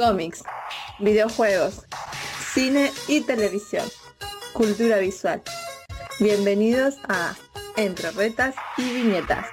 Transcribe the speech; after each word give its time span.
cómics, 0.00 0.42
videojuegos, 0.98 1.84
cine 2.54 2.90
y 3.06 3.20
televisión, 3.20 3.84
cultura 4.54 4.96
visual. 4.96 5.42
Bienvenidos 6.18 6.94
a 7.06 7.34
Entre 7.76 8.10
Retas 8.12 8.54
y 8.78 8.94
Viñetas. 8.94 9.46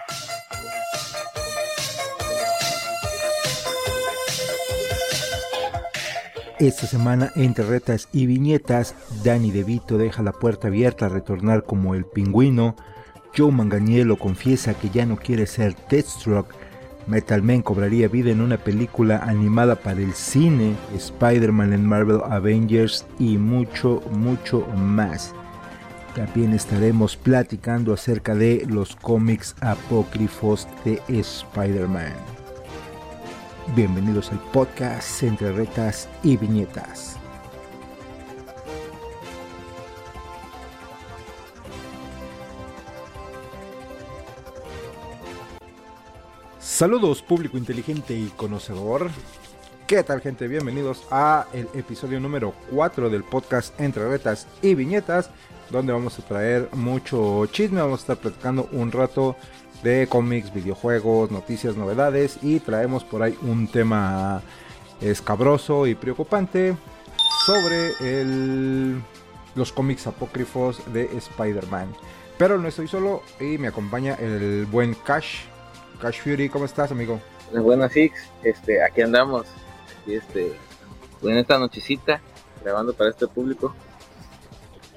Esta 6.59 6.87
semana, 6.87 7.33
entre 7.35 7.65
retas 7.65 8.07
y 8.13 8.25
viñetas, 8.25 8.95
Danny 9.23 9.51
DeVito 9.51 9.97
deja 9.97 10.23
la 10.23 10.31
puerta 10.31 10.69
abierta 10.69 11.07
a 11.07 11.09
retornar 11.09 11.65
como 11.65 11.93
el 11.93 12.05
pingüino. 12.05 12.77
Joe 13.37 13.51
Manganiello 13.51 14.17
confiesa 14.17 14.73
que 14.73 14.89
ya 14.89 15.05
no 15.05 15.17
quiere 15.17 15.45
ser 15.45 15.75
Deathstroke. 15.89 16.55
Metal 17.07 17.41
Man 17.41 17.61
cobraría 17.61 18.09
vida 18.09 18.31
en 18.31 18.41
una 18.41 18.57
película 18.57 19.19
animada 19.19 19.75
para 19.75 20.01
el 20.01 20.13
cine, 20.13 20.75
Spider-Man 20.95 21.71
en 21.71 21.85
Marvel 21.85 22.19
Avengers 22.29 23.05
y 23.17 23.37
mucho, 23.37 24.01
mucho 24.11 24.67
más. 24.75 25.33
También 26.15 26.53
estaremos 26.53 27.15
platicando 27.15 27.93
acerca 27.93 28.35
de 28.35 28.65
los 28.67 28.95
cómics 28.95 29.55
apócrifos 29.61 30.67
de 30.83 31.01
Spider-Man. 31.07 32.13
Bienvenidos 33.75 34.31
al 34.31 34.39
podcast 34.51 35.23
Entre 35.23 35.51
Retas 35.53 36.09
y 36.23 36.35
Viñetas. 36.35 37.17
Saludos 46.77 47.23
público 47.23 47.57
inteligente 47.57 48.13
y 48.13 48.27
conocedor. 48.27 49.09
¿Qué 49.87 50.03
tal 50.03 50.21
gente? 50.21 50.47
Bienvenidos 50.47 51.07
a 51.09 51.47
el 51.51 51.67
episodio 51.73 52.19
número 52.19 52.53
4 52.69 53.09
del 53.09 53.23
podcast 53.23 53.81
Entre 53.81 54.07
Retas 54.07 54.45
y 54.61 54.75
Viñetas, 54.75 55.31
donde 55.71 55.91
vamos 55.91 56.19
a 56.19 56.21
traer 56.21 56.69
mucho 56.73 57.47
chisme, 57.47 57.81
vamos 57.81 58.01
a 58.01 58.03
estar 58.03 58.17
platicando 58.17 58.69
un 58.73 58.91
rato 58.91 59.35
de 59.81 60.05
cómics, 60.07 60.53
videojuegos, 60.53 61.31
noticias, 61.31 61.75
novedades 61.75 62.37
y 62.43 62.59
traemos 62.59 63.03
por 63.03 63.23
ahí 63.23 63.35
un 63.41 63.67
tema 63.67 64.43
escabroso 65.01 65.87
y 65.87 65.95
preocupante 65.95 66.77
sobre 67.47 67.93
el, 68.01 69.01
los 69.55 69.71
cómics 69.71 70.05
apócrifos 70.05 70.79
de 70.93 71.05
Spider-Man. 71.17 71.91
Pero 72.37 72.59
no 72.59 72.67
estoy 72.67 72.87
solo 72.87 73.23
y 73.39 73.57
me 73.57 73.67
acompaña 73.67 74.13
el 74.13 74.67
buen 74.67 74.93
Cash. 74.93 75.56
Cash 76.01 76.21
Fury, 76.21 76.49
¿cómo 76.49 76.65
estás, 76.65 76.91
amigo? 76.91 77.19
Buenas, 77.51 77.91
Six. 77.91 78.29
Este, 78.43 78.83
aquí 78.83 79.01
andamos. 79.01 79.45
Aquí, 80.01 80.15
este, 80.15 80.53
en 81.23 81.37
esta 81.37 81.57
nochecita, 81.57 82.21
grabando 82.63 82.93
para 82.93 83.09
este 83.09 83.27
público. 83.27 83.75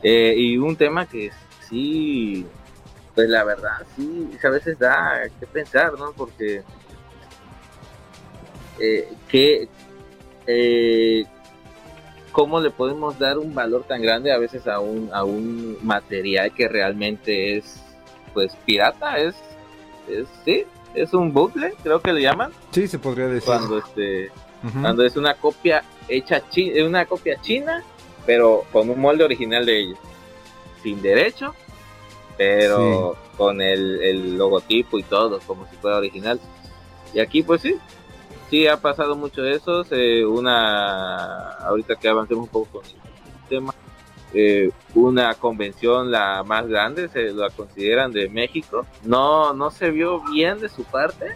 Eh, 0.03 0.34
y 0.37 0.56
un 0.56 0.77
tema 0.77 1.06
que 1.06 1.31
sí 1.69 2.47
pues 3.15 3.28
la 3.28 3.45
verdad, 3.45 3.87
sí, 3.97 4.31
a 4.43 4.48
veces 4.48 4.78
da 4.78 5.28
que 5.39 5.47
pensar, 5.47 5.93
¿no? 5.98 6.12
Porque 6.12 6.62
eh, 8.78 9.12
que 9.28 9.69
eh, 10.47 11.25
cómo 12.33 12.61
le 12.61 12.71
podemos 12.71 13.19
dar 13.19 13.39
un 13.39 13.55
valor 13.55 13.84
tan 13.84 14.01
grande 14.01 14.33
a 14.33 14.39
veces 14.39 14.67
a 14.67 14.81
un, 14.81 15.11
a 15.12 15.25
un 15.25 15.77
material 15.83 16.55
que 16.55 16.69
realmente 16.69 17.59
es 17.59 17.83
pues 18.33 18.55
pirata, 18.65 19.19
es, 19.19 19.34
es 20.09 20.27
sí, 20.45 20.65
es 20.95 21.13
un 21.15 21.33
bucle, 21.33 21.75
creo 21.83 22.01
que 22.01 22.13
le 22.13 22.23
llaman. 22.23 22.53
Sí, 22.71 22.89
se 22.89 22.99
podría 22.99 23.27
decir. 23.27 23.47
Cuando 23.47 23.79
este 23.79 24.31
cuando 24.83 25.05
es 25.05 25.17
una 25.17 25.35
copia 25.35 25.83
hecha 26.07 26.43
chi 26.51 26.79
una 26.83 27.07
copia 27.07 27.41
china, 27.41 27.83
pero 28.27 28.65
con 28.73 28.91
un 28.91 29.01
molde 29.01 29.25
original 29.25 29.65
de 29.65 29.81
ellos. 29.81 29.99
Sin 30.83 31.00
derecho 31.03 31.55
pero 32.41 33.19
con 33.37 33.61
el, 33.61 34.39
logotipo 34.39 34.99
y 34.99 35.03
todo, 35.03 35.41
como 35.41 35.67
si 35.67 35.77
fuera 35.77 35.99
original. 35.99 36.41
Y 37.12 37.21
aquí 37.21 37.43
pues 37.43 37.61
sí, 37.61 37.77
sí 38.49 38.67
ha 38.67 38.79
pasado 38.81 39.15
mucho 39.15 39.45
eso, 39.45 39.84
una, 40.27 41.50
ahorita 41.67 41.97
que 41.97 42.09
avancemos 42.09 42.45
un 42.45 42.50
poco 42.50 42.81
con 42.81 42.87
el 42.87 43.49
tema, 43.50 43.75
eh, 44.35 44.71
una 44.95 45.35
convención 45.35 46.11
la 46.11 46.43
más 46.45 46.67
grande, 46.67 47.09
se 47.09 47.33
la 47.33 47.51
consideran 47.51 48.13
de 48.13 48.29
México, 48.29 48.87
no, 49.05 49.53
no 49.53 49.71
se 49.71 49.91
vio 49.91 50.21
bien 50.33 50.61
de 50.61 50.69
su 50.69 50.85
parte, 50.85 51.27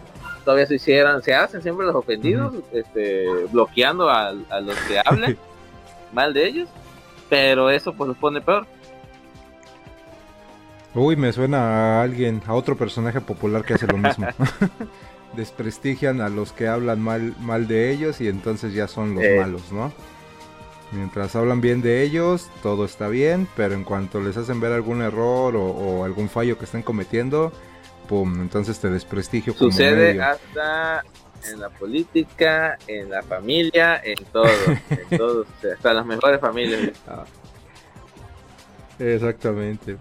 todavía 0.43 0.65
se 0.65 0.75
hicieran, 0.75 1.21
se 1.21 1.33
hacen 1.33 1.61
siempre 1.61 1.85
los 1.85 1.95
ofendidos, 1.95 2.53
este, 2.71 3.27
bloqueando 3.51 4.09
a, 4.09 4.29
a 4.49 4.61
los 4.61 4.77
que 4.87 4.99
hablan 5.03 5.37
mal 6.13 6.33
de 6.33 6.47
ellos, 6.47 6.69
pero 7.29 7.69
eso 7.69 7.93
pues 7.93 8.07
los 8.09 8.17
pone 8.17 8.41
peor 8.41 8.67
Uy, 10.95 11.17
me 11.17 11.33
suena 11.33 11.57
a 11.99 12.01
alguien, 12.03 12.41
a 12.47 12.53
otro 12.53 12.77
personaje 12.77 13.19
popular 13.19 13.65
que 13.65 13.73
hace 13.73 13.85
lo 13.85 13.97
mismo. 13.97 14.27
Desprestigian 15.35 16.21
a 16.21 16.29
los 16.29 16.53
que 16.53 16.69
hablan 16.69 17.01
mal, 17.01 17.35
mal 17.41 17.67
de 17.67 17.91
ellos 17.91 18.21
y 18.21 18.29
entonces 18.29 18.73
ya 18.73 18.87
son 18.87 19.13
los 19.13 19.23
eh. 19.23 19.37
malos, 19.37 19.73
¿no? 19.73 19.91
Mientras 20.91 21.35
hablan 21.35 21.61
bien 21.61 21.81
de 21.81 22.03
ellos, 22.03 22.49
todo 22.61 22.85
está 22.85 23.07
bien, 23.07 23.47
pero 23.55 23.73
en 23.73 23.83
cuanto 23.83 24.21
les 24.21 24.37
hacen 24.37 24.59
ver 24.59 24.71
algún 24.71 25.01
error 25.01 25.55
o, 25.55 26.05
algún 26.05 26.29
fallo 26.29 26.57
que 26.57 26.65
están 26.65 26.83
cometiendo, 26.83 27.51
pum, 28.07 28.41
entonces 28.41 28.79
te 28.79 28.89
desprestigio. 28.89 29.53
Sucede 29.53 30.21
hasta 30.21 31.03
en 31.51 31.59
la 31.59 31.69
política, 31.69 32.77
en 32.87 33.09
la 33.09 33.21
familia, 33.23 34.01
en 34.03 34.23
todo, 34.31 34.47
en 34.89 35.17
todos, 35.17 35.47
hasta 35.75 35.93
las 35.93 36.05
mejores 36.05 36.39
familias. 36.39 36.91
Ah. 37.07 37.25
Exactamente. 38.99 39.97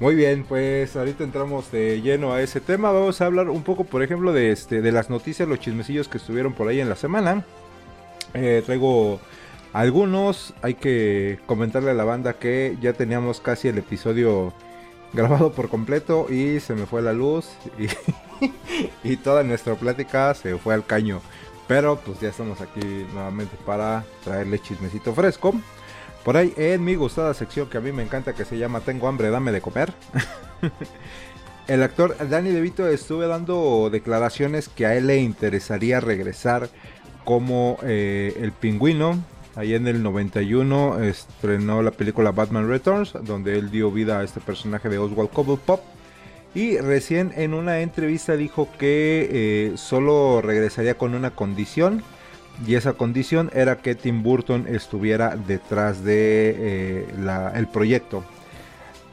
Muy 0.00 0.14
bien, 0.14 0.44
pues 0.44 0.96
ahorita 0.96 1.22
entramos 1.22 1.70
de 1.70 2.00
lleno 2.02 2.32
a 2.32 2.42
ese 2.42 2.60
tema. 2.60 2.90
Vamos 2.90 3.20
a 3.20 3.26
hablar 3.26 3.48
un 3.48 3.62
poco, 3.62 3.84
por 3.84 4.02
ejemplo, 4.02 4.32
de 4.32 4.50
este, 4.50 4.82
de 4.82 4.90
las 4.90 5.10
noticias, 5.10 5.48
los 5.48 5.60
chismecillos 5.60 6.08
que 6.08 6.18
estuvieron 6.18 6.54
por 6.54 6.68
ahí 6.68 6.80
en 6.80 6.88
la 6.88 6.96
semana. 6.96 7.44
Eh, 8.34 8.62
traigo 8.66 9.20
algunos. 9.72 10.54
Hay 10.62 10.74
que 10.74 11.38
comentarle 11.46 11.90
a 11.90 11.94
la 11.94 12.04
banda 12.04 12.34
que 12.34 12.76
ya 12.80 12.92
teníamos 12.92 13.40
casi 13.40 13.68
el 13.68 13.78
episodio 13.78 14.52
grabado 15.12 15.52
por 15.52 15.68
completo 15.68 16.26
y 16.30 16.60
se 16.60 16.74
me 16.74 16.86
fue 16.86 17.02
la 17.02 17.12
luz 17.12 17.50
y, 19.04 19.16
toda 19.16 19.42
nuestra 19.42 19.74
plática 19.74 20.34
se 20.34 20.56
fue 20.56 20.74
al 20.74 20.86
caño. 20.86 21.20
Pero 21.68 21.96
pues 21.96 22.20
ya 22.20 22.28
estamos 22.28 22.60
aquí 22.60 23.06
nuevamente 23.12 23.56
para 23.64 24.04
traerle 24.24 24.58
chismecito 24.58 25.14
fresco. 25.14 25.54
Por 26.24 26.36
ahí 26.36 26.52
en 26.56 26.84
mi 26.84 26.94
gustada 26.94 27.34
sección 27.34 27.68
que 27.68 27.78
a 27.78 27.80
mí 27.80 27.92
me 27.92 28.02
encanta 28.02 28.34
que 28.34 28.44
se 28.44 28.58
llama 28.58 28.80
Tengo 28.80 29.08
hambre, 29.08 29.30
dame 29.30 29.52
de 29.52 29.60
comer. 29.60 29.92
el 31.68 31.82
actor 31.82 32.16
Danny 32.28 32.50
DeVito 32.50 32.86
estuve 32.88 33.26
dando 33.26 33.90
declaraciones 33.90 34.68
que 34.68 34.86
a 34.86 34.94
él 34.94 35.06
le 35.06 35.18
interesaría 35.18 36.00
regresar 36.00 36.68
como 37.24 37.78
eh, 37.82 38.36
el 38.40 38.52
pingüino. 38.52 39.18
Ahí 39.54 39.74
en 39.74 39.86
el 39.86 40.02
91 40.02 41.02
estrenó 41.02 41.82
la 41.82 41.90
película 41.90 42.32
Batman 42.32 42.68
Returns, 42.68 43.12
donde 43.22 43.58
él 43.58 43.70
dio 43.70 43.90
vida 43.90 44.18
a 44.18 44.24
este 44.24 44.40
personaje 44.40 44.88
de 44.88 44.98
Oswald 44.98 45.30
Cobblepot. 45.30 45.82
Y 46.54 46.78
recién 46.78 47.32
en 47.36 47.54
una 47.54 47.80
entrevista 47.80 48.36
dijo 48.36 48.68
que 48.78 49.28
eh, 49.30 49.72
solo 49.76 50.40
regresaría 50.42 50.96
con 50.96 51.14
una 51.14 51.30
condición 51.30 52.02
y 52.66 52.74
esa 52.74 52.92
condición 52.92 53.50
era 53.54 53.78
que 53.78 53.94
Tim 53.94 54.22
Burton 54.22 54.66
estuviera 54.68 55.36
detrás 55.36 56.04
de 56.04 56.54
eh, 56.58 57.66
proyecto. 57.72 58.24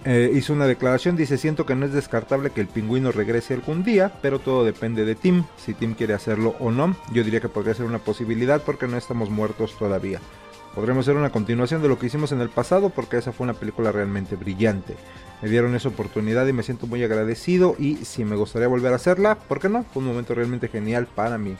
Eh, 0.06 0.32
hizo 0.34 0.54
una 0.54 0.66
declaración, 0.66 1.18
dice, 1.18 1.38
siento 1.38 1.66
que 1.66 1.76
no 1.76 1.86
es 1.86 1.92
descartable 1.92 2.52
que 2.52 2.62
el 2.62 2.68
pingüino 2.68 3.12
regrese 3.12 3.54
algún 3.54 3.84
día, 3.84 4.14
pero 4.22 4.40
todo 4.40 4.64
depende 4.64 5.04
de 5.04 5.16
Tim, 5.16 5.44
si 5.58 5.74
Tim 5.74 5.94
quiere 5.94 6.14
hacerlo 6.14 6.56
o 6.60 6.72
no. 6.72 6.96
Yo 7.12 7.24
diría 7.24 7.42
que 7.42 7.50
podría 7.50 7.74
ser 7.74 7.86
una 7.86 8.00
posibilidad 8.00 8.62
porque 8.62 8.88
no 8.88 8.98
estamos 8.98 9.30
muertos 9.30 9.78
todavía. 9.78 10.22
Podremos 10.74 11.06
hacer 11.06 11.18
una 11.18 11.32
continuación 11.32 11.82
de 11.82 11.90
lo 11.90 12.00
que 12.00 12.06
hicimos 12.06 12.32
en 12.32 12.40
el 12.40 12.50
pasado 12.50 12.90
porque 12.90 13.18
esa 13.18 13.34
fue 13.34 13.44
una 13.44 13.54
película 13.54 13.92
realmente 13.92 14.38
brillante. 14.38 14.96
Me 15.42 15.50
dieron 15.50 15.76
esa 15.76 15.90
oportunidad 15.90 16.48
y 16.48 16.54
me 16.54 16.64
siento 16.64 16.88
muy 16.88 17.04
agradecido 17.04 17.76
y 17.78 17.98
si 17.98 18.24
me 18.24 18.38
gustaría 18.38 18.68
volver 18.68 18.94
a 18.94 18.98
hacerla, 18.98 19.36
¿por 19.36 19.60
qué 19.60 19.68
no? 19.68 19.84
Fue 19.84 20.02
un 20.02 20.08
momento 20.08 20.34
realmente 20.34 20.70
genial 20.70 21.08
para 21.08 21.38
mí. 21.38 21.58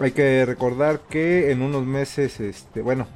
Hay 0.00 0.10
que 0.10 0.44
recordar 0.44 1.00
que 1.08 1.52
en 1.52 1.62
unos 1.62 1.86
meses, 1.86 2.40
este, 2.40 2.80
bueno, 2.80 3.06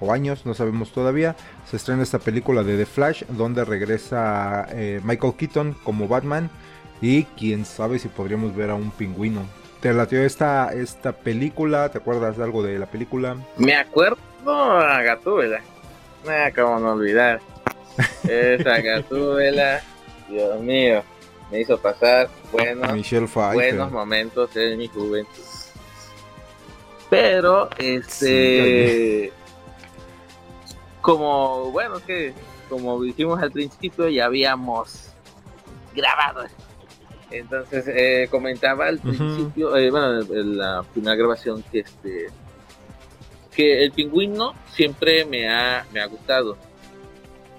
o 0.00 0.12
años, 0.12 0.46
no 0.46 0.54
sabemos 0.54 0.92
todavía, 0.92 1.36
se 1.68 1.76
estrena 1.76 2.02
esta 2.02 2.18
película 2.18 2.62
de 2.62 2.76
The 2.76 2.86
Flash, 2.86 3.24
donde 3.28 3.64
regresa 3.64 4.66
eh, 4.70 5.00
Michael 5.04 5.34
Keaton 5.36 5.76
como 5.84 6.08
Batman 6.08 6.50
y 7.00 7.24
quién 7.24 7.64
sabe 7.64 7.98
si 7.98 8.08
podríamos 8.08 8.54
ver 8.56 8.70
a 8.70 8.74
un 8.74 8.90
pingüino. 8.90 9.42
¿Te 9.80 9.94
latió 9.94 10.22
esta, 10.22 10.72
esta 10.72 11.12
película? 11.12 11.88
¿Te 11.88 11.98
acuerdas 11.98 12.36
de 12.36 12.44
algo 12.44 12.62
de 12.62 12.78
la 12.78 12.86
película? 12.86 13.36
Me 13.56 13.74
acuerdo 13.74 14.18
a 14.46 15.02
Gatúbela. 15.02 15.60
Ah, 16.28 16.50
cómo 16.54 16.78
no 16.78 16.92
olvidar. 16.92 17.40
Esa 18.28 18.80
Gatúbela, 18.80 19.80
Dios 20.28 20.60
mío, 20.60 21.02
me 21.50 21.60
hizo 21.60 21.78
pasar 21.78 22.28
buenos, 22.52 22.92
buenos 23.54 23.90
momentos 23.90 24.54
en 24.54 24.78
mi 24.78 24.88
juventud. 24.88 25.42
Pero, 27.08 27.68
este, 27.78 29.32
como, 31.10 31.72
bueno, 31.72 31.96
que 32.06 32.32
como 32.68 33.02
dijimos 33.02 33.42
al 33.42 33.50
principio, 33.50 34.08
ya 34.08 34.26
habíamos 34.26 35.10
grabado. 35.92 36.44
Entonces, 37.32 37.84
eh, 37.88 38.28
comentaba 38.30 38.86
al 38.86 39.00
principio, 39.00 39.76
eh, 39.76 39.90
bueno, 39.90 40.20
en 40.20 40.56
la 40.56 40.84
primera 40.92 41.16
grabación, 41.16 41.64
que 41.70 41.80
este 41.80 42.28
que 43.50 43.82
el 43.82 43.90
pingüino 43.90 44.54
siempre 44.72 45.24
me 45.24 45.48
ha, 45.48 45.84
me 45.92 46.00
ha 46.00 46.06
gustado. 46.06 46.56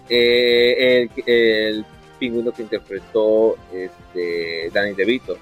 Eh, 0.07 1.09
el, 1.15 1.23
el, 1.25 1.85
pingüino 2.19 2.51
que 2.53 2.61
interpretó 2.61 3.55
este, 3.73 4.69
Danny 4.71 4.93
DeVito 4.93 5.37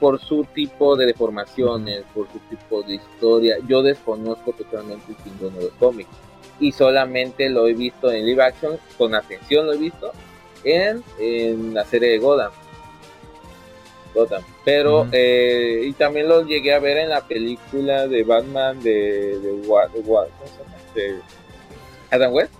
por 0.00 0.18
su 0.18 0.44
tipo 0.52 0.96
de 0.96 1.06
deformaciones, 1.06 2.02
por 2.12 2.26
su 2.32 2.38
tipo 2.50 2.82
de 2.82 2.94
historia. 2.94 3.56
Yo 3.68 3.82
desconozco 3.82 4.52
totalmente 4.52 5.04
el 5.12 5.16
pingüino 5.16 5.58
de 5.60 5.68
cómics 5.78 6.25
y 6.60 6.72
solamente 6.72 7.48
lo 7.48 7.66
he 7.66 7.74
visto 7.74 8.10
en 8.10 8.26
live 8.26 8.42
action, 8.42 8.78
con 8.96 9.14
atención 9.14 9.66
lo 9.66 9.74
he 9.74 9.78
visto 9.78 10.12
en, 10.64 11.02
en 11.18 11.74
la 11.74 11.84
serie 11.84 12.10
de 12.10 12.18
Gotham. 12.18 12.52
Gotham. 14.14 14.42
Pero, 14.64 15.06
eh, 15.12 15.82
y 15.84 15.92
también 15.92 16.28
lo 16.28 16.42
llegué 16.42 16.74
a 16.74 16.78
ver 16.78 16.96
en 16.96 17.10
la 17.10 17.26
película 17.26 18.06
de 18.06 18.22
Batman 18.24 18.82
de, 18.82 19.38
de, 19.38 19.52
de 20.94 21.20
Adam 22.10 22.32
West. 22.32 22.52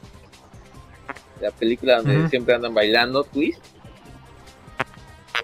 La 1.41 1.51
película 1.51 1.97
donde 1.97 2.29
siempre 2.29 2.55
andan 2.55 2.75
bailando 2.75 3.25
twist. 3.25 3.63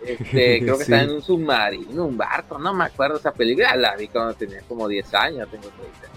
Este, 0.04 0.58
creo 0.58 0.78
que 0.78 0.82
está 0.82 1.02
en 1.02 1.10
un 1.10 1.22
submarino, 1.22 2.06
un 2.06 2.16
barco, 2.16 2.58
no 2.58 2.74
me 2.74 2.86
acuerdo 2.86 3.18
esa 3.18 3.32
película, 3.32 3.76
la 3.76 3.94
vi 3.94 4.08
cuando 4.08 4.34
tenía 4.34 4.60
como 4.62 4.88
10 4.88 5.14
años, 5.14 5.48
tengo 5.48 5.68
30 5.68 6.11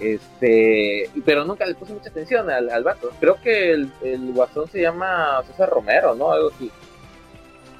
este, 0.00 1.10
pero 1.24 1.44
nunca 1.44 1.64
le 1.64 1.74
puse 1.74 1.92
mucha 1.92 2.10
atención 2.10 2.50
al, 2.50 2.68
al 2.70 2.84
vato. 2.84 3.10
Creo 3.18 3.40
que 3.40 3.70
el, 3.70 3.90
el, 4.02 4.32
guasón 4.32 4.68
se 4.68 4.82
llama 4.82 5.42
César 5.46 5.70
Romero, 5.70 6.14
¿no? 6.14 6.32
Algo 6.32 6.50
así. 6.54 6.70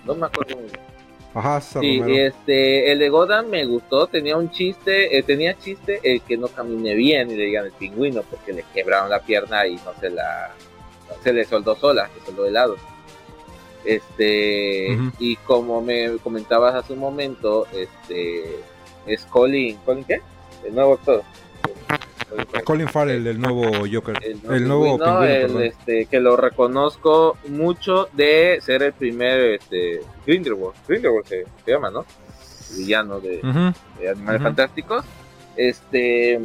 No 0.05 0.15
me 0.15 0.27
acuerdo 0.27 0.57
muy 0.57 0.65
bien. 0.65 0.81
Ajá, 1.35 1.61
César 1.61 1.83
sí, 1.83 2.01
este, 2.07 2.91
el 2.91 2.99
de 2.99 3.11
Godan 3.11 3.51
me 3.51 3.67
gustó, 3.67 4.07
tenía 4.07 4.39
un 4.39 4.51
chiste, 4.51 5.19
eh, 5.19 5.23
tenía 5.23 5.59
chiste 5.59 6.01
el 6.03 6.23
que 6.23 6.39
no 6.39 6.49
camine 6.49 6.95
bien 6.95 7.31
y 7.31 7.37
le 7.37 7.45
digan 7.45 7.67
el 7.67 7.73
pingüino 7.73 8.23
porque 8.23 8.55
le 8.55 8.65
quebraron 8.73 9.11
la 9.11 9.21
pierna 9.21 9.67
y 9.67 9.75
no 9.77 9.93
se 10.01 10.09
la, 10.09 10.55
se 11.23 11.35
le 11.35 11.45
soldó 11.45 11.77
sola, 11.77 12.09
se 12.19 12.25
soldó 12.25 12.45
de 12.45 12.53
lado. 12.53 12.77
Este, 13.85 14.99
y 15.19 15.37
como 15.37 15.83
me 15.83 16.17
comentabas 16.23 16.75
hace 16.75 16.95
un 16.95 17.01
momento, 17.01 17.67
este, 17.73 18.61
es 19.07 19.25
Colin, 19.27 19.77
¿Colin 19.85 20.05
qué? 20.05 20.23
El 20.65 20.75
nuevo 20.75 20.95
actor. 20.95 21.23
Colin 22.65 22.89
Farrell, 22.89 23.27
el 23.27 23.41
nuevo 23.41 23.87
Joker. 23.91 24.19
El 24.23 24.67
nuevo, 24.67 24.99
pingüino, 24.99 25.61
este, 25.61 26.07
que 26.07 26.21
lo 26.21 26.37
reconozco 26.37 27.37
mucho 27.49 28.09
de 28.13 28.59
ser 28.61 28.83
el 28.83 28.93
primer 28.93 29.55
este, 29.55 30.01
Grindelwald. 30.27 30.75
Grindelwald 30.89 31.27
se, 31.27 31.45
llama, 31.67 31.91
¿no? 31.91 32.05
villano 32.77 33.21
de, 33.21 33.41
Animales 34.11 34.43
Fantásticos. 34.43 35.05
Este. 35.57 36.41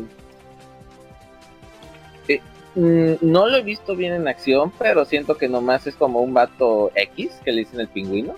Eh, 2.27 2.41
mm, 2.75 3.13
no 3.21 3.47
lo 3.47 3.57
he 3.57 3.63
visto 3.63 3.95
bien 3.95 4.13
en 4.13 4.27
acción, 4.27 4.71
pero 4.77 5.05
siento 5.05 5.35
que 5.35 5.49
nomás 5.49 5.87
es 5.87 5.95
como 5.95 6.21
un 6.21 6.33
vato 6.33 6.91
X 6.95 7.31
que 7.43 7.51
le 7.51 7.61
dicen 7.61 7.79
el 7.79 7.87
pingüino. 7.87 8.35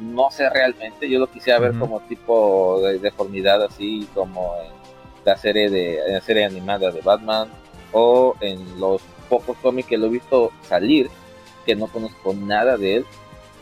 No 0.00 0.30
sé 0.32 0.50
realmente, 0.50 1.08
yo 1.08 1.20
lo 1.20 1.28
quisiera 1.28 1.60
ver 1.60 1.78
como 1.78 2.00
tipo 2.00 2.80
de 2.82 2.98
deformidad 2.98 3.62
así, 3.62 4.08
como 4.14 4.56
en 4.56 4.81
la 5.24 5.36
serie 5.36 5.70
de 5.70 6.00
la 6.08 6.20
serie 6.20 6.44
animada 6.44 6.90
de 6.90 7.00
Batman 7.00 7.48
o 7.92 8.34
en 8.40 8.80
los 8.80 9.02
pocos 9.28 9.56
cómics 9.58 9.88
que 9.88 9.98
lo 9.98 10.06
he 10.06 10.10
visto 10.10 10.52
salir 10.62 11.10
que 11.64 11.76
no 11.76 11.86
conozco 11.86 12.34
nada 12.34 12.76
de 12.76 12.96
él 12.96 13.06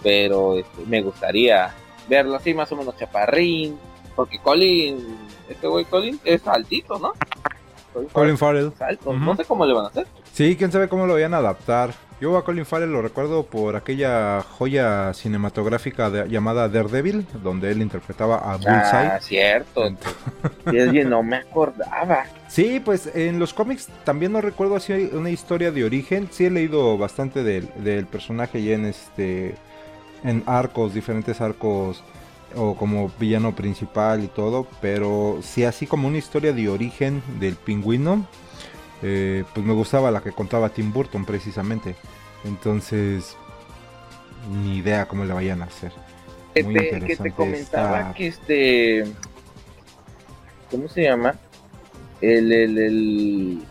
pero 0.03 0.57
este, 0.57 0.83
me 0.87 1.03
gustaría 1.03 1.75
verlo 2.09 2.37
así 2.37 2.55
más 2.55 2.71
o 2.73 2.77
menos 2.77 2.97
chaparrín 2.97 3.79
porque 4.17 4.39
Colin 4.39 5.17
este 5.49 5.67
güey 5.67 5.85
Colin 5.85 6.19
es 6.25 6.47
altito 6.47 6.99
no 6.99 7.12
Colin 8.12 8.39
Farrell, 8.39 8.73
no 9.05 9.37
sé 9.37 9.45
cómo 9.45 9.67
le 9.67 9.75
van 9.75 9.87
a 9.87 9.89
hacer. 9.89 10.07
Sí 10.33 10.55
quién 10.57 10.71
sabe 10.71 10.89
cómo 10.89 11.07
lo 11.07 11.15
vayan 11.15 11.35
a 11.35 11.39
adaptar 11.39 11.93
yo 12.21 12.37
a 12.37 12.45
Colin 12.45 12.67
Farrell 12.67 12.93
lo 12.93 13.01
recuerdo 13.01 13.45
por 13.45 13.77
aquella 13.77 14.43
joya 14.43 15.15
cinematográfica 15.15 16.27
llamada 16.27 16.69
Daredevil, 16.69 17.27
donde 17.43 17.71
él 17.71 17.81
interpretaba 17.81 18.37
a 18.37 18.57
Bullseye. 18.57 19.09
Ah, 19.09 19.19
cierto. 19.21 19.89
y 20.71 21.05
no 21.05 21.23
me 21.23 21.37
acordaba. 21.37 22.25
Sí, 22.51 22.83
pues 22.85 23.09
en 23.15 23.39
los 23.39 23.55
cómics 23.55 23.89
también 24.03 24.33
no 24.33 24.41
recuerdo 24.41 24.75
así 24.75 24.93
una 25.13 25.31
historia 25.31 25.71
de 25.71 25.85
origen. 25.85 26.29
Sí 26.33 26.47
he 26.47 26.51
leído 26.51 26.99
bastante 26.99 27.45
del, 27.45 27.71
del 27.85 28.07
personaje 28.07 28.59
y 28.59 28.73
en 28.73 28.87
este 28.87 29.55
en 30.25 30.43
arcos, 30.47 30.93
diferentes 30.93 31.41
arcos 31.41 32.03
o 32.57 32.75
como 32.75 33.09
villano 33.21 33.55
principal 33.55 34.25
y 34.25 34.27
todo, 34.27 34.67
pero 34.81 35.39
sí 35.43 35.63
así 35.63 35.87
como 35.87 36.09
una 36.09 36.19
historia 36.19 36.53
de 36.53 36.69
origen 36.69 37.23
del 37.39 37.55
pingüino 37.55 38.27
eh, 39.02 39.44
pues 39.55 39.64
me 39.64 39.73
gustaba 39.73 40.11
la 40.11 40.20
que 40.20 40.32
contaba 40.32 40.69
Tim 40.70 40.93
Burton 40.93 41.25
precisamente. 41.25 41.94
Entonces, 42.44 43.37
ni 44.62 44.79
idea 44.79 45.06
cómo 45.06 45.25
le 45.25 45.32
vayan 45.32 45.62
a 45.62 45.67
hacer. 45.67 45.93
Muy 46.64 46.75
te, 46.75 47.00
que 47.00 47.17
te 47.17 47.31
comentaba 47.31 48.12
que 48.14 48.26
este, 48.26 49.05
¿cómo 50.70 50.88
se 50.88 51.02
llama? 51.05 51.37
El, 52.20 52.52
el, 52.52 52.79
el, 52.79 53.62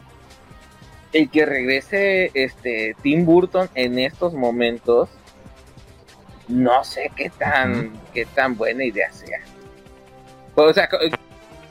el 1.12 1.30
que 1.30 1.46
regrese 1.46 2.32
este 2.34 2.96
Tim 3.02 3.26
Burton 3.26 3.70
en 3.76 4.00
estos 4.00 4.34
momentos, 4.34 5.10
no 6.48 6.84
sé 6.84 7.12
qué 7.16 7.30
tan, 7.30 7.92
qué 8.14 8.26
tan 8.26 8.56
buena 8.56 8.84
idea 8.86 9.12
sea. 9.12 9.40
O 10.56 10.74
sea, 10.74 10.90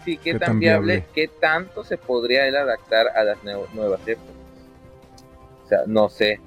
sí, 0.09 0.17
qué, 0.17 0.39
tan, 0.39 0.59
viable, 0.59 1.05
qué 1.15 1.29
tanto 1.29 1.85
se 1.85 1.99
podría 1.99 2.47
él 2.47 2.57
adaptar 2.57 3.09
a 3.09 3.25
las 3.25 3.45
nuevas 3.45 4.01
épocas. 4.07 4.35
O 5.65 5.69
sea, 5.69 5.81
no 5.87 6.09
sé, 6.09 6.41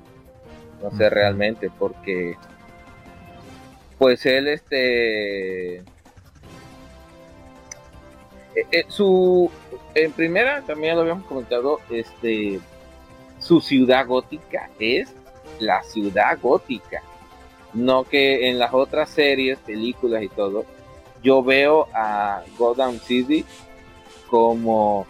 no 0.81 0.89
sé 0.97 1.09
realmente, 1.09 1.69
porque 1.77 2.35
pues 3.99 4.25
él 4.25 4.47
este 4.47 5.75
eh, 5.75 5.83
eh, 8.71 8.85
su 8.87 9.51
en 9.93 10.11
primera 10.13 10.61
también 10.61 10.95
lo 10.95 11.01
habíamos 11.01 11.27
comentado 11.27 11.77
este 11.91 12.59
su 13.37 13.61
ciudad 13.61 14.07
gótica 14.07 14.71
es 14.79 15.13
la 15.59 15.83
ciudad 15.83 16.39
gótica. 16.41 17.03
No 17.73 18.03
que 18.03 18.49
en 18.49 18.57
las 18.59 18.73
otras 18.73 19.09
series 19.09 19.59
películas 19.59 20.23
y 20.23 20.29
todo 20.29 20.65
yo 21.23 21.43
veo 21.43 21.87
a 21.93 22.43
Gotham 22.57 22.99
City 22.99 23.45
como 24.29 25.05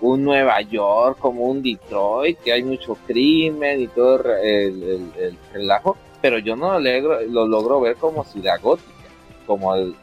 un 0.00 0.24
Nueva 0.24 0.60
York, 0.62 1.18
como 1.18 1.44
un 1.44 1.62
Detroit, 1.62 2.38
que 2.38 2.52
hay 2.52 2.62
mucho 2.62 2.96
crimen 3.06 3.82
y 3.82 3.88
todo 3.88 4.22
el, 4.42 5.36
relajo, 5.52 5.96
pero 6.22 6.38
yo 6.38 6.56
no 6.56 6.78
lo 6.78 7.22
lo 7.22 7.46
logro 7.46 7.80
ver 7.80 7.96
como 7.96 8.24
ciudad 8.24 8.60
gótica, 8.60 8.88
como 9.46 9.74
el, 9.74 9.94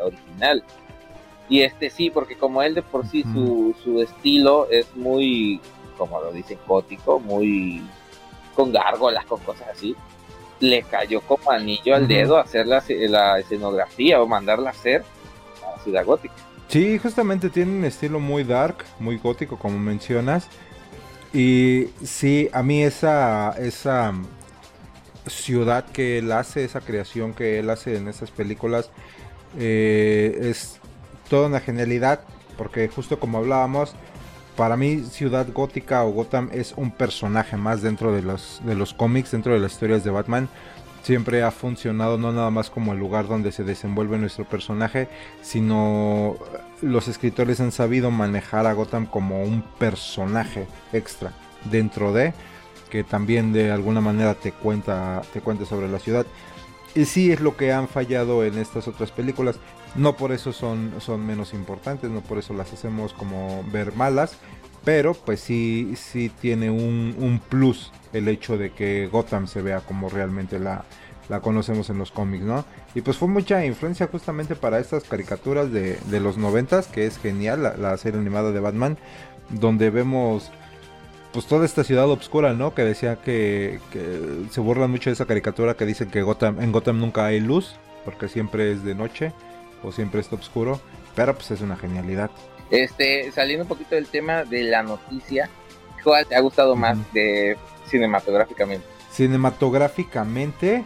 original. 0.00 0.62
Y 1.48 1.62
este 1.62 1.90
sí, 1.90 2.10
porque 2.10 2.36
como 2.36 2.62
él 2.62 2.74
de 2.74 2.82
por 2.82 3.06
sí, 3.06 3.24
su, 3.24 3.74
su 3.82 4.00
estilo 4.00 4.68
es 4.70 4.94
muy, 4.96 5.60
como 5.98 6.20
lo 6.20 6.32
dicen, 6.32 6.58
gótico, 6.66 7.18
muy 7.18 7.82
con 8.54 8.70
gárgolas, 8.70 9.24
con 9.26 9.40
cosas 9.40 9.68
así 9.68 9.96
le 10.62 10.82
cayó 10.84 11.20
como 11.22 11.50
anillo 11.50 11.94
al 11.94 12.06
dedo 12.06 12.38
hacer 12.38 12.66
la, 12.66 12.82
la, 12.88 13.38
escenografía 13.40 14.22
o 14.22 14.28
mandarla 14.28 14.70
a 14.70 14.72
hacer 14.72 15.02
a 15.66 15.78
Ciudad 15.80 16.04
Gótica. 16.04 16.34
Sí, 16.68 16.98
justamente 16.98 17.50
tiene 17.50 17.72
un 17.72 17.84
estilo 17.84 18.20
muy 18.20 18.44
dark, 18.44 18.76
muy 19.00 19.18
gótico, 19.18 19.58
como 19.58 19.78
mencionas. 19.78 20.46
Y 21.34 21.88
sí, 22.04 22.48
a 22.52 22.62
mí 22.62 22.82
esa, 22.82 23.50
esa 23.58 24.14
ciudad 25.26 25.84
que 25.86 26.18
él 26.18 26.30
hace, 26.30 26.64
esa 26.64 26.80
creación 26.80 27.34
que 27.34 27.58
él 27.58 27.68
hace 27.68 27.96
en 27.96 28.06
esas 28.06 28.30
películas, 28.30 28.90
eh, 29.58 30.38
es 30.42 30.78
toda 31.28 31.48
una 31.48 31.60
genialidad, 31.60 32.20
porque 32.56 32.88
justo 32.88 33.18
como 33.18 33.38
hablábamos, 33.38 33.96
para 34.56 34.76
mí 34.76 35.04
Ciudad 35.10 35.46
Gótica 35.52 36.04
o 36.04 36.10
Gotham 36.10 36.50
es 36.52 36.74
un 36.76 36.90
personaje 36.90 37.56
más 37.56 37.82
dentro 37.82 38.12
de 38.12 38.22
los, 38.22 38.60
de 38.64 38.74
los 38.74 38.94
cómics, 38.94 39.30
dentro 39.30 39.54
de 39.54 39.60
las 39.60 39.72
historias 39.72 40.04
de 40.04 40.10
Batman. 40.10 40.48
Siempre 41.02 41.42
ha 41.42 41.50
funcionado 41.50 42.16
no 42.16 42.32
nada 42.32 42.50
más 42.50 42.70
como 42.70 42.92
el 42.92 42.98
lugar 42.98 43.26
donde 43.26 43.50
se 43.50 43.64
desenvuelve 43.64 44.18
nuestro 44.18 44.44
personaje, 44.44 45.08
sino 45.42 46.36
los 46.80 47.08
escritores 47.08 47.60
han 47.60 47.72
sabido 47.72 48.10
manejar 48.10 48.66
a 48.66 48.72
Gotham 48.72 49.06
como 49.06 49.42
un 49.42 49.62
personaje 49.78 50.68
extra 50.92 51.32
dentro 51.64 52.12
de 52.12 52.34
que 52.90 53.02
también 53.04 53.52
de 53.52 53.72
alguna 53.72 54.00
manera 54.00 54.34
te 54.34 54.52
cuenta 54.52 55.22
te 55.32 55.40
cuenta 55.40 55.64
sobre 55.64 55.88
la 55.88 55.98
ciudad. 55.98 56.26
Y 56.94 57.06
sí 57.06 57.32
es 57.32 57.40
lo 57.40 57.56
que 57.56 57.72
han 57.72 57.88
fallado 57.88 58.44
en 58.44 58.58
estas 58.58 58.86
otras 58.86 59.10
películas. 59.10 59.56
No 59.94 60.16
por 60.16 60.32
eso 60.32 60.52
son, 60.52 60.94
son 61.00 61.26
menos 61.26 61.52
importantes, 61.52 62.10
no 62.10 62.20
por 62.22 62.38
eso 62.38 62.54
las 62.54 62.72
hacemos 62.72 63.12
como 63.12 63.62
ver 63.70 63.94
malas, 63.94 64.38
pero 64.84 65.14
pues 65.14 65.40
sí, 65.40 65.94
sí 65.96 66.30
tiene 66.40 66.70
un, 66.70 67.14
un 67.18 67.40
plus 67.40 67.92
el 68.12 68.28
hecho 68.28 68.56
de 68.56 68.72
que 68.72 69.06
Gotham 69.06 69.46
se 69.46 69.62
vea 69.62 69.80
como 69.80 70.08
realmente 70.08 70.58
la, 70.58 70.84
la 71.28 71.40
conocemos 71.40 71.90
en 71.90 71.98
los 71.98 72.10
cómics, 72.10 72.44
¿no? 72.44 72.64
Y 72.94 73.00
pues 73.02 73.16
fue 73.16 73.28
mucha 73.28 73.64
influencia 73.64 74.08
justamente 74.10 74.56
para 74.56 74.78
estas 74.78 75.04
caricaturas 75.04 75.70
de, 75.72 75.98
de 76.06 76.20
los 76.20 76.36
noventas, 76.36 76.86
que 76.86 77.06
es 77.06 77.18
genial, 77.18 77.74
la, 77.78 77.96
serie 77.96 78.20
animada 78.20 78.50
de 78.50 78.60
Batman, 78.60 78.98
donde 79.50 79.90
vemos 79.90 80.50
pues 81.32 81.46
toda 81.46 81.64
esta 81.64 81.84
ciudad 81.84 82.08
oscura, 82.10 82.52
¿no? 82.52 82.74
Que 82.74 82.82
decía 82.82 83.16
que, 83.16 83.80
que, 83.90 84.46
se 84.50 84.60
burlan 84.60 84.90
mucho 84.90 85.08
de 85.08 85.14
esa 85.14 85.24
caricatura 85.24 85.74
que 85.74 85.86
dicen 85.86 86.10
que 86.10 86.22
Gotham, 86.22 86.60
en 86.60 86.72
Gotham 86.72 86.98
nunca 86.98 87.24
hay 87.24 87.40
luz, 87.40 87.76
porque 88.04 88.28
siempre 88.28 88.72
es 88.72 88.84
de 88.84 88.94
noche 88.94 89.32
o 89.82 89.92
siempre 89.92 90.20
está 90.20 90.36
oscuro, 90.36 90.80
pero 91.14 91.34
pues 91.34 91.50
es 91.50 91.60
una 91.60 91.76
genialidad. 91.76 92.30
Este, 92.70 93.30
saliendo 93.32 93.64
un 93.64 93.68
poquito 93.68 93.94
del 93.94 94.06
tema 94.06 94.44
de 94.44 94.62
la 94.62 94.82
noticia, 94.82 95.50
¿cuál 96.02 96.26
te 96.26 96.34
ha 96.34 96.40
gustado 96.40 96.74
más 96.74 96.96
de 97.12 97.56
cinematográficamente? 97.86 98.86
Cinematográficamente, 99.10 100.84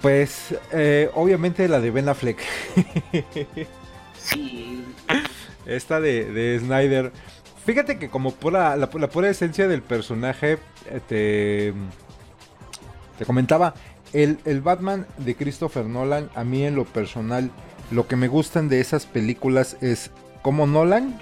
pues 0.00 0.54
eh, 0.72 1.10
obviamente 1.14 1.68
la 1.68 1.80
de 1.80 1.90
Ben 1.92 2.08
Affleck. 2.08 2.40
sí. 4.18 4.84
Esta 5.64 6.00
de, 6.00 6.58
Snyder. 6.58 7.12
Fíjate 7.64 7.98
que 7.98 8.08
como 8.08 8.32
pura, 8.32 8.76
la, 8.76 8.90
pura 8.90 9.30
esencia 9.30 9.68
del 9.68 9.82
personaje, 9.82 10.58
eh, 10.90 11.00
te, 11.08 11.72
te 13.16 13.24
comentaba, 13.24 13.74
el, 14.12 14.38
el, 14.44 14.60
Batman 14.60 15.06
de 15.18 15.34
Christopher 15.34 15.86
Nolan, 15.86 16.30
a 16.34 16.44
mí 16.44 16.64
en 16.64 16.76
lo 16.76 16.84
personal, 16.84 17.50
lo 17.90 18.06
que 18.06 18.16
me 18.16 18.28
gustan 18.28 18.68
de 18.68 18.80
esas 18.80 19.06
películas 19.06 19.76
es 19.80 20.10
cómo 20.42 20.66
Nolan 20.66 21.18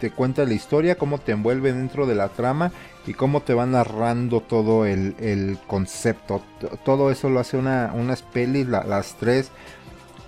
te 0.00 0.10
cuenta 0.10 0.44
la 0.44 0.54
historia, 0.54 0.96
cómo 0.96 1.18
te 1.18 1.32
envuelve 1.32 1.72
dentro 1.72 2.06
de 2.06 2.14
la 2.14 2.28
trama 2.28 2.72
y 3.06 3.14
cómo 3.14 3.42
te 3.42 3.54
va 3.54 3.66
narrando 3.66 4.40
todo 4.40 4.84
el, 4.84 5.58
concepto. 5.66 6.42
Todo 6.84 7.10
eso 7.10 7.30
lo 7.30 7.40
hace 7.40 7.56
una, 7.56 7.92
unas 7.94 8.22
pelis, 8.22 8.66
las 8.66 9.14
tres, 9.14 9.50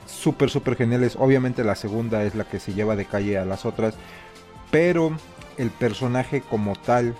súper, 0.06 0.50
súper 0.50 0.76
geniales. 0.76 1.16
Obviamente 1.18 1.64
la 1.64 1.74
segunda 1.74 2.24
es 2.24 2.34
la 2.34 2.44
que 2.44 2.60
se 2.60 2.74
lleva 2.74 2.96
de 2.96 3.04
calle 3.04 3.38
a 3.38 3.44
las 3.44 3.66
otras, 3.66 3.94
pero 4.70 5.12
el 5.56 5.70
personaje 5.70 6.40
como 6.40 6.76
tal 6.76 7.14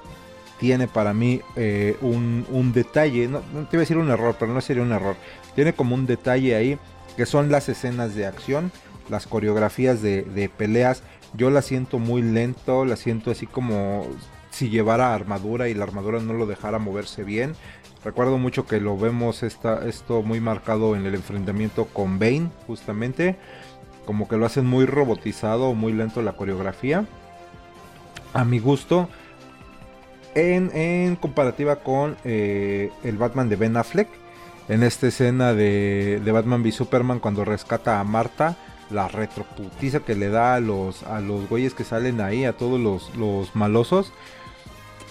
tiene 0.59 0.88
para 0.88 1.12
mí 1.12 1.41
eh, 1.57 1.97
un, 2.00 2.73
detalle, 2.73 3.29
no, 3.29 3.41
te 3.41 3.77
iba 3.77 3.79
a 3.79 3.81
decir 3.81 3.99
un 3.99 4.11
error, 4.11 4.37
pero 4.38 4.53
no 4.53 4.61
sería 4.61 4.83
un 4.83 4.93
error. 4.93 5.17
Tiene 5.55 5.73
como 5.73 5.95
un 5.95 6.07
detalle 6.07 6.55
ahí 6.55 6.79
que 7.17 7.27
son 7.27 7.50
las 7.50 7.69
escenas 7.69 8.15
de 8.15 8.27
acción, 8.27 8.71
las 9.09 9.27
coreografías 9.27 10.03
de, 10.03 10.23
de 10.23 10.49
peleas 10.49 11.03
yo 11.35 11.50
la 11.50 11.62
siento 11.62 11.99
muy 11.99 12.23
lento, 12.23 12.85
la 12.85 12.97
siento 12.97 13.31
así 13.31 13.47
como 13.47 14.07
si 14.50 14.71
llevara 14.71 15.15
armadura 15.15 15.69
y 15.69 15.75
la 15.75 15.85
armadura 15.85 16.21
no 16.21 16.33
lo 16.33 16.47
dejara 16.47 16.79
moverse 16.79 17.23
bien. 17.23 17.55
Recuerdo 18.05 18.38
mucho 18.38 18.67
que 18.67 18.81
lo 18.81 18.97
vemos 18.97 19.43
esta, 19.43 19.87
esto 19.87 20.23
muy 20.23 20.41
marcado 20.41 20.97
en 20.97 21.05
el 21.05 21.15
enfrentamiento 21.15 21.87
con 21.87 22.19
Bane, 22.19 22.50
justamente. 22.67 23.37
Como 24.07 24.27
que 24.27 24.38
lo 24.38 24.47
hacen 24.47 24.67
muy 24.67 24.87
robotizado, 24.87 25.75
muy 25.75 25.93
lento 25.93 26.23
la 26.23 26.33
coreografía. 26.33 27.05
A 28.33 28.45
mi 28.45 28.59
gusto. 28.59 29.09
En, 30.38 31.16
comparativa 31.16 31.76
con 31.76 32.16
eh, 32.25 32.90
el 33.02 33.18
Batman 33.18 33.49
de 33.49 33.57
Ben 33.57 33.76
Affleck. 33.76 34.09
En 34.68 34.83
esta 34.83 35.09
escena 35.09 35.54
de, 35.54 36.21
de 36.23 36.33
Batman 36.33 36.62
v 36.62 36.73
Superman 36.73 37.21
cuando 37.21 37.45
rescata 37.45 38.00
a 38.00 38.04
Marta 38.04 38.57
la 38.90 39.09
retroputiza 39.09 40.00
que 40.00 40.14
le 40.14 40.28
da 40.28 40.54
a 40.54 40.61
los, 40.61 41.02
a 41.02 41.21
los 41.21 41.49
güeyes 41.49 41.75
que 41.75 41.85
salen 41.85 42.21
ahí, 42.21 42.45
a 42.45 42.54
todos 42.54 42.80
los, 42.80 43.14
los 43.16 43.54
malosos. 43.54 44.12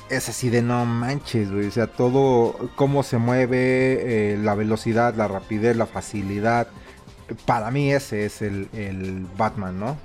Es 0.09 0.29
así 0.29 0.49
de 0.49 0.61
no 0.61 0.85
manches, 0.85 1.51
güey. 1.51 1.67
O 1.67 1.71
sea, 1.71 1.87
todo, 1.87 2.69
cómo 2.75 3.03
se 3.03 3.17
mueve, 3.17 4.33
eh, 4.33 4.37
la 4.37 4.55
velocidad, 4.55 5.13
la 5.15 5.27
rapidez, 5.27 5.75
la 5.75 5.85
facilidad. 5.85 6.67
Para 7.45 7.71
mí 7.71 7.91
ese 7.91 8.25
es 8.25 8.41
el, 8.41 8.69
el 8.73 9.27
Batman, 9.37 9.79
¿no? 9.79 9.97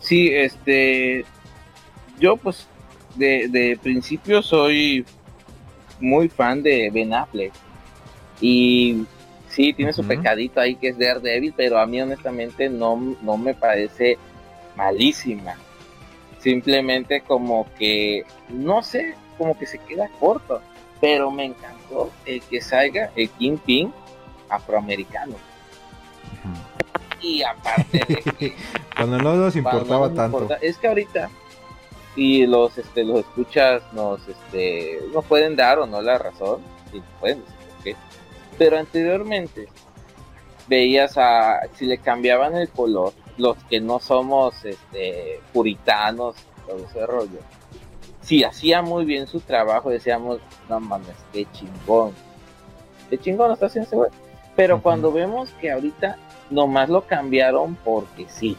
Sí, 0.00 0.28
este. 0.32 1.24
Yo, 2.20 2.36
pues, 2.36 2.68
de, 3.18 3.48
de 3.48 3.78
principio 3.82 4.42
soy 4.42 5.04
muy 6.00 6.28
fan 6.28 6.62
de 6.62 6.90
Ben 6.90 7.12
Affleck. 7.12 7.52
Y 8.40 9.04
sí, 9.48 9.72
tiene 9.72 9.92
su 9.92 10.06
pecadito 10.06 10.60
ahí 10.60 10.76
que 10.76 10.88
es 10.88 10.98
Daredevil, 10.98 11.54
pero 11.56 11.78
a 11.78 11.86
mí 11.86 12.00
honestamente 12.00 12.68
no, 12.68 13.16
no 13.22 13.36
me 13.36 13.54
parece 13.54 14.18
malísima. 14.76 15.54
Simplemente 16.40 17.20
como 17.22 17.66
que, 17.78 18.24
no 18.48 18.82
sé, 18.82 19.14
como 19.36 19.58
que 19.58 19.66
se 19.66 19.78
queda 19.78 20.08
corto. 20.20 20.60
Pero 21.00 21.30
me 21.30 21.44
encantó 21.44 22.10
el 22.26 22.40
que 22.42 22.60
salga 22.60 23.10
el 23.14 23.28
Kingpin 23.30 23.92
afroamericano. 24.48 25.34
Y 27.20 27.42
aparte 27.42 28.04
de 28.08 28.16
que... 28.32 28.54
cuando 28.96 29.18
no 29.18 29.34
nos 29.34 29.54
importaba 29.56 30.12
tanto. 30.12 30.48
es 30.60 30.76
que 30.78 30.88
ahorita 30.88 31.30
y 32.18 32.46
los 32.46 32.76
este 32.76 33.04
los 33.04 33.20
escuchas 33.20 33.82
nos 33.92 34.20
este 34.28 35.00
nos 35.14 35.24
pueden 35.24 35.56
dar 35.56 35.78
o 35.78 35.86
no 35.86 36.02
la 36.02 36.18
razón 36.18 36.60
y 36.92 37.00
pueden 37.20 37.42
pero 38.58 38.76
anteriormente 38.76 39.68
veías 40.66 41.16
a, 41.16 41.60
si 41.74 41.86
le 41.86 41.98
cambiaban 41.98 42.54
el 42.56 42.68
color, 42.68 43.12
los 43.38 43.56
que 43.64 43.80
no 43.80 44.00
somos 44.00 44.64
este, 44.64 45.40
puritanos, 45.52 46.36
todo 46.66 46.84
ese 46.84 47.06
rollo, 47.06 47.38
si 48.20 48.44
hacía 48.44 48.82
muy 48.82 49.04
bien 49.04 49.26
su 49.26 49.40
trabajo, 49.40 49.90
decíamos, 49.90 50.40
no 50.68 50.80
mames, 50.80 51.16
qué 51.32 51.46
chingón. 51.52 52.12
Qué 53.08 53.16
chingón 53.16 53.52
está 53.52 53.66
haciendo 53.66 53.86
ese 53.86 53.96
güey. 53.96 54.10
Pero 54.54 54.82
cuando 54.82 55.12
vemos 55.12 55.50
que 55.60 55.70
ahorita 55.70 56.18
nomás 56.50 56.90
lo 56.90 57.06
cambiaron 57.06 57.76
porque 57.76 58.26
sí. 58.28 58.56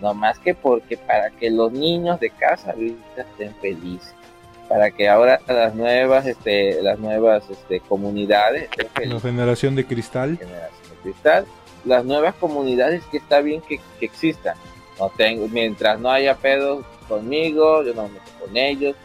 Nomás 0.00 0.38
que 0.38 0.54
porque 0.54 0.96
para 0.96 1.30
que 1.30 1.50
los 1.50 1.72
niños 1.72 2.20
de 2.20 2.30
casa 2.30 2.72
ahorita 2.72 3.22
estén 3.22 3.54
felices 3.56 4.14
para 4.68 4.90
que 4.90 5.08
ahora 5.08 5.40
las 5.46 5.74
nuevas 5.74 6.26
este 6.26 6.82
las 6.82 6.98
nuevas 6.98 7.48
este 7.50 7.80
comunidades 7.80 8.68
la 9.04 9.20
generación 9.20 9.74
de 9.74 9.86
cristal. 9.86 10.38
Generación 10.38 10.90
de 10.90 10.96
cristal 11.02 11.46
las 11.84 12.04
nuevas 12.04 12.34
comunidades 12.34 13.04
que 13.06 13.18
está 13.18 13.40
bien 13.40 13.62
que, 13.62 13.80
existan. 14.00 14.56
No 14.98 15.08
tengo 15.10 15.46
mientras 15.46 16.00
no 16.00 16.10
haya 16.10 16.34
pedos 16.36 16.84
conmigo 17.08 17.84
yo 17.84 17.94
no 17.94 18.04
me 18.04 18.14
meto 18.14 18.30
con 18.40 18.56
ellos. 18.56 18.96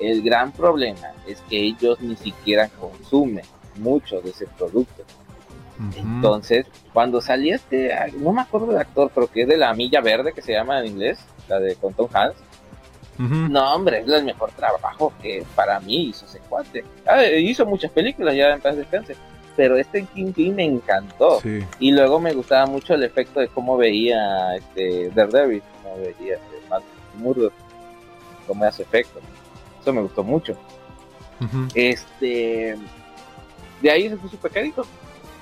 El 0.00 0.22
gran 0.22 0.52
problema 0.52 1.12
es 1.26 1.40
que 1.48 1.58
ellos 1.58 2.00
ni 2.00 2.16
siquiera 2.16 2.68
consumen 2.68 3.44
mucho 3.76 4.20
de 4.20 4.30
ese 4.30 4.46
producto 4.46 5.04
entonces 5.96 6.66
cuando 6.92 7.20
salía 7.20 7.54
este 7.54 7.94
no 8.18 8.32
me 8.32 8.40
acuerdo 8.40 8.66
del 8.68 8.78
actor 8.78 9.12
pero 9.14 9.28
que 9.28 9.42
es 9.42 9.48
de 9.48 9.56
la 9.56 9.72
milla 9.74 10.00
verde 10.00 10.32
que 10.32 10.42
se 10.42 10.52
llama 10.52 10.80
en 10.80 10.86
inglés 10.86 11.18
la 11.48 11.60
de 11.60 11.76
con 11.76 11.94
Tom 11.94 12.08
Hanks 12.12 12.36
no, 13.18 13.74
hombre, 13.74 13.98
es 13.98 14.08
el 14.08 14.24
mejor 14.24 14.52
trabajo 14.52 15.12
que 15.20 15.44
para 15.56 15.80
mí 15.80 16.10
hizo 16.10 16.24
ese 16.24 16.38
cuate. 16.38 16.84
Ah, 17.04 17.24
hizo 17.24 17.66
muchas 17.66 17.90
películas 17.90 18.36
ya 18.36 18.52
en 18.52 18.60
paz 18.60 18.76
descanse, 18.76 19.16
pero 19.56 19.76
este 19.76 20.04
Kingpin 20.04 20.54
me 20.54 20.64
encantó. 20.64 21.40
Y 21.80 21.90
luego 21.90 22.20
me 22.20 22.32
gustaba 22.32 22.66
mucho 22.66 22.94
el 22.94 23.02
efecto 23.02 23.40
de 23.40 23.48
cómo 23.48 23.76
veía 23.76 24.54
este 24.54 25.10
Daredevil, 25.10 25.62
cómo 25.82 25.96
veía 25.96 26.34
este 26.36 26.68
Matt 26.70 26.84
Murdock, 27.16 27.52
cómo 28.46 28.64
hace 28.64 28.82
efecto. 28.82 29.20
Eso 29.80 29.92
me 29.92 30.02
gustó 30.02 30.22
mucho. 30.22 30.56
Este, 31.74 32.76
de 33.82 33.90
ahí 33.90 34.08
se 34.08 34.16
fue 34.16 34.30
su 34.30 34.36
pecadito, 34.36 34.86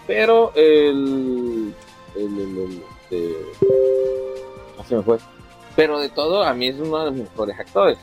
pero 0.07 0.53
el, 0.55 1.75
el, 2.15 2.39
el, 2.41 2.59
el 2.59 2.83
este, 4.79 4.95
me 4.97 5.03
fue 5.03 5.19
pero 5.77 6.01
de 6.01 6.09
todo, 6.09 6.43
a 6.43 6.55
mí 6.55 6.69
es 6.69 6.77
uno 6.77 6.99
de 7.01 7.05
los 7.05 7.15
mejores 7.15 7.61
actores. 7.61 7.99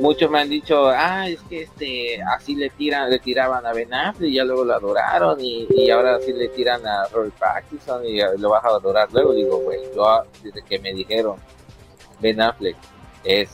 Muchos 0.00 0.30
me 0.30 0.40
han 0.40 0.48
dicho, 0.48 0.88
ah, 0.88 1.28
es 1.28 1.40
que 1.42 1.62
este, 1.62 2.22
así 2.22 2.54
le 2.54 2.70
tiran, 2.70 3.10
le 3.10 3.18
tiraban 3.18 3.66
a 3.66 3.72
Ben 3.72 3.92
Affleck 3.92 4.30
y 4.30 4.34
ya 4.34 4.44
luego 4.44 4.64
lo 4.64 4.74
adoraron 4.74 5.38
y, 5.40 5.90
ahora 5.90 6.16
así 6.16 6.32
le 6.32 6.48
tiran 6.48 6.86
a 6.86 7.08
Robert 7.08 7.34
Pattinson 7.34 8.06
y 8.06 8.20
lo 8.38 8.50
vas 8.50 8.64
a 8.64 8.68
adorar 8.68 9.08
luego. 9.12 9.32
Digo, 9.32 9.58
güey, 9.58 9.80
yo 9.94 10.22
desde 10.44 10.62
que 10.62 10.78
me 10.78 10.94
dijeron 10.94 11.36
Ben 12.20 12.40
Affleck 12.40 12.76
es 13.24 13.50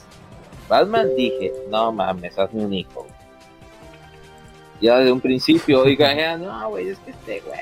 Batman 0.69 1.15
dije, 1.17 1.53
no 1.71 1.91
mames, 1.91 2.39
hazme 2.39 2.67
un 2.67 2.75
hijo. 2.75 3.07
Ya 4.83 4.99
desde 4.99 5.13
un 5.13 5.21
principio, 5.21 5.83
oiga, 5.83 6.37
no, 6.37 6.71
güey, 6.71 6.89
es 6.89 6.99
que 6.99 7.13
este 7.13 7.41
güey, 7.41 7.59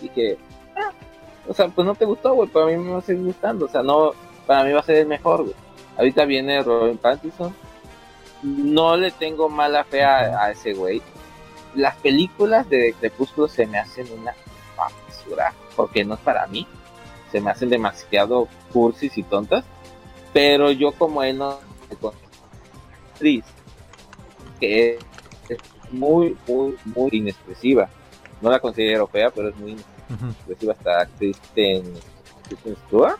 dije, 0.00 0.38
ah, 0.74 0.90
o 1.46 1.54
sea, 1.54 1.68
pues 1.68 1.86
no 1.86 1.94
te 1.94 2.06
gustó, 2.06 2.34
güey, 2.34 2.48
pero 2.52 2.64
a 2.64 2.68
mí 2.68 2.76
me 2.76 2.92
va 2.92 2.98
a 2.98 3.02
seguir 3.02 3.24
gustando. 3.24 3.66
O 3.66 3.68
sea, 3.68 3.82
no, 3.82 4.12
para 4.46 4.64
mí 4.64 4.72
va 4.72 4.80
a 4.80 4.84
ser 4.84 4.96
el 4.96 5.06
mejor, 5.06 5.42
güey. 5.42 5.54
Ahorita 5.96 6.24
viene 6.24 6.62
Robin 6.62 6.96
Pattinson. 6.96 7.54
No 8.42 8.96
le 8.96 9.10
tengo 9.10 9.50
mala 9.50 9.84
fe 9.84 10.02
a, 10.02 10.50
ese 10.50 10.72
güey. 10.72 11.02
Las 11.74 11.94
películas 11.96 12.68
de 12.70 12.94
Crepúsculo 12.98 13.48
se 13.48 13.66
me 13.66 13.78
hacen 13.78 14.06
una 14.18 14.34
basura 14.76 15.52
porque 15.76 16.04
no 16.04 16.14
es 16.14 16.20
para 16.20 16.46
mí. 16.46 16.66
Se 17.30 17.40
me 17.40 17.50
hacen 17.50 17.68
demasiado 17.68 18.48
cursis 18.72 19.18
y 19.18 19.22
tontas. 19.22 19.64
Pero 20.32 20.70
yo 20.70 20.92
como 20.92 21.22
él 21.22 21.38
no 21.38 21.58
actriz 23.12 23.44
que 24.58 24.98
muy, 25.92 26.36
muy, 26.46 26.76
muy 26.84 27.10
inexpresiva. 27.12 27.88
No 28.40 28.50
la 28.50 28.58
considero 28.58 29.06
fea, 29.06 29.30
pero 29.30 29.48
es 29.48 29.56
muy 29.56 29.76
inexpresiva. 30.12 30.72
Hasta 30.72 31.06
Kristen, 31.18 31.82
Kristen 32.48 32.76
Stewart. 32.86 33.18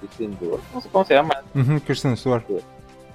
Kristen 0.00 0.34
Stewart, 0.36 0.62
no 0.72 0.80
sé 0.80 0.88
cómo 0.90 1.04
se 1.04 1.14
llama. 1.14 1.34
Kristen 1.84 2.16
Stewart. 2.16 2.44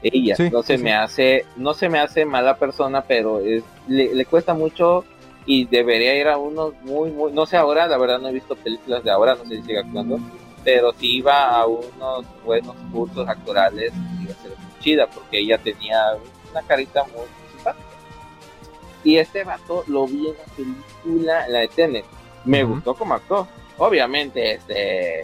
Ella 0.04 0.36
no 0.52 0.62
se 0.62 0.78
me 0.78 0.94
hace, 0.94 1.46
no 1.56 1.74
se 1.74 1.90
me 1.90 2.00
hace 2.00 2.26
mala 2.26 2.58
persona, 2.58 3.02
pero 3.02 3.40
es, 3.40 3.64
le, 3.88 4.14
le 4.14 4.26
cuesta 4.26 4.54
mucho 4.54 5.04
y 5.48 5.66
debería 5.66 6.16
ir 6.16 6.28
a 6.28 6.38
unos 6.38 6.74
muy, 6.84 7.12
muy, 7.12 7.32
no 7.32 7.46
sé 7.46 7.58
ahora, 7.58 7.88
la 7.88 7.98
verdad 7.98 8.20
no 8.20 8.30
he 8.30 8.34
visto 8.34 8.56
películas 8.56 9.04
de 9.04 9.12
ahora, 9.12 9.36
no 9.36 9.44
sé 9.46 9.58
si 9.58 9.62
sigue 9.64 9.80
actuando, 9.80 10.20
pero 10.64 10.92
si 10.94 11.18
iba 11.18 11.50
a 11.50 11.66
unos 11.66 12.26
buenos 12.44 12.76
cursos 12.92 13.28
actorales, 13.28 13.94
iba 14.22 14.32
a 14.32 14.42
ser 14.42 14.52
muy 14.52 14.80
chida, 14.80 15.08
porque 15.08 15.40
ella 15.40 15.58
tenía 15.58 16.18
una 16.52 16.62
carita 16.64 17.04
muy. 17.06 17.26
Y 19.06 19.18
este 19.18 19.46
vato 19.46 19.86
lo 19.88 20.06
vi 20.08 20.28
en 20.28 20.36
la 20.36 20.44
película, 20.56 21.48
la 21.48 21.60
de 21.60 21.68
Tenet, 21.70 22.06
me 22.44 22.64
gustó 22.64 22.94
como 22.96 23.14
actuó. 23.14 23.48
Obviamente, 23.78 24.56
este, 24.56 25.22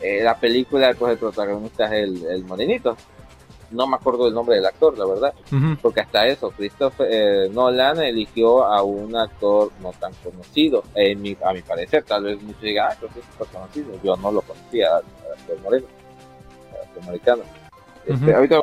eh, 0.00 0.22
la 0.22 0.38
película, 0.38 0.92
pues 0.98 1.12
el 1.12 1.18
protagonista 1.18 1.86
es 1.86 1.92
el, 1.92 2.26
el 2.26 2.44
morenito, 2.44 2.96
no 3.70 3.86
me 3.86 3.96
acuerdo 3.96 4.26
el 4.26 4.34
nombre 4.34 4.56
del 4.56 4.66
actor, 4.66 4.98
la 4.98 5.06
verdad, 5.06 5.34
porque 5.80 6.00
hasta 6.00 6.26
eso, 6.26 6.50
Christopher 6.50 7.08
eh, 7.10 7.48
Nolan 7.52 8.02
eligió 8.02 8.64
a 8.64 8.82
un 8.82 9.14
actor 9.14 9.70
no 9.80 9.92
tan 9.92 10.12
conocido, 10.24 10.82
mi, 11.16 11.36
a 11.44 11.52
mi 11.52 11.62
parecer, 11.62 12.02
tal 12.02 12.24
vez 12.24 12.42
muchos 12.42 12.62
digan, 12.62 12.88
ah, 12.90 12.96
creo 12.98 13.10
que 13.12 13.20
es 13.20 13.48
conocido, 13.48 13.92
yo 14.02 14.16
no 14.16 14.32
lo 14.32 14.42
conocía, 14.42 14.96
al 14.96 15.04
actor 15.38 15.60
moreno, 15.62 15.86
al 16.74 16.88
actor 16.88 17.02
americano. 17.04 17.42
Este, 18.06 18.34
Ahorita 18.34 18.60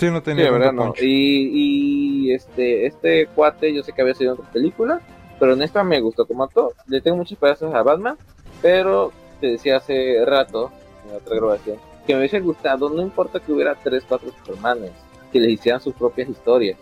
Sí, 0.00 0.10
no 0.10 0.22
tenía 0.22 0.50
verdad, 0.50 0.72
no. 0.72 0.94
Y, 0.98 2.28
y, 2.28 2.32
este, 2.32 2.86
este 2.86 3.26
cuate, 3.26 3.74
yo 3.74 3.82
sé 3.82 3.92
que 3.92 4.00
había 4.00 4.14
sido 4.14 4.32
en 4.32 4.38
otra 4.38 4.50
película, 4.50 5.02
pero 5.38 5.52
en 5.52 5.60
esta 5.60 5.84
me 5.84 6.00
gustó 6.00 6.26
como 6.26 6.42
actor. 6.42 6.74
Le 6.86 7.02
tengo 7.02 7.18
muchos 7.18 7.36
pedazos 7.36 7.74
a 7.74 7.82
Batman, 7.82 8.16
pero 8.62 9.12
te 9.42 9.48
decía 9.48 9.76
hace 9.76 10.24
rato, 10.24 10.72
en 11.06 11.16
otra 11.16 11.36
grabación, 11.36 11.76
que 12.06 12.14
me 12.14 12.20
hubiese 12.20 12.40
gustado, 12.40 12.88
no 12.88 13.02
importa 13.02 13.40
que 13.40 13.52
hubiera 13.52 13.74
tres, 13.74 14.02
cuatro 14.08 14.30
Supermanes, 14.30 14.92
que 15.30 15.38
les 15.38 15.50
hicieran 15.50 15.82
sus 15.82 15.92
propias 15.92 16.30
historias, 16.30 16.78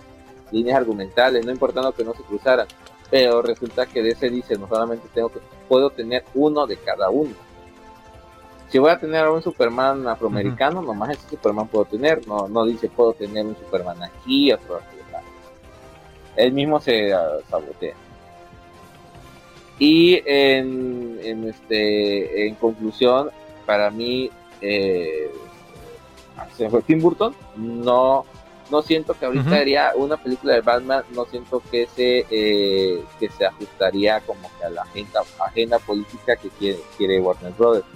líneas 0.52 0.78
argumentales, 0.78 1.44
no 1.44 1.50
importando 1.50 1.90
que 1.90 2.04
no 2.04 2.14
se 2.14 2.22
cruzaran, 2.22 2.68
pero 3.10 3.42
resulta 3.42 3.86
que 3.86 4.00
de 4.00 4.10
ese 4.10 4.30
dice, 4.30 4.56
no 4.56 4.68
solamente 4.68 5.08
tengo 5.12 5.30
que, 5.30 5.40
puedo 5.68 5.90
tener 5.90 6.22
uno 6.34 6.68
de 6.68 6.76
cada 6.76 7.10
uno. 7.10 7.34
Si 8.68 8.78
voy 8.78 8.90
a 8.90 8.98
tener 8.98 9.24
a 9.24 9.32
un 9.32 9.42
Superman 9.42 10.06
afroamericano, 10.06 10.82
nomás 10.82 11.10
ese 11.10 11.28
Superman 11.30 11.68
puedo 11.68 11.86
tener, 11.86 12.26
no, 12.26 12.48
no 12.48 12.66
dice 12.66 12.88
puedo 12.88 13.14
tener 13.14 13.46
un 13.46 13.56
Superman 13.56 14.02
aquí, 14.02 14.52
otro 14.52 14.76
aquí. 14.76 14.98
Él 16.36 16.52
mismo 16.52 16.80
se 16.80 17.12
uh, 17.12 17.42
sabotea. 17.50 17.94
Y 19.78 20.22
en, 20.24 21.18
en, 21.22 21.48
este, 21.48 22.46
en 22.46 22.54
conclusión, 22.54 23.30
para 23.66 23.90
mí 23.90 24.30
eh, 24.60 25.32
se 26.56 26.68
fue 26.70 26.82
Tim 26.82 27.00
Burton, 27.00 27.34
no, 27.56 28.24
no 28.70 28.82
siento 28.82 29.14
que 29.14 29.26
ahorita 29.26 29.56
haría 29.56 29.92
una 29.96 30.16
película 30.16 30.54
de 30.54 30.60
Batman, 30.60 31.04
no 31.12 31.24
siento 31.24 31.60
que 31.70 31.86
se, 31.86 32.26
eh, 32.30 33.02
que 33.18 33.28
se 33.30 33.46
ajustaría 33.46 34.20
como 34.20 34.48
que 34.58 34.64
a 34.64 34.70
la 34.70 34.82
agenda, 34.82 35.22
agenda 35.40 35.78
política 35.78 36.36
que 36.36 36.48
quiere, 36.50 36.78
quiere 36.96 37.20
Warner 37.20 37.52
Brothers. 37.52 37.86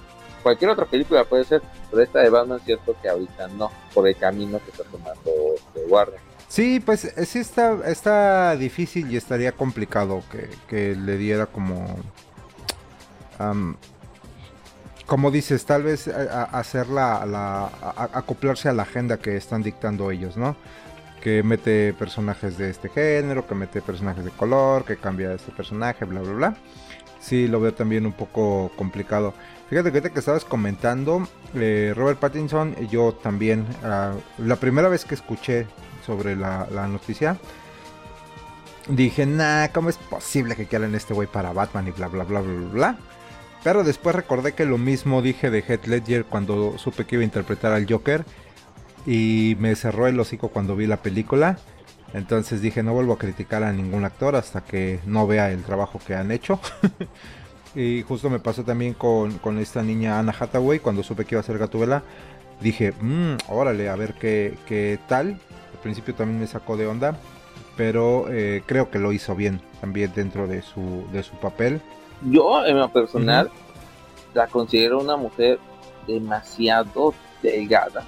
Cualquier 0.42 0.70
otra 0.70 0.86
película 0.86 1.24
puede 1.24 1.44
ser, 1.44 1.62
pero 1.90 2.02
esta 2.02 2.20
de 2.20 2.30
Batman 2.30 2.60
siento 2.64 2.94
que 3.00 3.08
ahorita 3.08 3.48
no, 3.48 3.70
por 3.94 4.08
el 4.08 4.16
camino 4.16 4.58
que 4.64 4.70
está 4.70 4.84
tomando 4.84 5.30
de 5.74 5.84
Warner. 5.86 6.20
Sí, 6.48 6.80
pues 6.80 7.04
eh, 7.04 7.24
sí 7.24 7.38
está, 7.38 7.78
está 7.86 8.56
difícil 8.56 9.10
y 9.10 9.16
estaría 9.16 9.52
complicado 9.52 10.22
que, 10.30 10.50
que 10.68 10.94
le 10.94 11.16
diera 11.16 11.46
como 11.46 11.86
como 15.06 15.30
dices, 15.30 15.64
tal 15.64 15.82
vez 15.82 16.08
eh, 16.08 16.12
hacer 16.52 16.88
la, 16.88 17.70
acoplarse 18.12 18.68
a 18.68 18.72
la 18.72 18.82
agenda 18.82 19.18
que 19.18 19.36
están 19.36 19.62
dictando 19.62 20.10
ellos, 20.10 20.36
¿no? 20.36 20.56
Que 21.20 21.42
mete 21.42 21.92
personajes 21.92 22.58
de 22.58 22.70
este 22.70 22.88
género, 22.88 23.46
que 23.46 23.54
mete 23.54 23.82
personajes 23.82 24.24
de 24.24 24.30
color, 24.30 24.84
que 24.84 24.96
cambia 24.96 25.32
este 25.32 25.52
personaje, 25.52 26.04
bla, 26.04 26.20
bla, 26.20 26.32
bla. 26.32 26.56
Sí, 27.22 27.46
lo 27.46 27.60
veo 27.60 27.72
también 27.72 28.04
un 28.04 28.12
poco 28.12 28.70
complicado. 28.76 29.32
Fíjate 29.70 30.10
que 30.10 30.18
estabas 30.18 30.44
comentando, 30.44 31.26
eh, 31.54 31.94
Robert 31.96 32.18
Pattinson, 32.18 32.76
yo 32.88 33.14
también, 33.14 33.64
ah, 33.84 34.12
la 34.38 34.56
primera 34.56 34.88
vez 34.88 35.04
que 35.04 35.14
escuché 35.14 35.66
sobre 36.04 36.36
la, 36.36 36.66
noticia, 36.88 37.38
dije, 38.88 39.24
nah, 39.24 39.68
¿cómo 39.68 39.88
es 39.88 39.96
posible 39.96 40.56
que 40.56 40.66
quieran 40.66 40.94
este 40.94 41.14
güey 41.14 41.28
para 41.28 41.52
Batman 41.52 41.88
y 41.88 41.92
bla, 41.92 42.08
bla, 42.08 42.24
bla, 42.24 42.40
bla, 42.40 42.68
bla? 42.72 42.98
Pero 43.62 43.84
después 43.84 44.16
recordé 44.16 44.52
que 44.52 44.64
lo 44.64 44.76
mismo 44.76 45.22
dije 45.22 45.50
de 45.50 45.60
Heath 45.60 45.86
Ledger 45.86 46.24
cuando 46.24 46.76
supe 46.78 47.04
que 47.06 47.14
iba 47.14 47.22
a 47.22 47.24
interpretar 47.24 47.72
al 47.72 47.86
Joker. 47.88 48.24
Y 49.06 49.56
me 49.58 49.74
cerró 49.76 50.06
el 50.06 50.18
hocico 50.18 50.48
cuando 50.48 50.76
vi 50.76 50.86
la 50.86 51.02
película. 51.02 51.58
Entonces 52.14 52.60
dije, 52.60 52.82
no 52.82 52.92
vuelvo 52.92 53.14
a 53.14 53.18
criticar 53.18 53.62
a 53.62 53.72
ningún 53.72 54.04
actor 54.04 54.36
hasta 54.36 54.62
que 54.62 55.00
no 55.06 55.26
vea 55.26 55.50
el 55.50 55.62
trabajo 55.62 56.00
que 56.06 56.14
han 56.14 56.30
hecho. 56.30 56.60
y 57.74 58.02
justo 58.02 58.28
me 58.28 58.38
pasó 58.38 58.64
también 58.64 58.94
con, 58.94 59.40
esta 59.58 59.82
niña 59.82 60.18
Anna 60.18 60.34
Hathaway 60.38 60.78
cuando 60.78 61.02
supe 61.02 61.24
que 61.24 61.34
iba 61.34 61.40
a 61.40 61.44
ser 61.44 61.58
Gatubela. 61.58 62.02
Dije, 62.60 62.92
mmm, 63.00 63.36
órale, 63.48 63.88
a 63.88 63.96
ver 63.96 64.14
qué, 64.14 64.56
qué 64.66 64.98
tal. 65.08 65.38
Al 65.72 65.80
principio 65.82 66.14
también 66.14 66.40
me 66.40 66.46
sacó 66.46 66.76
de 66.76 66.86
onda. 66.86 67.16
Pero 67.76 68.26
eh, 68.28 68.62
creo 68.66 68.90
que 68.90 68.98
lo 68.98 69.12
hizo 69.12 69.34
bien 69.34 69.62
también 69.80 70.12
dentro 70.14 70.46
de 70.46 70.60
su, 70.60 71.06
de 71.10 71.22
su 71.22 71.34
papel 71.36 71.80
yo 72.30 72.64
en 72.64 72.78
lo 72.78 72.88
personal 72.88 73.50
la 74.34 74.46
considero 74.46 75.00
una 75.00 75.16
mujer 75.16 75.58
demasiado 76.06 77.14
delgada, 77.42 78.04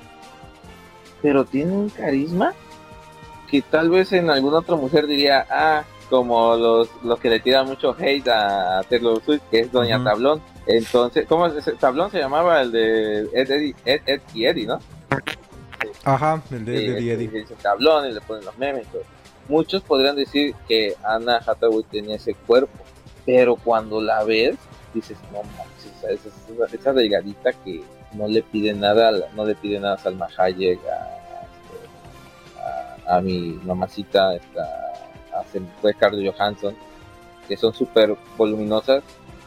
pero 1.20 1.44
tiene 1.44 1.72
un 1.72 1.88
carisma 1.88 2.54
que 3.50 3.62
tal 3.62 3.90
vez 3.90 4.12
en 4.12 4.30
alguna 4.30 4.58
otra 4.58 4.76
mujer 4.76 5.06
diría, 5.06 5.46
ah, 5.50 5.84
como 6.10 6.56
los, 6.56 6.88
los 7.02 7.18
que 7.18 7.30
le 7.30 7.40
tiran 7.40 7.66
mucho 7.66 7.96
hate 7.98 8.28
a 8.28 8.82
Taylor 8.88 9.22
Swift, 9.24 9.42
que 9.50 9.60
es 9.60 9.72
Doña 9.72 10.02
Tablón. 10.02 10.40
Entonces, 10.66 11.26
¿cómo 11.28 11.46
es 11.46 11.78
tablón 11.78 12.10
se 12.10 12.18
llamaba? 12.18 12.62
El 12.62 12.72
de 12.72 13.28
Ed, 13.32 13.74
Ed, 13.84 14.20
y 14.32 14.46
Eddie, 14.46 14.66
¿no? 14.66 14.78
Ajá, 16.04 16.42
el 16.50 16.64
de 16.64 16.86
Ed 16.86 16.98
y 17.00 17.10
Eddie. 17.10 17.28
Dice 17.28 17.54
tablón 17.60 18.06
y 18.06 18.12
le 18.12 18.20
ponen 18.20 18.44
los 18.44 18.56
memes. 18.58 18.86
Muchos 19.48 19.82
podrían 19.82 20.16
decir 20.16 20.54
que 20.66 20.94
Anna 21.02 21.40
Hathaway 21.44 21.84
tenía 21.90 22.16
ese 22.16 22.34
cuerpo, 22.34 22.78
pero 23.26 23.56
cuando 23.56 24.00
la 24.00 24.24
ves, 24.24 24.56
dices, 24.94 25.18
no 25.32 25.42
manches, 25.42 25.92
esa, 26.08 26.74
esa, 26.74 26.92
delgadita 26.92 27.52
que 27.52 27.82
no 28.14 28.26
le 28.26 28.42
pide 28.42 28.72
nada, 28.72 29.12
no 29.34 29.44
le 29.44 29.54
pide 29.54 29.80
nada 29.80 29.94
a 29.94 29.98
Salma 29.98 30.28
Hayek, 30.38 30.80
a, 30.86 31.23
mi 33.20 33.58
mamacita, 33.64 34.32
a, 34.32 35.42
fue 35.80 35.94
Carlos 35.94 36.22
Johansson, 36.24 36.74
que 37.48 37.56
son 37.56 37.74
súper 37.74 38.16
voluminosas, 38.36 39.02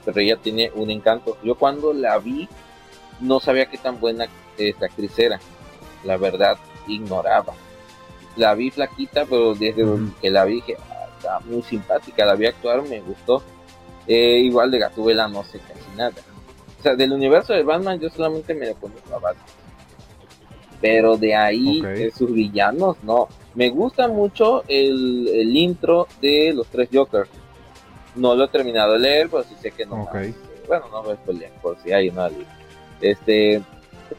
pero 0.06 0.20
ella 0.20 0.38
tiene 0.38 0.72
un 0.76 0.92
encanto. 0.92 1.38
Yo 1.44 1.56
cuando 1.56 1.94
la 1.94 2.18
vi, 2.20 2.48
no 3.20 3.40
sabía 3.40 3.66
qué 3.66 3.78
tan 3.78 4.00
buena 4.00 4.28
esta 4.58 4.86
actriz 4.86 5.18
era, 5.18 5.40
la 6.04 6.18
verdad, 6.18 6.58
ignoraba. 6.88 7.54
La 8.36 8.54
vi 8.54 8.70
flaquita, 8.70 9.26
pero 9.26 9.56
desde 9.56 9.84
que 10.22 10.30
la 10.30 10.46
vi 10.46 10.56
dije, 10.56 10.78
ah, 10.92 11.08
está 11.18 11.40
muy 11.42 11.64
simpática, 11.64 12.26
la 12.26 12.36
vi 12.36 12.46
actuar, 12.46 12.84
me 12.84 13.02
gustó 13.02 13.42
eh, 14.08 14.40
igual 14.40 14.72
de 14.72 14.80
Gatubela 14.80 15.28
no 15.28 15.44
sé 15.44 15.60
casi 15.60 15.98
nada. 15.98 16.14
O 16.80 16.84
sea, 16.84 16.96
del 16.96 17.12
universo 17.12 17.54
de 17.54 17.64
Batman 17.64 18.00
yo 18.00 18.10
solamente 18.10 18.54
me 18.54 18.68
le 18.68 18.74
conozco 18.76 19.14
a 19.14 19.20
Batman. 19.20 19.46
Pero 20.80 21.18
de 21.18 21.36
ahí, 21.36 21.82
de 21.82 22.12
sus 22.12 22.32
villanos, 22.32 22.98
no. 23.04 23.28
Me 23.58 23.72
gusta 23.72 24.08
mucho 24.08 24.64
el, 24.68 25.28
el, 25.28 25.58
intro 25.58 26.08
de 26.22 26.54
los 26.54 26.68
tres 26.68 26.90
Jokers. 26.94 27.28
No 28.16 28.36
lo 28.36 28.44
he 28.44 28.48
terminado 28.50 28.94
de 28.94 29.00
leer, 29.00 29.30
pero 29.32 29.42
sí 29.42 29.56
sé 29.60 29.72
que 29.72 29.84
no. 29.84 30.08
bueno, 30.68 30.86
no 30.92 31.04
spoiler, 31.16 31.52
por 31.60 31.76
si 31.80 31.92
hay 31.92 32.10
una 32.10 32.30
Este, 33.02 33.64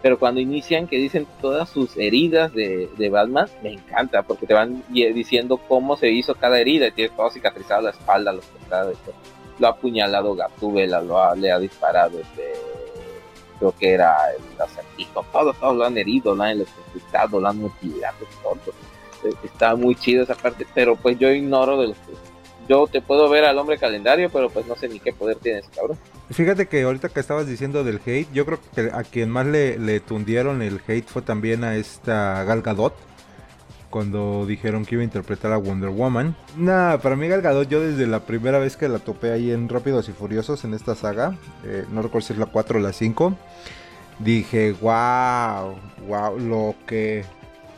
pero 0.03 0.19
cuando 0.19 0.41
inician 0.41 0.89
que 0.89 0.97
dicen 0.97 1.25
todas 1.41 1.69
sus 1.69 1.97
heridas 1.97 2.53
de, 2.53 2.91
de, 2.99 3.09
Batman, 3.11 3.49
me 3.63 3.75
encanta 3.75 4.25
porque 4.25 4.45
te 4.45 4.55
van 4.55 4.83
diciendo 4.91 5.61
cómo 5.69 5.97
se 5.97 6.11
hizo 6.11 6.35
cada 6.35 6.59
herida 6.59 6.89
y 6.89 6.93
tiene 6.93 7.15
todo 7.17 7.31
cicatrizado 7.31 7.83
la 7.83 7.91
espalda, 7.91 8.33
los 8.33 8.45
costados 8.45 8.99
lo 9.61 9.69
ha 9.69 9.71
apuñalado 9.71 10.35
Gatúbela, 10.35 11.01
lo 11.01 11.23
ha, 11.23 11.37
le 11.37 11.53
ha 11.53 11.61
disparado 11.61 12.19
este 12.19 12.55
creo 13.61 13.75
que 13.79 13.93
era 13.93 14.17
el 14.33 14.61
acertijo, 14.61 15.25
todos, 15.33 15.57
todos 15.59 15.77
lo 15.77 15.85
han 15.85 15.97
herido, 15.97 16.35
lo 16.35 16.43
han 16.43 16.51
electrocutado, 16.51 17.41
lo 17.41 17.49
han 17.49 17.59
mutilado, 17.59 18.17
todo. 18.43 18.75
Está 19.43 19.77
muy 19.77 19.95
chido 19.95 20.23
esa 20.23 20.35
parte, 20.35 20.67
pero 20.75 20.97
pues 20.97 21.19
yo 21.19 21.31
ignoro 21.31 21.81
de 21.81 21.89
los 21.89 21.97
yo 22.69 22.87
te 22.87 23.01
puedo 23.01 23.29
ver 23.31 23.45
al 23.45 23.59
hombre 23.59 23.79
calendario, 23.79 24.29
pero 24.31 24.51
pues 24.51 24.67
no 24.67 24.77
sé 24.77 24.89
ni 24.89 25.01
qué 25.01 25.13
poder 25.13 25.39
tiene 25.39 25.61
ese 25.61 25.71
cabrón. 25.75 25.97
Fíjate 26.31 26.69
que 26.69 26.83
ahorita 26.83 27.09
que 27.09 27.21
estabas 27.21 27.47
diciendo 27.47 27.83
del 27.83 28.01
hate, 28.05 28.31
yo 28.33 28.45
creo 28.45 28.61
que 28.75 28.91
a 28.93 29.03
quien 29.03 29.31
más 29.31 29.47
le, 29.47 29.79
le 29.79 30.01
tundieron 30.01 30.61
el 30.61 30.81
hate 30.87 31.07
fue 31.07 31.23
también 31.23 31.65
a 31.65 31.77
esta 31.77 32.45
Gal 32.45 32.61
Gadot. 32.61 32.95
Cuando 33.89 34.45
dijeron 34.45 34.85
que 34.85 34.97
iba 34.97 35.01
a 35.01 35.05
interpretar 35.05 35.51
a 35.51 35.57
Wonder 35.57 35.89
Woman. 35.89 36.37
Nada, 36.59 36.99
para 36.99 37.17
mí 37.17 37.27
Gal 37.27 37.41
Gadot, 37.41 37.67
yo 37.71 37.81
desde 37.81 38.07
la 38.07 38.21
primera 38.21 38.59
vez 38.59 38.77
que 38.77 38.87
la 38.87 38.99
topé 38.99 39.33
ahí 39.33 39.51
en 39.51 39.67
Rápidos 39.71 40.11
y 40.11 40.13
Furiosos 40.13 40.63
en 40.65 40.75
esta 40.75 40.95
saga, 40.95 41.39
eh, 41.65 41.87
no 41.91 42.03
recuerdo 42.03 42.27
si 42.27 42.35
es 42.35 42.39
la 42.39 42.47
4 42.47 42.79
o 42.79 42.83
la 42.83 42.93
5, 42.93 43.35
dije, 44.19 44.73
wow, 44.73 45.75
wow, 46.07 46.39
lo 46.39 46.75
que, 46.87 47.25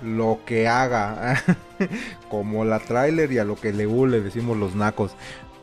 lo 0.02 0.40
que 0.46 0.68
haga. 0.68 1.42
Como 2.30 2.64
la 2.64 2.78
trailer 2.80 3.32
y 3.32 3.38
a 3.38 3.44
lo 3.44 3.56
que 3.56 3.72
le 3.72 3.86
le 3.86 4.20
decimos 4.20 4.56
los 4.56 4.74
nacos. 4.74 5.12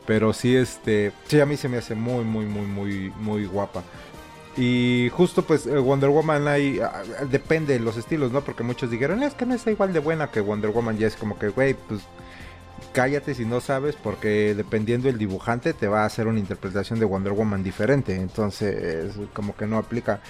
Pero 0.06 0.32
sí, 0.32 0.56
este, 0.56 1.12
sí, 1.26 1.40
a 1.40 1.46
mí 1.46 1.56
se 1.56 1.68
me 1.68 1.76
hace 1.76 1.94
muy, 1.94 2.24
muy, 2.24 2.46
muy, 2.46 2.66
muy, 2.66 3.12
muy 3.20 3.44
guapa. 3.44 3.82
Y 4.56 5.08
justo 5.12 5.42
pues 5.42 5.66
eh, 5.66 5.78
Wonder 5.78 6.10
Woman 6.10 6.48
ahí 6.48 6.80
ah, 6.80 7.02
depende 7.30 7.74
de 7.74 7.80
los 7.80 7.96
estilos, 7.96 8.32
¿no? 8.32 8.40
Porque 8.40 8.64
muchos 8.64 8.90
dijeron, 8.90 9.22
es 9.22 9.34
que 9.34 9.46
no 9.46 9.54
está 9.54 9.70
igual 9.70 9.92
de 9.92 10.00
buena 10.00 10.30
que 10.32 10.40
Wonder 10.40 10.70
Woman. 10.70 10.98
Ya 10.98 11.06
es 11.06 11.14
como 11.14 11.38
que, 11.38 11.48
güey, 11.48 11.74
pues 11.74 12.00
cállate 12.92 13.34
si 13.34 13.44
no 13.44 13.60
sabes, 13.60 13.94
porque 13.94 14.54
dependiendo 14.56 15.06
del 15.06 15.18
dibujante 15.18 15.74
te 15.74 15.86
va 15.86 16.02
a 16.02 16.06
hacer 16.06 16.26
una 16.26 16.40
interpretación 16.40 16.98
de 16.98 17.04
Wonder 17.04 17.34
Woman 17.34 17.62
diferente. 17.62 18.16
Entonces, 18.16 19.14
como 19.32 19.54
que 19.54 19.66
no 19.66 19.78
aplica. 19.78 20.20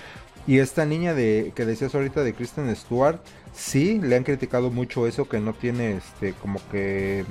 Y 0.46 0.58
esta 0.58 0.84
niña 0.84 1.14
de 1.14 1.52
que 1.54 1.64
decías 1.64 1.94
ahorita 1.94 2.22
de 2.22 2.34
Kristen 2.34 2.74
Stewart, 2.76 3.20
sí, 3.54 4.00
le 4.00 4.16
han 4.16 4.24
criticado 4.24 4.70
mucho 4.70 5.06
eso, 5.06 5.28
que 5.28 5.40
no 5.40 5.52
tiene 5.52 5.96
este 5.96 6.32
como 6.34 6.60
que 6.70 7.24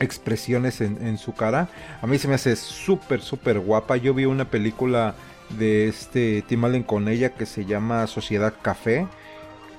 expresiones 0.00 0.80
en, 0.80 1.18
su 1.18 1.34
cara. 1.34 1.68
A 2.02 2.06
mí 2.06 2.18
se 2.18 2.28
me 2.28 2.34
hace 2.34 2.56
súper, 2.56 3.20
súper 3.22 3.60
guapa. 3.60 3.96
Yo 3.96 4.14
vi 4.14 4.24
una 4.24 4.50
película 4.50 5.14
de 5.50 5.88
este 5.88 6.42
Tim 6.42 6.64
Allen 6.64 6.82
con 6.82 7.08
ella 7.08 7.34
que 7.34 7.46
se 7.46 7.64
llama 7.64 8.06
Sociedad 8.06 8.54
Café. 8.60 9.06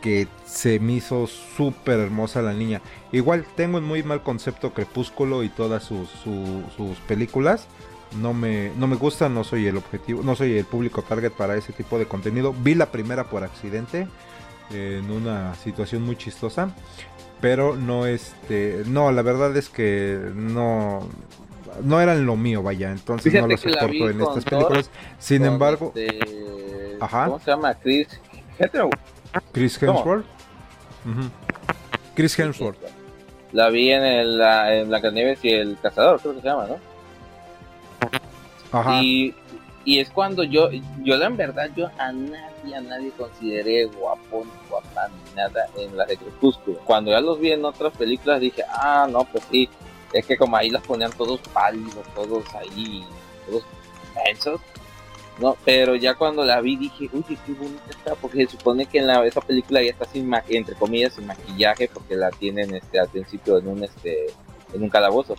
Que 0.01 0.27
se 0.45 0.79
me 0.79 0.93
hizo 0.93 1.27
súper 1.27 1.99
hermosa 1.99 2.41
la 2.41 2.53
niña. 2.53 2.81
Igual 3.11 3.45
tengo 3.55 3.79
un 3.79 3.83
muy 3.83 4.03
mal 4.03 4.21
concepto 4.21 4.73
Crepúsculo 4.73 5.43
y 5.43 5.49
todas 5.49 5.83
sus, 5.83 6.09
sus 6.09 6.97
películas. 7.07 7.67
No 8.21 8.33
me, 8.33 8.71
no 8.77 8.87
me 8.87 8.95
gusta, 8.95 9.27
no 9.27 9.43
soy 9.43 9.67
el 9.67 9.75
objetivo, 9.75 10.23
no 10.23 10.35
soy 10.35 10.57
el 10.57 10.65
público 10.65 11.01
target 11.01 11.31
para 11.31 11.57
ese 11.57 11.73
tipo 11.73 11.99
de 11.99 12.05
contenido. 12.05 12.53
Vi 12.53 12.73
la 12.73 12.91
primera 12.91 13.25
por 13.25 13.43
accidente 13.43 14.07
en 14.71 15.09
una 15.11 15.55
situación 15.55 16.03
muy 16.03 16.15
chistosa 16.15 16.73
pero 17.41 17.75
no 17.75 18.05
este 18.05 18.83
no 18.87 19.11
la 19.11 19.21
verdad 19.21 19.55
es 19.55 19.69
que 19.69 20.19
no 20.33 21.07
no 21.83 22.01
eran 22.01 22.25
lo 22.25 22.35
mío 22.35 22.63
vaya 22.63 22.91
entonces 22.91 23.33
no 23.33 23.47
lo 23.47 23.57
soporto 23.57 24.09
en 24.09 24.21
estas 24.21 24.45
películas. 24.45 24.89
Sin 25.19 25.45
embargo 25.45 25.93
este, 25.95 26.97
cómo 26.99 27.39
se 27.39 27.51
llama 27.51 27.73
Chris 27.75 28.07
Chris 29.51 29.81
Hemsworth. 29.81 30.25
Chris 32.15 32.39
Hemsworth. 32.39 32.77
la 33.51 33.69
vi 33.69 33.91
en, 33.91 34.03
el, 34.03 34.37
la, 34.39 34.75
en 34.75 34.89
Blancanieves 34.89 35.39
y 35.43 35.49
el 35.49 35.77
cazador 35.81 36.19
creo 36.19 36.33
que 36.35 36.41
se 36.41 36.47
llama 36.47 36.67
no 36.67 36.77
Ajá. 38.71 39.01
y 39.01 39.33
y 39.87 40.01
es 40.01 40.09
cuando 40.09 40.43
yo, 40.43 40.69
yo 41.01 41.15
la 41.15 41.27
en 41.27 41.37
verdad, 41.37 41.69
yo 41.73 41.89
a 41.97 42.11
nadie, 42.11 42.75
a 42.75 42.81
nadie 42.81 43.09
consideré 43.11 43.85
guapa, 43.85 45.07
ni 45.07 45.33
nada 45.33 45.65
en 45.77 45.95
la 45.95 46.05
de 46.05 46.17
Crepúsculo. 46.17 46.77
Cuando 46.79 47.11
ya 47.11 47.21
los 47.21 47.39
vi 47.39 47.53
en 47.53 47.63
otras 47.63 47.95
películas 47.95 48.41
dije, 48.41 48.65
ah, 48.69 49.07
no, 49.09 49.23
pues 49.23 49.45
sí, 49.49 49.69
es 50.11 50.25
que 50.25 50.35
como 50.35 50.57
ahí 50.57 50.69
las 50.69 50.83
ponían 50.83 51.13
todos 51.13 51.39
pálidos, 51.53 52.05
todos 52.13 52.43
ahí, 52.55 53.05
todos 53.45 53.63
tensos. 54.25 54.59
No, 55.39 55.55
pero 55.63 55.95
ya 55.95 56.15
cuando 56.15 56.43
la 56.43 56.59
vi 56.59 56.75
dije, 56.75 57.09
uy, 57.13 57.23
qué 57.23 57.53
bonita 57.53 57.89
está, 57.89 58.15
porque 58.15 58.45
se 58.45 58.57
supone 58.57 58.87
que 58.87 58.99
en 58.99 59.07
la, 59.07 59.25
esa 59.25 59.39
película 59.39 59.81
ya 59.81 59.91
está 59.91 60.03
sin 60.03 60.29
entre 60.49 60.75
comillas, 60.75 61.13
sin 61.13 61.27
maquillaje, 61.27 61.89
porque 61.93 62.17
la 62.17 62.29
tienen 62.31 62.75
este 62.75 62.99
al 62.99 63.07
principio 63.07 63.57
en 63.57 63.69
un 63.69 63.85
este 63.85 64.33
en 64.73 64.83
un 64.83 64.89
calabozo. 64.89 65.37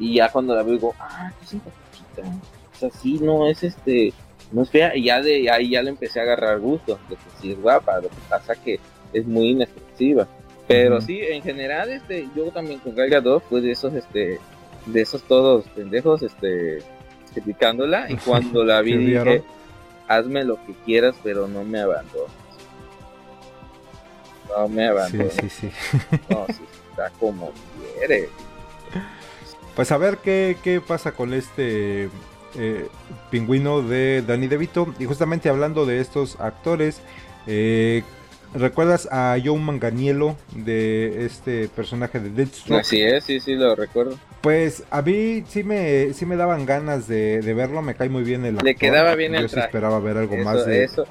Y 0.00 0.14
ya 0.14 0.28
cuando 0.28 0.56
la 0.56 0.64
vi 0.64 0.72
digo, 0.72 0.92
ah, 0.98 1.30
qué 1.38 1.46
simpática 1.46 2.57
así 2.82 3.18
no 3.20 3.48
es 3.48 3.62
este, 3.62 4.12
no 4.52 4.62
es 4.62 4.70
fea, 4.70 4.96
y 4.96 5.04
ya 5.04 5.20
de 5.20 5.50
ahí 5.50 5.70
ya 5.70 5.82
le 5.82 5.90
empecé 5.90 6.20
a 6.20 6.22
agarrar 6.22 6.58
gusto, 6.58 6.98
de 7.08 7.16
que 7.16 7.22
sí 7.40 7.52
es 7.52 7.60
guapa, 7.60 7.96
lo 7.96 8.08
que 8.08 8.16
pasa 8.28 8.54
que 8.54 8.80
es 9.12 9.26
muy 9.26 9.50
inexpresiva. 9.50 10.26
Pero 10.66 11.00
sí, 11.00 11.18
en 11.22 11.42
general, 11.42 11.88
este, 11.90 12.28
yo 12.36 12.50
también 12.50 12.78
con 12.80 12.94
Gal 12.94 13.08
Gadot 13.08 13.42
fue 13.48 13.62
de 13.62 13.70
esos, 13.70 13.94
este, 13.94 14.38
de 14.84 15.00
esos 15.00 15.22
todos 15.22 15.66
pendejos, 15.68 16.22
este, 16.22 16.80
criticándola, 17.32 18.10
y 18.10 18.16
cuando 18.16 18.64
la 18.64 18.80
vi 18.82 18.96
dije, 18.96 19.42
hazme 20.08 20.44
lo 20.44 20.56
que 20.66 20.74
quieras, 20.84 21.16
pero 21.22 21.48
no 21.48 21.64
me 21.64 21.80
abandones. 21.80 22.32
No 24.48 24.68
me 24.68 24.88
abandones. 24.88 25.34
Sí, 25.34 25.48
sí, 25.48 25.70
sí. 25.70 26.18
No, 26.28 26.46
sí, 26.48 26.62
está 26.90 27.10
como 27.18 27.52
quiere. 27.96 28.28
Pues 29.74 29.90
a 29.92 29.96
ver 29.96 30.18
qué, 30.18 30.56
qué 30.62 30.80
pasa 30.80 31.12
con 31.12 31.32
este 31.32 32.10
eh, 32.56 32.88
pingüino 33.30 33.82
de 33.82 34.22
Danny 34.26 34.48
DeVito. 34.48 34.94
Y 34.98 35.04
justamente 35.04 35.48
hablando 35.48 35.86
de 35.86 36.00
estos 36.00 36.40
actores, 36.40 37.00
eh, 37.46 38.02
¿recuerdas 38.54 39.08
a 39.10 39.36
Joe 39.42 39.58
Manganiello 39.58 40.36
de 40.54 41.24
este 41.26 41.68
personaje 41.68 42.20
de 42.20 42.30
Deathstroke? 42.30 42.80
Así 42.80 43.02
es, 43.02 43.24
sí, 43.24 43.40
sí, 43.40 43.54
lo 43.54 43.74
recuerdo. 43.74 44.18
Pues 44.40 44.84
a 44.90 45.02
mí 45.02 45.44
sí 45.48 45.64
me, 45.64 46.12
sí 46.12 46.26
me 46.26 46.36
daban 46.36 46.64
ganas 46.66 47.08
de, 47.08 47.40
verlo, 47.54 47.82
me 47.82 47.94
cae 47.94 48.08
muy 48.08 48.22
bien 48.22 48.44
el 48.44 48.54
actor. 48.54 48.64
Le 48.64 48.74
quedaba 48.76 49.14
bien 49.14 49.34
el 49.34 49.48
traje. 49.48 49.66
esperaba 49.66 49.98
ver 50.00 50.16
algo 50.18 50.36
más 50.38 50.64
de... 50.64 50.84
Eso. 50.84 51.06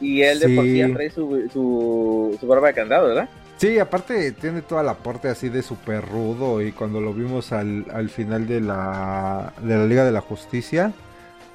Y 0.00 0.22
él 0.22 0.38
de 0.38 0.48
por 0.54 0.64
sí 0.64 0.92
trae 0.92 1.10
su, 1.10 1.48
su, 1.52 2.36
su 2.38 2.46
barba 2.46 2.68
de 2.68 2.74
candado, 2.74 3.08
¿verdad? 3.08 3.28
Sí, 3.58 3.80
aparte 3.80 4.30
tiene 4.30 4.62
todo 4.62 4.80
el 4.80 4.88
aporte 4.88 5.28
así 5.28 5.48
de 5.48 5.64
súper 5.64 6.08
rudo 6.08 6.62
y 6.62 6.70
cuando 6.70 7.00
lo 7.00 7.12
vimos 7.12 7.50
al, 7.50 7.86
al, 7.92 8.08
final 8.08 8.46
de 8.46 8.60
la, 8.60 9.52
de 9.60 9.76
la 9.76 9.84
Liga 9.84 10.04
de 10.04 10.12
la 10.12 10.20
Justicia, 10.20 10.92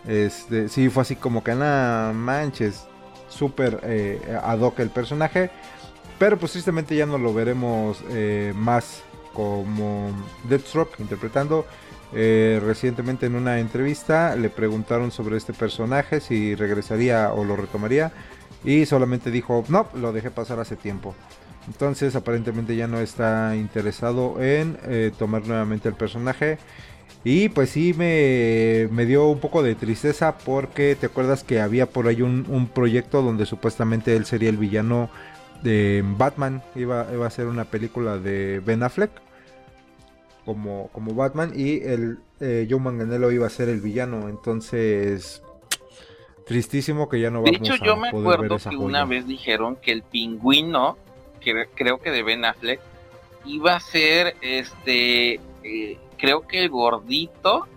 este, 0.05 0.67
sí 0.67 0.89
fue 0.89 1.03
así 1.03 1.15
como 1.15 1.45
que 1.45 1.55
nada 1.55 2.11
manches, 2.11 2.87
súper 3.29 3.79
eh, 3.83 4.19
ad 4.43 4.59
hoc 4.59 4.79
el 4.79 4.89
personaje, 4.89 5.49
pero 6.19 6.37
pues 6.37 6.51
tristemente 6.51 6.93
ya 6.93 7.05
no 7.05 7.17
lo 7.17 7.33
veremos 7.33 8.03
eh, 8.09 8.51
más 8.53 9.01
como 9.33 10.11
Deathstroke 10.49 10.99
interpretando. 10.99 11.65
Eh, 12.15 12.61
recientemente 12.63 13.27
en 13.27 13.35
una 13.35 13.59
entrevista 13.59 14.35
le 14.35 14.49
preguntaron 14.49 15.09
sobre 15.09 15.37
este 15.37 15.53
personaje 15.53 16.19
si 16.19 16.53
regresaría 16.53 17.33
o 17.33 17.43
lo 17.43 17.55
retomaría 17.55 18.11
y 18.63 18.85
solamente 18.85 19.31
dijo 19.31 19.63
no, 19.69 19.87
lo 19.95 20.11
dejé 20.11 20.31
pasar 20.31 20.59
hace 20.59 20.75
tiempo. 20.75 21.15
Entonces 21.67 22.15
aparentemente 22.15 22.75
ya 22.75 22.87
no 22.87 22.99
está 22.99 23.55
interesado 23.55 24.41
en 24.41 24.77
eh, 24.83 25.11
tomar 25.17 25.45
nuevamente 25.47 25.89
el 25.89 25.95
personaje. 25.95 26.57
Y 27.23 27.47
pues 27.49 27.69
sí 27.69 27.93
me, 27.93 29.05
dio 29.05 29.27
un 29.27 29.39
poco 29.39 29.63
de 29.63 29.75
tristeza 29.75 30.37
porque 30.39 30.97
te 30.99 31.05
acuerdas 31.05 31.43
que 31.43 31.61
había 31.61 31.85
por 31.85 32.07
ahí 32.07 32.21
un, 32.21 32.67
proyecto 32.73 33.21
donde 33.21 33.45
supuestamente 33.45 34.15
él 34.17 34.25
sería 34.25 34.49
el 34.49 34.57
villano 34.57 35.09
de 35.61 36.03
Batman. 36.17 36.61
Iba, 36.75 37.07
iba 37.13 37.25
a 37.25 37.29
ser 37.29 37.47
una 37.47 37.63
película 37.63 38.17
de 38.17 38.61
Ben 38.65 38.83
Affleck 38.83 39.11
como, 40.43 40.89
como 40.91 41.13
Batman 41.13 41.53
y 41.55 41.81
el 41.83 42.19
eh, 42.41 42.67
Joe 42.69 43.33
iba 43.33 43.47
a 43.47 43.49
ser 43.49 43.69
el 43.69 43.79
villano. 43.79 44.27
Entonces 44.27 45.41
tristísimo 46.45 47.07
que 47.07 47.21
ya 47.21 47.29
no 47.29 47.41
vamos 47.41 47.51
de 47.51 47.57
hecho, 47.57 47.75
yo 47.81 47.95
me 47.95 48.09
acuerdo 48.09 48.57
que 48.57 48.75
una 48.75 49.05
vez 49.05 49.25
dijeron 49.25 49.77
que 49.77 49.93
el 49.93 50.03
pingüino 50.03 50.97
creo 51.43 51.99
que 51.99 52.11
de 52.11 52.23
Ben 52.23 52.45
Affleck, 52.45 52.79
iba 53.45 53.75
a 53.75 53.79
ser 53.79 54.35
este, 54.41 55.39
eh, 55.63 55.97
creo 56.17 56.47
que 56.47 56.59
el 56.59 56.69
gordito, 56.69 57.67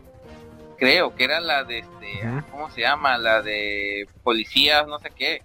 creo 0.79 1.15
que 1.15 1.25
era 1.25 1.41
la 1.41 1.65
de 1.65 1.79
este, 1.79 2.21
¿cómo 2.51 2.71
se 2.71 2.83
llama? 2.83 3.19
La 3.19 3.43
de 3.43 4.09
policías, 4.23 4.87
no 4.87 4.99
sé 4.99 5.11
qué, 5.11 5.43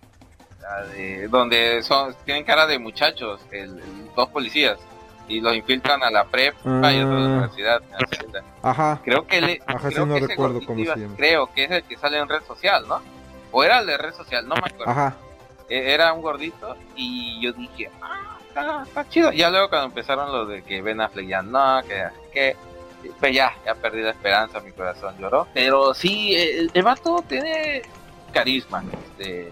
la 0.61 0.83
de 0.87 1.27
donde 1.27 1.81
son, 1.83 2.15
tienen 2.25 2.43
cara 2.43 2.67
de 2.67 2.79
muchachos, 2.79 3.41
el, 3.51 3.81
dos 4.15 4.29
policías 4.29 4.77
y 5.27 5.39
los 5.39 5.55
infiltran 5.55 6.03
a 6.03 6.11
la 6.11 6.25
prepa 6.25 6.59
y 6.65 6.99
a 6.99 7.05
la 7.05 7.13
ah. 7.13 7.25
universidad. 7.25 7.81
Ajá. 8.61 8.99
Creo 9.03 9.25
que 9.25 9.41
le, 9.41 9.59
creo 9.59 10.05
no 10.05 10.15
que 10.15 10.27
recuerdo 10.27 10.59
cómo 10.65 10.83
se 10.83 10.99
llama. 10.99 11.15
Creo 11.15 11.51
que 11.53 11.63
es 11.63 11.71
el 11.71 11.83
que 11.83 11.97
sale 11.97 12.17
en 12.17 12.27
red 12.27 12.43
social, 12.43 12.85
¿no? 12.87 13.01
O 13.51 13.63
era 13.63 13.79
el 13.79 13.87
de 13.87 13.97
red 13.97 14.13
social, 14.13 14.47
no 14.47 14.55
me 14.55 14.61
acuerdo. 14.65 14.91
Ajá. 14.91 15.15
E-, 15.71 15.93
era 15.93 16.11
un 16.11 16.21
gordito 16.21 16.75
y 16.95 17.39
yo 17.41 17.53
dije, 17.53 17.89
ah, 18.01 18.37
está, 18.83 19.07
chido. 19.07 19.31
Ya 19.31 19.49
luego 19.49 19.69
cuando 19.69 19.87
empezaron 19.87 20.31
lo 20.31 20.45
de 20.45 20.63
que 20.63 20.81
Ben 20.81 20.99
Affleck 20.99 21.27
ya 21.27 21.41
no, 21.41 21.81
que, 21.87 22.07
que 22.33 22.55
pues 23.19 23.33
ya, 23.33 23.55
ya 23.65 23.73
perdí 23.75 24.01
la 24.01 24.11
esperanza, 24.11 24.59
mi 24.59 24.73
corazón 24.73 25.15
lloró. 25.17 25.47
Pero 25.53 25.93
sí, 25.93 26.35
el, 26.35 26.69
el 26.73 26.83
vato 26.83 27.23
tiene 27.27 27.83
carisma, 28.33 28.83
este, 29.17 29.49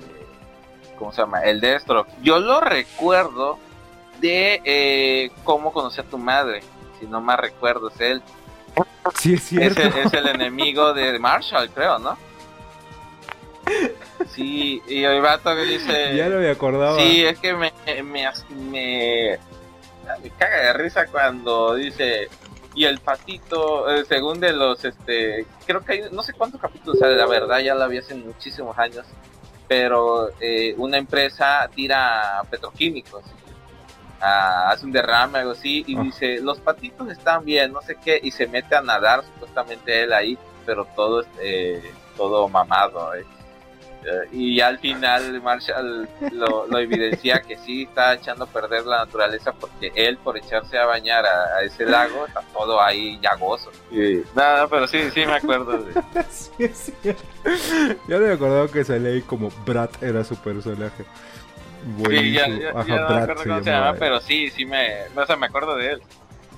¿cómo 0.97 1.13
se 1.13 1.21
llama? 1.21 1.41
El 1.41 1.61
Destro. 1.61 2.05
Yo 2.21 2.39
lo 2.39 2.59
recuerdo 2.59 3.57
de 4.19 4.61
eh, 4.65 5.31
cómo 5.45 5.71
conocí 5.71 6.01
a 6.01 6.03
tu 6.03 6.17
madre, 6.17 6.61
si 6.99 7.07
no 7.07 7.21
más 7.21 7.39
recuerdo 7.39 7.89
es 7.89 8.01
él. 8.01 8.23
Sí, 9.15 9.35
es 9.35 9.43
cierto. 9.43 9.81
Es 9.81 10.13
el, 10.13 10.27
enemigo 10.27 10.93
de 10.93 11.17
Marshall, 11.17 11.69
creo, 11.69 11.97
¿no? 11.97 12.17
Sí, 14.29 14.81
y 14.87 15.03
el 15.03 15.21
vato 15.21 15.55
que 15.55 15.63
dice... 15.63 16.13
Ya 16.15 16.29
lo 16.29 16.37
había 16.37 16.51
acordado. 16.51 16.99
Sí, 16.99 17.23
es 17.23 17.39
que 17.39 17.53
me, 17.53 17.71
me, 18.03 18.29
me, 18.71 19.39
caga 20.37 20.57
de 20.57 20.73
risa 20.73 21.07
cuando 21.07 21.75
dice... 21.75 22.29
Y 22.75 22.85
el 22.85 22.99
patito, 22.99 23.89
eh, 23.89 24.05
según 24.05 24.39
de 24.39 24.53
los, 24.53 24.85
este, 24.85 25.45
creo 25.65 25.83
que 25.83 25.93
hay, 25.93 26.01
no 26.11 26.21
sé 26.21 26.33
cuántos 26.33 26.61
capítulos 26.61 26.99
sale, 26.99 27.15
la 27.15 27.25
verdad 27.25 27.59
ya 27.59 27.73
la 27.73 27.87
vi 27.87 27.97
hace 27.97 28.13
muchísimos 28.13 28.77
años, 28.77 29.05
pero 29.67 30.29
eh, 30.39 30.75
una 30.77 30.97
empresa 30.97 31.67
tira 31.73 32.41
petroquímicos 32.49 33.23
hace 34.21 34.85
un 34.85 34.91
derrame, 34.91 35.39
algo 35.39 35.51
así, 35.51 35.83
y 35.87 35.97
ah. 35.97 36.01
dice, 36.03 36.39
los 36.41 36.59
patitos 36.59 37.09
están 37.09 37.45
bien, 37.45 37.71
no 37.71 37.81
sé 37.81 37.95
qué, 38.03 38.19
y 38.21 38.31
se 38.31 38.47
mete 38.47 38.75
a 38.75 38.81
nadar 38.81 39.23
supuestamente 39.23 40.03
él 40.03 40.13
ahí, 40.13 40.37
pero 40.65 40.85
todo, 40.95 41.23
eh, 41.41 41.91
todo 42.17 42.47
mamado. 42.49 43.15
Eh. 43.15 43.25
Eh, 44.05 44.29
y 44.31 44.61
al 44.61 44.79
final 44.79 45.41
Marshall 45.41 46.07
lo, 46.31 46.79
evidencia 46.79 47.41
que 47.41 47.57
sí 47.57 47.83
está 47.83 48.13
echando 48.13 48.45
a 48.45 48.47
perder 48.47 48.85
la 48.85 48.99
naturaleza 48.99 49.51
porque 49.51 49.91
él 49.93 50.17
por 50.17 50.37
echarse 50.37 50.77
a 50.77 50.85
bañar 50.85 51.25
a, 51.25 51.61
ese 51.63 51.85
lago 51.85 52.25
está 52.25 52.41
todo 52.53 52.81
ahí 52.81 53.19
llagoso. 53.21 53.71
nada, 54.35 54.67
pero 54.67 54.87
sí, 54.87 55.09
sí 55.13 55.25
me 55.25 55.33
acuerdo 55.33 55.77
de... 55.77 55.93
sí, 56.29 56.69
sí. 56.73 56.93
Ya 58.07 58.17
me 58.17 58.31
acordado 58.31 58.71
que 58.71 58.81
ese 58.81 58.99
ley 58.99 59.21
como 59.21 59.49
Brat 59.65 60.01
era 60.01 60.23
su 60.23 60.35
personaje 60.37 61.05
sí, 62.09 62.33
ya, 62.33 62.47
ya, 62.47 62.73
no 62.73 62.85
me 62.85 62.95
acuerdo 62.95 63.43
cómo 63.43 63.63
se 63.63 63.69
llama, 63.69 63.93
pero 63.97 64.19
sí, 64.21 64.49
sí 64.49 64.65
me, 64.65 65.07
o 65.15 65.25
sea, 65.25 65.35
me 65.35 65.47
acuerdo 65.47 65.75
de 65.75 65.91
él. 65.91 66.01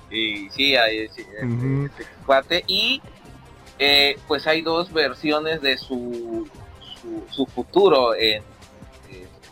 Y 0.09 0.49
sí, 0.49 0.75
ahí 0.75 1.07
sí, 1.09 1.25
este, 1.39 2.05
cuate. 2.25 2.63
Y 2.67 3.01
eh, 3.79 4.17
pues 4.27 4.45
hay 4.47 4.61
dos 4.61 4.91
versiones 4.91 5.61
de 5.61 5.77
su, 5.77 6.47
su, 7.29 7.45
futuro 7.45 8.15
en, 8.15 8.43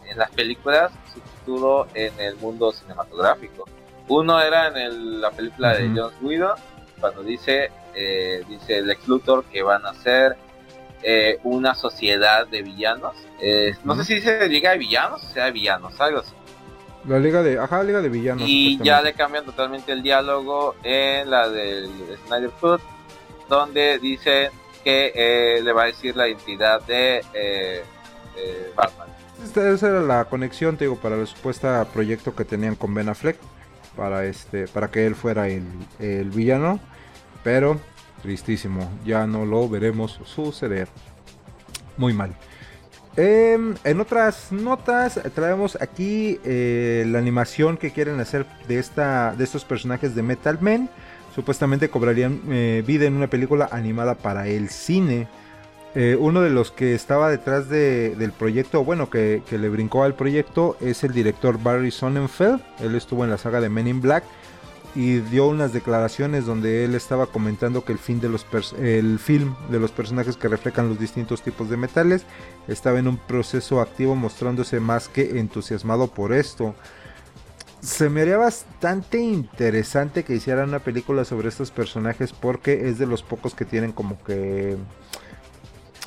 en, 0.08 0.18
las 0.18 0.32
películas, 0.32 0.92
su 1.14 1.22
futuro 1.22 1.88
en 1.94 2.20
el 2.20 2.36
mundo 2.38 2.72
cinematográfico. 2.72 3.66
Uno 4.08 4.42
era 4.42 4.68
en 4.68 5.22
la 5.22 5.32
película 5.32 5.76
de 5.76 5.92
John 5.96 6.14
Whedon, 6.22 6.56
cuando 7.00 7.24
dice, 7.24 7.72
eh, 7.96 8.44
dice 8.48 8.80
el 8.80 8.90
ex 8.90 9.08
Luthor 9.08 9.46
que 9.46 9.62
van 9.62 9.86
a 9.86 9.94
ser 9.94 10.36
eh, 11.02 11.40
una 11.44 11.76
sociedad 11.76 12.48
de 12.48 12.62
villanos. 12.62 13.16
Eh, 13.42 13.76
no 13.84 13.96
sé 13.96 14.04
si 14.04 14.16
dice 14.16 14.48
Liga 14.50 14.72
de 14.72 14.80
Villanos 14.80 15.24
o 15.24 15.30
sea 15.30 15.46
de 15.46 15.52
Villanos, 15.52 16.00
algo 16.02 16.20
así. 16.20 16.34
La 17.08 17.20
Liga 17.20 17.42
de, 17.42 17.58
ajá, 17.58 17.84
Liga 17.84 18.02
de 18.02 18.10
Villanos. 18.10 18.44
Y 18.46 18.78
ya 18.84 19.02
le 19.02 19.14
cambian 19.14 19.46
totalmente 19.46 19.94
el 19.94 20.04
diálogo 20.04 20.76
en 20.84 21.30
la 21.30 21.48
del 21.48 21.90
Snyder 22.26 22.52
Foot, 22.60 22.82
donde 23.48 23.98
dice 24.00 24.52
eh, 25.14 25.62
le 25.62 25.74
va 25.74 25.84
a 25.84 25.86
decir 25.88 26.16
la 26.16 26.28
identidad 26.28 26.82
de 26.82 27.22
Batman. 28.76 29.08
esa 29.44 29.88
era 29.90 30.02
la 30.02 30.26
conexión, 30.26 30.78
te 30.78 30.86
digo, 30.86 30.98
para 30.98 31.16
el 31.16 31.28
supuesto 31.28 31.68
proyecto 31.94 32.36
que 32.36 32.46
tenían 32.46 32.76
con 32.76 32.94
Ben 32.94 33.10
Affleck, 33.10 33.38
para 33.96 34.26
este, 34.26 34.68
para 34.68 34.90
que 34.90 35.06
él 35.06 35.16
fuera 35.16 35.48
el, 35.48 35.66
el 36.00 36.30
villano, 36.30 36.80
pero 37.44 37.80
Tristísimo, 38.22 38.90
ya 39.06 39.26
no 39.26 39.46
lo 39.46 39.68
veremos 39.70 40.20
suceder. 40.26 40.88
Muy 41.98 42.14
mal. 42.14 42.36
Em, 43.16 43.76
en 43.84 44.00
otras 44.00 44.52
notas 44.52 45.20
traemos 45.34 45.78
aquí 45.82 46.40
eh, 46.46 47.06
la 47.08 47.20
animación 47.20 47.78
que 47.78 47.92
quieren 47.92 48.20
hacer 48.20 48.46
de, 48.68 48.80
esta, 48.80 49.34
de 49.36 49.44
estos 49.44 49.66
personajes 49.66 50.16
de 50.16 50.22
Metal 50.22 50.58
Men. 50.62 50.90
Supuestamente 51.34 51.90
cobrarían 51.90 52.42
eh, 52.50 52.84
vida 52.86 53.06
en 53.06 53.16
una 53.16 53.28
película 53.28 53.70
animada 53.72 54.16
para 54.16 54.48
el 54.48 54.70
cine. 54.70 55.28
Eh, 55.96 56.16
uno 56.20 56.42
de 56.42 56.50
los 56.50 56.72
que 56.72 56.94
estaba 56.94 57.30
detrás 57.30 57.68
del 57.70 58.32
proyecto, 58.38 58.84
bueno, 58.84 59.10
que, 59.10 59.42
le 59.50 59.70
brincó 59.70 60.04
al 60.04 60.14
proyecto, 60.14 60.78
es 60.82 61.04
el 61.04 61.14
director 61.14 61.62
Barry 61.62 61.92
Sonnenfeld. 61.92 62.62
Él 62.80 62.96
estuvo 62.96 63.24
en 63.24 63.32
la 63.32 63.38
saga 63.38 63.60
de 63.60 63.70
Men 63.70 63.88
in 63.88 64.02
Black 64.02 64.24
y 64.96 65.20
dio 65.20 65.48
unas 65.48 65.72
declaraciones 65.74 66.46
donde 66.46 66.84
él 66.84 66.96
estaba 66.96 67.28
comentando 67.28 67.86
que 67.86 67.92
el, 67.92 68.00
fin 68.00 68.20
de 68.20 68.30
los 68.30 68.46
el 68.80 69.20
film 69.20 69.56
de 69.70 69.80
los 69.80 69.92
personajes 69.92 70.36
que 70.36 70.48
reflejan 70.48 70.90
los 70.90 71.00
distintos 71.00 71.44
tipos 71.44 71.70
de 71.70 71.78
metales 71.78 72.24
estaba 72.68 72.98
en 72.98 73.08
un 73.08 73.18
proceso 73.18 73.82
activo 73.82 74.16
mostrándose 74.16 74.80
más 74.80 75.08
que 75.08 75.40
entusiasmado 75.40 76.08
por 76.08 76.34
esto. 76.34 76.76
Se 77.82 78.10
me 78.10 78.22
haría 78.22 78.38
bastante 78.38 79.20
interesante 79.20 80.24
que 80.24 80.36
hicieran 80.36 80.70
una 80.70 80.80
película 80.80 81.24
sobre 81.26 81.50
estos 81.50 81.72
personajes 81.72 82.34
porque 82.34 82.90
es 82.90 83.00
de 83.00 83.06
los 83.06 83.24
pocos 83.24 83.56
que 83.56 83.66
tienen 83.66 83.92
como 83.92 84.22
que 84.24 84.76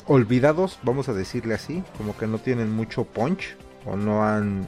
olvidados, 0.07 0.79
vamos 0.83 1.09
a 1.09 1.15
decirle 1.15 1.55
así, 1.55 1.83
como 1.97 2.17
que 2.17 2.27
no 2.27 2.39
tienen 2.39 2.71
mucho 2.75 3.05
punch 3.05 3.57
o 3.87 3.97
no 3.97 4.25
han 4.25 4.67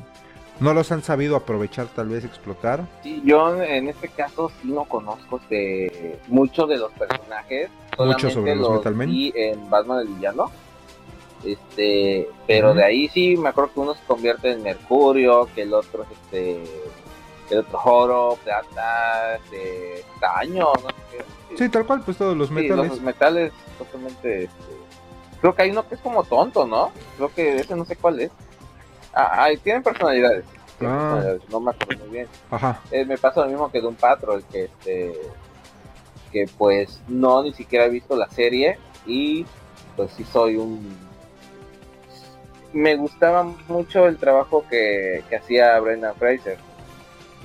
no 0.61 0.73
los 0.73 0.93
han 0.93 1.03
sabido 1.03 1.37
aprovechar, 1.37 1.89
tal 1.89 2.09
vez 2.09 2.25
explotar. 2.25 2.87
Sí, 3.03 3.21
yo 3.25 3.61
en 3.61 3.89
este 3.89 4.09
caso 4.09 4.51
sí 4.63 4.69
no 4.69 4.85
conozco 4.85 5.41
de 5.51 6.19
muchos 6.29 6.69
de 6.69 6.77
los 6.77 6.93
personajes. 6.93 7.71
Muchos 7.99 8.33
sobre 8.33 8.55
los, 8.55 8.71
Metal 8.71 8.95
Men. 8.95 9.11
Y 9.11 9.33
en 9.35 9.69
Batman 9.69 10.01
el 10.01 10.09
villano. 10.09 10.51
Este, 11.45 12.29
pero 12.47 12.73
de 12.73 12.85
ahí 12.85 13.09
sí 13.09 13.37
me 13.37 13.51
acuerdo 13.51 13.73
que 13.75 13.81
uno 13.81 13.95
se 13.95 14.05
convierte 14.07 14.53
en 14.53 14.63
Mercurio, 14.63 15.49
que 15.55 15.63
el 15.63 15.75
otro 15.75 16.05
es 16.05 16.09
este, 16.13 16.63
el 17.51 17.59
otro 17.59 17.79
Joro, 17.79 18.39
Plata, 18.45 19.37
este, 19.37 20.05
Daño, 20.21 20.73
no 20.83 20.89
sé 20.89 21.25
Sí, 21.57 21.69
tal 21.69 21.87
cual, 21.87 22.03
pues 22.05 22.17
todos 22.17 22.37
los 22.37 22.51
metales. 22.51 22.91
Los 22.91 23.01
metales 23.01 23.53
totalmente. 23.79 24.45
Este, 24.45 24.65
creo 25.41 25.55
que 25.55 25.63
hay 25.63 25.71
uno 25.71 25.87
que 25.87 25.95
es 25.95 26.01
como 26.01 26.25
tonto, 26.25 26.67
¿no? 26.67 26.91
Creo 27.17 27.33
que 27.33 27.57
ese 27.57 27.77
no 27.77 27.85
sé 27.85 27.97
cuál 27.97 28.21
es. 28.21 28.31
Ah, 29.15 29.49
tienen 29.63 29.83
personalidades. 29.83 30.45
Ah. 30.81 31.35
No 31.49 31.61
me 31.61 31.71
acuerdo 31.71 32.05
muy 32.05 32.15
bien. 32.15 32.29
Ajá. 32.51 32.81
Eh, 32.91 33.05
me 33.05 33.17
pasa 33.17 33.43
lo 33.43 33.47
mismo 33.47 33.71
que 33.71 33.81
de 33.81 33.87
un 33.87 33.95
patrón, 33.95 34.43
que 34.51 34.65
este 34.65 35.13
que 36.33 36.49
pues 36.59 37.01
no 37.07 37.45
ni 37.45 37.53
siquiera 37.53 37.85
he 37.85 37.91
visto 37.91 38.17
la 38.17 38.29
serie 38.29 38.77
y 39.07 39.47
pues 39.95 40.11
sí 40.17 40.25
soy 40.25 40.57
un 40.57 40.99
me 42.73 42.97
gustaba 42.97 43.45
mucho 43.69 44.09
el 44.09 44.17
trabajo 44.17 44.65
que, 44.69 45.23
hacía 45.41 45.79
Brendan 45.79 46.17
Fraser 46.17 46.59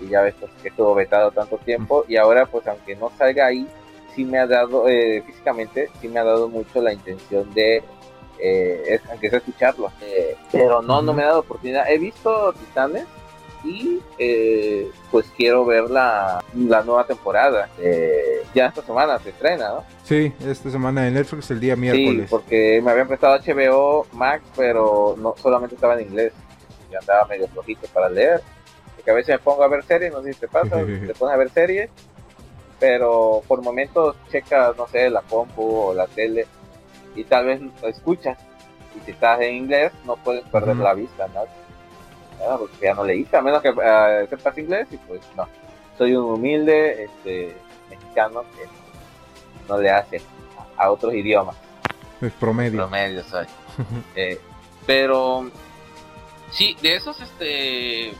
y 0.01 0.09
ya 0.09 0.21
ves 0.21 0.35
pues, 0.39 0.51
que 0.61 0.69
estuvo 0.69 0.95
vetado 0.95 1.31
tanto 1.31 1.57
tiempo 1.57 2.05
y 2.07 2.17
ahora 2.17 2.45
pues 2.45 2.67
aunque 2.67 2.95
no 2.95 3.11
salga 3.17 3.47
ahí 3.47 3.67
sí 4.15 4.25
me 4.25 4.39
ha 4.39 4.47
dado 4.47 4.87
eh, 4.87 5.23
físicamente 5.25 5.89
sí 6.01 6.07
me 6.07 6.19
ha 6.19 6.23
dado 6.23 6.49
mucho 6.49 6.81
la 6.81 6.93
intención 6.93 7.53
de 7.53 7.83
eh, 8.39 8.83
es, 8.87 9.01
aunque 9.09 9.27
escucharlo. 9.27 9.91
Eh, 10.01 10.35
pero 10.51 10.81
no, 10.81 11.01
no 11.01 11.13
me 11.13 11.23
ha 11.23 11.27
dado 11.27 11.39
oportunidad. 11.39 11.89
He 11.89 11.97
visto 11.97 12.53
Titanes 12.53 13.05
y 13.63 13.99
eh, 14.17 14.89
pues 15.11 15.25
quiero 15.35 15.65
ver 15.65 15.89
la, 15.89 16.43
la 16.55 16.83
nueva 16.83 17.05
temporada. 17.05 17.69
Eh, 17.79 18.43
ya 18.55 18.67
esta 18.67 18.81
semana 18.81 19.19
se 19.19 19.29
estrena, 19.29 19.69
¿no? 19.69 19.83
Sí, 20.03 20.33
esta 20.45 20.71
semana 20.71 21.07
en 21.07 21.13
Netflix 21.13 21.51
el 21.51 21.59
día 21.59 21.75
miércoles. 21.75 22.23
Sí, 22.23 22.27
porque 22.29 22.81
me 22.83 22.91
habían 22.91 23.07
prestado 23.07 23.37
HBO 23.37 24.07
Max, 24.13 24.43
pero 24.55 25.15
no 25.17 25.35
solamente 25.41 25.75
estaba 25.75 25.99
en 25.99 26.07
inglés. 26.07 26.33
Y 26.91 26.95
andaba 26.95 27.25
medio 27.27 27.47
flojito 27.49 27.87
para 27.93 28.09
leer. 28.09 28.41
Porque 28.99 29.11
a 29.11 29.13
veces 29.13 29.35
me 29.35 29.39
pongo 29.39 29.63
a 29.63 29.69
ver 29.69 29.81
series, 29.85 30.11
no 30.11 30.21
sé 30.21 30.33
si 30.33 30.41
te 30.41 30.49
pasa, 30.49 30.75
te 30.85 31.13
pones 31.13 31.33
a 31.33 31.37
ver 31.37 31.49
series, 31.51 31.89
pero 32.81 33.41
por 33.47 33.61
momentos 33.61 34.17
checa, 34.29 34.73
no 34.77 34.89
sé, 34.89 35.09
la 35.09 35.21
compu 35.21 35.63
o 35.63 35.93
la 35.93 36.05
tele 36.05 36.47
y 37.15 37.23
tal 37.23 37.45
vez 37.45 37.61
lo 37.61 37.87
escuchas. 37.87 38.37
Y 38.97 38.99
si 39.05 39.11
estás 39.11 39.39
en 39.39 39.55
inglés, 39.55 39.93
no 40.05 40.17
puedes 40.17 40.43
perder 40.49 40.75
la 40.75 40.93
vista, 40.93 41.29
¿no? 41.29 42.57
Porque 42.57 42.75
ya 42.81 42.93
no 42.93 43.05
leíste, 43.05 43.37
a 43.37 43.41
menos 43.41 43.61
que 43.61 43.69
uh, 43.69 44.27
sepas 44.29 44.57
inglés, 44.57 44.89
y 44.91 44.97
pues 44.97 45.21
no. 45.37 45.47
Soy 45.97 46.13
un 46.13 46.25
humilde 46.33 47.05
este, 47.05 47.55
mexicano 47.89 48.41
que 48.41 48.67
no 49.69 49.77
le 49.77 49.91
hace 49.91 50.21
a, 50.75 50.91
otros 50.91 51.13
idiomas. 51.13 51.55
Es 52.19 52.33
promedio. 52.33 52.79
Promedio 52.79 53.23
soy. 53.23 53.45
eh, 54.15 54.41
pero 54.85 55.49
sí, 56.51 56.75
de 56.81 56.95
esos, 56.95 57.21
este, 57.21 58.11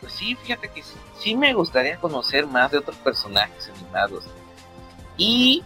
pues 0.00 0.12
sí, 0.12 0.34
fíjate 0.36 0.68
que 0.68 0.82
sí 1.18 1.36
me 1.36 1.52
gustaría 1.54 1.96
conocer 1.98 2.46
más 2.46 2.70
de 2.70 2.78
otros 2.78 2.96
personajes 2.96 3.70
animados. 3.76 4.24
Y 5.16 5.64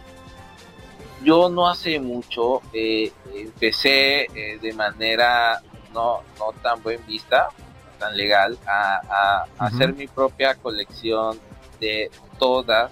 yo 1.23 1.49
no 1.49 1.69
hace 1.69 1.99
mucho 1.99 2.61
eh, 2.73 3.11
empecé 3.33 4.23
eh, 4.23 4.59
de 4.61 4.73
manera 4.73 5.61
no, 5.93 6.21
no 6.39 6.51
tan 6.61 6.81
buen 6.81 7.05
vista, 7.05 7.49
tan 7.99 8.17
legal, 8.17 8.57
a, 8.67 9.45
hacer 9.59 9.93
mi 9.93 10.07
propia 10.07 10.55
colección 10.55 11.39
de 11.79 12.09
todas 12.39 12.91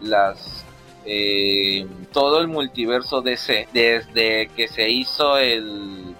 las 0.00 0.64
eh, 1.06 1.86
todo 2.12 2.40
el 2.40 2.48
multiverso 2.48 3.22
DC 3.22 3.68
desde 3.72 4.48
que 4.48 4.68
se 4.68 4.90
hizo 4.90 5.38
el, 5.38 6.14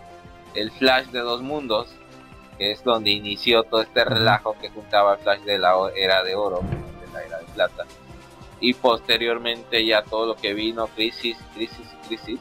el 0.55 0.71
Flash 0.73 1.09
de 1.09 1.21
dos 1.21 1.43
mundos 1.43 1.89
que 2.61 2.73
es 2.73 2.85
donde 2.85 3.09
inició 3.09 3.63
todo 3.63 3.81
este 3.81 4.05
relajo 4.05 4.55
que 4.61 4.69
juntaba 4.69 5.15
el 5.15 5.21
Flash 5.21 5.41
de 5.45 5.59
la 5.59 5.75
era 5.97 6.23
de 6.23 6.35
oro 6.35 6.61
de 6.61 7.13
la 7.13 7.25
era 7.25 7.39
de 7.39 7.47
plata 7.47 7.87
y 8.61 8.75
posteriormente 8.75 9.85
ya 9.87 10.03
todo 10.03 10.27
lo 10.27 10.37
que 10.37 10.53
vino, 10.53 10.87
crisis, 10.89 11.39
crisis, 11.55 11.89
crisis, 12.07 12.41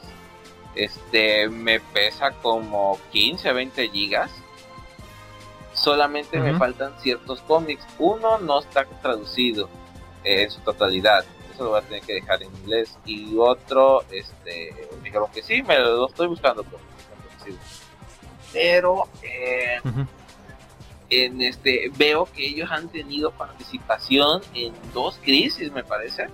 este 0.75 1.47
me 1.47 1.79
pesa 1.79 2.31
como 2.41 2.99
15, 3.11 3.53
20 3.53 3.89
gigas. 3.89 4.29
Solamente 5.73 6.37
me 6.39 6.57
faltan 6.57 6.93
ciertos 6.99 7.39
cómics. 7.41 7.85
Uno 7.99 8.37
no 8.39 8.59
está 8.59 8.83
traducido 9.01 9.69
en 10.25 10.51
su 10.51 10.59
totalidad. 10.59 11.23
Eso 11.53 11.63
lo 11.63 11.69
voy 11.69 11.79
a 11.79 11.83
tener 11.83 12.01
que 12.01 12.15
dejar 12.15 12.43
en 12.43 12.53
inglés. 12.53 12.97
Y 13.05 13.37
otro, 13.37 14.03
este, 14.11 14.75
dijeron 15.01 15.31
que 15.31 15.41
sí, 15.41 15.63
me 15.63 15.79
lo 15.79 16.07
estoy 16.07 16.27
buscando. 16.27 16.65
Pero, 16.65 16.79
eh, 18.53 19.79
en 21.09 21.41
este 21.41 21.91
veo 21.97 22.25
que 22.25 22.45
ellos 22.45 22.69
han 22.71 22.89
tenido 22.89 23.31
participación 23.31 24.41
en 24.53 24.73
dos 24.93 25.19
crisis 25.23 25.71
me 25.71 25.83
parece. 25.83 26.27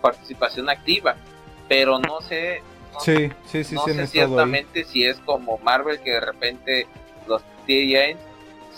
Participación 0.00 0.68
activa 0.68 1.16
pero 1.70 2.00
no 2.00 2.20
sé 2.20 2.62
no, 2.92 2.98
sí, 2.98 3.30
sí, 3.46 3.62
sí, 3.62 3.76
no 3.76 3.84
sé 3.84 4.06
ciertamente 4.08 4.84
si 4.84 5.04
es 5.04 5.18
como 5.18 5.58
Marvel 5.58 6.00
que 6.00 6.10
de 6.10 6.20
repente 6.20 6.88
los 7.28 7.42
TJ 7.64 8.16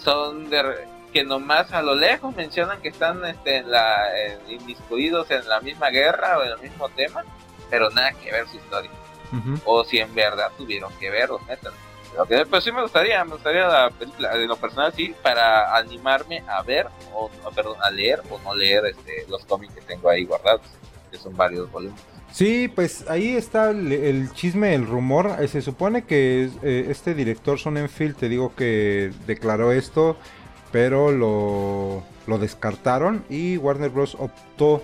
son 0.05 0.51
de 0.51 0.87
que 1.11 1.25
nomás 1.25 1.73
a 1.73 1.81
lo 1.81 1.95
lejos 1.95 2.37
mencionan 2.37 2.83
que 2.83 2.89
están 2.89 3.25
este, 3.25 3.57
en 3.57 3.71
la, 3.71 3.97
inmiscuidos 4.47 5.31
en 5.31 5.49
la 5.49 5.61
misma 5.61 5.89
guerra 5.89 6.39
o 6.39 6.43
en 6.43 6.51
el 6.51 6.59
mismo 6.59 6.91
tema 6.91 7.25
pero 7.71 7.89
nada 7.91 8.13
que 8.13 8.31
ver 8.31 8.47
su 8.49 8.57
historia. 8.59 8.91
O 9.65 9.83
si 9.83 9.97
en 9.97 10.15
verdad 10.15 10.51
tuvieron 10.59 10.93
que 11.01 11.09
ver 11.09 11.31
los 11.31 11.41
metan 11.47 11.73
pues 12.51 12.65
sí 12.65 12.73
me 12.73 12.83
gustaría, 12.83 13.25
me 13.25 13.33
gustaría 13.33 13.67
la 13.67 13.91
película, 13.91 14.37
de 14.37 14.47
lo 14.47 14.57
personal 14.57 14.93
sí, 14.95 15.15
para 15.23 15.77
animarme 15.77 16.43
a 16.47 16.63
ver, 16.63 16.87
o 17.15 17.31
perdón, 17.55 17.77
a 17.81 17.91
leer 17.91 18.21
o 18.31 18.39
no 18.41 18.55
leer 18.55 18.87
este, 18.87 19.25
los 19.29 19.45
cómics 19.45 19.75
que 19.75 19.81
tengo 19.83 20.09
ahí 20.09 20.25
guardados, 20.25 20.63
que 21.11 21.19
son 21.19 21.37
varios 21.37 21.71
volúmenes. 21.71 22.13
Sí, 22.33 22.69
pues 22.75 23.09
ahí 23.11 23.37
está 23.37 23.71
el, 23.71 24.33
chisme, 24.33 24.75
el 24.75 24.87
rumor. 24.87 25.37
Eh, 25.39 25.49
se 25.49 25.61
supone 25.61 26.05
que 26.05 26.49
eh, 26.63 26.87
este 26.89 27.15
director 27.15 27.59
Sonnenfeld, 27.59 28.17
te 28.17 28.31
digo 28.31 28.55
que 28.57 29.13
declaró 29.27 29.71
esto, 29.71 30.17
pero 30.71 31.13
lo, 31.13 32.03
lo 32.27 32.39
descartaron 32.39 33.25
y 33.29 33.59
Warner 33.59 33.91
Bros. 33.91 34.17
optó 34.19 34.83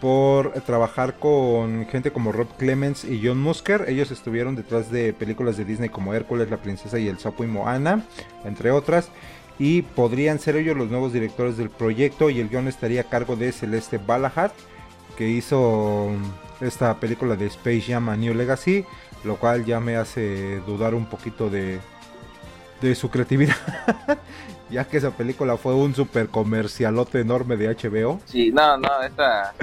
por 0.00 0.52
trabajar 0.62 1.14
con 1.18 1.86
gente 1.86 2.10
como 2.10 2.32
Rob 2.32 2.48
Clemens 2.56 3.04
y 3.04 3.20
John 3.24 3.40
Musker. 3.40 3.86
Ellos 3.88 4.10
estuvieron 4.10 4.56
detrás 4.56 4.90
de 4.90 5.12
películas 5.12 5.56
de 5.56 5.64
Disney 5.64 5.88
como 5.88 6.14
Hércules, 6.14 6.50
La 6.50 6.58
Princesa 6.58 6.98
y 6.98 7.08
el 7.08 7.18
Sapo 7.18 7.44
y 7.44 7.46
Moana, 7.46 8.04
entre 8.44 8.70
otras. 8.70 9.10
Y 9.58 9.82
podrían 9.82 10.38
ser 10.38 10.56
ellos 10.56 10.76
los 10.76 10.90
nuevos 10.90 11.12
directores 11.12 11.56
del 11.56 11.70
proyecto 11.70 12.28
y 12.28 12.40
el 12.40 12.48
guion 12.48 12.68
estaría 12.68 13.02
a 13.02 13.04
cargo 13.04 13.36
de 13.36 13.52
Celeste 13.52 13.98
Balahat, 13.98 14.52
que 15.16 15.28
hizo 15.28 16.10
esta 16.60 16.98
película 17.00 17.36
de 17.36 17.46
Space 17.46 17.82
Jam 17.82 18.08
a 18.10 18.16
New 18.16 18.34
Legacy, 18.34 18.84
lo 19.24 19.36
cual 19.36 19.64
ya 19.64 19.80
me 19.80 19.96
hace 19.96 20.60
dudar 20.66 20.94
un 20.94 21.06
poquito 21.06 21.48
de, 21.48 21.80
de 22.82 22.94
su 22.94 23.10
creatividad. 23.10 23.56
ya 24.70 24.84
que 24.84 24.96
esa 24.96 25.10
película 25.10 25.56
fue 25.56 25.74
un 25.74 25.94
super 25.94 26.28
comercialote 26.28 27.20
enorme 27.20 27.56
de 27.56 27.74
HBO. 27.74 28.20
Sí, 28.24 28.50
no, 28.52 28.76
no, 28.76 29.02
esta 29.02 29.54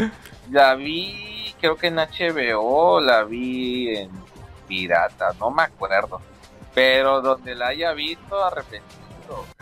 la 0.51 0.75
vi, 0.75 1.53
creo 1.59 1.75
que 1.75 1.87
en 1.87 1.95
HBO, 1.95 3.01
la 3.01 3.23
vi 3.23 3.95
en 3.95 4.09
Pirata, 4.67 5.31
no 5.39 5.51
me 5.51 5.63
acuerdo, 5.63 6.21
pero 6.73 7.21
donde 7.21 7.55
la 7.55 7.67
haya 7.67 7.93
visto 7.93 8.43
arrepentido. 8.43 8.93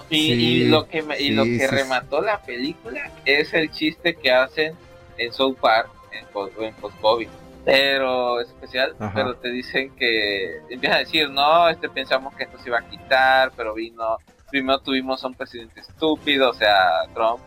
Y, 0.10 0.66
lo 0.66 0.88
que 0.88 1.06
y 1.20 1.30
lo 1.32 1.44
que 1.44 1.68
remató 1.68 2.22
la 2.22 2.42
película 2.42 3.10
es 3.24 3.54
el 3.54 3.72
chiste 3.72 4.16
que 4.16 4.32
hacen 4.32 4.76
en 5.18 5.32
South 5.32 5.56
Park 5.62 5.90
en, 6.12 6.26
en 6.66 6.74
post-COVID 6.76 7.28
pero 7.64 8.40
especial, 8.40 8.96
pero 9.14 9.36
te 9.36 9.50
dicen 9.50 9.92
que 9.96 10.62
empieza 10.70 10.96
a 10.96 11.00
decir, 11.00 11.30
no, 11.30 11.70
este 11.70 11.90
pensamos 11.90 12.36
que 12.36 12.46
esto 12.46 12.58
se 12.58 12.70
iba 12.70 12.80
a 12.80 12.90
quitar, 12.90 13.52
pero 13.56 13.74
vino 13.74 14.18
primero 14.52 14.80
tuvimos 14.80 15.24
a 15.24 15.28
un 15.28 15.34
presidente 15.34 15.80
estúpido, 15.80 16.50
o 16.50 16.54
sea, 16.54 17.08
Trump, 17.14 17.40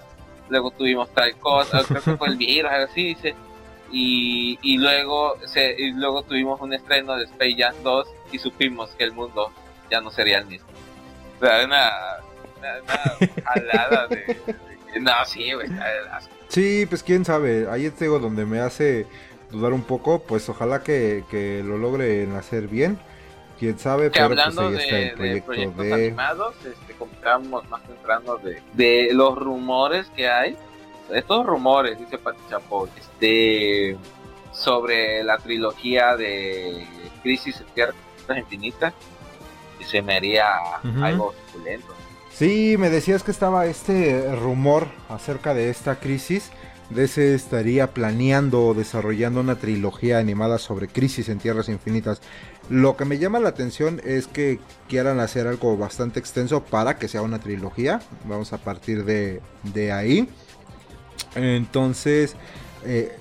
luego 0.48 0.70
tuvimos 0.70 1.12
tal 1.14 1.36
cosa, 1.38 1.82
creo 1.86 2.02
que 2.02 2.16
fue 2.16 2.28
el 2.28 2.36
virus, 2.36 2.72
así 2.72 3.04
dice, 3.04 3.34
y, 3.92 4.58
y 4.62 4.78
luego 4.78 5.36
se, 5.46 5.74
y 5.78 5.92
luego 5.92 6.22
tuvimos 6.22 6.60
un 6.60 6.72
estreno 6.72 7.16
de 7.16 7.24
Space 7.24 7.54
Jam 7.56 7.74
2 7.84 8.08
y 8.32 8.38
supimos 8.38 8.90
que 8.98 9.04
el 9.04 9.12
mundo 9.12 9.52
ya 9.90 10.00
no 10.00 10.10
sería 10.10 10.38
el 10.38 10.46
mismo. 10.46 10.66
O 11.40 11.46
sea, 11.46 11.64
una, 11.64 11.92
una, 12.58 14.06
de, 14.08 15.00
No, 15.00 15.12
sí, 15.26 15.52
güey, 15.52 15.68
Sí, 16.48 16.86
pues 16.88 17.02
quién 17.02 17.24
sabe, 17.24 17.68
ahí 17.70 17.86
es 17.86 17.98
donde 17.98 18.44
me 18.44 18.60
hace 18.60 19.06
dudar 19.50 19.72
un 19.72 19.82
poco, 19.82 20.20
pues 20.20 20.48
ojalá 20.48 20.82
que, 20.82 21.24
que 21.30 21.62
lo 21.64 21.78
logren 21.78 22.34
hacer 22.36 22.68
bien 22.68 22.98
quién 23.64 23.78
sabe, 23.78 24.10
que 24.10 24.18
pero 24.18 24.28
pues, 24.28 24.40
hablando 24.40 24.62
pues 24.70 24.88
de, 24.90 25.42
proyectos 25.44 25.92
animados, 25.92 26.54
este, 26.58 26.94
estamos 27.14 27.68
más 27.68 27.82
centrando 27.86 28.36
de, 28.38 28.62
de 28.74 29.08
los 29.12 29.36
rumores 29.36 30.06
que 30.14 30.28
hay, 30.28 30.56
estos 31.10 31.46
rumores, 31.46 31.98
dice 31.98 32.18
Pati 32.18 32.40
Chapo, 32.48 32.88
este, 32.96 33.96
sobre 34.52 35.22
la 35.24 35.38
trilogía 35.38 36.16
de 36.16 36.86
Crisis 37.22 37.60
en 37.60 37.66
Tierras 37.74 37.96
Infinitas, 38.36 38.94
y 39.80 39.84
se 39.84 40.02
me 40.02 40.16
haría 40.16 40.46
algo 41.02 41.34
suculento. 41.46 41.94
Sí, 42.32 42.76
me 42.78 42.90
decías 42.90 43.22
que 43.22 43.30
estaba 43.30 43.66
este 43.66 44.34
rumor 44.34 44.88
acerca 45.08 45.54
de 45.54 45.70
esta 45.70 45.96
crisis. 45.96 46.50
DC 46.90 47.34
estaría 47.34 47.92
planeando 47.92 48.66
o 48.66 48.74
desarrollando 48.74 49.40
una 49.40 49.56
trilogía 49.56 50.18
animada 50.18 50.58
sobre 50.58 50.88
Crisis 50.88 51.28
en 51.28 51.38
Tierras 51.38 51.68
Infinitas. 51.68 52.20
Lo 52.70 52.96
que 52.96 53.04
me 53.04 53.18
llama 53.18 53.40
la 53.40 53.50
atención 53.50 54.00
es 54.04 54.26
que 54.26 54.58
quieran 54.88 55.20
hacer 55.20 55.46
algo 55.46 55.76
bastante 55.76 56.18
extenso 56.18 56.64
para 56.64 56.98
que 56.98 57.08
sea 57.08 57.22
una 57.22 57.38
trilogía. 57.38 58.00
Vamos 58.24 58.52
a 58.52 58.58
partir 58.58 59.04
de, 59.04 59.92
ahí. 59.92 60.28
Entonces, 61.34 62.36
eh, 62.84 63.16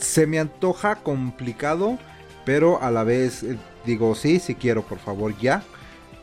se 0.00 0.26
me 0.26 0.40
antoja 0.40 0.96
complicado, 0.96 1.98
pero 2.44 2.82
a 2.82 2.90
la 2.90 3.04
vez 3.04 3.44
eh, 3.44 3.56
digo, 3.84 4.14
sí, 4.14 4.40
sí 4.40 4.56
quiero, 4.56 4.82
por 4.82 4.98
favor, 4.98 5.36
ya. 5.38 5.62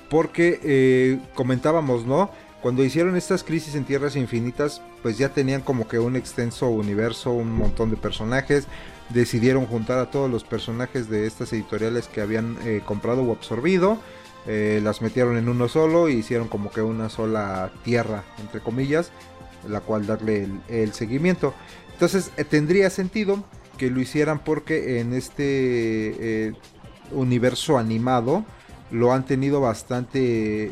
Porque 0.10 0.60
eh, 0.63 1.19
comentábamos, 1.36 2.06
¿no? 2.06 2.29
Cuando 2.62 2.84
hicieron 2.84 3.15
estas 3.15 3.43
crisis 3.43 3.75
en 3.75 3.86
tierras 3.86 4.15
infinitas, 4.15 4.82
pues 5.01 5.17
ya 5.17 5.29
tenían 5.29 5.62
como 5.62 5.88
que 5.88 5.99
un 5.99 6.15
extenso 6.15 6.69
universo, 6.69 7.32
un 7.32 7.51
montón 7.51 7.89
de 7.89 7.97
personajes 7.97 8.67
decidieron 9.09 9.65
juntar 9.65 9.99
a 9.99 10.09
todos 10.09 10.29
los 10.29 10.43
personajes 10.43 11.09
de 11.09 11.27
estas 11.27 11.51
editoriales 11.53 12.07
que 12.07 12.21
habían 12.21 12.57
eh, 12.63 12.81
comprado 12.85 13.23
o 13.23 13.31
absorbido. 13.31 13.97
Eh, 14.45 14.81
las 14.83 15.01
metieron 15.01 15.37
en 15.37 15.47
uno 15.47 15.69
solo 15.69 16.09
y 16.09 16.13
hicieron 16.15 16.47
como 16.47 16.69
que 16.69 16.81
una 16.81 17.09
sola 17.09 17.71
tierra, 17.83 18.23
entre 18.41 18.59
comillas, 18.59 19.11
la 19.67 19.79
cual 19.79 20.05
darle 20.05 20.47
el, 20.67 20.93
seguimiento. 20.93 21.53
Entonces 21.93 22.31
eh, 22.37 22.43
tendría 22.43 22.89
sentido 22.89 23.43
que 23.77 23.89
lo 23.89 24.01
hicieran 24.01 24.39
porque 24.39 24.99
en 24.99 25.13
este 25.13 26.53
universo 27.11 27.77
animado 27.77 28.45
lo 28.91 29.13
han 29.13 29.25
tenido 29.25 29.61
bastante 29.61 30.71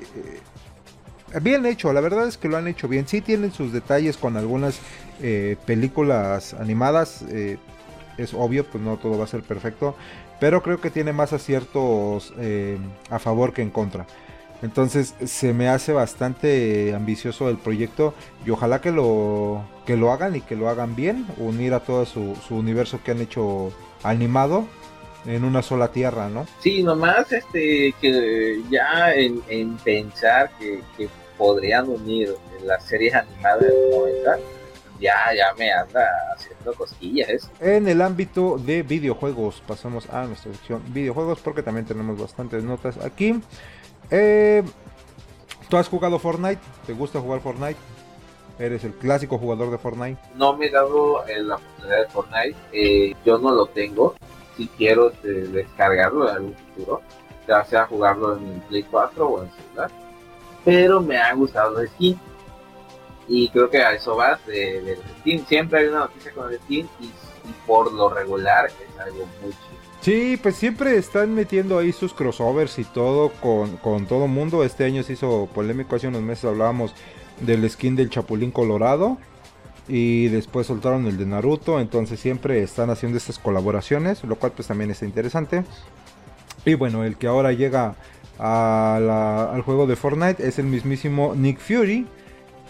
bien 1.42 1.66
hecho. 1.66 1.92
La 1.94 2.02
verdad 2.02 2.28
es 2.28 2.38
que 2.38 2.48
lo 2.48 2.58
han 2.58 2.68
hecho 2.68 2.88
bien. 2.88 3.08
Sí 3.08 3.22
tienen 3.22 3.52
sus 3.52 3.74
detalles 3.74 4.18
con 4.18 4.38
algunas 4.38 4.80
películas 5.66 6.54
animadas 6.54 7.26
es 8.24 8.34
obvio, 8.34 8.66
pues 8.66 8.84
no 8.84 8.98
todo 8.98 9.18
va 9.18 9.26
a 9.26 9.28
ser 9.28 9.42
perfecto, 9.42 9.96
pero 10.40 10.62
creo 10.62 10.82
que 10.82 10.90
tiene 10.90 11.14
más 11.14 11.34
aciertos 11.34 12.34
eh, 12.38 12.78
a 13.10 13.20
favor 13.20 13.54
que 13.54 13.62
en 13.62 13.70
contra. 13.70 14.06
Entonces 14.62 15.16
se 15.26 15.54
me 15.54 15.70
hace 15.70 15.92
bastante 15.92 16.94
ambicioso 16.94 17.50
el 17.50 17.58
proyecto 17.58 18.14
y 18.46 18.52
ojalá 18.52 18.80
que 18.80 18.92
lo, 18.92 19.64
que 19.86 19.98
lo 19.98 20.12
hagan 20.12 20.36
y 20.36 20.42
que 20.42 20.56
lo 20.56 20.70
hagan 20.70 20.96
bien, 20.96 21.26
unir 21.38 21.74
a 21.74 21.80
todo 21.80 22.06
su, 22.06 22.36
universo 22.52 23.00
que 23.04 23.12
han 23.12 23.22
hecho 23.22 23.72
animado 24.04 24.66
en 25.26 25.46
una 25.46 25.62
sola 25.62 25.92
tierra, 25.92 26.30
¿no? 26.30 26.46
Sí, 26.60 26.84
nomás 26.84 27.32
este 27.32 27.94
que 28.00 28.62
ya 28.70 29.14
en, 29.14 29.78
pensar 29.78 30.52
que, 30.60 30.82
podrían 31.38 31.90
unir 31.90 32.36
las 32.64 32.86
series 32.86 33.16
animadas 33.16 33.62
de 33.62 33.74
90 33.98 34.38
ya, 35.02 35.34
ya 35.36 35.54
me 35.58 35.72
anda 35.72 36.08
haciendo 36.34 36.74
cosquillas 36.74 37.50
En 37.60 37.88
el 37.88 38.02
ámbito 38.02 38.58
de 38.58 38.84
videojuegos, 38.84 39.62
pasamos 39.68 40.08
a 40.10 40.26
nuestra 40.26 40.54
sección 40.54 40.82
videojuegos 40.94 41.40
porque 41.40 41.64
también 41.64 41.86
tenemos 41.86 42.20
bastantes 42.20 42.64
notas 42.64 42.98
aquí. 43.04 43.42
Eh, 44.12 44.64
¿Tú 45.70 45.78
has 45.78 45.90
jugado 45.90 46.20
Fortnite? 46.20 46.62
¿Te 46.86 46.94
gusta 46.94 47.20
jugar 47.20 47.42
Fortnite? 47.42 47.80
¿Eres 48.60 48.84
el 48.84 48.94
clásico 48.94 49.40
jugador 49.40 49.72
de 49.72 49.80
Fortnite? 49.80 50.22
No 50.36 50.56
me 50.56 50.68
he 50.68 50.70
dado 50.70 51.26
eh, 51.28 51.42
la 51.42 51.56
oportunidad 51.56 52.02
de 52.02 52.08
Fortnite. 52.10 52.56
Eh, 52.72 53.16
yo 53.26 53.40
no 53.40 53.52
lo 53.52 53.66
tengo. 53.66 54.16
Si 54.56 54.68
quiero 54.68 55.12
descargarlo 55.24 56.30
en 56.30 56.36
algún 56.36 56.56
futuro, 56.56 57.02
ya 57.48 57.64
sea 57.64 57.88
jugarlo 57.88 58.38
en 58.38 58.60
Play 58.68 58.84
4 58.84 59.28
o 59.28 59.44
en 59.44 59.50
celular. 59.52 59.92
Pero 60.64 61.02
me 61.02 61.18
ha 61.18 61.34
gustado 61.34 61.80
el 61.80 61.88
skin 61.88 62.20
Y 63.34 63.48
creo 63.48 63.70
que 63.70 63.82
a 63.82 63.94
eso 63.94 64.18
vas 64.18 64.46
de, 64.46 64.82
de. 65.24 65.40
Siempre 65.48 65.80
hay 65.80 65.86
una 65.88 66.00
noticia 66.00 66.34
con 66.34 66.52
el 66.52 66.60
Steam 66.60 66.86
y, 67.00 67.10
por 67.66 67.94
lo 67.94 68.10
regular 68.10 68.66
es 68.68 69.00
algo 69.00 69.26
muy 69.42 69.52
chido. 69.52 69.82
Sí, 70.02 70.38
pues 70.42 70.56
siempre 70.58 70.98
están 70.98 71.34
metiendo 71.34 71.80
ahí 71.80 71.94
sus 71.94 72.14
crossovers 72.14 72.78
y 72.78 72.84
todo 72.84 73.30
con, 73.30 73.78
con 73.78 74.06
todo 74.06 74.28
mundo. 74.28 74.66
Este 74.66 74.84
año 74.84 75.02
se 75.04 75.14
hizo 75.14 75.48
polémico, 75.54 75.96
hace 75.96 76.10
unos 76.10 76.22
meses 76.22 76.44
hablábamos 76.44 76.94
del 77.40 77.70
skin 77.70 77.96
del 77.96 78.10
Chapulín 78.10 78.52
Colorado 78.52 79.18
y 79.88 80.28
después 80.28 80.68
soltaron 80.68 81.08
el 81.08 81.18
de 81.18 81.26
Naruto, 81.26 81.80
entonces 81.80 82.20
siempre 82.20 82.62
están 82.62 82.90
haciendo 82.90 83.18
estas 83.18 83.40
colaboraciones, 83.40 84.26
lo 84.26 84.36
cual 84.36 84.52
pues 84.52 84.68
también 84.68 84.92
está 84.92 85.06
interesante. 85.06 85.64
Y 86.66 86.74
bueno, 86.74 87.06
el 87.06 87.16
que 87.16 87.28
ahora 87.28 87.54
llega 87.54 87.96
al 88.40 89.62
juego 89.62 89.88
de 89.88 89.96
Fortnite 89.96 90.46
es 90.46 90.60
el 90.60 90.66
mismísimo 90.66 91.34
Nick 91.34 91.60
Fury, 91.60 92.08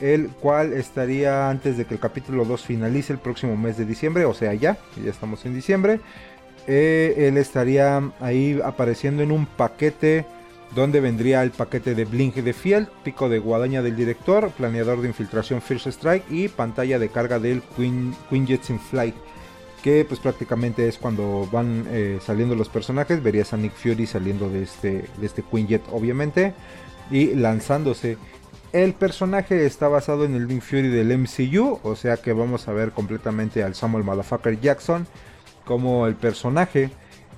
el 0.02 0.30
cual 0.30 0.74
estaría 0.74 1.50
antes 1.50 1.78
de 1.78 1.86
que 1.86 1.94
el 1.94 2.00
capítulo 2.00 2.44
2 2.44 2.62
finalice 2.64 3.14
el 3.14 3.20
próximo 3.20 3.56
mes 3.56 3.78
de 3.78 3.86
diciembre, 3.86 4.26
o 4.26 4.34
sea 4.34 4.54
ya, 4.54 4.78
ya 5.02 5.10
estamos 5.10 5.46
en 5.46 5.54
diciembre. 5.54 6.02
Eh, 6.68 7.28
él 7.28 7.38
estaría 7.38 8.12
ahí 8.20 8.60
apareciendo 8.64 9.24
en 9.24 9.32
un 9.32 9.46
paquete 9.46 10.26
donde 10.76 11.02
vendría 11.02 11.44
el 11.44 11.52
paquete 11.52 11.96
de 11.96 12.06
Blink 12.06 12.36
de 12.36 12.54
Field, 12.54 12.88
pico 13.04 13.30
de 13.30 13.40
guadaña 13.40 13.82
del 13.82 13.96
director, 13.96 14.52
planeador 14.52 15.02
de 15.02 15.10
infiltración 15.10 15.62
First 15.62 15.88
Strike 15.88 16.26
y 16.30 16.48
pantalla 16.48 16.98
de 16.98 17.10
carga 17.10 17.40
del 17.40 17.62
Queen, 17.76 18.16
Jets 18.48 18.70
in 18.70 18.80
Flight, 18.80 19.16
que 19.84 20.06
pues 20.06 20.20
prácticamente 20.20 20.88
es 20.88 20.98
cuando 20.98 21.48
van 21.52 21.86
eh, 21.90 22.20
saliendo 22.22 22.56
los 22.56 22.70
personajes, 22.70 23.22
verías 23.22 23.54
a 23.54 23.58
Nick 23.58 23.74
Fury 23.74 24.08
saliendo 24.08 24.50
de 24.50 24.64
este, 24.64 25.06
de 25.18 25.26
este 25.26 25.44
Queen 25.44 25.68
Jet 25.68 25.84
obviamente 25.92 26.54
y 27.10 27.36
lanzándose. 27.36 28.18
El 28.74 28.94
personaje 28.94 29.66
está 29.66 29.90
basado 29.90 30.24
en 30.24 30.34
el 30.34 30.48
Nick 30.48 30.62
Fury 30.62 30.88
del 30.88 31.18
MCU, 31.18 31.82
o 31.84 31.96
sea 31.98 32.16
que 32.16 32.32
vamos 32.32 32.70
a 32.70 32.74
ver 32.74 32.92
completamente 32.92 33.64
al 33.64 33.76
Samuel 33.76 34.06
Motherfucker 34.06 34.62
Jackson 34.62 35.08
como 35.66 36.08
el 36.08 36.16
personaje. 36.16 36.90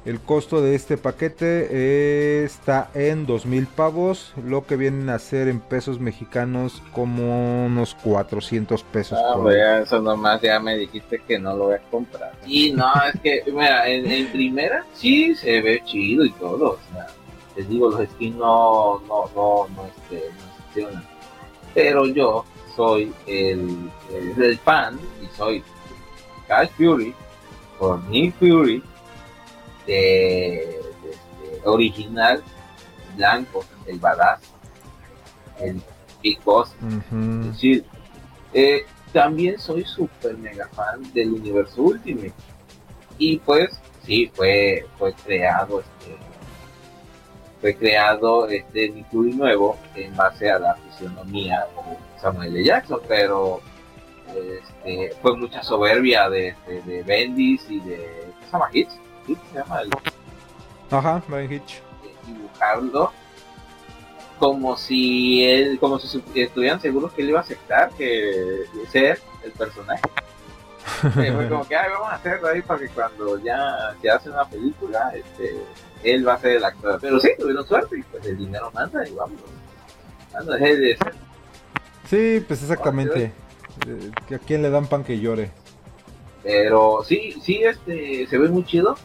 El 0.05 0.19
costo 0.19 0.61
de 0.61 0.75
este 0.75 0.97
paquete 0.97 1.69
eh, 1.71 2.43
está 2.43 2.91
en 2.93 3.25
2000 3.25 3.65
pavos, 3.67 4.33
lo 4.45 4.67
que 4.67 4.75
vienen 4.75 5.09
a 5.09 5.17
ser 5.17 5.47
en 5.47 5.59
pesos 5.59 5.99
mexicanos 5.99 6.83
como 6.93 7.65
unos 7.65 7.95
400 7.95 8.83
pesos. 8.83 9.17
Ah, 9.17 9.35
por 9.35 9.53
eso 9.53 10.01
nomás 10.01 10.39
ya 10.41 10.59
me 10.59 10.77
dijiste 10.77 11.19
que 11.25 11.39
no 11.39 11.55
lo 11.55 11.65
voy 11.67 11.75
a 11.75 11.81
comprar. 11.89 12.33
Y 12.45 12.73
no, 12.73 12.85
es 13.13 13.19
que, 13.21 13.43
mira, 13.47 13.87
en, 13.87 14.27
primera 14.27 14.85
sí 14.93 15.33
se 15.33 15.61
ve 15.61 15.81
chido 15.85 16.25
y 16.25 16.31
todo. 16.33 16.71
O 16.71 16.93
sea, 16.93 17.07
les 17.55 17.67
digo, 17.69 17.89
los 17.89 18.07
skins 18.07 18.35
no, 18.35 18.99
no, 19.07 19.31
no, 19.33 19.67
no, 19.69 19.85
este, 19.87 20.29
no 20.81 21.12
Pero 21.73 22.05
yo 22.05 22.45
soy 22.75 23.13
el, 23.27 23.91
el, 24.11 24.57
fan 24.59 24.99
y 25.21 25.27
soy 25.35 25.63
Cash 26.47 26.69
Fury 26.77 27.13
por 27.79 28.03
Nick 28.05 28.35
Fury 28.35 28.83
de, 29.85 30.79
original 31.65 32.43
blanco, 33.15 33.63
el 33.85 33.99
badass, 33.99 34.41
el 35.59 35.81
Big 36.21 36.41
Boss, 36.43 36.75
eh, 38.53 38.85
también 39.11 39.59
soy 39.59 39.85
súper 39.85 40.37
mega 40.37 40.67
fan 40.69 41.01
del 41.13 41.33
universo 41.33 41.81
Ultimate. 41.81 42.33
Y 43.17 43.37
pues, 43.37 43.79
sí, 44.03 44.31
fue, 44.33 44.87
fue 44.97 45.13
creado 45.13 45.79
este 45.79 45.92
fue 47.63 47.77
creado 47.77 48.49
este 48.49 48.89
Nikuri 48.89 49.35
nuevo 49.35 49.77
en 49.95 50.13
base 50.17 50.51
a 50.51 50.59
la 50.59 50.75
fisionomía 50.75 51.65
de 51.87 51.97
Samuel 52.19 52.57
L. 52.57 52.61
Jackson, 52.61 52.99
pero 53.07 53.61
este, 54.27 55.15
fue 55.21 55.37
mucha 55.37 55.63
soberbia 55.63 56.29
de, 56.29 56.53
de, 56.67 56.81
de 56.81 57.03
Bendis 57.03 57.65
y 57.69 57.79
de 57.79 57.95
¿qué 57.95 58.45
se 58.45 58.51
llama 58.51 58.69
Hits? 58.73 58.99
se 59.25 59.57
llama 59.57 59.79
el... 59.79 59.89
Ajá, 60.91 61.23
Brian 61.29 61.53
Hitch. 61.53 61.81
Dibujarlo 62.27 63.13
como 64.39 64.75
si 64.75 65.45
él, 65.45 65.79
como 65.79 65.99
si 65.99 66.21
estuvieran 66.35 66.81
seguros 66.81 67.13
que 67.13 67.21
él 67.21 67.29
iba 67.29 67.39
a 67.39 67.43
aceptar 67.43 67.91
que 67.91 68.65
ser 68.91 69.21
el 69.41 69.53
personaje. 69.53 70.03
fue 71.13 71.47
como 71.47 71.65
que 71.65 71.75
vamos 71.75 72.09
a 72.09 72.15
hacerlo 72.15 72.49
ahí 72.49 72.61
para 72.61 72.81
que 72.81 72.89
cuando 72.89 73.39
ya 73.41 73.95
se 74.01 74.09
hace 74.09 74.29
una 74.29 74.43
película, 74.43 75.13
este, 75.15 75.63
él 76.03 76.27
va 76.27 76.33
a 76.33 76.39
ser 76.39 76.57
el 76.57 76.65
actor. 76.65 76.99
Pero 77.01 77.19
sí, 77.19 77.29
tuvieron 77.39 77.65
suerte 77.67 77.99
y 77.99 78.03
pues 78.03 78.25
el 78.25 78.37
dinero 78.37 78.71
manda 78.73 79.07
y 79.07 79.11
vamos. 79.13 79.39
Manda, 80.33 80.55
de 80.57 80.97
ser. 80.97 81.13
Sí, 82.05 82.43
pues 82.47 82.61
exactamente. 82.61 83.31
Eh, 83.87 84.35
¿A 84.35 84.39
quién 84.39 84.61
le 84.61 84.69
dan 84.69 84.87
pan 84.87 85.03
que 85.03 85.19
llore? 85.19 85.51
Pero 86.43 87.03
sí, 87.03 87.35
sí, 87.41 87.63
este, 87.63 88.27
se 88.27 88.37
ve 88.37 88.49
muy 88.49 88.65
chido 88.65 88.95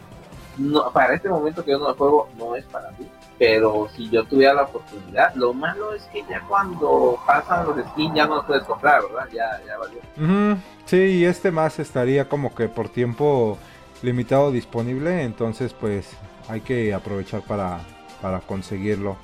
no, 0.59 0.91
para 0.93 1.15
este 1.15 1.29
momento 1.29 1.65
que 1.65 1.71
yo 1.71 1.79
no 1.79 1.89
lo 1.89 1.95
juego, 1.95 2.29
no 2.37 2.57
es 2.57 2.65
para 2.67 2.91
mí. 2.93 3.09
Pero 3.39 3.89
si 3.95 4.11
yo 4.11 4.25
tuviera 4.25 4.53
la 4.53 4.63
oportunidad, 4.63 5.33
lo 5.37 5.55
malo 5.55 5.95
es 5.95 6.03
que 6.13 6.25
ya 6.29 6.43
cuando 6.49 7.19
pasan 7.25 7.67
los 7.67 7.77
skins 7.91 8.15
ya 8.17 8.27
no 8.27 8.37
los 8.37 8.47
puedes 8.47 8.65
comprar, 8.65 9.03
¿verdad? 9.03 9.29
Ya, 9.33 9.63
ya 9.65 9.79
valió. 9.79 10.59
Sí, 10.87 10.97
y 10.97 11.25
este 11.25 11.53
más 11.53 11.79
estaría 11.79 12.29
como 12.29 12.53
que 12.55 12.69
por 12.69 12.89
tiempo 12.89 13.57
limitado 14.03 14.51
disponible, 14.51 15.23
entonces 15.23 15.73
pues 15.73 16.09
hay 16.49 16.61
que 16.61 16.95
aprovechar 16.95 17.43
para, 17.43 17.81
para 18.21 18.41
conseguirlo. 18.41 19.17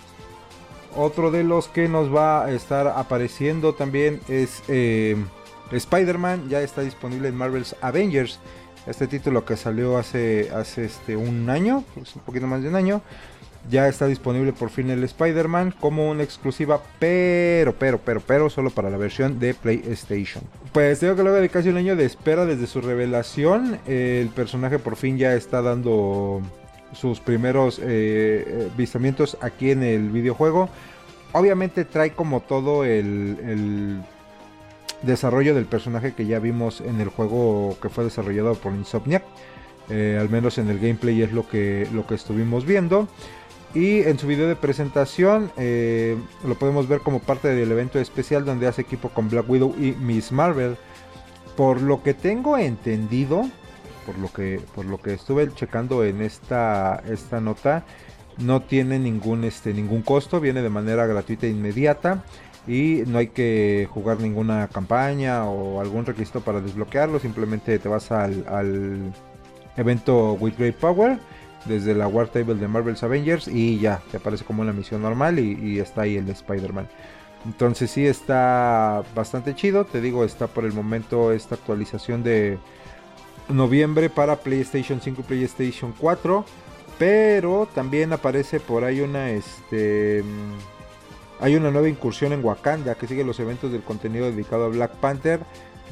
Otro 0.97 1.31
de 1.31 1.43
los 1.43 1.69
que 1.69 1.89
nos 1.89 2.15
va 2.15 2.45
a 2.45 2.53
estar 2.53 2.87
apareciendo 2.87 3.75
también 3.75 4.21
es 4.29 4.63
eh, 4.69 5.17
Spider-Man, 5.73 6.49
ya 6.49 6.63
está 6.63 6.83
disponible 6.83 7.29
en 7.29 7.37
Marvel's 7.37 7.75
Avengers. 7.81 8.39
Este 8.87 9.07
título 9.07 9.45
que 9.45 9.57
salió 9.57 9.97
hace, 9.97 10.51
hace 10.55 10.85
este, 10.85 11.17
un 11.17 11.49
año, 11.51 11.85
pues 11.95 12.15
un 12.15 12.23
poquito 12.23 12.47
más 12.47 12.63
de 12.63 12.69
un 12.69 12.77
año, 12.77 13.01
ya 13.71 13.89
está 13.89 14.07
disponible 14.07 14.53
por 14.53 14.71
fin 14.71 14.91
el 14.91 15.03
Spider-Man 15.03 15.75
como 15.81 16.11
una 16.11 16.23
exclusiva, 16.23 16.81
pero, 16.99 17.75
pero, 17.75 17.99
pero, 17.99 18.21
pero, 18.21 18.51
solo 18.51 18.71
para 18.71 18.91
la 18.91 18.99
versión 18.99 19.39
de 19.39 19.55
PlayStation. 19.55 20.45
Pues 20.73 21.01
digo 21.01 21.17
que 21.17 21.23
luego 21.23 21.39
de 21.39 21.49
casi 21.49 21.71
un 21.71 21.79
año 21.79 21.97
de 21.97 22.05
espera 22.05 22.45
desde 22.45 22.67
su 22.67 22.81
revelación, 22.83 23.79
el 23.87 24.29
personaje 24.29 24.79
por 24.79 24.97
fin 24.97 25.17
ya 25.17 25.35
está 25.35 25.63
dando 25.63 26.43
sus 26.95 27.21
primeros 27.21 27.79
eh, 27.79 27.85
eh 27.87 28.71
vistamientos 28.77 29.37
aquí 29.41 29.71
en 29.71 29.83
el 29.83 30.11
videojuego. 30.11 30.69
Obviamente 31.33 31.85
trae 31.85 32.13
como 32.13 32.41
todo 32.41 32.85
el 32.85 34.05
desarrollo 35.05 35.55
del 35.55 35.67
personaje 35.67 36.15
que 36.15 36.27
ya 36.27 36.39
vimos 36.39 36.81
en 36.81 37.01
el 37.01 37.09
juego 37.09 37.77
que 37.81 37.89
fue 37.89 38.05
desarrollado 38.05 38.55
por 38.55 38.73
Insomniac. 38.73 39.25
Eh, 39.91 40.17
al 40.19 40.31
menos 40.31 40.57
en 40.59 40.71
el 40.71 40.79
gameplay 40.79 41.23
es 41.23 41.33
lo 41.33 41.47
que, 41.49 41.87
lo 41.93 42.07
que 42.07 42.15
estuvimos 42.15 42.65
viendo. 42.65 43.09
Y 43.75 44.03
en 44.03 44.19
su 44.19 44.27
video 44.27 44.49
de 44.49 44.57
presentación 44.57 45.51
eh, 45.57 46.17
lo 46.47 46.55
podemos 46.55 46.89
ver 46.89 47.01
como 47.01 47.19
parte 47.19 47.49
del 47.49 47.73
evento 47.73 47.99
especial 47.99 48.45
donde 48.45 48.69
hace 48.69 48.83
equipo 48.83 49.09
con 49.09 49.29
Black 49.29 49.49
Widow 49.49 49.75
y 49.79 49.93
Miss 49.93 50.33
Marvel. 50.33 50.77
Por 51.57 51.83
lo 51.83 52.03
que 52.03 52.15
tengo 52.15 52.57
entendido, 52.57 53.45
por 54.05 54.19
lo 54.19 54.33
que, 54.33 54.61
por 54.75 54.85
lo 54.85 54.99
que 54.99 55.15
estuve 55.15 55.53
checando 55.55 56.05
en 56.05 56.21
esta, 56.23 57.03
esta 57.09 57.41
nota, 57.41 57.85
no 58.39 58.63
tiene 58.63 58.99
ningún, 58.99 59.45
este, 59.45 59.73
ningún 59.73 60.03
costo, 60.03 60.41
viene 60.41 60.63
de 60.63 60.71
manera 60.71 61.07
gratuita 61.07 61.47
e 61.47 61.51
inmediata 61.51 62.25
y 62.67 63.03
no 63.07 63.19
hay 63.19 63.29
que 63.29 63.89
jugar 63.91 64.21
ninguna 64.21 64.69
campaña 64.69 65.45
o 65.45 65.81
algún 65.81 66.07
requisito 66.07 66.41
para 66.41 66.61
desbloquearlo, 66.61 67.19
simplemente 67.19 67.79
te 67.79 67.89
vas 67.89 68.11
al, 68.11 69.13
evento 69.77 70.35
With 70.35 70.55
Great 70.57 70.77
Power 70.77 71.19
desde 71.65 71.95
la 71.95 72.07
War 72.07 72.29
Table 72.29 72.55
de 72.55 72.69
Marvel's 72.69 73.03
Avengers 73.03 73.49
y 73.49 73.81
ya 73.81 74.01
te 74.11 74.19
aparece 74.19 74.45
como 74.45 74.63
una 74.63 74.73
misión 74.73 75.03
normal 75.03 75.39
y, 75.39 75.81
está 75.81 76.03
ahí 76.03 76.17
el 76.17 76.29
Spider-Man. 76.29 76.89
Entonces 77.45 77.91
sí 77.91 78.07
está 78.07 79.03
bastante 79.15 79.55
chido, 79.55 79.85
te 79.85 80.01
digo, 80.01 80.25
está 80.25 80.47
por 80.47 80.65
el 80.65 80.73
momento 80.73 81.33
esta 81.33 81.57
actualización 81.57 82.23
de 82.23 82.59
noviembre 83.49 84.11
para 84.11 84.37
PlayStation 84.37 85.01
5 85.01 85.21
y 85.21 85.25
PlayStation 85.25 85.95
4, 85.99 86.45
pero 86.99 87.69
también 87.75 88.13
aparece 88.13 88.61
por 88.61 88.85
ahí 88.85 89.01
una 89.01 89.31
este 89.31 90.23
hay 91.41 91.57
una 91.57 91.71
nueva 91.71 91.89
incursión 91.89 92.33
en 92.33 92.45
Wakanda 92.45 92.95
que 92.95 93.07
sigue 93.07 93.25
los 93.25 93.41
eventos 93.41 93.73
del 93.73 93.83
contenido 93.83 94.31
dedicado 94.31 94.65
a 94.65 94.69
Black 94.69 94.93
Panther, 94.97 95.41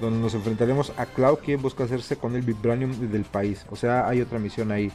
donde 0.01 0.21
nos 0.21 0.35
enfrentaremos 0.35 0.93
a 0.97 1.07
Cloud, 1.07 1.39
quien 1.45 1.61
busca 1.61 1.85
hacerse 1.85 2.17
con 2.17 2.37
el 2.37 2.43
Vibranium 2.43 2.93
del 3.11 3.25
país. 3.25 3.67
O 3.71 3.77
sea, 3.77 4.09
hay 4.09 4.21
otra 4.21 4.39
misión 4.39 4.73
ahí. 4.73 4.91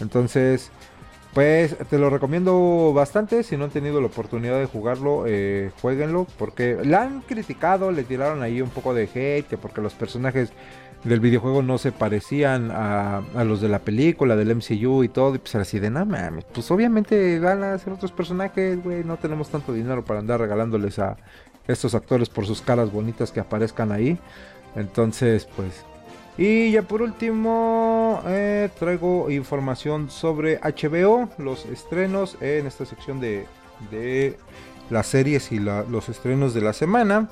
Entonces, 0.00 0.70
pues 1.34 1.76
te 1.88 1.98
lo 1.98 2.10
recomiendo 2.10 2.92
bastante. 2.92 3.42
Si 3.42 3.56
no 3.56 3.64
han 3.64 3.70
tenido 3.70 4.00
la 4.00 4.08
oportunidad 4.08 4.58
de 4.58 4.66
jugarlo, 4.66 5.24
eh, 5.26 5.70
jueguenlo. 5.80 6.26
Porque 6.38 6.78
la 6.82 7.02
han 7.02 7.20
criticado, 7.20 7.92
le 7.92 8.02
tiraron 8.02 8.42
ahí 8.42 8.60
un 8.60 8.70
poco 8.70 8.94
de 8.94 9.04
hate, 9.04 9.46
que 9.46 9.58
porque 9.58 9.80
los 9.80 9.94
personajes 9.94 10.52
del 11.04 11.20
videojuego 11.20 11.62
no 11.62 11.78
se 11.78 11.92
parecían 11.92 12.70
a, 12.70 13.22
los 13.44 13.60
de 13.60 13.68
la 13.68 13.78
película, 13.78 14.36
del 14.36 14.54
MCU 14.54 15.02
y 15.02 15.08
todo. 15.08 15.34
Y 15.34 15.38
pues 15.38 15.54
así 15.54 15.78
de, 15.78 15.90
mames, 15.90 16.44
pues 16.52 16.70
obviamente 16.70 17.38
van 17.40 17.62
a 17.62 17.78
ser 17.78 17.92
otros 17.92 18.12
personajes, 18.12 18.82
güey. 18.82 19.04
No 19.04 19.16
tenemos 19.16 19.48
tanto 19.48 19.72
dinero 19.72 20.04
para 20.04 20.20
andar 20.20 20.40
regalándoles 20.40 20.98
a 20.98 21.16
estos 21.66 21.94
actores 21.94 22.28
por 22.28 22.46
sus 22.46 22.60
caras 22.60 22.92
bonitas 22.92 23.32
que 23.32 23.40
aparezcan 23.40 23.92
ahí. 23.92 24.18
Entonces, 24.76 25.48
pues. 25.56 25.84
Y 26.38 26.70
ya 26.70 26.82
por 26.82 27.02
último, 27.02 28.22
eh, 28.26 28.70
traigo 28.78 29.30
información 29.30 30.10
sobre 30.10 30.58
HBO, 30.60 31.28
los 31.38 31.66
estrenos 31.66 32.36
en 32.40 32.66
esta 32.66 32.86
sección 32.86 33.20
de, 33.20 33.46
de 33.90 34.38
las 34.90 35.06
series 35.06 35.52
y 35.52 35.58
los 35.58 36.08
estrenos 36.08 36.54
de 36.54 36.60
la 36.60 36.72
semana. 36.72 37.28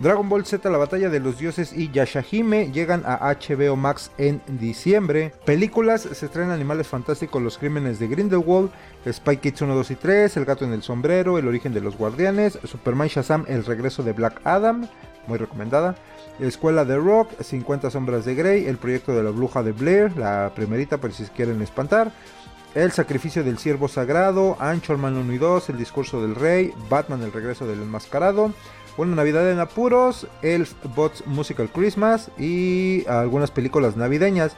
Dragon 0.00 0.28
Ball 0.28 0.44
Z, 0.44 0.68
la 0.70 0.78
batalla 0.78 1.08
de 1.08 1.20
los 1.20 1.38
dioses 1.38 1.72
y 1.72 1.90
Yashahime 1.90 2.72
llegan 2.72 3.04
a 3.06 3.32
HBO 3.32 3.76
Max 3.76 4.10
en 4.18 4.42
diciembre. 4.46 5.32
Películas, 5.44 6.02
se 6.02 6.26
estrenan 6.26 6.50
Animales 6.50 6.88
Fantásticos, 6.88 7.40
Los 7.40 7.58
Crímenes 7.58 8.00
de 8.00 8.08
Grindelwald, 8.08 8.70
Spy 9.10 9.36
Kids 9.36 9.62
1, 9.62 9.74
2 9.74 9.90
y 9.92 9.94
3, 9.94 10.36
El 10.36 10.44
Gato 10.44 10.64
en 10.64 10.72
el 10.72 10.82
Sombrero, 10.82 11.38
El 11.38 11.46
Origen 11.46 11.72
de 11.72 11.80
los 11.80 11.96
Guardianes, 11.96 12.58
Superman 12.64 13.08
Shazam, 13.08 13.44
El 13.46 13.64
Regreso 13.64 14.02
de 14.02 14.12
Black 14.12 14.40
Adam, 14.44 14.88
muy 15.28 15.38
recomendada. 15.38 15.94
Escuela 16.40 16.84
de 16.84 16.96
Rock, 16.96 17.40
50 17.40 17.90
Sombras 17.90 18.24
de 18.24 18.34
Grey, 18.34 18.66
El 18.66 18.78
Proyecto 18.78 19.12
de 19.12 19.22
la 19.22 19.30
Bruja 19.30 19.62
de 19.62 19.70
Blair, 19.70 20.16
la 20.16 20.50
primerita 20.56 20.98
por 20.98 21.12
si 21.12 21.24
quieren 21.26 21.62
espantar. 21.62 22.10
El 22.74 22.90
sacrificio 22.90 23.44
del 23.44 23.58
siervo 23.58 23.86
sagrado, 23.86 24.56
Anchorman 24.58 25.16
1 25.16 25.32
y 25.32 25.38
2, 25.38 25.68
El 25.68 25.78
discurso 25.78 26.20
del 26.20 26.34
rey, 26.34 26.72
Batman 26.90 27.22
el 27.22 27.32
regreso 27.32 27.68
del 27.68 27.80
enmascarado, 27.80 28.52
Una 28.96 29.16
Navidad 29.16 29.50
en 29.50 29.58
apuros, 29.58 30.28
Elf 30.42 30.72
Bots 30.94 31.26
Musical 31.26 31.68
Christmas 31.68 32.30
y 32.38 33.04
algunas 33.08 33.50
películas 33.50 33.96
navideñas. 33.96 34.56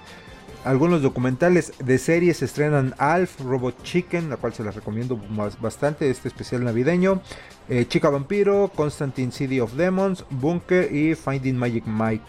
Algunos 0.64 1.00
documentales 1.00 1.72
de 1.78 1.96
series 1.96 2.42
estrenan 2.42 2.94
Alf, 2.98 3.40
Robot 3.40 3.82
Chicken, 3.84 4.28
la 4.28 4.36
cual 4.36 4.52
se 4.52 4.64
las 4.64 4.74
recomiendo 4.74 5.18
bastante, 5.60 6.10
este 6.10 6.26
especial 6.28 6.64
navideño. 6.64 7.22
Eh, 7.68 7.86
Chica 7.88 8.10
Vampiro, 8.10 8.70
Constantine 8.74 9.30
City 9.30 9.60
of 9.60 9.74
Demons, 9.74 10.24
Bunker 10.28 10.92
y 10.92 11.14
Finding 11.14 11.56
Magic 11.56 11.84
Mike. 11.86 12.24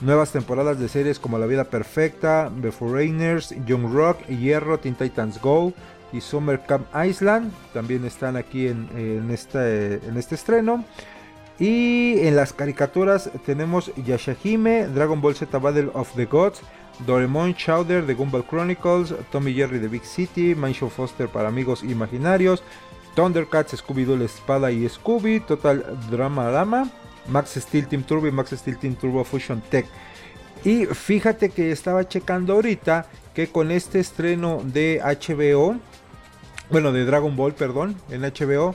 Nuevas 0.00 0.32
temporadas 0.32 0.80
de 0.80 0.88
series 0.88 1.18
como 1.18 1.38
La 1.38 1.46
Vida 1.46 1.64
Perfecta, 1.64 2.50
The 2.60 2.72
Foreigners, 2.72 3.54
Young 3.66 3.92
Rock, 3.92 4.26
Hierro, 4.26 4.78
Teen 4.78 4.94
Titans 4.94 5.40
Go 5.40 5.72
y 6.12 6.20
Summer 6.20 6.60
Camp 6.66 6.86
Island. 6.94 7.52
También 7.72 8.04
están 8.04 8.36
aquí 8.36 8.68
en, 8.68 9.30
este, 9.30 9.96
en 9.96 10.16
este 10.16 10.34
estreno. 10.34 10.84
Y 11.58 12.18
en 12.20 12.36
las 12.36 12.52
caricaturas 12.52 13.30
tenemos 13.46 13.90
Yashahime, 13.96 14.88
Dragon 14.88 15.20
Ball 15.20 15.34
Z 15.34 15.58
Battle 15.58 15.90
of 15.94 16.14
the 16.14 16.26
Gods, 16.26 16.60
Doraemon 17.06 17.54
Chowder 17.54 18.06
The 18.06 18.14
Gumball 18.14 18.46
Chronicles, 18.46 19.14
Tommy 19.30 19.54
Jerry 19.54 19.80
The 19.80 19.88
Big 19.88 20.04
City, 20.04 20.54
Mansion 20.54 20.90
Foster 20.90 21.28
para 21.28 21.48
amigos 21.48 21.82
imaginarios, 21.82 22.62
Thundercats, 23.14 23.74
Scooby-Doo 23.74 24.22
Espada 24.22 24.70
y 24.70 24.86
Scooby, 24.88 25.40
Total 25.40 25.84
Drama 26.10 26.50
Dama, 26.50 26.90
Max 27.28 27.54
Steel 27.56 27.86
Team 27.86 28.02
Turbo 28.02 28.26
y 28.26 28.32
Max 28.32 28.50
Steel 28.50 28.78
Team 28.78 28.94
Turbo 28.94 29.24
Fusion 29.24 29.62
Tech. 29.70 29.86
Y 30.64 30.86
fíjate 30.86 31.50
que 31.50 31.70
estaba 31.70 32.06
checando 32.06 32.54
ahorita 32.54 33.06
que 33.34 33.48
con 33.48 33.70
este 33.70 34.00
estreno 34.00 34.62
de 34.64 35.00
HBO, 35.02 35.76
bueno, 36.70 36.92
de 36.92 37.04
Dragon 37.04 37.36
Ball, 37.36 37.54
perdón, 37.54 37.96
en 38.10 38.22
HBO, 38.22 38.74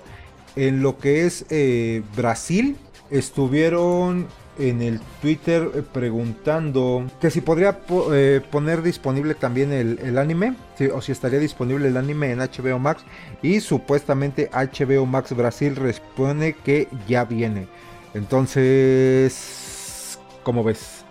en 0.55 0.81
lo 0.81 0.97
que 0.97 1.25
es 1.25 1.45
eh, 1.49 2.03
Brasil, 2.15 2.77
estuvieron 3.09 4.27
en 4.59 4.81
el 4.81 4.99
Twitter 5.21 5.71
eh, 5.73 5.81
preguntando 5.81 7.05
que 7.19 7.31
si 7.31 7.41
podría 7.41 7.79
eh, 8.11 8.41
poner 8.51 8.81
disponible 8.81 9.35
también 9.35 9.71
el, 9.71 10.17
anime, 10.17 10.55
o 10.93 11.01
si 11.01 11.11
estaría 11.11 11.39
disponible 11.39 11.87
el 11.87 11.97
anime 11.97 12.31
en 12.31 12.39
HBO 12.39 12.79
Max. 12.79 13.03
Y 13.41 13.59
supuestamente 13.59 14.49
HBO 14.51 15.05
Max 15.05 15.35
Brasil 15.35 15.75
responde 15.75 16.53
que 16.53 16.87
ya 17.07 17.25
viene. 17.25 17.67
Entonces, 18.13 20.19
¿cómo 20.43 20.63
ves? 20.63 21.05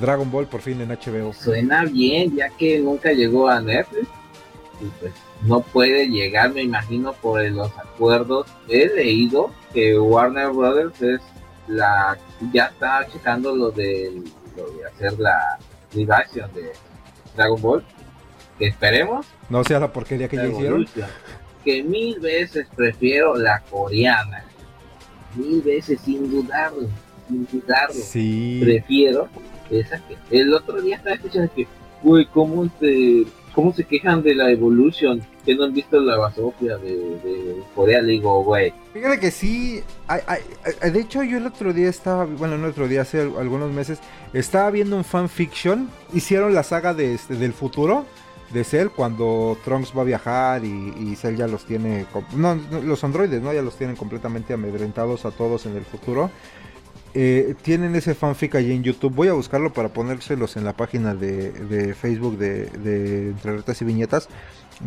Dragon 0.00 0.30
Ball 0.30 0.46
por 0.46 0.60
fin 0.60 0.80
en 0.80 0.90
HBO. 0.90 1.32
Suena 1.32 1.84
bien, 1.84 2.36
ya 2.36 2.50
que 2.50 2.78
nunca 2.80 3.12
llegó 3.12 3.48
a 3.48 3.60
Netflix. 3.60 4.06
Y 4.80 4.86
pues 5.00 5.12
no 5.42 5.60
puede 5.60 6.08
llegar, 6.08 6.52
me 6.52 6.62
imagino, 6.62 7.12
por 7.14 7.42
los 7.50 7.70
acuerdos. 7.78 8.46
He 8.68 8.86
leído 8.86 9.50
que 9.72 9.98
Warner 9.98 10.50
Brothers 10.50 11.02
es 11.02 11.20
la 11.68 12.16
ya 12.52 12.66
está 12.66 13.06
checando 13.10 13.54
lo 13.54 13.70
de, 13.70 14.22
lo 14.56 14.70
de 14.72 14.86
hacer 14.86 15.18
la 15.18 15.58
live 15.92 16.12
de 16.54 16.72
Dragon 17.36 17.60
Ball. 17.60 17.84
Que 18.58 18.68
esperemos. 18.68 19.26
No 19.50 19.62
sea 19.64 19.78
la 19.78 19.92
porquería 19.92 20.28
que 20.28 20.36
ya 20.36 20.46
hicieron. 20.46 20.86
Que 21.64 21.82
mil 21.82 22.18
veces 22.20 22.66
prefiero 22.74 23.36
la 23.36 23.60
coreana 23.70 24.44
mil 25.36 25.62
veces, 25.62 26.00
sin 26.00 26.30
dudarlo, 26.30 26.88
sin 27.28 27.46
dudarlo. 27.50 27.94
Sí. 27.94 28.60
Prefiero 28.62 29.28
esa 29.70 30.00
que. 30.06 30.16
El 30.30 30.52
otro 30.52 30.80
día 30.80 30.96
estaba 30.96 31.14
escuchando 31.14 31.52
que, 31.54 31.66
uy, 32.02 32.26
¿cómo 32.26 32.68
se, 32.80 33.24
cómo 33.56 33.72
se 33.72 33.84
quejan 33.84 34.22
de 34.22 34.34
la 34.34 34.50
evolución? 34.50 35.22
Que 35.44 35.54
no 35.54 35.64
han 35.64 35.72
visto 35.72 35.98
la 35.98 36.18
basofia 36.18 36.76
de, 36.76 37.56
Corea, 37.74 38.02
le 38.02 38.12
digo, 38.12 38.44
güey. 38.44 38.72
Fíjate 38.92 39.18
que 39.18 39.30
sí, 39.30 39.82
de 40.82 41.00
hecho 41.00 41.22
yo 41.22 41.38
el 41.38 41.46
otro 41.46 41.72
día 41.72 41.88
estaba, 41.88 42.26
bueno, 42.26 42.58
no 42.58 42.66
el 42.66 42.72
otro 42.72 42.86
día, 42.86 43.00
hace 43.00 43.22
algunos 43.22 43.72
meses, 43.72 43.98
estaba 44.34 44.70
viendo 44.70 44.94
un 44.96 45.04
fanfiction, 45.04 45.88
hicieron 46.12 46.54
la 46.54 46.62
saga 46.62 46.92
de, 46.92 47.14
este, 47.14 47.34
del 47.34 47.54
futuro, 47.54 48.04
de 48.52 48.62
Cell 48.62 48.88
cuando 48.94 49.56
Trunks 49.64 49.92
va 49.96 50.02
a 50.02 50.04
viajar 50.04 50.64
y, 50.64 50.94
y 50.98 51.16
Cell 51.16 51.36
ya 51.36 51.48
los 51.48 51.64
tiene, 51.64 52.06
no, 52.36 52.54
los 52.84 53.02
androides, 53.04 53.40
¿no? 53.40 53.52
Ya 53.54 53.62
los 53.62 53.76
tienen 53.76 53.96
completamente 53.96 54.52
amedrentados 54.52 55.24
a 55.24 55.30
todos 55.30 55.64
en 55.64 55.76
el 55.76 55.84
futuro. 55.84 56.30
Eh, 57.18 57.54
tienen 57.62 57.96
ese 57.96 58.14
fanfic 58.14 58.56
allí 58.56 58.72
en 58.72 58.82
YouTube. 58.82 59.14
Voy 59.14 59.28
a 59.28 59.32
buscarlo 59.32 59.72
para 59.72 59.88
ponérselos 59.88 60.58
en 60.58 60.64
la 60.64 60.74
página 60.74 61.14
de, 61.14 61.94
Facebook 61.98 62.36
de, 62.36 62.66
de 62.66 63.30
Entre 63.30 63.56
Retas 63.56 63.80
y 63.80 63.86
Viñetas 63.86 64.28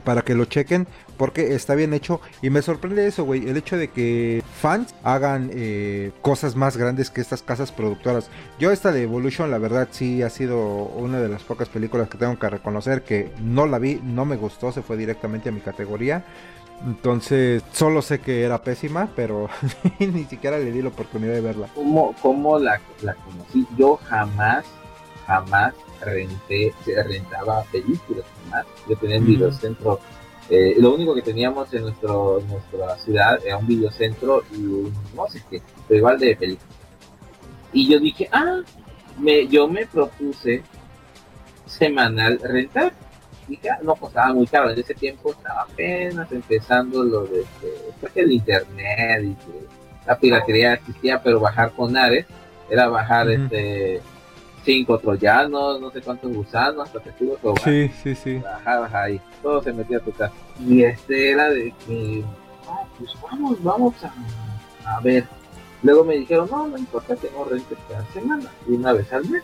para 0.03 0.21
que 0.21 0.35
lo 0.35 0.45
chequen 0.45 0.87
porque 1.17 1.55
está 1.55 1.75
bien 1.75 1.93
hecho 1.93 2.21
y 2.41 2.49
me 2.49 2.61
sorprende 2.61 3.07
eso, 3.07 3.23
güey, 3.25 3.49
el 3.49 3.57
hecho 3.57 3.77
de 3.77 3.89
que 3.89 4.43
fans 4.61 4.93
hagan 5.03 5.49
eh, 5.53 6.11
cosas 6.21 6.55
más 6.55 6.77
grandes 6.77 7.09
que 7.09 7.21
estas 7.21 7.41
casas 7.41 7.71
productoras. 7.71 8.29
Yo 8.59 8.71
esta 8.71 8.91
de 8.91 9.03
Evolution, 9.03 9.51
la 9.51 9.57
verdad 9.57 9.87
sí 9.91 10.21
ha 10.21 10.29
sido 10.29 10.59
una 10.59 11.19
de 11.19 11.29
las 11.29 11.43
pocas 11.43 11.67
películas 11.69 12.09
que 12.09 12.17
tengo 12.17 12.37
que 12.37 12.49
reconocer 12.49 13.01
que 13.01 13.31
no 13.41 13.65
la 13.65 13.79
vi, 13.79 13.99
no 14.03 14.25
me 14.25 14.35
gustó, 14.35 14.71
se 14.71 14.81
fue 14.81 14.97
directamente 14.97 15.49
a 15.49 15.51
mi 15.51 15.61
categoría. 15.61 16.23
Entonces, 16.85 17.63
solo 17.73 18.01
sé 18.01 18.19
que 18.19 18.43
era 18.43 18.63
pésima, 18.63 19.09
pero 19.15 19.49
ni 19.99 20.23
siquiera 20.25 20.57
le 20.57 20.71
di 20.71 20.81
la 20.81 20.89
oportunidad 20.89 21.33
de 21.33 21.41
verla. 21.41 21.67
¿Cómo, 21.75 22.15
cómo 22.21 22.57
la, 22.57 22.79
la 23.01 23.15
conocí? 23.15 23.67
Yo 23.77 23.97
jamás, 23.97 24.65
jamás 25.27 25.73
renté, 26.01 26.73
se 26.85 27.03
rentaba 27.03 27.63
películas, 27.63 28.25
jamás. 28.43 28.65
Yo 28.87 28.95
tenía 28.95 29.17
el 29.17 29.23
videocentro. 29.23 29.99
Eh, 30.49 30.75
lo 30.79 30.95
único 30.95 31.13
que 31.13 31.21
teníamos 31.21 31.71
en 31.73 31.83
nuestro, 31.83 32.41
nuestra 32.49 32.97
ciudad 32.97 33.39
era 33.45 33.57
un 33.57 33.67
videocentro 33.67 34.43
y 34.51 34.63
un, 34.63 34.93
no 35.15 35.27
sé 35.27 35.43
qué, 35.49 35.61
pero 35.87 35.97
igual 35.99 36.17
de 36.17 36.35
películas. 36.35 36.75
Y 37.71 37.87
yo 37.87 37.99
dije, 37.99 38.27
ah, 38.31 38.61
me, 39.19 39.47
yo 39.47 39.67
me 39.67 39.85
propuse 39.85 40.63
semanal 41.65 42.39
rentar. 42.39 42.93
Y 43.49 43.59
no 43.81 43.95
costaba 43.95 44.33
muy 44.33 44.45
caro, 44.45 44.69
en 44.69 44.79
ese 44.79 44.93
tiempo 44.93 45.31
estaba 45.31 45.63
apenas 45.63 46.31
empezando 46.31 47.03
lo 47.03 47.23
de, 47.23 47.45
después 47.87 48.11
el 48.15 48.31
internet 48.31 49.23
y 49.23 49.33
que 49.33 49.67
la 50.05 50.17
piratería 50.17 50.73
existía, 50.73 51.21
pero 51.21 51.39
bajar 51.39 51.71
con 51.71 51.97
Ares 51.97 52.25
era 52.69 52.87
bajar 52.87 53.29
este 53.29 54.01
cinco 54.63 54.99
troyanos, 54.99 55.81
no 55.81 55.89
sé 55.91 56.01
cuántos 56.01 56.31
gusanos, 56.31 56.85
hasta 56.85 56.99
te 56.99 57.09
estuvo 57.09 57.35
todo. 57.37 57.55
Sí, 57.63 57.89
sí, 58.03 58.15
sí. 58.15 58.37
Bajabas 58.37 58.93
ahí, 58.93 59.21
todo 59.41 59.63
se 59.63 59.73
metía 59.73 59.97
a 59.97 60.01
tu 60.01 60.11
casa. 60.11 60.33
Y 60.59 60.83
este 60.83 61.31
era 61.31 61.49
de 61.49 61.73
que, 61.85 62.23
ah, 62.67 62.85
pues 62.97 63.11
vamos, 63.21 63.63
vamos 63.63 63.95
a, 64.03 64.95
a, 64.95 64.99
ver. 65.01 65.25
Luego 65.81 66.03
me 66.03 66.17
dijeron, 66.17 66.47
no, 66.51 66.67
no 66.67 66.77
importa 66.77 67.15
que 67.15 67.29
no 67.31 67.45
rentes 67.45 67.77
cada 67.87 68.05
semana, 68.13 68.49
una 68.67 68.93
vez 68.93 69.11
al 69.13 69.25
mes. 69.29 69.43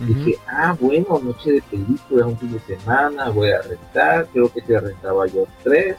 Dije, 0.00 0.38
ah, 0.48 0.76
bueno, 0.80 1.20
noche 1.22 1.52
de 1.52 1.62
película, 1.62 2.26
un 2.26 2.38
fin 2.38 2.52
de 2.52 2.60
semana, 2.60 3.30
voy 3.30 3.50
a 3.50 3.62
rentar, 3.62 4.26
creo 4.32 4.52
que 4.52 4.60
se 4.60 4.80
rentaba 4.80 5.26
yo 5.26 5.46
tres, 5.62 5.96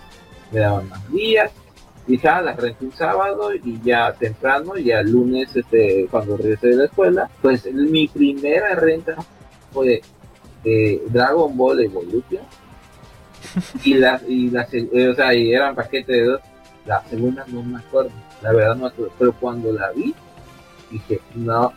me 0.51 0.59
daban 0.59 0.89
más 0.89 1.09
días, 1.11 1.51
y 2.05 2.17
ya 2.17 2.41
la 2.41 2.53
renté 2.53 2.85
un 2.85 2.91
sábado 2.91 3.53
y 3.53 3.79
ya 3.81 4.11
temprano, 4.13 4.75
ya 4.77 4.99
el 4.99 5.11
lunes, 5.11 5.55
este, 5.55 6.07
cuando 6.11 6.35
regresé 6.35 6.67
de 6.69 6.75
la 6.75 6.85
escuela, 6.85 7.29
pues 7.41 7.65
mi 7.71 8.07
primera 8.07 8.75
renta 8.75 9.15
fue 9.71 10.01
Dragon 11.09 11.55
Ball 11.55 11.81
Evolution. 11.81 12.43
y 13.83 13.95
las, 13.95 14.23
y 14.27 14.49
las, 14.49 14.73
eh, 14.73 15.09
o 15.09 15.15
sea, 15.15 15.33
y 15.33 15.53
eran 15.53 15.75
paquetes 15.75 16.07
de 16.07 16.23
dos. 16.23 16.41
La 16.85 17.01
segunda 17.09 17.45
no 17.47 17.63
me 17.63 17.79
acuerdo, 17.79 18.11
la 18.41 18.51
verdad 18.51 18.75
no 18.75 18.83
me 18.83 18.87
acuerdo, 18.87 19.13
pero 19.17 19.33
cuando 19.33 19.71
la 19.71 19.91
vi, 19.91 20.13
dije, 20.91 21.21
no, 21.35 21.71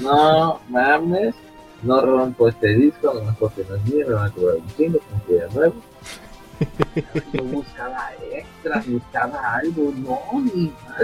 no, 0.00 0.60
mames, 0.68 1.34
no 1.82 2.00
rompo 2.00 2.48
este 2.48 2.68
disco, 2.74 3.12
no 3.14 3.22
mejor 3.22 3.52
que 3.52 3.64
no 3.64 3.76
es 3.76 3.84
me 3.84 4.14
van 4.14 4.26
a 4.26 4.30
cobrar 4.30 4.56
un 4.56 4.76
chingo, 4.76 4.98
como 4.98 5.24
que 5.26 5.38
ya 5.38 5.46
nuevo 5.54 5.74
Yo 7.32 7.44
buscaba 7.44 8.10
extras, 8.32 8.86
buscaba 8.88 9.54
algo, 9.56 9.92
no, 9.96 10.40
ni 10.40 10.66
más, 10.66 11.02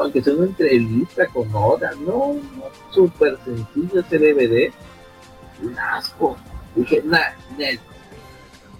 aunque 0.00 0.22
sea 0.22 0.34
una 0.34 0.46
entrevista 0.46 1.26
con 1.28 1.48
Oda, 1.54 1.92
no, 2.00 2.34
no, 2.34 2.64
súper 2.90 3.38
sencillo 3.44 4.00
ese 4.00 4.18
DVD, 4.18 4.72
un 5.62 5.78
asco. 5.78 6.36
Dije, 6.74 7.02
nah, 7.04 7.18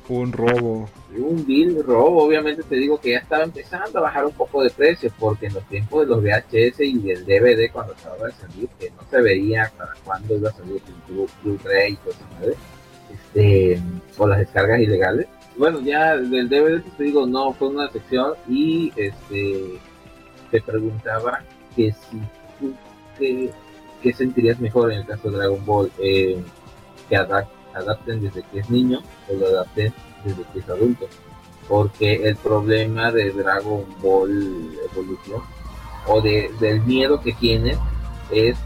Un 0.09 0.33
robo. 0.33 0.89
Un 1.17 1.47
bill 1.47 1.83
robo, 1.85 2.25
obviamente 2.25 2.63
te 2.63 2.75
digo 2.77 2.99
que 2.99 3.13
ya 3.13 3.19
estaba 3.19 3.45
empezando 3.45 3.99
a 3.99 4.03
bajar 4.03 4.27
un 4.27 4.33
poco 4.33 4.63
de 4.63 4.71
precio, 4.71 5.13
porque 5.19 5.47
en 5.47 5.55
los 5.55 5.65
tiempos 5.69 6.01
de 6.01 6.07
los 6.07 6.23
VHS 6.23 6.81
y 6.81 7.11
el 7.11 7.25
DVD 7.25 7.71
cuando 7.73 7.93
acababa 7.93 8.27
de 8.27 8.33
salir, 8.33 8.69
que 8.79 8.91
no 8.91 9.03
se 9.09 9.23
veía 9.23 9.71
para 9.77 9.93
cuándo 10.05 10.37
iba 10.37 10.51
a 10.51 10.53
salir 10.53 10.83
el 10.89 11.27
Blu-ray 11.43 11.93
y 11.93 12.11
eso, 12.11 12.59
este, 13.13 13.81
o 14.19 14.27
las 14.27 14.39
descargas 14.39 14.81
ilegales. 14.81 15.29
Bueno, 15.57 15.81
ya 15.81 16.17
del 16.17 16.49
DVD 16.49 16.83
te 16.97 17.05
digo, 17.05 17.27
no, 17.27 17.53
fue 17.53 17.69
una 17.69 17.89
sección 17.91 18.35
y 18.49 18.93
este 18.97 19.79
te 20.51 20.61
preguntaba 20.61 21.41
que 21.77 21.93
si 21.93 22.19
tú, 22.59 22.75
que, 23.19 23.51
¿qué 24.03 24.13
sentirías 24.13 24.59
mejor 24.59 24.93
en 24.93 25.01
el 25.01 25.07
caso 25.07 25.31
de 25.31 25.39
Dragon 25.39 25.65
Ball? 25.65 25.91
Eh, 25.99 26.43
que 27.09 27.17
adapten 27.17 28.23
desde 28.23 28.43
que 28.51 28.61
es 28.61 28.71
niño 28.71 29.01
o 29.29 29.35
lo 29.35 29.47
adapten 29.47 29.93
desde 30.25 30.43
que 30.53 30.59
es 30.59 30.69
adulto. 30.69 31.09
Porque 31.69 32.29
el 32.29 32.37
problema 32.37 33.11
de 33.11 33.31
Dragon 33.31 33.85
Ball 34.03 34.79
Evolución 34.93 35.43
o 36.07 36.21
de, 36.21 36.51
del 36.61 36.83
miedo 36.83 37.21
que 37.21 37.33
tiene 37.33 37.79
es 38.31 38.57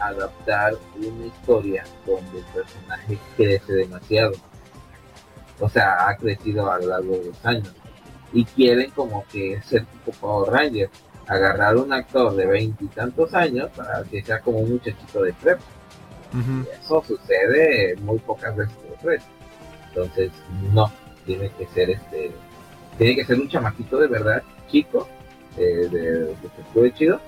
adaptar 0.00 0.74
una 0.96 1.26
historia 1.26 1.84
donde 2.06 2.38
el 2.38 2.44
personaje 2.44 3.18
crece 3.36 3.72
demasiado. 3.72 4.32
O 5.58 5.68
sea, 5.68 6.08
ha 6.08 6.16
crecido 6.16 6.70
a 6.70 6.78
lo 6.78 6.88
largo 6.88 7.12
de 7.16 7.24
los 7.26 7.46
años. 7.46 7.72
Y 8.32 8.44
quieren 8.44 8.90
como 8.90 9.24
que 9.32 9.60
ser 9.62 9.84
tipo 9.86 10.12
Power 10.12 10.52
Ranger, 10.52 10.90
agarrar 11.26 11.76
un 11.76 11.92
actor 11.92 12.34
de 12.36 12.46
veintitantos 12.46 13.34
años 13.34 13.70
para 13.74 14.04
que 14.04 14.22
sea 14.22 14.40
como 14.40 14.58
un 14.58 14.72
muchachito 14.72 15.22
de 15.22 15.32
prepa. 15.32 15.62
Eso 16.80 17.02
sucede 17.06 17.96
muy 17.96 18.18
pocas 18.18 18.54
veces 18.54 18.76
Entonces, 19.96 20.30
no, 20.74 20.92
tiene 21.24 21.50
que 21.50 21.66
ser 21.68 21.90
este, 21.90 22.32
tiene 22.98 23.16
que 23.16 23.24
ser 23.24 23.40
un 23.40 23.48
chamaquito 23.48 23.96
de 23.96 24.08
verdad 24.08 24.42
chico, 24.68 25.08
de, 25.56 25.88
de, 25.88 26.36
de, 26.74 26.94
chido 26.94 27.18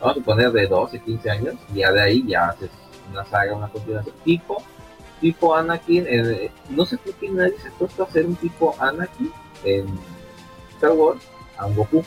vamos 0.00 0.18
a 0.18 0.24
poner 0.24 0.50
de 0.50 0.66
12, 0.66 0.98
15 0.98 1.30
años, 1.30 1.54
ya 1.72 1.92
de 1.92 2.00
ahí 2.00 2.24
ya 2.26 2.48
haces 2.48 2.70
una 3.12 3.24
saga, 3.26 3.54
una 3.54 3.68
continuación, 3.68 4.14
tipo, 4.24 4.62
tipo 5.20 5.54
Anakin, 5.54 6.06
eh, 6.08 6.50
no 6.70 6.84
sé 6.84 6.96
por 6.96 7.14
qué 7.14 7.28
nadie 7.28 7.54
se 7.58 7.68
ha 7.68 7.72
puesto 7.72 8.02
a 8.02 8.06
hacer 8.06 8.26
un 8.26 8.34
tipo 8.36 8.74
Anakin 8.80 9.30
en 9.64 9.86
Star 10.74 10.92
Wars 10.92 11.20
a 11.58 11.66
un 11.66 11.76
Goku. 11.76 12.02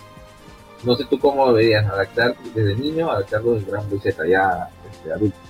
No 0.83 0.95
sé 0.95 1.05
tú 1.05 1.17
cómo 1.17 1.47
deberías 1.53 1.85
adaptar 1.85 2.35
desde 2.53 2.75
niño, 2.75 3.09
adaptarlo 3.09 3.53
desde 3.53 3.71
Gran 3.71 3.89
Z 3.89 4.27
ya 4.27 4.69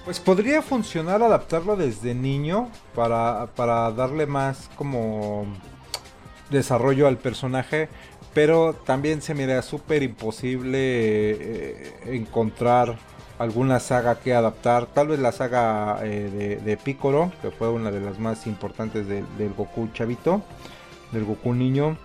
Pues 0.06 0.20
podría 0.20 0.62
funcionar 0.62 1.22
adaptarlo 1.22 1.76
desde 1.76 2.16
niño 2.16 2.70
para, 2.96 3.48
para 3.56 3.92
darle 3.92 4.26
más 4.26 4.70
como 4.76 5.46
desarrollo 6.50 7.08
al 7.08 7.18
personaje 7.18 7.90
pero 8.34 8.74
también 8.74 9.22
se 9.22 9.34
me 9.34 9.46
da 9.46 9.62
súper 9.62 10.04
imposible 10.04 10.78
eh, 10.80 11.94
encontrar 12.06 12.98
alguna 13.38 13.80
saga 13.80 14.20
que 14.20 14.34
adaptar. 14.34 14.88
Tal 14.88 15.10
vez 15.10 15.20
la 15.20 15.32
saga 15.32 16.00
eh, 16.04 16.60
de, 16.64 16.78
Piccolo, 16.78 17.32
que 17.42 17.52
fue 17.52 17.70
una 17.70 17.92
de 17.92 18.00
las 18.00 18.20
más 18.20 18.48
importantes 18.48 19.08
del 19.08 19.54
Goku 19.56 19.90
chavito, 19.94 20.42
del 21.12 21.26
Goku 21.26 21.54
niño. 21.54 21.98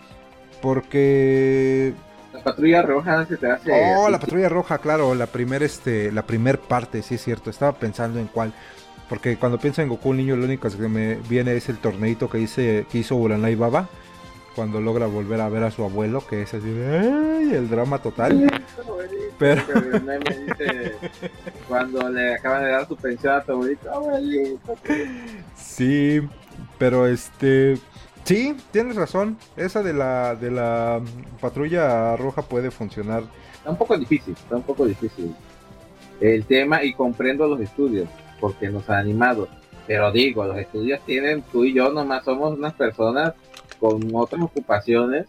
Porque 0.61 1.95
la 2.39 2.45
patrulla 2.45 2.83
roja 2.83 3.27
se 3.27 3.37
te 3.37 3.51
hace. 3.51 3.71
Oh, 3.73 4.09
la 4.09 4.19
patrulla 4.19 4.49
roja, 4.49 4.79
claro, 4.79 5.15
la 5.15 5.27
primera 5.27 5.65
este, 5.65 6.13
la 6.13 6.23
primer 6.23 6.59
parte, 6.59 7.03
sí 7.03 7.17
es 7.17 7.23
cierto. 7.23 7.51
Estaba 7.51 7.73
pensando 7.73 8.19
en 8.19 8.27
cuál. 8.27 8.53
Porque 9.09 9.37
cuando 9.37 9.59
pienso 9.59 9.81
en 9.81 9.89
Goku 9.89 10.13
niño, 10.13 10.37
lo 10.37 10.45
único 10.45 10.69
que 10.69 10.89
me 10.89 11.15
viene 11.29 11.57
es 11.57 11.69
el 11.69 11.79
torneito 11.79 12.29
que 12.29 12.39
hice, 12.39 12.87
que 12.91 12.99
hizo 12.99 13.17
Uranai 13.17 13.55
Baba 13.55 13.89
cuando 14.55 14.81
logra 14.81 15.07
volver 15.07 15.41
a 15.41 15.49
ver 15.49 15.63
a 15.63 15.71
su 15.71 15.85
abuelo, 15.85 16.27
que 16.27 16.43
es 16.43 16.53
así 16.53 16.67
¡ay! 16.67 17.55
el 17.55 17.71
drama 17.71 18.03
total. 18.03 18.51
Pero 19.39 19.63
cuando 21.69 22.11
le 22.11 22.35
acaban 22.35 22.65
de 22.65 22.71
dar 22.71 22.89
su 22.89 22.97
pensión 22.97 23.35
a 23.35 23.43
tu 23.45 23.53
abuelito, 23.53 24.59
Sí, 25.55 26.21
pero 26.77 27.07
este 27.07 27.79
sí, 28.29 28.55
tienes 28.71 28.97
razón. 28.97 29.39
Esa 29.57 29.83
de 29.83 29.95
la 29.95 30.35
de 30.35 30.51
la 30.51 31.01
patrulla 31.41 32.15
roja 32.17 32.43
puede 32.43 32.71
funcionar. 32.71 33.23
Está 33.55 33.71
un 33.71 33.79
poco 33.79 33.97
difícil, 33.97 34.35
está 34.35 34.57
un 34.57 34.63
poco 34.63 34.85
difícil 34.85 35.35
el 36.21 36.45
tema 36.45 36.83
y 36.85 36.93
comprendo 36.93 37.47
los 37.47 37.61
estudios 37.61 38.09
porque 38.39 38.69
nos 38.69 38.89
han 38.91 38.99
animado. 38.99 39.49
Pero 39.87 40.13
digo, 40.13 40.45
los 40.45 40.59
estudios 40.59 41.01
tienen, 41.07 41.43
tú 41.51 41.65
y 41.65 41.73
yo 41.73 41.91
nomás 41.91 42.25
somos 42.25 42.59
unas 42.59 42.75
personas 42.75 43.33
con 43.81 44.03
otras 44.15 44.43
ocupaciones 44.43 45.27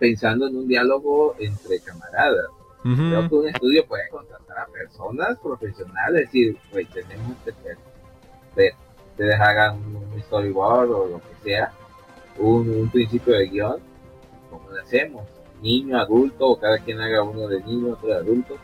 pensando 0.00 0.48
en 0.48 0.56
un 0.56 0.66
diálogo 0.66 1.36
entre 1.38 1.78
camaradas. 1.80 2.46
Creo 2.82 3.28
que 3.28 3.34
un 3.36 3.46
estudio 3.46 3.86
puede 3.86 4.08
contratar 4.08 4.58
a 4.58 4.66
personas 4.66 5.38
profesionales, 5.38 6.22
es 6.22 6.32
decir, 6.32 6.56
pues 6.72 6.88
tenemos 6.88 7.36
que 7.44 7.52
ver, 8.56 8.74
ustedes 9.12 9.40
hagan 9.40 9.76
un 9.76 10.20
storyboard 10.22 10.90
o 10.90 11.06
lo 11.06 11.18
que 11.20 11.44
sea, 11.44 11.72
un, 12.38 12.88
principio 12.90 13.34
de 13.34 13.48
guion, 13.48 13.76
como 14.50 14.70
lo 14.70 14.80
hacemos, 14.80 15.24
niño, 15.62 15.98
adulto, 15.98 16.50
o 16.50 16.60
cada 16.60 16.78
quien 16.78 17.00
haga 17.00 17.22
uno 17.22 17.46
de 17.48 17.62
niño, 17.62 17.92
otro 17.92 18.08
de 18.08 18.16
adulto, 18.16 18.56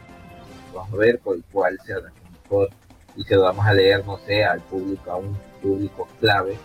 vamos 0.75 0.93
a 0.93 0.97
ver 0.97 1.19
por 1.19 1.41
cuál 1.53 1.79
sea 1.85 1.99
la 1.99 2.12
mejor 2.43 2.71
y 3.16 3.25
se 3.25 3.35
lo 3.35 3.43
vamos 3.43 3.66
a 3.66 3.73
leer, 3.73 4.05
no 4.07 4.19
sé, 4.19 4.45
al 4.45 4.61
público, 4.61 5.11
a 5.11 5.16
un 5.16 5.37
público 5.61 6.09
clave, 6.21 6.57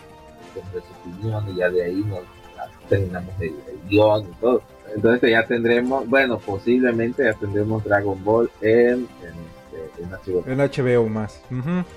con 0.53 0.63
su 0.81 1.09
opinión 1.09 1.49
y 1.49 1.55
ya 1.55 1.69
de 1.69 1.83
ahí 1.83 2.03
nos 2.07 2.21
terminamos 2.87 3.33
el, 3.39 3.55
guion 3.89 4.23
y 4.23 4.41
todo. 4.41 4.61
Entonces 4.95 5.31
ya 5.31 5.45
tendremos, 5.45 6.07
bueno, 6.07 6.37
posiblemente 6.37 7.23
ya 7.23 7.33
tendremos 7.33 7.83
Dragon 7.83 8.23
Ball 8.23 8.49
en, 8.61 9.07
en, 9.23 9.53
HBO. 10.11 10.43
En 10.45 10.59
HBO 10.59 11.09
más. 11.09 11.41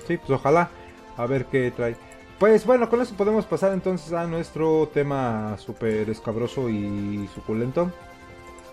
Sí, 0.07 0.17
pues 0.17 0.29
ojalá. 0.31 0.69
A 1.17 1.25
ver 1.25 1.45
qué 1.45 1.71
trae. 1.71 1.95
Pues 2.39 2.67
bueno, 2.67 2.87
con 2.89 3.01
eso 3.01 3.15
podemos 3.15 3.45
pasar 3.45 3.73
entonces 3.73 4.13
a 4.13 4.27
nuestro 4.27 4.89
tema 4.93 5.57
súper 5.57 6.07
escabroso 6.09 6.69
y 6.69 7.27
suculento 7.33 7.91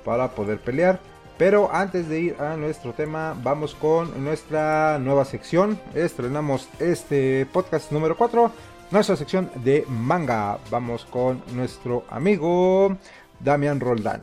para 0.05 0.33
poder 0.33 0.61
pelear. 0.61 1.01
Pero 1.39 1.71
antes 1.73 2.09
de 2.09 2.21
ir 2.21 2.37
a 2.41 2.57
nuestro 2.57 2.93
tema, 2.93 3.35
vamos 3.43 3.75
con 3.75 4.23
nuestra 4.23 4.99
nueva 4.99 5.25
sección. 5.25 5.81
Estrenamos 5.95 6.69
este 6.79 7.47
podcast 7.47 7.91
número 7.91 8.17
4 8.17 8.53
nuestra 8.91 9.17
sección 9.17 9.51
de 9.57 9.85
manga. 9.89 10.59
Vamos 10.71 11.05
con 11.07 11.43
nuestro 11.55 12.05
amigo 12.11 12.97
Damián 13.41 13.81
Roldán. 13.81 14.23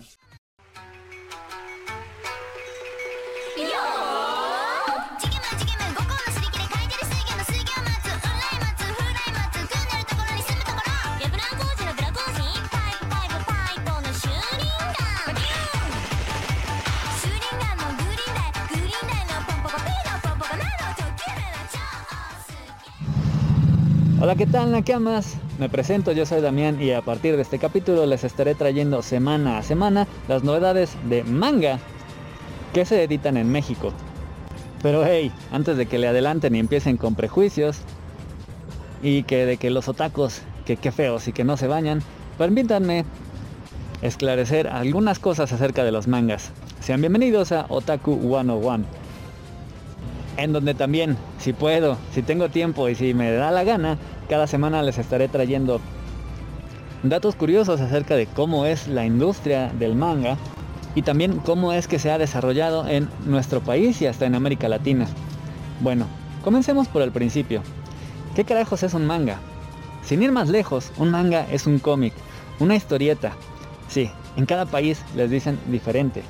Hola, 24.24 24.36
¿qué 24.36 24.46
tal 24.46 24.72
Nakamas? 24.72 25.34
Me 25.58 25.68
presento, 25.68 26.12
yo 26.12 26.28
soy 26.28 26.42
Damián 26.42 26.80
y 26.80 26.92
a 26.92 27.02
partir 27.02 27.36
de 27.36 27.42
este 27.42 27.58
capítulo 27.58 28.06
les 28.06 28.24
estaré 28.24 28.54
trayendo 28.54 29.02
semana 29.02 29.58
a 29.58 29.64
semana 29.64 30.08
las 30.28 30.44
novedades 30.44 30.96
de 31.10 31.24
manga 31.24 31.80
que 32.72 32.86
se 32.86 33.02
editan 33.02 33.36
en 33.36 33.52
México. 33.52 33.92
Pero 34.84 35.04
hey, 35.04 35.32
antes 35.52 35.76
de 35.76 35.88
que 35.88 35.98
le 35.98 36.08
adelanten 36.08 36.54
y 36.54 36.60
empiecen 36.60 36.98
con 36.98 37.16
prejuicios 37.16 37.80
y 39.02 39.24
que 39.24 39.48
de 39.48 39.58
que 39.58 39.72
los 39.72 39.88
otacos, 39.88 40.44
que 40.68 40.78
qué 40.78 40.92
feos 40.92 41.28
y 41.28 41.34
que 41.34 41.44
no 41.44 41.58
se 41.58 41.66
bañan, 41.66 42.04
permítanme 42.38 43.06
esclarecer 44.04 44.68
algunas 44.68 45.18
cosas 45.18 45.52
acerca 45.52 45.84
de 45.84 45.94
los 45.94 46.08
mangas. 46.08 46.52
Sean 46.80 47.02
bienvenidos 47.02 47.52
a 47.52 47.66
Otaku 47.70 48.20
101 48.22 49.01
en 50.44 50.54
donde 50.54 50.74
también, 50.74 51.18
si 51.40 51.54
puedo, 51.54 51.98
si 52.14 52.22
tengo 52.22 52.50
tiempo 52.50 52.90
y 52.90 52.96
si 52.96 53.14
me 53.14 53.32
da 53.32 53.52
la 53.52 53.64
gana, 53.64 53.98
cada 54.30 54.48
semana 54.48 54.82
les 54.84 54.98
estaré 54.98 55.28
trayendo 55.28 55.80
datos 57.04 57.36
curiosos 57.36 57.82
acerca 57.82 58.16
de 58.16 58.28
cómo 58.28 58.66
es 58.66 58.88
la 58.88 59.06
industria 59.06 59.72
del 59.80 59.96
manga 59.96 60.38
y 60.96 61.02
también 61.04 61.38
cómo 61.38 61.74
es 61.74 61.88
que 61.88 62.00
se 62.00 62.12
ha 62.12 62.18
desarrollado 62.18 62.88
en 62.88 63.10
nuestro 63.26 63.62
país 63.62 64.02
y 64.02 64.08
hasta 64.08 64.26
en 64.26 64.36
América 64.36 64.68
Latina. 64.70 65.08
Bueno, 65.80 66.06
comencemos 66.44 66.88
por 66.88 67.02
el 67.02 67.12
principio. 67.12 67.62
¿Qué 68.36 68.44
carajos 68.44 68.84
es 68.84 68.94
un 68.94 69.06
manga? 69.06 69.40
Sin 70.04 70.24
ir 70.24 70.32
más 70.32 70.50
lejos, 70.50 70.92
un 70.98 71.12
manga 71.12 71.46
es 71.52 71.68
un 71.68 71.80
cómic. 71.80 72.14
Una 72.60 72.76
historieta. 72.76 73.34
Sí, 73.88 74.12
en 74.38 74.46
cada 74.46 74.66
país 74.66 75.02
les 75.16 75.30
dicen 75.30 75.60
diferente. 75.68 76.24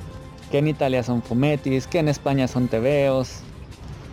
Que 0.52 0.60
en 0.60 0.68
Italia 0.68 1.04
son 1.04 1.22
fumetis, 1.22 1.88
que 1.88 2.00
en 2.00 2.08
España 2.08 2.48
son 2.48 2.68
tebeos, 2.68 3.42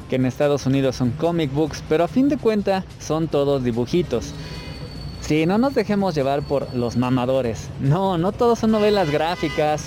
que 0.09 0.17
en 0.17 0.27
Estados 0.27 0.67
Unidos 0.67 0.97
son 0.97 1.11
comic 1.11 1.53
books, 1.53 1.83
pero 1.89 2.05
a 2.05 2.09
fin 2.09 2.29
de 2.29 2.39
cuentas 2.39 2.85
son 2.99 3.29
todos 3.29 3.63
dibujitos. 3.63 4.33
Sí, 5.21 5.47
no 5.47 5.59
nos 5.59 5.75
dejemos 5.75 6.15
llevar 6.15 6.43
por 6.43 6.75
los 6.75 6.97
mamadores. 6.97 7.69
No, 7.81 8.17
no 8.19 8.33
todos 8.33 8.61
son 8.61 8.71
novelas 8.71 9.11
gráficas 9.11 9.85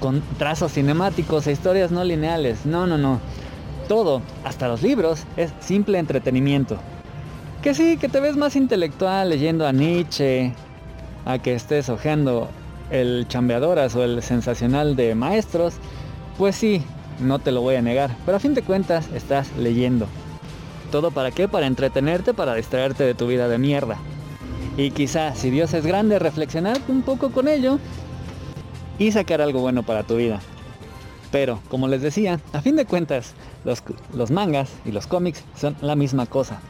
con 0.00 0.22
trazos 0.38 0.72
cinemáticos 0.72 1.46
e 1.46 1.52
historias 1.52 1.90
no 1.90 2.04
lineales. 2.04 2.64
No, 2.64 2.86
no, 2.86 2.96
no. 2.96 3.20
Todo, 3.88 4.22
hasta 4.44 4.68
los 4.68 4.82
libros, 4.82 5.24
es 5.36 5.52
simple 5.60 5.98
entretenimiento. 5.98 6.78
Que 7.62 7.74
sí, 7.74 7.96
que 7.96 8.08
te 8.08 8.20
ves 8.20 8.36
más 8.36 8.54
intelectual 8.54 9.30
leyendo 9.30 9.66
a 9.66 9.72
Nietzsche, 9.72 10.52
a 11.24 11.38
que 11.38 11.54
estés 11.54 11.88
hojeando 11.88 12.48
el 12.90 13.26
chambeadoras 13.28 13.96
o 13.96 14.04
el 14.04 14.22
sensacional 14.22 14.94
de 14.94 15.14
maestros, 15.14 15.74
pues 16.36 16.54
sí, 16.54 16.82
no 17.20 17.38
te 17.38 17.52
lo 17.52 17.60
voy 17.60 17.76
a 17.76 17.82
negar, 17.82 18.16
pero 18.24 18.36
a 18.36 18.40
fin 18.40 18.54
de 18.54 18.62
cuentas 18.62 19.08
estás 19.14 19.56
leyendo. 19.56 20.06
¿Todo 20.90 21.10
para 21.10 21.30
qué? 21.30 21.48
Para 21.48 21.66
entretenerte, 21.66 22.34
para 22.34 22.54
distraerte 22.54 23.04
de 23.04 23.14
tu 23.14 23.26
vida 23.26 23.48
de 23.48 23.58
mierda. 23.58 23.98
Y 24.76 24.90
quizá, 24.92 25.34
si 25.34 25.50
Dios 25.50 25.74
es 25.74 25.84
grande, 25.84 26.18
reflexionar 26.18 26.78
un 26.88 27.02
poco 27.02 27.30
con 27.30 27.48
ello 27.48 27.78
y 28.98 29.12
sacar 29.12 29.40
algo 29.40 29.60
bueno 29.60 29.82
para 29.82 30.04
tu 30.04 30.16
vida. 30.16 30.40
Pero, 31.30 31.60
como 31.68 31.88
les 31.88 32.00
decía, 32.00 32.40
a 32.52 32.62
fin 32.62 32.76
de 32.76 32.86
cuentas, 32.86 33.34
los, 33.64 33.82
los 34.14 34.30
mangas 34.30 34.70
y 34.84 34.92
los 34.92 35.06
cómics 35.06 35.44
son 35.56 35.76
la 35.82 35.94
misma 35.94 36.26
cosa. 36.26 36.60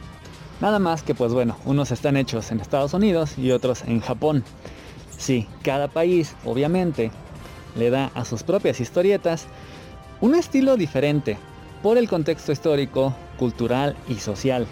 Nada 0.59 0.79
más 0.79 1.03
que 1.03 1.15
pues 1.15 1.31
bueno, 1.31 1.55
unos 1.63 1.91
están 1.91 2.17
hechos 2.17 2.51
en 2.51 2.59
Estados 2.59 2.93
Unidos 2.93 3.37
y 3.37 3.51
otros 3.51 3.83
en 3.83 4.01
Japón. 4.01 4.43
Sí, 5.17 5.47
cada 5.63 5.87
país, 5.87 6.35
obviamente, 6.43 7.11
le 7.77 7.89
da 7.89 8.11
a 8.13 8.25
sus 8.25 8.43
propias 8.43 8.81
historietas 8.81 9.45
un 10.21 10.35
estilo 10.35 10.77
diferente 10.77 11.37
por 11.81 11.97
el 11.97 12.09
contexto 12.09 12.51
histórico, 12.51 13.15
cultural 13.37 13.95
y 14.07 14.15
social. 14.15 14.67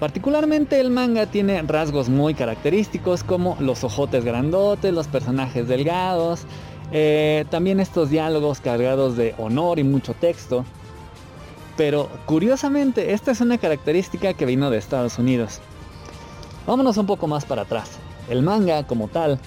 Particularmente 0.00 0.80
el 0.80 0.90
manga 0.90 1.26
tiene 1.26 1.60
rasgos 1.62 2.08
muy 2.08 2.34
característicos 2.34 3.24
como 3.24 3.56
los 3.60 3.82
ojotes 3.84 4.24
grandotes, 4.24 4.92
los 4.92 5.08
personajes 5.08 5.68
delgados, 5.68 6.42
eh, 6.92 7.44
también 7.50 7.80
estos 7.80 8.10
diálogos 8.10 8.60
cargados 8.60 9.16
de 9.16 9.34
honor 9.38 9.78
y 9.78 9.84
mucho 9.84 10.14
texto. 10.14 10.64
Pero 11.76 12.08
curiosamente 12.26 13.12
esta 13.12 13.30
es 13.30 13.40
una 13.40 13.58
característica 13.58 14.34
que 14.34 14.46
vino 14.46 14.70
de 14.70 14.78
Estados 14.78 15.18
Unidos. 15.18 15.60
Vámonos 16.66 16.96
un 16.96 17.06
poco 17.06 17.26
más 17.26 17.44
para 17.44 17.62
atrás. 17.62 17.90
El 18.28 18.42
manga 18.42 18.86
como 18.86 19.08
tal 19.08 19.38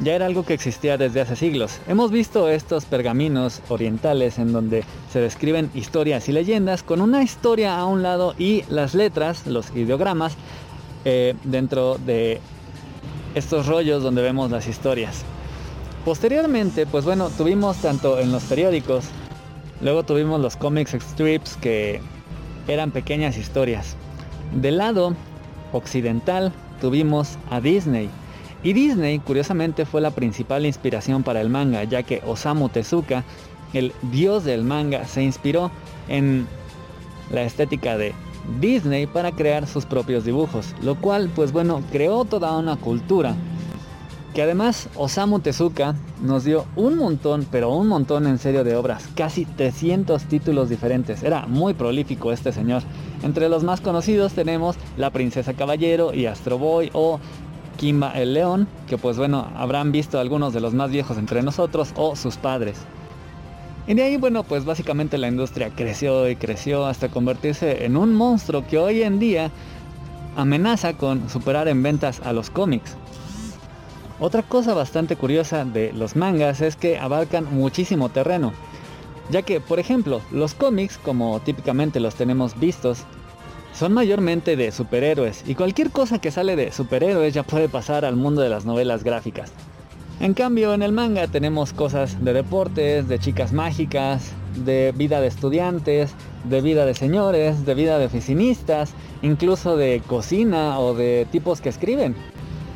ya 0.00 0.14
era 0.14 0.26
algo 0.26 0.44
que 0.44 0.54
existía 0.54 0.98
desde 0.98 1.20
hace 1.20 1.36
siglos. 1.36 1.78
Hemos 1.88 2.10
visto 2.10 2.48
estos 2.48 2.84
pergaminos 2.84 3.60
orientales 3.68 4.38
en 4.38 4.52
donde 4.52 4.84
se 5.12 5.20
describen 5.20 5.70
historias 5.74 6.28
y 6.28 6.32
leyendas 6.32 6.82
con 6.82 7.00
una 7.00 7.22
historia 7.22 7.78
a 7.78 7.86
un 7.86 8.02
lado 8.02 8.34
y 8.38 8.64
las 8.68 8.94
letras, 8.94 9.46
los 9.46 9.74
ideogramas, 9.76 10.36
eh, 11.04 11.34
dentro 11.44 11.98
de 11.98 12.40
estos 13.34 13.66
rollos 13.66 14.02
donde 14.02 14.22
vemos 14.22 14.50
las 14.50 14.66
historias. 14.66 15.22
Posteriormente, 16.04 16.86
pues 16.86 17.04
bueno, 17.04 17.30
tuvimos 17.30 17.78
tanto 17.78 18.18
en 18.18 18.32
los 18.32 18.42
periódicos, 18.44 19.04
luego 19.80 20.02
tuvimos 20.02 20.40
los 20.40 20.56
comics 20.56 20.92
strips 20.92 21.56
que 21.56 22.00
eran 22.68 22.90
pequeñas 22.90 23.36
historias. 23.36 23.96
Del 24.54 24.78
lado 24.78 25.14
occidental 25.72 26.52
tuvimos 26.80 27.38
a 27.50 27.60
Disney, 27.60 28.08
y 28.64 28.72
Disney, 28.72 29.18
curiosamente, 29.18 29.84
fue 29.84 30.00
la 30.00 30.10
principal 30.10 30.64
inspiración 30.64 31.22
para 31.22 31.42
el 31.42 31.50
manga, 31.50 31.84
ya 31.84 32.02
que 32.02 32.22
Osamu 32.26 32.70
Tezuka, 32.70 33.22
el 33.74 33.92
dios 34.10 34.44
del 34.44 34.64
manga, 34.64 35.06
se 35.06 35.22
inspiró 35.22 35.70
en 36.08 36.46
la 37.30 37.42
estética 37.42 37.98
de 37.98 38.14
Disney 38.60 39.06
para 39.06 39.32
crear 39.32 39.66
sus 39.66 39.84
propios 39.84 40.24
dibujos, 40.24 40.74
lo 40.82 40.94
cual, 40.94 41.30
pues 41.34 41.52
bueno, 41.52 41.82
creó 41.92 42.24
toda 42.24 42.56
una 42.56 42.76
cultura. 42.76 43.34
Que 44.32 44.42
además 44.42 44.88
Osamu 44.96 45.40
Tezuka 45.40 45.94
nos 46.22 46.42
dio 46.44 46.64
un 46.74 46.96
montón, 46.96 47.46
pero 47.50 47.70
un 47.70 47.86
montón 47.86 48.26
en 48.26 48.38
serio 48.38 48.64
de 48.64 48.74
obras, 48.74 49.08
casi 49.14 49.44
300 49.44 50.24
títulos 50.24 50.70
diferentes. 50.70 51.22
Era 51.22 51.46
muy 51.46 51.74
prolífico 51.74 52.32
este 52.32 52.50
señor. 52.50 52.82
Entre 53.22 53.48
los 53.48 53.62
más 53.62 53.80
conocidos 53.80 54.32
tenemos 54.32 54.76
La 54.96 55.10
Princesa 55.10 55.54
Caballero 55.54 56.12
y 56.12 56.26
Astro 56.26 56.58
Boy 56.58 56.90
o 56.94 57.20
Kimba 57.84 58.12
el 58.12 58.32
León, 58.32 58.66
que 58.88 58.96
pues 58.96 59.18
bueno, 59.18 59.46
habrán 59.54 59.92
visto 59.92 60.18
algunos 60.18 60.54
de 60.54 60.60
los 60.62 60.72
más 60.72 60.90
viejos 60.90 61.18
entre 61.18 61.42
nosotros 61.42 61.92
o 61.96 62.16
sus 62.16 62.38
padres. 62.38 62.78
Y 63.86 63.92
de 63.92 64.04
ahí, 64.04 64.16
bueno, 64.16 64.42
pues 64.42 64.64
básicamente 64.64 65.18
la 65.18 65.28
industria 65.28 65.68
creció 65.68 66.26
y 66.30 66.36
creció 66.36 66.86
hasta 66.86 67.10
convertirse 67.10 67.84
en 67.84 67.98
un 67.98 68.14
monstruo 68.14 68.66
que 68.66 68.78
hoy 68.78 69.02
en 69.02 69.18
día 69.18 69.50
amenaza 70.34 70.94
con 70.94 71.28
superar 71.28 71.68
en 71.68 71.82
ventas 71.82 72.22
a 72.24 72.32
los 72.32 72.48
cómics. 72.48 72.96
Otra 74.18 74.40
cosa 74.40 74.72
bastante 74.72 75.16
curiosa 75.16 75.66
de 75.66 75.92
los 75.92 76.16
mangas 76.16 76.62
es 76.62 76.76
que 76.76 76.98
abarcan 76.98 77.54
muchísimo 77.54 78.08
terreno, 78.08 78.54
ya 79.28 79.42
que, 79.42 79.60
por 79.60 79.78
ejemplo, 79.78 80.22
los 80.30 80.54
cómics, 80.54 80.96
como 80.96 81.38
típicamente 81.40 82.00
los 82.00 82.14
tenemos 82.14 82.58
vistos, 82.58 83.04
son 83.74 83.92
mayormente 83.92 84.56
de 84.56 84.70
superhéroes 84.70 85.42
y 85.46 85.54
cualquier 85.54 85.90
cosa 85.90 86.20
que 86.20 86.30
sale 86.30 86.56
de 86.56 86.70
superhéroes 86.72 87.34
ya 87.34 87.42
puede 87.42 87.68
pasar 87.68 88.04
al 88.04 88.16
mundo 88.16 88.40
de 88.40 88.48
las 88.48 88.64
novelas 88.64 89.02
gráficas. 89.02 89.52
En 90.20 90.32
cambio 90.32 90.74
en 90.74 90.82
el 90.82 90.92
manga 90.92 91.26
tenemos 91.26 91.72
cosas 91.72 92.24
de 92.24 92.32
deportes, 92.32 93.08
de 93.08 93.18
chicas 93.18 93.52
mágicas, 93.52 94.30
de 94.64 94.92
vida 94.96 95.20
de 95.20 95.26
estudiantes, 95.26 96.14
de 96.44 96.60
vida 96.60 96.86
de 96.86 96.94
señores, 96.94 97.66
de 97.66 97.74
vida 97.74 97.98
de 97.98 98.06
oficinistas, 98.06 98.94
incluso 99.22 99.76
de 99.76 100.02
cocina 100.06 100.78
o 100.78 100.94
de 100.94 101.26
tipos 101.32 101.60
que 101.60 101.68
escriben. 101.68 102.14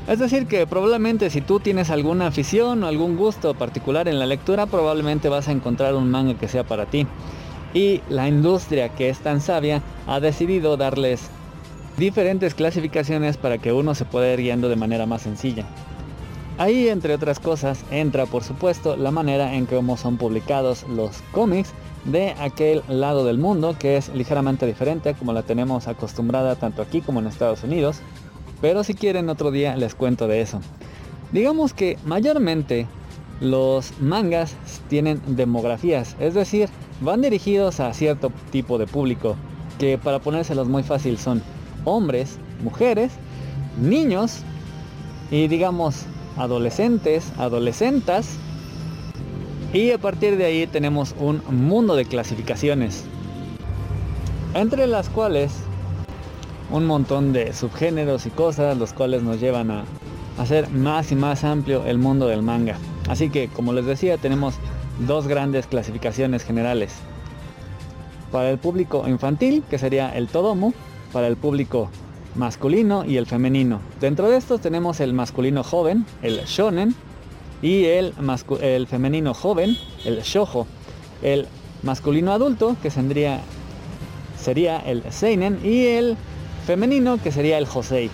Es 0.08 0.18
decir 0.18 0.46
que 0.46 0.66
probablemente 0.66 1.30
si 1.30 1.42
tú 1.42 1.60
tienes 1.60 1.90
alguna 1.90 2.26
afición 2.26 2.82
o 2.82 2.88
algún 2.88 3.16
gusto 3.16 3.54
particular 3.54 4.08
en 4.08 4.18
la 4.18 4.26
lectura, 4.26 4.66
probablemente 4.66 5.28
vas 5.28 5.46
a 5.46 5.52
encontrar 5.52 5.94
un 5.94 6.10
manga 6.10 6.34
que 6.34 6.48
sea 6.48 6.64
para 6.64 6.86
ti 6.86 7.06
y 7.74 8.00
la 8.08 8.28
industria 8.28 8.88
que 8.88 9.08
es 9.08 9.18
tan 9.18 9.40
sabia 9.40 9.82
ha 10.06 10.20
decidido 10.20 10.76
darles 10.76 11.28
diferentes 11.96 12.54
clasificaciones 12.54 13.36
para 13.36 13.58
que 13.58 13.72
uno 13.72 13.94
se 13.94 14.04
pueda 14.04 14.32
ir 14.32 14.40
guiando 14.40 14.68
de 14.68 14.76
manera 14.76 15.06
más 15.06 15.22
sencilla. 15.22 15.66
Ahí, 16.58 16.88
entre 16.88 17.14
otras 17.14 17.38
cosas, 17.38 17.84
entra 17.90 18.26
por 18.26 18.42
supuesto 18.42 18.96
la 18.96 19.12
manera 19.12 19.54
en 19.54 19.66
cómo 19.66 19.96
son 19.96 20.16
publicados 20.16 20.84
los 20.88 21.22
cómics 21.30 21.72
de 22.04 22.30
aquel 22.40 22.82
lado 22.88 23.24
del 23.24 23.38
mundo 23.38 23.76
que 23.78 23.96
es 23.96 24.08
ligeramente 24.08 24.66
diferente 24.66 25.14
como 25.14 25.32
la 25.32 25.42
tenemos 25.42 25.86
acostumbrada 25.86 26.56
tanto 26.56 26.82
aquí 26.82 27.00
como 27.00 27.20
en 27.20 27.26
Estados 27.26 27.62
Unidos. 27.62 28.00
Pero 28.60 28.82
si 28.82 28.94
quieren 28.94 29.28
otro 29.28 29.52
día 29.52 29.76
les 29.76 29.94
cuento 29.94 30.26
de 30.26 30.40
eso. 30.40 30.60
Digamos 31.30 31.74
que 31.74 31.96
mayormente 32.04 32.88
los 33.40 33.98
mangas 34.00 34.54
tienen 34.88 35.20
demografías, 35.26 36.16
es 36.18 36.34
decir, 36.34 36.68
van 37.00 37.22
dirigidos 37.22 37.80
a 37.80 37.94
cierto 37.94 38.32
tipo 38.50 38.78
de 38.78 38.86
público, 38.86 39.36
que 39.78 39.98
para 39.98 40.18
ponérselos 40.18 40.68
muy 40.68 40.82
fácil 40.82 41.18
son 41.18 41.42
hombres, 41.84 42.38
mujeres, 42.62 43.12
niños 43.80 44.40
y 45.30 45.46
digamos 45.48 46.04
adolescentes, 46.36 47.32
adolescentas. 47.38 48.28
Y 49.72 49.90
a 49.90 49.98
partir 49.98 50.36
de 50.36 50.46
ahí 50.46 50.66
tenemos 50.66 51.14
un 51.20 51.42
mundo 51.50 51.94
de 51.94 52.06
clasificaciones, 52.06 53.04
entre 54.54 54.86
las 54.86 55.10
cuales 55.10 55.52
un 56.70 56.86
montón 56.86 57.32
de 57.32 57.52
subgéneros 57.52 58.26
y 58.26 58.30
cosas, 58.30 58.76
los 58.78 58.92
cuales 58.92 59.22
nos 59.22 59.40
llevan 59.40 59.70
a 59.70 59.84
hacer 60.38 60.70
más 60.70 61.12
y 61.12 61.16
más 61.16 61.44
amplio 61.44 61.84
el 61.86 61.98
mundo 61.98 62.28
del 62.28 62.42
manga. 62.42 62.76
Así 63.08 63.30
que, 63.30 63.48
como 63.48 63.72
les 63.72 63.86
decía, 63.86 64.16
tenemos 64.16 64.54
dos 65.06 65.26
grandes 65.26 65.66
clasificaciones 65.66 66.44
generales. 66.44 66.94
Para 68.30 68.50
el 68.50 68.58
público 68.58 69.08
infantil, 69.08 69.62
que 69.68 69.78
sería 69.78 70.14
el 70.16 70.28
Todomo, 70.28 70.74
para 71.12 71.26
el 71.26 71.36
público 71.36 71.90
masculino 72.34 73.04
y 73.04 73.16
el 73.16 73.26
femenino. 73.26 73.80
Dentro 74.00 74.28
de 74.28 74.36
estos 74.36 74.60
tenemos 74.60 75.00
el 75.00 75.12
masculino 75.12 75.64
joven, 75.64 76.06
el 76.22 76.40
shonen, 76.44 76.94
y 77.62 77.86
el, 77.86 78.14
el 78.60 78.86
femenino 78.86 79.34
joven, 79.34 79.76
el 80.04 80.20
shojo. 80.22 80.66
El 81.22 81.46
masculino 81.82 82.32
adulto, 82.32 82.76
que 82.82 82.90
sería, 82.90 83.40
sería 84.40 84.78
el 84.78 85.02
seinen, 85.10 85.58
y 85.64 85.86
el 85.86 86.16
femenino, 86.66 87.20
que 87.20 87.32
sería 87.32 87.58
el 87.58 87.66
josei. 87.66 88.10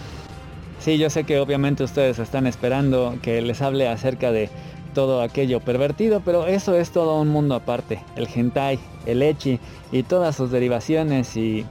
Sí, 0.79 0.99
yo 0.99 1.09
sé 1.11 1.25
que 1.25 1.39
obviamente 1.39 1.85
ustedes 1.85 2.19
están 2.19 2.47
esperando 2.47 3.17
que 3.23 3.41
les 3.41 3.63
hable 3.63 3.89
acerca 3.89 4.33
de 4.33 4.51
todo 4.95 5.23
aquello 5.23 5.61
pervertido, 5.61 6.21
pero 6.25 6.47
eso 6.47 6.75
es 6.75 6.91
todo 6.91 7.21
un 7.21 7.29
mundo 7.29 7.55
aparte. 7.55 8.03
El 8.17 8.29
hentai, 8.33 8.79
el 9.07 9.23
echi 9.23 9.59
y 9.93 10.03
todas 10.03 10.37
sus 10.37 10.51
derivaciones 10.51 11.37
y 11.37 11.65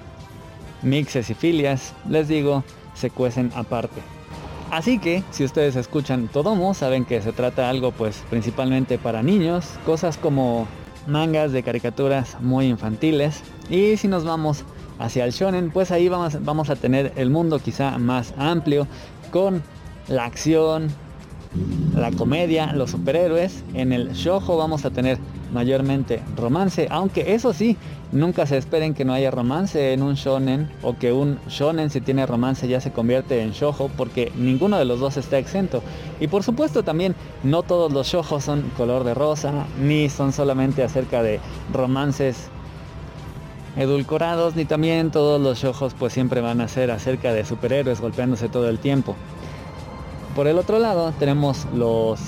mixes 0.81 1.29
y 1.29 1.33
filias, 1.33 1.93
les 2.09 2.27
digo, 2.27 2.63
se 2.93 3.09
cuecen 3.09 3.51
aparte. 3.55 4.01
Así 4.71 4.97
que 4.97 5.23
si 5.31 5.43
ustedes 5.43 5.75
escuchan 5.75 6.27
Todomo, 6.27 6.73
saben 6.73 7.05
que 7.05 7.21
se 7.21 7.31
trata 7.31 7.69
algo 7.69 7.91
pues 7.91 8.23
principalmente 8.29 8.97
para 8.97 9.21
niños, 9.21 9.67
cosas 9.85 10.17
como 10.17 10.67
mangas 11.07 11.51
de 11.51 11.63
caricaturas 11.63 12.37
muy 12.41 12.67
infantiles. 12.67 13.41
Y 13.69 13.97
si 13.97 14.07
nos 14.07 14.23
vamos 14.23 14.65
hacia 15.03 15.25
el 15.25 15.31
shonen, 15.31 15.69
pues 15.69 15.91
ahí 15.91 16.07
vamos, 16.07 16.43
vamos 16.45 16.69
a 16.69 16.77
tener 16.77 17.11
el 17.17 17.29
mundo 17.29 17.59
quizá 17.59 17.97
más 17.97 18.33
amplio 18.37 18.87
con 19.31 19.61
la 20.07 20.23
acción, 20.23 20.87
la 21.93 22.11
comedia, 22.11 22.71
los 22.73 22.91
superhéroes. 22.91 23.63
En 23.73 23.91
el 23.91 24.13
shojo 24.13 24.57
vamos 24.57 24.85
a 24.85 24.91
tener 24.91 25.17
mayormente 25.51 26.21
romance, 26.37 26.87
aunque 26.89 27.35
eso 27.35 27.53
sí, 27.53 27.77
nunca 28.11 28.45
se 28.45 28.57
esperen 28.57 28.93
que 28.93 29.05
no 29.05 29.13
haya 29.13 29.29
romance 29.29 29.93
en 29.93 30.01
un 30.01 30.15
shonen 30.15 30.71
o 30.81 30.97
que 30.97 31.11
un 31.11 31.37
shonen 31.47 31.89
si 31.89 32.01
tiene 32.01 32.25
romance 32.25 32.67
ya 32.67 32.79
se 32.81 32.91
convierte 32.91 33.41
en 33.41 33.51
shojo 33.51 33.89
porque 33.95 34.31
ninguno 34.35 34.77
de 34.79 34.85
los 34.85 34.99
dos 34.99 35.17
está 35.17 35.37
exento. 35.37 35.83
Y 36.19 36.27
por 36.27 36.43
supuesto 36.43 36.83
también 36.83 37.13
no 37.43 37.61
todos 37.61 37.91
los 37.91 38.07
shojos 38.07 38.45
son 38.45 38.63
color 38.77 39.03
de 39.03 39.13
rosa, 39.13 39.51
ni 39.81 40.09
son 40.09 40.31
solamente 40.31 40.81
acerca 40.81 41.21
de 41.21 41.39
romances 41.73 42.49
edulcorados, 43.77 44.55
ni 44.55 44.65
también 44.65 45.11
todos 45.11 45.41
los 45.41 45.59
shojos 45.59 45.93
pues 45.97 46.13
siempre 46.13 46.41
van 46.41 46.61
a 46.61 46.67
ser 46.67 46.91
acerca 46.91 47.33
de 47.33 47.45
superhéroes 47.45 48.01
golpeándose 48.01 48.49
todo 48.49 48.69
el 48.69 48.79
tiempo. 48.79 49.15
Por 50.35 50.47
el 50.47 50.57
otro 50.57 50.79
lado 50.79 51.13
tenemos 51.19 51.65
los 51.75 52.19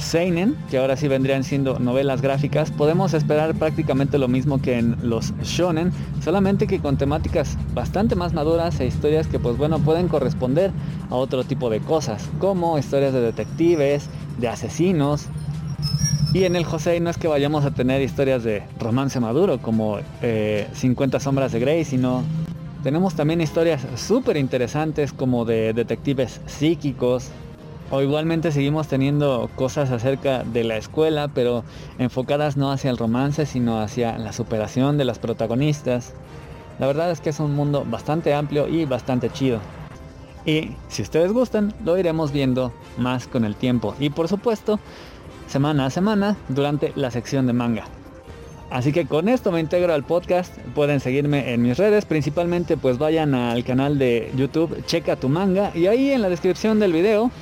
Seinen, 0.00 0.56
que 0.70 0.78
ahora 0.78 0.96
sí 0.96 1.08
vendrían 1.08 1.44
siendo 1.44 1.78
novelas 1.78 2.22
gráficas, 2.22 2.70
podemos 2.70 3.12
esperar 3.12 3.54
prácticamente 3.54 4.18
lo 4.18 4.28
mismo 4.28 4.60
que 4.60 4.78
en 4.78 4.96
los 5.02 5.34
shonen, 5.42 5.92
solamente 6.24 6.66
que 6.66 6.80
con 6.80 6.96
temáticas 6.96 7.58
bastante 7.74 8.16
más 8.16 8.32
maduras 8.32 8.80
e 8.80 8.86
historias 8.86 9.26
que 9.26 9.38
pues 9.38 9.58
bueno 9.58 9.78
pueden 9.78 10.08
corresponder 10.08 10.72
a 11.10 11.16
otro 11.16 11.44
tipo 11.44 11.68
de 11.68 11.80
cosas, 11.80 12.28
como 12.38 12.78
historias 12.78 13.12
de 13.12 13.20
detectives, 13.20 14.08
de 14.38 14.48
asesinos. 14.48 15.26
Y 16.32 16.44
en 16.44 16.54
el 16.54 16.64
Josei 16.64 17.00
no 17.00 17.10
es 17.10 17.18
que 17.18 17.26
vayamos 17.26 17.64
a 17.64 17.72
tener 17.72 18.00
historias 18.02 18.44
de 18.44 18.62
romance 18.78 19.18
maduro 19.18 19.58
como 19.58 19.98
50 20.72 21.16
eh, 21.16 21.20
sombras 21.20 21.50
de 21.50 21.58
Grey, 21.58 21.84
sino 21.84 22.22
tenemos 22.84 23.14
también 23.14 23.40
historias 23.40 23.84
súper 23.96 24.36
interesantes 24.36 25.12
como 25.12 25.44
de 25.44 25.72
detectives 25.72 26.40
psíquicos, 26.46 27.30
o 27.90 28.00
igualmente 28.00 28.52
seguimos 28.52 28.86
teniendo 28.86 29.50
cosas 29.56 29.90
acerca 29.90 30.44
de 30.44 30.62
la 30.62 30.76
escuela, 30.76 31.26
pero 31.34 31.64
enfocadas 31.98 32.56
no 32.56 32.70
hacia 32.70 32.90
el 32.92 32.96
romance, 32.96 33.44
sino 33.44 33.80
hacia 33.80 34.16
la 34.16 34.32
superación 34.32 34.98
de 34.98 35.04
las 35.04 35.18
protagonistas. 35.18 36.14
La 36.78 36.86
verdad 36.86 37.10
es 37.10 37.20
que 37.20 37.30
es 37.30 37.40
un 37.40 37.56
mundo 37.56 37.84
bastante 37.84 38.32
amplio 38.34 38.68
y 38.68 38.84
bastante 38.84 39.30
chido. 39.30 39.58
Y 40.46 40.76
si 40.88 41.02
ustedes 41.02 41.32
gustan, 41.32 41.74
lo 41.84 41.98
iremos 41.98 42.30
viendo 42.30 42.72
más 42.96 43.26
con 43.26 43.44
el 43.44 43.56
tiempo. 43.56 43.96
Y 43.98 44.10
por 44.10 44.28
supuesto, 44.28 44.78
semana 45.50 45.86
a 45.86 45.90
semana 45.90 46.36
durante 46.48 46.92
la 46.94 47.10
sección 47.10 47.46
de 47.46 47.52
manga. 47.52 47.84
Así 48.70 48.92
que 48.92 49.06
con 49.06 49.28
esto 49.28 49.50
me 49.50 49.58
integro 49.58 49.92
al 49.92 50.04
podcast. 50.04 50.56
Pueden 50.74 51.00
seguirme 51.00 51.52
en 51.52 51.62
mis 51.62 51.76
redes. 51.76 52.04
Principalmente 52.04 52.76
pues 52.76 52.98
vayan 52.98 53.34
al 53.34 53.64
canal 53.64 53.98
de 53.98 54.30
YouTube 54.36 54.84
Checa 54.86 55.16
tu 55.16 55.28
manga. 55.28 55.72
Y 55.74 55.88
ahí 55.88 56.12
en 56.12 56.22
la 56.22 56.28
descripción 56.28 56.78
del 56.78 56.92
video 56.92 57.32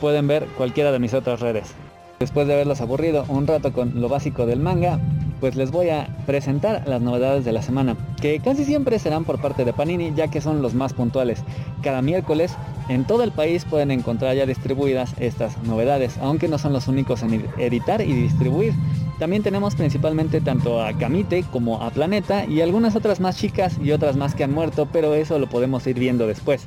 pueden 0.00 0.28
ver 0.28 0.46
cualquiera 0.56 0.92
de 0.92 1.00
mis 1.00 1.14
otras 1.14 1.40
redes. 1.40 1.74
Después 2.20 2.46
de 2.46 2.54
haberlos 2.54 2.80
aburrido 2.80 3.24
un 3.28 3.46
rato 3.46 3.72
con 3.72 4.00
lo 4.00 4.08
básico 4.08 4.46
del 4.46 4.60
manga, 4.60 5.00
pues 5.40 5.56
les 5.56 5.70
voy 5.70 5.90
a 5.90 6.08
presentar 6.26 6.82
las 6.86 7.00
novedades 7.00 7.44
de 7.44 7.52
la 7.52 7.62
semana, 7.62 7.96
que 8.20 8.40
casi 8.40 8.64
siempre 8.64 8.98
serán 8.98 9.24
por 9.24 9.40
parte 9.40 9.64
de 9.64 9.72
Panini, 9.72 10.12
ya 10.14 10.28
que 10.28 10.40
son 10.40 10.62
los 10.62 10.74
más 10.74 10.92
puntuales. 10.92 11.42
Cada 11.82 12.02
miércoles 12.02 12.54
en 12.88 13.04
todo 13.04 13.22
el 13.22 13.32
país 13.32 13.64
pueden 13.64 13.90
encontrar 13.90 14.34
ya 14.34 14.46
distribuidas 14.46 15.14
estas 15.18 15.62
novedades, 15.62 16.18
aunque 16.20 16.48
no 16.48 16.58
son 16.58 16.72
los 16.72 16.88
únicos 16.88 17.22
en 17.22 17.44
editar 17.58 18.00
y 18.00 18.12
distribuir. 18.12 18.74
También 19.18 19.42
tenemos 19.42 19.74
principalmente 19.74 20.40
tanto 20.40 20.82
a 20.82 20.92
Kamite 20.92 21.42
como 21.44 21.82
a 21.82 21.90
Planeta 21.90 22.44
y 22.46 22.60
algunas 22.60 22.94
otras 22.94 23.20
más 23.20 23.36
chicas 23.36 23.76
y 23.82 23.90
otras 23.90 24.16
más 24.16 24.34
que 24.34 24.44
han 24.44 24.52
muerto, 24.52 24.88
pero 24.92 25.14
eso 25.14 25.38
lo 25.38 25.48
podemos 25.48 25.86
ir 25.86 25.98
viendo 25.98 26.26
después. 26.26 26.66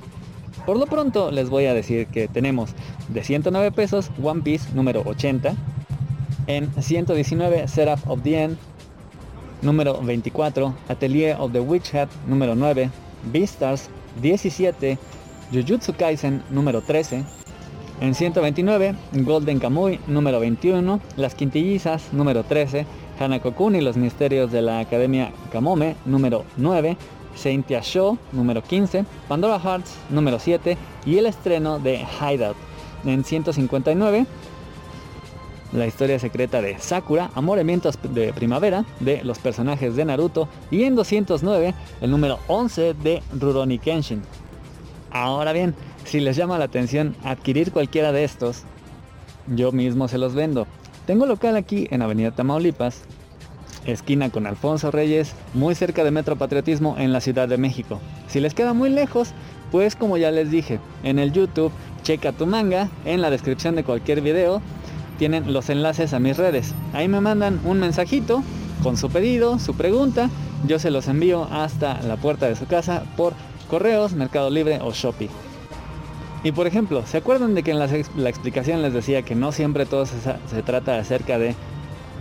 Por 0.65 0.77
lo 0.77 0.85
pronto 0.85 1.31
les 1.31 1.49
voy 1.49 1.65
a 1.65 1.73
decir 1.73 2.07
que 2.07 2.27
tenemos 2.27 2.71
de 3.09 3.23
109 3.23 3.71
pesos 3.71 4.11
One 4.21 4.41
Piece 4.41 4.69
número 4.75 5.01
80, 5.05 5.55
en 6.47 6.69
119 6.81 7.67
Seraph 7.67 8.07
of 8.07 8.21
the 8.23 8.43
End 8.43 8.57
número 9.61 9.93
24, 10.01 10.73
Atelier 10.89 11.35
of 11.39 11.51
the 11.51 11.59
Witch 11.59 11.93
Hat 11.93 12.09
número 12.27 12.55
9, 12.55 12.89
Beastars 13.31 13.89
17, 14.21 14.97
Jujutsu 15.51 15.93
Kaisen 15.93 16.43
número 16.49 16.81
13, 16.81 17.23
en 18.01 18.15
129 18.15 18.95
Golden 19.13 19.59
Kamuy 19.59 19.99
número 20.07 20.39
21, 20.39 20.99
Las 21.17 21.35
Quintillizas 21.35 22.11
número 22.11 22.43
13, 22.43 22.85
Hanako-kun 23.19 23.75
y 23.75 23.81
los 23.81 23.97
misterios 23.97 24.51
de 24.51 24.63
la 24.63 24.79
Academia 24.79 25.31
Kamome 25.51 25.95
número 26.05 26.43
9, 26.57 26.97
Saintia 27.35 27.81
Show 27.81 28.17
número 28.31 28.63
15, 28.63 29.05
Pandora 29.27 29.59
Hearts 29.59 29.95
número 30.09 30.39
7 30.39 30.77
y 31.05 31.17
el 31.17 31.27
estreno 31.27 31.77
de 31.79 31.99
Hideout 32.19 32.57
en 33.05 33.23
159. 33.23 34.25
La 35.73 35.87
historia 35.87 36.19
secreta 36.19 36.61
de 36.61 36.77
Sakura, 36.79 37.31
Amoremientos 37.33 37.97
de 38.01 38.33
Primavera 38.33 38.83
de 38.99 39.23
los 39.23 39.39
personajes 39.39 39.95
de 39.95 40.03
Naruto 40.03 40.49
y 40.69 40.83
en 40.83 40.95
209 40.95 41.73
el 42.01 42.11
número 42.11 42.39
11 42.47 42.93
de 42.95 43.23
Rurouni 43.39 43.79
Kenshin. 43.79 44.21
Ahora 45.11 45.53
bien, 45.53 45.73
si 46.03 46.19
les 46.19 46.35
llama 46.35 46.59
la 46.59 46.65
atención 46.65 47.15
adquirir 47.23 47.71
cualquiera 47.71 48.11
de 48.11 48.25
estos, 48.25 48.63
yo 49.47 49.71
mismo 49.71 50.09
se 50.09 50.17
los 50.17 50.35
vendo. 50.35 50.67
Tengo 51.05 51.25
local 51.25 51.55
aquí 51.55 51.87
en 51.89 52.01
Avenida 52.01 52.31
Tamaulipas, 52.31 53.03
esquina 53.85 54.29
con 54.29 54.47
Alfonso 54.47 54.91
Reyes, 54.91 55.33
muy 55.53 55.73
cerca 55.75 56.03
de 56.03 56.11
Metro 56.11 56.35
Patriotismo 56.35 56.97
en 56.97 57.13
la 57.13 57.21
Ciudad 57.21 57.47
de 57.47 57.57
México. 57.57 58.01
Si 58.27 58.41
les 58.41 58.53
queda 58.53 58.73
muy 58.73 58.89
lejos, 58.89 59.29
pues 59.71 59.95
como 59.95 60.17
ya 60.17 60.31
les 60.31 60.51
dije, 60.51 60.79
en 61.03 61.17
el 61.17 61.31
YouTube, 61.31 61.71
checa 62.03 62.33
tu 62.33 62.45
manga, 62.45 62.89
en 63.05 63.21
la 63.21 63.29
descripción 63.29 63.75
de 63.75 63.85
cualquier 63.85 64.19
video, 64.19 64.61
tienen 65.21 65.53
los 65.53 65.69
enlaces 65.69 66.13
a 66.13 66.19
mis 66.19 66.35
redes. 66.35 66.73
Ahí 66.93 67.07
me 67.07 67.21
mandan 67.21 67.61
un 67.63 67.79
mensajito 67.79 68.41
con 68.81 68.97
su 68.97 69.11
pedido, 69.11 69.59
su 69.59 69.75
pregunta, 69.75 70.31
yo 70.65 70.79
se 70.79 70.89
los 70.89 71.07
envío 71.07 71.43
hasta 71.51 72.01
la 72.01 72.17
puerta 72.17 72.47
de 72.47 72.55
su 72.55 72.65
casa 72.65 73.03
por 73.15 73.35
correos, 73.69 74.13
Mercado 74.13 74.49
Libre 74.49 74.79
o 74.81 74.93
Shopee. 74.93 75.29
Y 76.43 76.53
por 76.53 76.65
ejemplo, 76.65 77.05
¿se 77.05 77.17
acuerdan 77.17 77.53
de 77.53 77.61
que 77.61 77.69
en 77.69 77.77
la, 77.77 77.85
explicación 78.29 78.81
les 78.81 78.93
decía 78.93 79.21
que 79.21 79.35
no 79.35 79.51
siempre 79.51 79.85
todo 79.85 80.07
se, 80.07 80.63
trata 80.63 80.97
acerca 80.97 81.37
de 81.37 81.53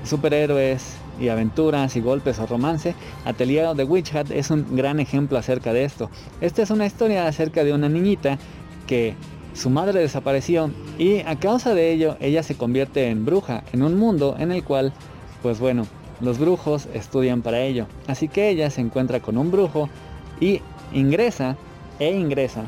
superhéroes, 0.04 0.98
y 1.18 1.28
aventuras 1.28 1.96
y 1.96 2.02
golpes 2.02 2.38
o 2.38 2.46
romance, 2.46 2.94
Atelier 3.24 3.74
de 3.76 3.84
Witch 3.84 4.14
Hat 4.14 4.30
es 4.30 4.50
un 4.50 4.76
gran 4.76 5.00
ejemplo 5.00 5.38
acerca 5.38 5.72
de 5.72 5.84
esto. 5.84 6.10
Esta 6.42 6.60
es 6.60 6.70
una 6.70 6.84
historia 6.84 7.26
acerca 7.26 7.64
de 7.64 7.72
una 7.72 7.88
niñita 7.88 8.38
que 8.86 9.14
su 9.54 9.70
madre 9.70 10.00
desapareció 10.00 10.70
y 10.98 11.20
a 11.20 11.36
causa 11.36 11.74
de 11.74 11.92
ello 11.92 12.16
ella 12.20 12.42
se 12.42 12.56
convierte 12.56 13.08
en 13.08 13.24
bruja 13.24 13.64
en 13.72 13.82
un 13.82 13.98
mundo 13.98 14.36
en 14.38 14.52
el 14.52 14.64
cual, 14.64 14.92
pues 15.42 15.58
bueno, 15.58 15.86
los 16.20 16.38
brujos 16.38 16.88
estudian 16.94 17.42
para 17.42 17.60
ello. 17.60 17.86
Así 18.06 18.28
que 18.28 18.48
ella 18.48 18.70
se 18.70 18.80
encuentra 18.80 19.20
con 19.20 19.38
un 19.38 19.50
brujo 19.50 19.88
y 20.40 20.60
ingresa 20.92 21.56
e 21.98 22.12
ingresa 22.12 22.64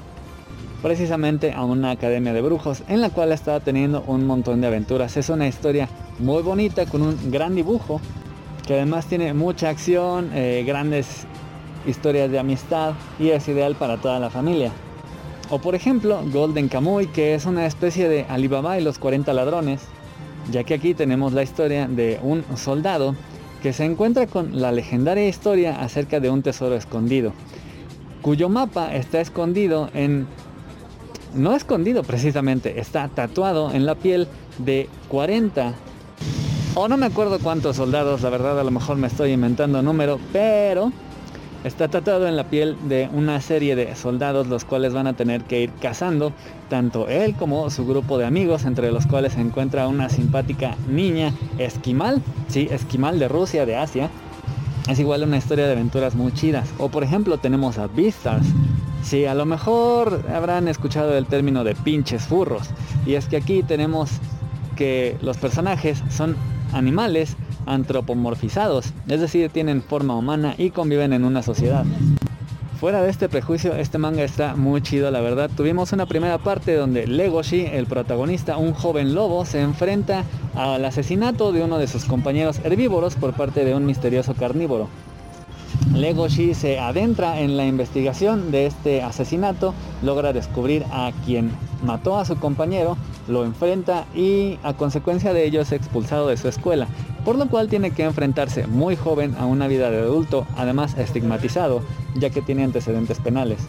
precisamente 0.82 1.52
a 1.52 1.64
una 1.64 1.92
academia 1.92 2.32
de 2.32 2.42
brujos 2.42 2.82
en 2.88 3.00
la 3.00 3.10
cual 3.10 3.32
está 3.32 3.60
teniendo 3.60 4.02
un 4.06 4.26
montón 4.26 4.60
de 4.60 4.66
aventuras. 4.66 5.16
Es 5.16 5.28
una 5.28 5.46
historia 5.46 5.88
muy 6.18 6.42
bonita 6.42 6.86
con 6.86 7.02
un 7.02 7.30
gran 7.30 7.54
dibujo 7.54 8.00
que 8.66 8.74
además 8.74 9.06
tiene 9.06 9.32
mucha 9.32 9.68
acción, 9.68 10.30
eh, 10.34 10.64
grandes 10.66 11.26
historias 11.86 12.30
de 12.30 12.38
amistad 12.38 12.94
y 13.18 13.30
es 13.30 13.46
ideal 13.48 13.76
para 13.76 13.96
toda 13.98 14.18
la 14.18 14.30
familia. 14.30 14.72
O 15.52 15.58
por 15.58 15.74
ejemplo, 15.74 16.22
Golden 16.32 16.68
Kamuy, 16.68 17.08
que 17.08 17.34
es 17.34 17.44
una 17.44 17.66
especie 17.66 18.08
de 18.08 18.24
Alibaba 18.26 18.80
y 18.80 18.82
los 18.82 18.98
40 18.98 19.34
ladrones, 19.34 19.82
ya 20.50 20.64
que 20.64 20.72
aquí 20.72 20.94
tenemos 20.94 21.34
la 21.34 21.42
historia 21.42 21.88
de 21.88 22.18
un 22.22 22.42
soldado 22.56 23.14
que 23.62 23.74
se 23.74 23.84
encuentra 23.84 24.26
con 24.26 24.62
la 24.62 24.72
legendaria 24.72 25.28
historia 25.28 25.78
acerca 25.78 26.20
de 26.20 26.30
un 26.30 26.40
tesoro 26.40 26.74
escondido, 26.74 27.34
cuyo 28.22 28.48
mapa 28.48 28.94
está 28.94 29.20
escondido 29.20 29.90
en... 29.92 30.26
No 31.34 31.54
escondido 31.54 32.02
precisamente, 32.02 32.80
está 32.80 33.08
tatuado 33.08 33.72
en 33.72 33.84
la 33.84 33.94
piel 33.94 34.28
de 34.56 34.88
40 35.08 35.74
o 36.74 36.88
no 36.88 36.96
me 36.96 37.04
acuerdo 37.04 37.38
cuántos 37.38 37.76
soldados, 37.76 38.22
la 38.22 38.30
verdad 38.30 38.58
a 38.58 38.64
lo 38.64 38.70
mejor 38.70 38.96
me 38.96 39.06
estoy 39.06 39.32
inventando 39.32 39.82
número, 39.82 40.18
pero 40.32 40.92
está 41.64 41.88
tratado 41.88 42.26
en 42.26 42.36
la 42.36 42.44
piel 42.44 42.76
de 42.88 43.08
una 43.12 43.40
serie 43.40 43.76
de 43.76 43.94
soldados 43.96 44.46
los 44.46 44.64
cuales 44.64 44.92
van 44.92 45.06
a 45.06 45.14
tener 45.14 45.42
que 45.42 45.62
ir 45.62 45.70
cazando, 45.80 46.32
tanto 46.68 47.08
él 47.08 47.34
como 47.34 47.70
su 47.70 47.86
grupo 47.86 48.18
de 48.18 48.26
amigos, 48.26 48.64
entre 48.64 48.90
los 48.92 49.06
cuales 49.06 49.34
se 49.34 49.40
encuentra 49.40 49.88
una 49.88 50.08
simpática 50.08 50.76
niña 50.88 51.32
esquimal, 51.58 52.22
sí, 52.48 52.68
esquimal 52.70 53.18
de 53.18 53.28
Rusia, 53.28 53.66
de 53.66 53.76
Asia. 53.76 54.10
Es 54.88 54.98
igual 54.98 55.22
una 55.22 55.36
historia 55.36 55.66
de 55.66 55.72
aventuras 55.72 56.14
muy 56.14 56.32
chidas. 56.32 56.68
O 56.78 56.88
por 56.88 57.04
ejemplo 57.04 57.38
tenemos 57.38 57.78
a 57.78 57.86
Beastars, 57.86 58.46
Sí, 59.02 59.26
a 59.26 59.34
lo 59.34 59.44
mejor 59.44 60.24
habrán 60.32 60.68
escuchado 60.68 61.16
el 61.16 61.26
término 61.26 61.64
de 61.64 61.74
pinches 61.74 62.22
furros. 62.22 62.68
Y 63.04 63.14
es 63.14 63.26
que 63.26 63.36
aquí 63.36 63.62
tenemos 63.62 64.10
que 64.76 65.16
los 65.20 65.36
personajes 65.36 66.02
son 66.08 66.36
animales 66.72 67.36
antropomorfizados, 67.66 68.92
es 69.08 69.20
decir, 69.20 69.50
tienen 69.50 69.82
forma 69.82 70.16
humana 70.16 70.54
y 70.58 70.70
conviven 70.70 71.12
en 71.12 71.24
una 71.24 71.42
sociedad. 71.42 71.84
Fuera 72.82 73.00
de 73.00 73.10
este 73.10 73.28
prejuicio, 73.28 73.76
este 73.76 73.98
manga 73.98 74.24
está 74.24 74.56
muy 74.56 74.82
chido, 74.82 75.08
la 75.12 75.20
verdad. 75.20 75.48
Tuvimos 75.56 75.92
una 75.92 76.06
primera 76.06 76.38
parte 76.38 76.74
donde 76.74 77.06
Legoshi, 77.06 77.60
el 77.60 77.86
protagonista, 77.86 78.56
un 78.56 78.72
joven 78.72 79.14
lobo, 79.14 79.44
se 79.44 79.60
enfrenta 79.60 80.24
al 80.56 80.84
asesinato 80.84 81.52
de 81.52 81.62
uno 81.62 81.78
de 81.78 81.86
sus 81.86 82.04
compañeros 82.06 82.58
herbívoros 82.64 83.14
por 83.14 83.34
parte 83.34 83.64
de 83.64 83.76
un 83.76 83.86
misterioso 83.86 84.34
carnívoro. 84.34 84.88
Legoshi 85.94 86.54
se 86.54 86.78
adentra 86.78 87.40
en 87.40 87.56
la 87.56 87.66
investigación 87.66 88.50
de 88.50 88.66
este 88.66 89.02
asesinato, 89.02 89.74
logra 90.02 90.32
descubrir 90.32 90.84
a 90.90 91.12
quien 91.24 91.50
mató 91.84 92.18
a 92.18 92.24
su 92.24 92.36
compañero, 92.36 92.96
lo 93.28 93.44
enfrenta 93.44 94.06
y 94.14 94.58
a 94.62 94.72
consecuencia 94.74 95.32
de 95.32 95.44
ello 95.44 95.60
es 95.60 95.72
expulsado 95.72 96.28
de 96.28 96.36
su 96.36 96.48
escuela, 96.48 96.88
por 97.24 97.36
lo 97.36 97.48
cual 97.48 97.68
tiene 97.68 97.90
que 97.90 98.04
enfrentarse 98.04 98.66
muy 98.66 98.96
joven 98.96 99.34
a 99.38 99.46
una 99.46 99.68
vida 99.68 99.90
de 99.90 99.98
adulto, 99.98 100.46
además 100.56 100.96
estigmatizado, 100.96 101.82
ya 102.16 102.30
que 102.30 102.42
tiene 102.42 102.64
antecedentes 102.64 103.18
penales. 103.18 103.60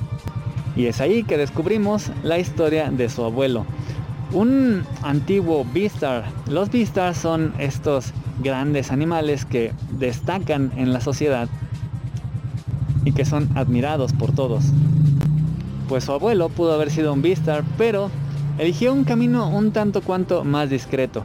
Y 0.75 0.87
es 0.87 1.01
ahí 1.01 1.23
que 1.23 1.37
descubrimos 1.37 2.09
la 2.23 2.39
historia 2.39 2.89
de 2.89 3.09
su 3.09 3.23
abuelo, 3.23 3.65
un 4.31 4.83
antiguo 5.03 5.65
Beastar. 5.71 6.25
Los 6.47 6.71
Beastars 6.71 7.17
son 7.17 7.53
estos 7.59 8.13
grandes 8.41 8.91
animales 8.91 9.45
que 9.45 9.73
destacan 9.91 10.71
en 10.75 10.91
la 10.91 11.01
sociedad 11.01 11.47
y 13.05 13.11
que 13.11 13.25
son 13.25 13.49
admirados 13.55 14.13
por 14.13 14.31
todos. 14.31 14.65
Pues 15.87 16.05
su 16.05 16.11
abuelo 16.11 16.49
pudo 16.49 16.73
haber 16.73 16.89
sido 16.89 17.13
un 17.13 17.21
Beastar, 17.21 17.63
pero 17.77 18.09
eligió 18.57 18.93
un 18.93 19.03
camino 19.03 19.49
un 19.49 19.71
tanto 19.71 20.01
cuanto 20.01 20.43
más 20.43 20.69
discreto, 20.69 21.23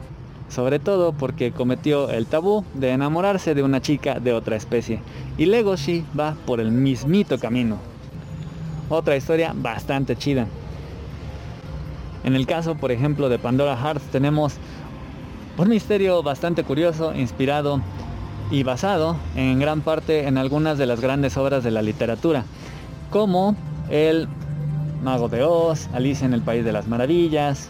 sobre 0.49 0.79
todo 0.79 1.13
porque 1.13 1.51
cometió 1.51 2.09
el 2.09 2.25
tabú 2.25 2.63
de 2.73 2.91
enamorarse 2.91 3.55
de 3.55 3.63
una 3.63 3.81
chica 3.81 4.19
de 4.19 4.33
otra 4.33 4.55
especie, 4.55 4.99
y 5.37 5.45
Legoshi 5.45 6.03
va 6.17 6.35
por 6.45 6.59
el 6.59 6.71
mismito 6.71 7.39
camino. 7.39 7.77
Otra 8.89 9.15
historia 9.15 9.53
bastante 9.55 10.15
chida. 10.15 10.47
En 12.23 12.35
el 12.35 12.45
caso, 12.45 12.75
por 12.75 12.91
ejemplo, 12.91 13.29
de 13.29 13.39
Pandora 13.39 13.77
Hearts 13.77 14.03
tenemos 14.11 14.55
un 15.57 15.69
misterio 15.69 16.21
bastante 16.23 16.63
curioso, 16.63 17.13
inspirado 17.15 17.81
y 18.51 18.63
basado 18.63 19.15
en 19.35 19.59
gran 19.59 19.81
parte 19.81 20.27
en 20.27 20.37
algunas 20.37 20.77
de 20.77 20.85
las 20.85 21.01
grandes 21.01 21.37
obras 21.37 21.63
de 21.63 21.71
la 21.71 21.81
literatura, 21.81 22.45
como 23.09 23.55
El 23.89 24.27
Mago 25.03 25.29
de 25.29 25.43
Oz, 25.43 25.87
Alicia 25.93 26.25
en 26.25 26.33
el 26.33 26.41
País 26.41 26.65
de 26.65 26.71
las 26.71 26.87
Maravillas 26.87 27.69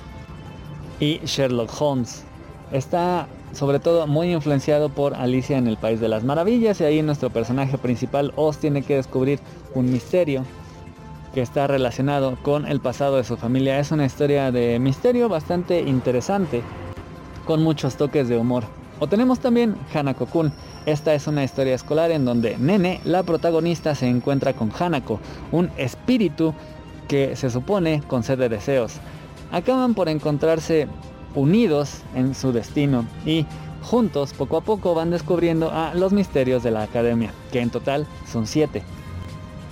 y 0.99 1.19
Sherlock 1.25 1.69
Holmes. 1.79 2.23
Está 2.71 3.27
sobre 3.53 3.79
todo 3.79 4.07
muy 4.07 4.31
influenciado 4.31 4.89
por 4.89 5.15
Alicia 5.15 5.57
en 5.57 5.67
el 5.67 5.77
País 5.77 5.99
de 5.99 6.07
las 6.07 6.23
Maravillas 6.23 6.79
y 6.81 6.83
ahí 6.83 7.01
nuestro 7.01 7.29
personaje 7.29 7.77
principal 7.77 8.31
Oz 8.35 8.57
tiene 8.57 8.83
que 8.83 8.95
descubrir 8.95 9.39
un 9.73 9.91
misterio 9.91 10.43
que 11.33 11.41
está 11.41 11.67
relacionado 11.67 12.37
con 12.41 12.65
el 12.67 12.79
pasado 12.79 13.17
de 13.17 13.23
su 13.23 13.37
familia. 13.37 13.79
Es 13.79 13.91
una 13.91 14.05
historia 14.05 14.51
de 14.51 14.79
misterio 14.79 15.29
bastante 15.29 15.81
interesante 15.81 16.61
con 17.45 17.63
muchos 17.63 17.95
toques 17.95 18.27
de 18.27 18.37
humor. 18.37 18.63
O 18.99 19.07
tenemos 19.07 19.39
también 19.39 19.75
Hanako-kun. 19.93 20.51
Esta 20.85 21.13
es 21.13 21.27
una 21.27 21.43
historia 21.43 21.75
escolar 21.75 22.11
en 22.11 22.25
donde 22.25 22.57
Nene, 22.57 23.01
la 23.03 23.23
protagonista, 23.23 23.95
se 23.95 24.07
encuentra 24.07 24.53
con 24.53 24.71
Hanako, 24.77 25.19
un 25.51 25.69
espíritu 25.77 26.53
que 27.07 27.35
se 27.35 27.49
supone 27.49 28.01
concede 28.07 28.49
deseos. 28.49 28.93
Acaban 29.51 29.93
por 29.93 30.09
encontrarse 30.09 30.87
unidos 31.35 32.01
en 32.15 32.33
su 32.33 32.51
destino 32.51 33.05
y 33.25 33.45
juntos 33.83 34.33
poco 34.33 34.57
a 34.57 34.61
poco 34.61 34.93
van 34.93 35.11
descubriendo 35.11 35.71
a 35.71 35.93
los 35.93 36.13
misterios 36.13 36.63
de 36.63 36.71
la 36.71 36.83
academia, 36.83 37.33
que 37.51 37.59
en 37.59 37.69
total 37.69 38.07
son 38.31 38.47
siete. 38.47 38.83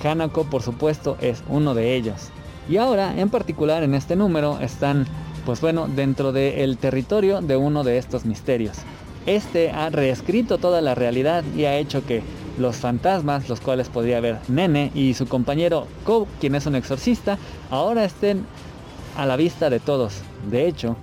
Hanako 0.04 0.44
por 0.46 0.62
supuesto 0.62 1.18
es 1.22 1.44
uno 1.48 1.74
de 1.74 1.96
ellos. 1.96 2.30
Y 2.70 2.78
ahora 2.78 3.18
en 3.18 3.30
particular 3.30 3.84
en 3.84 3.96
este 3.96 4.16
número 4.16 4.60
están 4.60 5.06
pues 5.46 5.62
bueno 5.62 5.88
dentro 5.88 6.34
del 6.34 6.78
territorio 6.78 7.42
de 7.42 7.56
uno 7.56 7.84
de 7.84 7.98
estos 7.98 8.26
misterios. 8.26 8.78
Este 9.28 9.72
ha 9.72 9.90
reescrito 9.90 10.58
toda 10.58 10.80
la 10.82 10.96
realidad 10.96 11.44
y 11.54 11.66
ha 11.66 11.76
hecho 11.76 12.06
que 12.06 12.24
los 12.58 12.78
fantasmas, 12.78 13.50
los 13.50 13.60
cuales 13.60 13.90
podría 13.90 14.22
ver 14.22 14.40
Nene 14.48 14.90
y 14.96 15.16
su 15.16 15.28
compañero 15.28 15.86
Kou, 16.06 16.28
quien 16.40 16.56
es 16.56 16.66
un 16.66 16.76
exorcista, 16.76 17.38
ahora 17.70 18.06
estén 18.06 18.46
a 19.18 19.26
la 19.26 19.36
vista 19.36 19.70
de 19.70 19.82
todos. 19.82 20.22
De 20.50 20.66
hecho, 20.66 20.96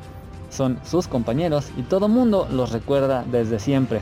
son 0.49 0.81
sus 0.87 1.07
compañeros 1.07 1.69
y 1.77 1.83
todo 1.83 2.09
mundo 2.09 2.49
los 2.51 2.73
recuerda 2.73 3.27
desde 3.31 3.59
siempre. 3.59 4.01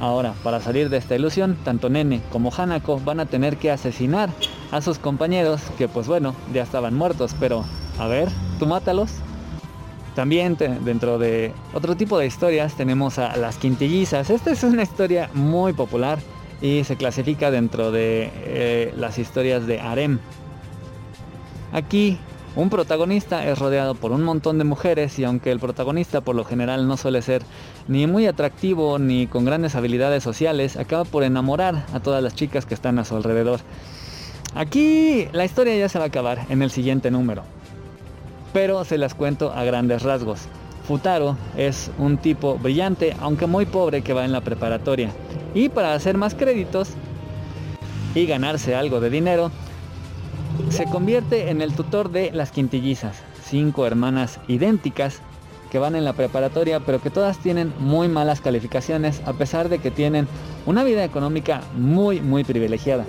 Ahora, 0.00 0.34
para 0.44 0.60
salir 0.60 0.88
de 0.88 0.98
esta 0.98 1.16
ilusión, 1.16 1.58
tanto 1.64 1.90
Nene 1.90 2.22
como 2.30 2.52
Hanako 2.56 3.00
van 3.00 3.18
a 3.18 3.26
tener 3.26 3.56
que 3.56 3.72
asesinar 3.72 4.30
a 4.70 4.80
sus 4.82 5.00
compañeros 5.00 5.60
que 5.76 5.88
pues 5.88 6.06
bueno, 6.06 6.36
ya 6.52 6.62
estaban 6.62 6.94
muertos, 6.94 7.34
pero 7.40 7.64
a 7.98 8.06
ver, 8.06 8.28
tú 8.60 8.66
mátalos. 8.66 9.10
También 10.14 10.56
dentro 10.56 11.18
de 11.18 11.52
otro 11.72 11.96
tipo 11.96 12.18
de 12.18 12.26
historias 12.26 12.74
tenemos 12.76 13.18
a 13.18 13.36
las 13.36 13.56
quintillizas. 13.56 14.30
Esta 14.30 14.52
es 14.52 14.62
una 14.62 14.82
historia 14.82 15.28
muy 15.34 15.72
popular 15.72 16.20
y 16.62 16.84
se 16.84 16.96
clasifica 16.96 17.50
dentro 17.50 17.90
de 17.90 18.30
eh, 18.32 18.94
las 18.96 19.18
historias 19.18 19.66
de 19.66 19.80
harem. 19.80 20.20
Aquí 21.72 22.16
un 22.54 22.70
protagonista 22.70 23.44
es 23.44 23.58
rodeado 23.58 23.96
por 23.96 24.12
un 24.12 24.22
montón 24.22 24.58
de 24.58 24.64
mujeres 24.64 25.18
y 25.18 25.24
aunque 25.24 25.50
el 25.50 25.58
protagonista 25.58 26.20
por 26.20 26.36
lo 26.36 26.44
general 26.44 26.86
no 26.86 26.96
suele 26.96 27.20
ser 27.20 27.42
ni 27.88 28.06
muy 28.06 28.26
atractivo 28.26 29.00
ni 29.00 29.26
con 29.26 29.44
grandes 29.44 29.74
habilidades 29.74 30.22
sociales, 30.22 30.76
acaba 30.76 31.04
por 31.04 31.24
enamorar 31.24 31.86
a 31.92 31.98
todas 31.98 32.22
las 32.22 32.36
chicas 32.36 32.66
que 32.66 32.74
están 32.74 33.00
a 33.00 33.04
su 33.04 33.16
alrededor. 33.16 33.58
Aquí 34.54 35.26
la 35.32 35.44
historia 35.44 35.76
ya 35.76 35.88
se 35.88 35.98
va 35.98 36.04
a 36.04 36.08
acabar 36.08 36.46
en 36.48 36.62
el 36.62 36.70
siguiente 36.70 37.10
número 37.10 37.42
pero 38.54 38.84
se 38.84 38.98
las 38.98 39.14
cuento 39.14 39.52
a 39.52 39.64
grandes 39.64 40.02
rasgos. 40.02 40.42
Futaro 40.86 41.36
es 41.56 41.90
un 41.98 42.18
tipo 42.18 42.56
brillante, 42.56 43.14
aunque 43.20 43.46
muy 43.46 43.66
pobre 43.66 44.02
que 44.02 44.12
va 44.12 44.24
en 44.24 44.30
la 44.32 44.42
preparatoria. 44.42 45.10
Y 45.54 45.68
para 45.70 45.92
hacer 45.92 46.16
más 46.16 46.34
créditos 46.34 46.90
y 48.14 48.26
ganarse 48.26 48.76
algo 48.76 49.00
de 49.00 49.10
dinero, 49.10 49.50
se 50.70 50.84
convierte 50.84 51.50
en 51.50 51.62
el 51.62 51.74
tutor 51.74 52.12
de 52.12 52.30
las 52.30 52.52
quintillizas, 52.52 53.22
cinco 53.44 53.86
hermanas 53.86 54.38
idénticas 54.46 55.20
que 55.72 55.80
van 55.80 55.96
en 55.96 56.04
la 56.04 56.12
preparatoria, 56.12 56.78
pero 56.78 57.02
que 57.02 57.10
todas 57.10 57.38
tienen 57.38 57.72
muy 57.80 58.06
malas 58.06 58.40
calificaciones, 58.40 59.20
a 59.26 59.32
pesar 59.32 59.68
de 59.68 59.80
que 59.80 59.90
tienen 59.90 60.28
una 60.64 60.84
vida 60.84 61.02
económica 61.02 61.62
muy, 61.76 62.20
muy 62.20 62.44
privilegiada. 62.44 63.04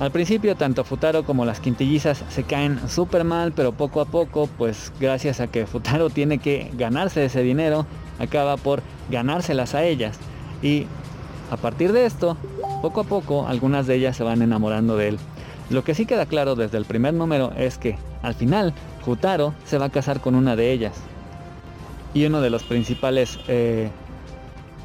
Al 0.00 0.10
principio 0.10 0.56
tanto 0.56 0.82
Futaro 0.82 1.24
como 1.24 1.44
las 1.44 1.60
quintillizas 1.60 2.24
se 2.28 2.42
caen 2.42 2.80
súper 2.88 3.22
mal, 3.22 3.52
pero 3.52 3.72
poco 3.72 4.00
a 4.00 4.04
poco, 4.04 4.48
pues 4.58 4.92
gracias 4.98 5.40
a 5.40 5.46
que 5.46 5.66
Futaro 5.66 6.10
tiene 6.10 6.38
que 6.38 6.70
ganarse 6.74 7.24
ese 7.24 7.42
dinero, 7.42 7.86
acaba 8.18 8.56
por 8.56 8.82
ganárselas 9.08 9.74
a 9.74 9.84
ellas. 9.84 10.18
Y 10.62 10.86
a 11.50 11.56
partir 11.56 11.92
de 11.92 12.06
esto, 12.06 12.36
poco 12.82 13.02
a 13.02 13.04
poco 13.04 13.46
algunas 13.46 13.86
de 13.86 13.94
ellas 13.94 14.16
se 14.16 14.24
van 14.24 14.42
enamorando 14.42 14.96
de 14.96 15.08
él. 15.08 15.18
Lo 15.70 15.84
que 15.84 15.94
sí 15.94 16.06
queda 16.06 16.26
claro 16.26 16.56
desde 16.56 16.76
el 16.76 16.84
primer 16.84 17.14
número 17.14 17.52
es 17.56 17.78
que 17.78 17.96
al 18.22 18.34
final 18.34 18.74
Futaro 19.04 19.54
se 19.64 19.78
va 19.78 19.86
a 19.86 19.90
casar 19.90 20.20
con 20.20 20.34
una 20.34 20.56
de 20.56 20.72
ellas. 20.72 20.94
Y 22.14 22.26
uno 22.26 22.40
de 22.40 22.50
los 22.50 22.64
principales 22.64 23.38
eh, 23.46 23.90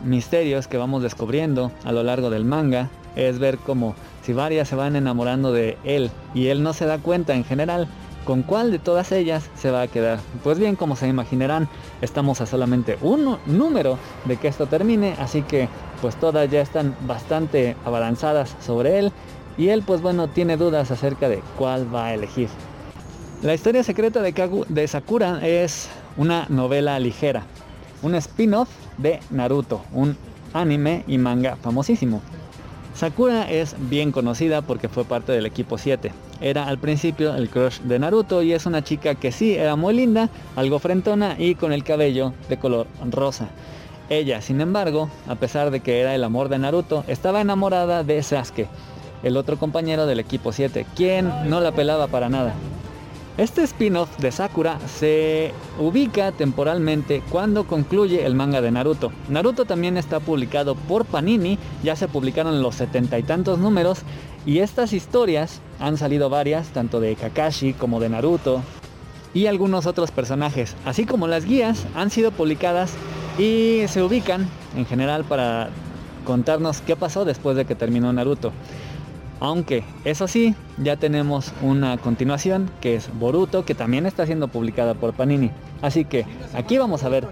misterios 0.03 0.67
que 0.67 0.77
vamos 0.77 1.01
descubriendo 1.01 1.71
a 1.83 1.91
lo 1.91 2.03
largo 2.03 2.29
del 2.29 2.45
manga 2.45 2.89
es 3.15 3.39
ver 3.39 3.57
cómo 3.57 3.95
varias 4.33 4.67
se 4.67 4.75
van 4.75 4.95
enamorando 4.95 5.51
de 5.51 5.77
él 5.83 6.11
y 6.33 6.47
él 6.47 6.63
no 6.63 6.73
se 6.73 6.85
da 6.85 6.97
cuenta 6.97 7.35
en 7.35 7.43
general 7.43 7.87
con 8.25 8.43
cuál 8.43 8.71
de 8.71 8.79
todas 8.79 9.11
ellas 9.11 9.49
se 9.55 9.71
va 9.71 9.81
a 9.81 9.87
quedar. 9.87 10.19
Pues 10.43 10.59
bien, 10.59 10.75
como 10.75 10.95
se 10.95 11.07
imaginarán, 11.07 11.67
estamos 12.01 12.41
a 12.41 12.45
solamente 12.45 12.97
un 13.01 13.37
número 13.45 13.97
de 14.25 14.37
que 14.37 14.47
esto 14.47 14.67
termine, 14.67 15.15
así 15.19 15.41
que 15.41 15.67
pues 16.01 16.15
todas 16.15 16.49
ya 16.49 16.61
están 16.61 16.95
bastante 17.07 17.75
abalanzadas 17.85 18.55
sobre 18.59 18.99
él 18.99 19.11
y 19.57 19.69
él 19.69 19.83
pues 19.85 20.01
bueno 20.01 20.27
tiene 20.27 20.57
dudas 20.57 20.91
acerca 20.91 21.27
de 21.27 21.41
cuál 21.57 21.93
va 21.93 22.07
a 22.07 22.13
elegir. 22.13 22.49
La 23.41 23.53
historia 23.53 23.83
secreta 23.83 24.21
de, 24.21 24.65
de 24.67 24.87
Sakura 24.87 25.39
es 25.47 25.89
una 26.17 26.45
novela 26.49 26.99
ligera, 26.99 27.43
un 28.01 28.15
spin-off 28.15 28.69
de 28.97 29.21
Naruto, 29.29 29.81
un 29.93 30.17
anime 30.53 31.03
y 31.07 31.17
manga 31.17 31.55
famosísimo. 31.55 32.21
Sakura 32.99 33.49
es 33.49 33.77
bien 33.89 34.11
conocida 34.11 34.61
porque 34.61 34.89
fue 34.89 35.05
parte 35.05 35.31
del 35.31 35.45
equipo 35.45 35.77
7. 35.77 36.11
Era 36.41 36.67
al 36.67 36.79
principio 36.79 37.33
el 37.33 37.49
crush 37.49 37.79
de 37.79 37.97
Naruto 37.97 38.43
y 38.43 38.51
es 38.51 38.65
una 38.65 38.83
chica 38.83 39.15
que 39.15 39.31
sí 39.31 39.55
era 39.55 39.77
muy 39.77 39.93
linda, 39.93 40.29
algo 40.57 40.79
frentona 40.79 41.37
y 41.39 41.55
con 41.55 41.71
el 41.71 41.85
cabello 41.85 42.33
de 42.49 42.59
color 42.59 42.87
rosa. 43.09 43.47
Ella, 44.09 44.41
sin 44.41 44.59
embargo, 44.59 45.09
a 45.29 45.35
pesar 45.35 45.71
de 45.71 45.79
que 45.79 46.01
era 46.01 46.13
el 46.13 46.25
amor 46.25 46.49
de 46.49 46.59
Naruto, 46.59 47.05
estaba 47.07 47.39
enamorada 47.39 48.03
de 48.03 48.21
Sasuke. 48.21 48.67
el 49.23 49.37
otro 49.37 49.57
compañero 49.57 50.05
del 50.05 50.19
equipo 50.19 50.51
7, 50.51 50.85
quien 50.97 51.31
no 51.49 51.61
la 51.61 51.71
pelaba 51.71 52.07
para 52.07 52.27
nada. 52.27 52.53
Este 53.39 53.63
spin-off 53.63 54.17
de 54.17 54.33
Sakura 54.33 54.79
se 54.85 55.53
ubica 55.79 56.33
temporalmente 56.33 57.23
cuando 57.29 57.65
concluye 57.65 58.25
el 58.25 58.35
manga 58.35 58.59
de 58.59 58.69
Naruto. 58.69 59.13
Naruto 59.29 59.63
también 59.63 59.95
está 59.95 60.19
publicado 60.19 60.75
por 60.75 61.05
Panini, 61.05 61.57
ya 61.81 61.95
se 61.95 62.09
publicaron 62.09 62.61
los 62.61 62.75
setenta 62.75 63.17
y 63.17 63.23
tantos 63.23 63.57
números 63.57 63.99
y 64.45 64.59
estas 64.59 64.91
historias 64.91 65.61
han 65.79 65.95
salido 65.95 66.29
varias, 66.29 66.67
tanto 66.73 66.99
de 66.99 67.15
Kakashi 67.15 67.71
como 67.71 68.01
de 68.01 68.09
Naruto 68.09 68.61
y 69.33 69.45
algunos 69.45 69.85
otros 69.85 70.11
personajes, 70.11 70.75
así 70.83 71.05
como 71.05 71.25
las 71.25 71.45
guías 71.45 71.85
han 71.95 72.11
sido 72.11 72.31
publicadas 72.31 72.91
y 73.37 73.83
se 73.87 74.03
ubican 74.03 74.49
en 74.75 74.85
general 74.85 75.23
para 75.23 75.69
contarnos 76.25 76.81
qué 76.81 76.97
pasó 76.97 77.23
después 77.23 77.55
de 77.55 77.63
que 77.63 77.75
terminó 77.75 78.11
Naruto. 78.11 78.51
Aunque, 79.39 79.83
eso 80.03 80.27
sí, 80.27 80.53
ya 80.77 80.97
tenemos 80.97 81.53
una 81.61 81.97
continuación 81.97 82.69
que 82.81 82.95
es 82.95 83.09
Boruto, 83.17 83.63
que 83.63 83.75
también 83.75 84.05
está 84.05 84.25
siendo 84.25 84.49
publicada 84.49 84.95
por 84.95 85.13
Panini. 85.13 85.51
Así 85.81 86.03
que 86.03 86.25
aquí 86.53 86.77
vamos 86.77 87.03
a 87.03 87.09
ver 87.09 87.25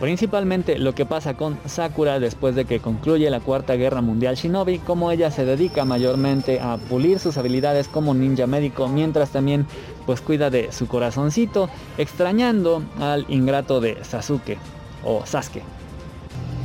principalmente 0.00 0.78
lo 0.78 0.94
que 0.94 1.06
pasa 1.06 1.34
con 1.34 1.58
Sakura 1.66 2.20
después 2.20 2.54
de 2.54 2.64
que 2.64 2.78
concluye 2.78 3.30
la 3.30 3.40
Cuarta 3.40 3.74
Guerra 3.74 4.00
Mundial 4.00 4.36
Shinobi, 4.36 4.78
como 4.78 5.10
ella 5.10 5.30
se 5.30 5.44
dedica 5.44 5.84
mayormente 5.84 6.60
a 6.60 6.76
pulir 6.76 7.18
sus 7.18 7.36
habilidades 7.36 7.88
como 7.88 8.14
ninja 8.14 8.46
médico, 8.46 8.86
mientras 8.88 9.30
también 9.30 9.66
pues 10.06 10.20
cuida 10.20 10.50
de 10.50 10.70
su 10.72 10.86
corazoncito, 10.86 11.68
extrañando 11.98 12.82
al 13.00 13.24
ingrato 13.28 13.80
de 13.80 14.04
Sasuke 14.04 14.58
o 15.04 15.24
Sasuke. 15.26 15.62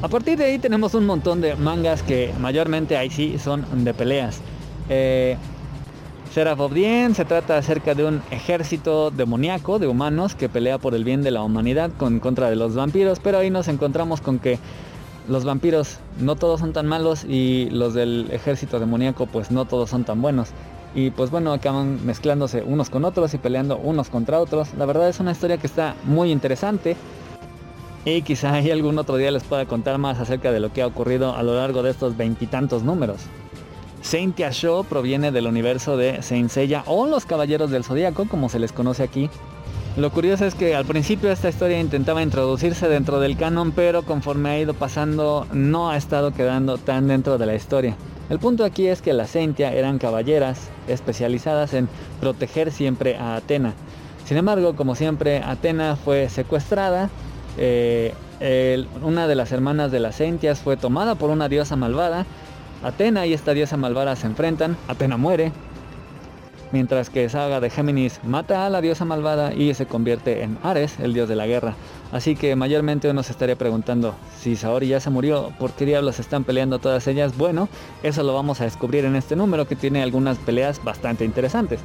A 0.01 0.07
partir 0.07 0.37
de 0.37 0.45
ahí 0.45 0.59
tenemos 0.59 0.93
un 0.93 1.05
montón 1.05 1.41
de 1.41 1.55
mangas 1.55 2.03
que 2.03 2.33
mayormente 2.39 2.97
ahí 2.97 3.09
sí 3.09 3.37
son 3.39 3.65
de 3.83 3.93
peleas. 3.93 4.41
Eh, 4.89 5.37
Seraph 6.33 6.59
of 6.59 6.73
se 6.73 7.25
trata 7.25 7.57
acerca 7.57 7.95
de 7.95 8.05
un 8.05 8.21
ejército 8.29 9.09
demoníaco 9.09 9.79
de 9.79 9.87
humanos 9.87 10.35
que 10.35 10.47
pelea 10.47 10.77
por 10.77 10.93
el 10.93 11.03
bien 11.03 11.23
de 11.23 11.31
la 11.31 11.41
humanidad 11.41 11.89
con 11.97 12.19
contra 12.19 12.49
de 12.49 12.55
los 12.55 12.75
vampiros, 12.75 13.19
pero 13.19 13.39
ahí 13.39 13.49
nos 13.49 13.67
encontramos 13.67 14.21
con 14.21 14.37
que 14.37 14.59
los 15.27 15.43
vampiros 15.43 15.99
no 16.19 16.35
todos 16.35 16.59
son 16.59 16.73
tan 16.73 16.85
malos 16.87 17.23
y 17.23 17.69
los 17.71 17.93
del 17.93 18.27
ejército 18.31 18.79
demoníaco 18.79 19.25
pues 19.25 19.49
no 19.51 19.65
todos 19.65 19.89
son 19.89 20.03
tan 20.03 20.21
buenos. 20.21 20.49
Y 20.95 21.11
pues 21.11 21.29
bueno, 21.29 21.53
acaban 21.53 22.03
mezclándose 22.05 22.63
unos 22.63 22.89
con 22.89 23.05
otros 23.05 23.33
y 23.33 23.37
peleando 23.37 23.77
unos 23.77 24.09
contra 24.09 24.39
otros. 24.39 24.73
La 24.75 24.85
verdad 24.85 25.09
es 25.09 25.19
una 25.19 25.31
historia 25.31 25.57
que 25.57 25.67
está 25.67 25.95
muy 26.03 26.31
interesante. 26.31 26.95
Y 28.05 28.21
quizá 28.21 28.53
hay 28.53 28.71
algún 28.71 28.97
otro 28.97 29.17
día 29.17 29.29
les 29.29 29.43
pueda 29.43 29.65
contar 29.65 29.97
más 29.97 30.19
acerca 30.19 30.51
de 30.51 30.59
lo 30.59 30.73
que 30.73 30.81
ha 30.81 30.87
ocurrido 30.87 31.35
a 31.35 31.43
lo 31.43 31.55
largo 31.55 31.83
de 31.83 31.91
estos 31.91 32.17
veintitantos 32.17 32.83
números. 32.83 33.21
Saint 34.09 34.39
Show 34.39 34.85
proviene 34.85 35.31
del 35.31 35.45
universo 35.45 35.95
de 35.95 36.23
Saint 36.23 36.51
o 36.87 37.05
los 37.05 37.27
Caballeros 37.27 37.69
del 37.69 37.83
Zodíaco, 37.83 38.25
como 38.27 38.49
se 38.49 38.57
les 38.57 38.71
conoce 38.71 39.03
aquí. 39.03 39.29
Lo 39.97 40.09
curioso 40.09 40.45
es 40.45 40.55
que 40.55 40.73
al 40.73 40.85
principio 40.85 41.31
esta 41.31 41.49
historia 41.49 41.79
intentaba 41.79 42.23
introducirse 42.23 42.89
dentro 42.89 43.19
del 43.19 43.37
canon, 43.37 43.71
pero 43.71 44.01
conforme 44.01 44.49
ha 44.49 44.59
ido 44.59 44.73
pasando 44.73 45.45
no 45.53 45.91
ha 45.91 45.97
estado 45.97 46.31
quedando 46.33 46.79
tan 46.79 47.07
dentro 47.07 47.37
de 47.37 47.45
la 47.45 47.53
historia. 47.53 47.97
El 48.31 48.39
punto 48.39 48.65
aquí 48.65 48.87
es 48.87 49.03
que 49.03 49.13
las 49.13 49.29
Saintia 49.29 49.71
eran 49.73 49.99
caballeras 49.99 50.71
especializadas 50.87 51.75
en 51.75 51.87
proteger 52.19 52.71
siempre 52.71 53.15
a 53.15 53.35
Atena. 53.35 53.75
Sin 54.25 54.37
embargo, 54.37 54.75
como 54.75 54.95
siempre, 54.95 55.43
Atena 55.43 55.95
fue 55.95 56.29
secuestrada. 56.29 57.11
Eh, 57.59 58.15
una 59.03 59.27
de 59.27 59.35
las 59.35 59.51
hermanas 59.51 59.91
de 59.91 59.99
las 59.99 60.15
Saintias 60.15 60.61
fue 60.61 60.77
tomada 60.77 61.13
por 61.13 61.29
una 61.29 61.47
diosa 61.47 61.75
malvada 61.75 62.25
Atena 62.83 63.25
y 63.25 63.33
esta 63.33 63.53
diosa 63.53 63.77
malvada 63.77 64.15
se 64.15 64.27
enfrentan, 64.27 64.77
Atena 64.87 65.17
muere, 65.17 65.51
mientras 66.71 67.09
que 67.09 67.27
Saga 67.27 67.59
de 67.59 67.69
Géminis 67.69 68.19
mata 68.23 68.65
a 68.65 68.69
la 68.69 68.79
diosa 68.79 69.03
malvada 69.05 69.53
y 69.53 69.73
se 69.73 69.85
convierte 69.85 70.43
en 70.43 70.57
Ares, 70.63 70.99
el 70.99 71.13
dios 71.13 71.27
de 71.27 71.35
la 71.35 71.47
guerra. 71.47 71.75
Así 72.11 72.35
que 72.35 72.55
mayormente 72.55 73.09
uno 73.09 73.21
se 73.23 73.33
estaría 73.33 73.57
preguntando, 73.57 74.15
si 74.39 74.55
Saori 74.55 74.87
ya 74.87 74.99
se 74.99 75.09
murió, 75.09 75.51
¿por 75.59 75.71
qué 75.71 75.85
diablos 75.85 76.19
están 76.19 76.43
peleando 76.43 76.79
todas 76.79 77.05
ellas? 77.07 77.37
Bueno, 77.37 77.67
eso 78.01 78.23
lo 78.23 78.33
vamos 78.33 78.61
a 78.61 78.63
descubrir 78.63 79.05
en 79.05 79.15
este 79.15 79.35
número 79.35 79.67
que 79.67 79.75
tiene 79.75 80.01
algunas 80.01 80.37
peleas 80.37 80.83
bastante 80.83 81.25
interesantes. 81.25 81.81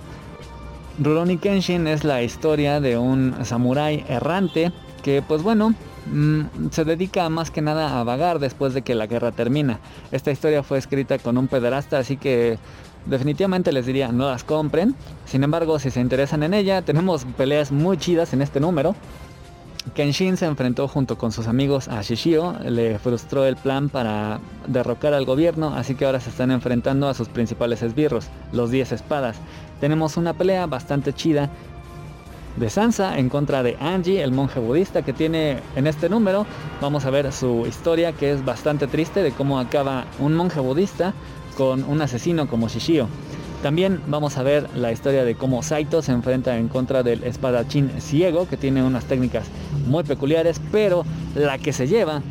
Rurouni 0.99 1.38
Kenshin 1.38 1.88
es 1.88 2.05
la 2.05 2.22
historia 2.22 2.80
de 2.80 2.97
un 2.97 3.34
samurái 3.45 4.05
errante 4.09 4.70
que 5.03 5.22
pues 5.26 5.42
bueno, 5.42 5.74
Mm, 6.07 6.68
se 6.70 6.84
dedica 6.84 7.28
más 7.28 7.50
que 7.50 7.62
nada 7.62 7.98
a 7.98 8.05
vagar 8.05 8.38
después 8.38 8.74
de 8.74 8.82
que 8.82 8.94
la 8.94 9.07
guerra 9.07 9.32
termina. 9.32 9.80
Esta 10.12 10.30
historia 10.30 10.62
fue 10.62 10.78
escrita 10.78 11.18
con 11.18 11.38
un 11.38 11.48
pederasta, 11.48 11.98
así 11.98 12.16
que 12.16 12.59
definitivamente 13.07 13.72
les 13.72 13.86
diría 13.86 14.12
no 14.12 14.30
las 14.30 14.44
compren. 14.44 14.94
Sin 15.26 15.44
embargo, 15.44 15.78
si 15.78 15.90
se 15.90 16.00
interesan 16.00 16.42
en 16.42 16.55
ella, 16.55 16.82
tenemos 16.82 17.24
peleas 17.36 17.72
muy 17.72 17.96
chidas 17.96 18.32
en 18.32 18.42
este 18.42 18.61
número. 18.61 18.94
Kenshin 19.94 20.38
se 20.38 20.46
enfrentó 20.46 20.88
junto 20.88 21.18
con 21.18 21.30
sus 21.30 21.46
amigos 21.46 21.88
a 21.88 22.00
Shishio, 22.00 22.57
le 22.64 22.98
frustró 22.98 23.44
el 23.44 23.57
plan 23.57 23.90
para 23.90 24.40
derrocar 24.66 25.12
al 25.12 25.26
gobierno, 25.26 25.74
así 25.74 25.94
que 25.94 26.07
ahora 26.07 26.20
se 26.20 26.30
están 26.30 26.50
enfrentando 26.50 27.07
a 27.07 27.12
sus 27.12 27.28
principales 27.28 27.82
esbirros, 27.82 28.28
los 28.52 28.70
10 28.70 28.92
espadas. 28.92 29.36
Tenemos 29.80 30.16
una 30.16 30.32
pelea 30.32 30.66
bastante 30.66 31.12
chida 31.12 31.50
de 32.57 32.70
Sansa 32.70 33.18
en 33.18 33.28
contra 33.28 33.62
de 33.62 33.76
Angie, 33.80 34.22
el 34.22 34.32
monje 34.32 34.61
budista 34.61 35.02
que 35.02 35.12
tiene 35.12 35.59
en 35.76 35.86
este 35.86 36.09
número. 36.09 36.46
Vamos 36.80 37.05
a 37.05 37.11
ver 37.11 37.32
su 37.32 37.66
historia 37.66 38.12
que 38.12 38.32
es 38.32 38.44
bastante 38.44 38.86
triste 38.86 39.22
de 39.22 39.32
cómo 39.32 39.59
acaba 39.59 40.05
un 40.18 40.34
monje 40.34 40.61
budista 40.61 41.14
con 41.57 41.84
un 41.84 42.00
asesino 42.02 42.48
como 42.48 42.68
Shishio. 42.68 43.09
También 43.62 44.02
vamos 44.07 44.36
a 44.36 44.42
ver 44.42 44.68
la 44.76 44.92
historia 44.92 45.24
de 45.24 45.36
cómo 45.36 45.62
Saito 45.62 46.02
se 46.02 46.12
enfrenta 46.12 46.59
en 46.59 46.68
contra 46.68 47.02
del 47.02 47.24
espadachín 47.24 47.90
ciego 47.98 48.46
que 48.46 48.59
tiene 48.59 48.82
unas 48.82 49.07
técnicas 49.07 49.46
muy 49.86 50.05
peculiares, 50.05 50.61
pero 50.70 51.05
la 51.34 51.57
que 51.59 51.72
se 51.72 51.88
lleva 51.88 52.22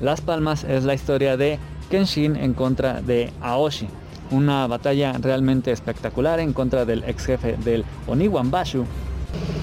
las 0.00 0.20
palmas 0.20 0.64
es 0.64 0.84
la 0.84 0.92
historia 0.92 1.36
de 1.36 1.58
Kenshin 1.90 2.36
en 2.36 2.52
contra 2.52 3.00
de 3.00 3.32
Aoshi. 3.40 3.88
Una 4.30 4.66
batalla 4.66 5.12
realmente 5.14 5.70
espectacular 5.70 6.40
en 6.40 6.52
contra 6.52 6.84
del 6.84 7.04
ex 7.04 7.24
jefe 7.24 7.56
del 7.64 7.84
Oniwan 8.06 8.50
Bashu, 8.50 8.84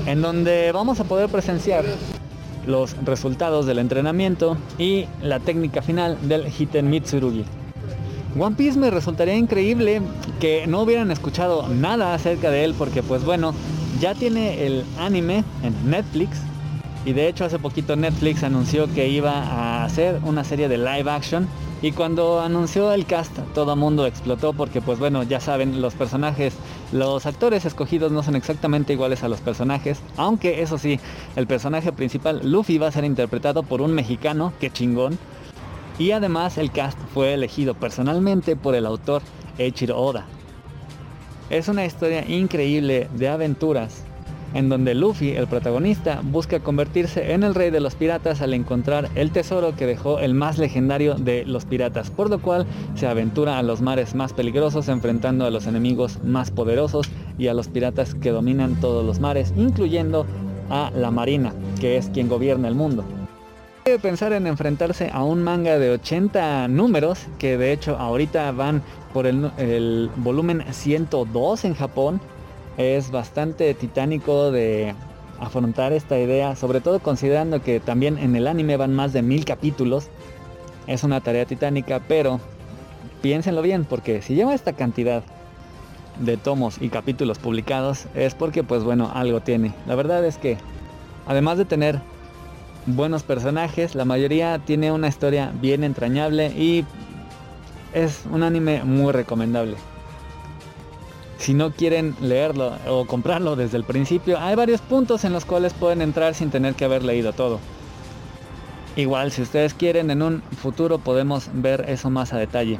en 0.05 0.21
donde 0.21 0.71
vamos 0.71 0.99
a 0.99 1.03
poder 1.03 1.29
presenciar 1.29 1.85
los 2.65 2.95
resultados 3.03 3.65
del 3.65 3.79
entrenamiento 3.79 4.57
y 4.77 5.05
la 5.21 5.39
técnica 5.39 5.81
final 5.81 6.17
del 6.27 6.47
Hiten 6.47 6.89
Mitsurugi. 6.89 7.45
One 8.39 8.55
Piece 8.55 8.79
me 8.79 8.89
resultaría 8.89 9.35
increíble 9.35 10.01
que 10.39 10.65
no 10.67 10.81
hubieran 10.81 11.11
escuchado 11.11 11.67
nada 11.67 12.13
acerca 12.13 12.49
de 12.49 12.63
él 12.63 12.75
porque 12.77 13.03
pues 13.03 13.25
bueno, 13.25 13.53
ya 13.99 14.15
tiene 14.15 14.65
el 14.65 14.85
anime 14.97 15.43
en 15.63 15.89
Netflix 15.89 16.39
y 17.05 17.13
de 17.13 17.27
hecho 17.27 17.45
hace 17.45 17.59
poquito 17.59 17.95
Netflix 17.95 18.43
anunció 18.43 18.91
que 18.93 19.09
iba 19.09 19.31
a 19.31 19.83
hacer 19.83 20.19
una 20.23 20.43
serie 20.43 20.69
de 20.69 20.77
live 20.77 21.09
action 21.09 21.47
y 21.81 21.91
cuando 21.93 22.41
anunció 22.41 22.91
el 22.91 23.05
cast, 23.05 23.35
todo 23.55 23.75
mundo 23.75 24.05
explotó 24.05 24.53
porque 24.53 24.81
pues 24.81 24.99
bueno, 24.99 25.23
ya 25.23 25.39
saben, 25.39 25.81
los 25.81 25.95
personajes, 25.95 26.53
los 26.91 27.25
actores 27.25 27.65
escogidos 27.65 28.11
no 28.11 28.21
son 28.21 28.35
exactamente 28.35 28.93
iguales 28.93 29.23
a 29.23 29.29
los 29.29 29.41
personajes, 29.41 29.99
aunque 30.15 30.61
eso 30.61 30.77
sí, 30.77 30.99
el 31.35 31.47
personaje 31.47 31.91
principal, 31.91 32.41
Luffy, 32.43 32.77
va 32.77 32.87
a 32.87 32.91
ser 32.91 33.03
interpretado 33.03 33.63
por 33.63 33.81
un 33.81 33.93
mexicano, 33.93 34.53
que 34.59 34.69
chingón. 34.69 35.17
Y 35.97 36.11
además 36.11 36.57
el 36.57 36.71
cast 36.71 36.97
fue 37.13 37.33
elegido 37.33 37.73
personalmente 37.73 38.55
por 38.55 38.75
el 38.75 38.85
autor 38.85 39.21
Eiichiro 39.57 39.99
Oda. 39.99 40.25
Es 41.49 41.67
una 41.67 41.85
historia 41.85 42.25
increíble 42.27 43.09
de 43.13 43.27
aventuras 43.27 44.03
en 44.53 44.69
donde 44.69 44.95
Luffy, 44.95 45.31
el 45.31 45.47
protagonista, 45.47 46.21
busca 46.23 46.59
convertirse 46.59 47.33
en 47.33 47.43
el 47.43 47.55
rey 47.55 47.71
de 47.71 47.79
los 47.79 47.95
piratas 47.95 48.41
al 48.41 48.53
encontrar 48.53 49.09
el 49.15 49.31
tesoro 49.31 49.75
que 49.75 49.85
dejó 49.85 50.19
el 50.19 50.33
más 50.33 50.57
legendario 50.57 51.15
de 51.15 51.45
los 51.45 51.65
piratas, 51.65 52.09
por 52.09 52.29
lo 52.29 52.39
cual 52.39 52.65
se 52.95 53.07
aventura 53.07 53.57
a 53.57 53.63
los 53.63 53.81
mares 53.81 54.15
más 54.15 54.33
peligrosos 54.33 54.87
enfrentando 54.89 55.45
a 55.45 55.49
los 55.49 55.67
enemigos 55.67 56.19
más 56.23 56.51
poderosos 56.51 57.09
y 57.37 57.47
a 57.47 57.53
los 57.53 57.67
piratas 57.67 58.15
que 58.15 58.31
dominan 58.31 58.79
todos 58.79 59.05
los 59.05 59.19
mares, 59.19 59.53
incluyendo 59.55 60.25
a 60.69 60.91
la 60.95 61.11
Marina, 61.11 61.53
que 61.79 61.97
es 61.97 62.09
quien 62.09 62.29
gobierna 62.29 62.67
el 62.67 62.75
mundo. 62.75 63.03
Debe 63.85 63.97
pensar 63.97 64.31
en 64.33 64.45
enfrentarse 64.45 65.09
a 65.11 65.23
un 65.23 65.41
manga 65.41 65.79
de 65.79 65.89
80 65.89 66.67
números, 66.67 67.25
que 67.39 67.57
de 67.57 67.73
hecho 67.73 67.97
ahorita 67.97 68.51
van 68.51 68.83
por 69.11 69.25
el, 69.25 69.49
el 69.57 70.09
volumen 70.17 70.63
102 70.69 71.65
en 71.65 71.73
Japón, 71.73 72.21
es 72.77 73.11
bastante 73.11 73.73
titánico 73.73 74.51
de 74.51 74.95
afrontar 75.39 75.91
esta 75.91 76.19
idea, 76.19 76.55
sobre 76.55 76.81
todo 76.81 76.99
considerando 76.99 77.61
que 77.61 77.79
también 77.79 78.17
en 78.17 78.35
el 78.35 78.47
anime 78.47 78.77
van 78.77 78.93
más 78.93 79.11
de 79.13 79.21
mil 79.21 79.43
capítulos. 79.43 80.07
Es 80.87 81.03
una 81.03 81.21
tarea 81.21 81.45
titánica, 81.45 82.01
pero 82.07 82.39
piénsenlo 83.21 83.61
bien, 83.61 83.85
porque 83.85 84.21
si 84.21 84.35
lleva 84.35 84.53
esta 84.53 84.73
cantidad 84.73 85.23
de 86.19 86.37
tomos 86.37 86.77
y 86.81 86.89
capítulos 86.89 87.39
publicados, 87.39 88.05
es 88.13 88.35
porque 88.35 88.63
pues 88.63 88.83
bueno, 88.83 89.11
algo 89.13 89.41
tiene. 89.41 89.73
La 89.87 89.95
verdad 89.95 90.23
es 90.25 90.37
que, 90.37 90.57
además 91.27 91.57
de 91.57 91.65
tener 91.65 91.99
buenos 92.85 93.23
personajes, 93.23 93.95
la 93.95 94.05
mayoría 94.05 94.59
tiene 94.59 94.91
una 94.91 95.07
historia 95.07 95.51
bien 95.59 95.83
entrañable 95.83 96.47
y 96.47 96.85
es 97.93 98.23
un 98.31 98.43
anime 98.43 98.83
muy 98.83 99.11
recomendable. 99.11 99.77
Si 101.41 101.55
no 101.55 101.71
quieren 101.71 102.15
leerlo 102.21 102.73
o 102.87 103.05
comprarlo 103.05 103.55
desde 103.55 103.75
el 103.75 103.83
principio, 103.83 104.37
hay 104.39 104.55
varios 104.55 104.79
puntos 104.79 105.25
en 105.25 105.33
los 105.33 105.43
cuales 105.43 105.73
pueden 105.73 106.03
entrar 106.03 106.35
sin 106.35 106.51
tener 106.51 106.75
que 106.75 106.85
haber 106.85 107.03
leído 107.03 107.33
todo. 107.33 107.59
Igual, 108.95 109.31
si 109.31 109.41
ustedes 109.41 109.73
quieren, 109.73 110.11
en 110.11 110.21
un 110.21 110.43
futuro 110.43 110.99
podemos 110.99 111.49
ver 111.51 111.85
eso 111.87 112.11
más 112.11 112.31
a 112.31 112.37
detalle. 112.37 112.79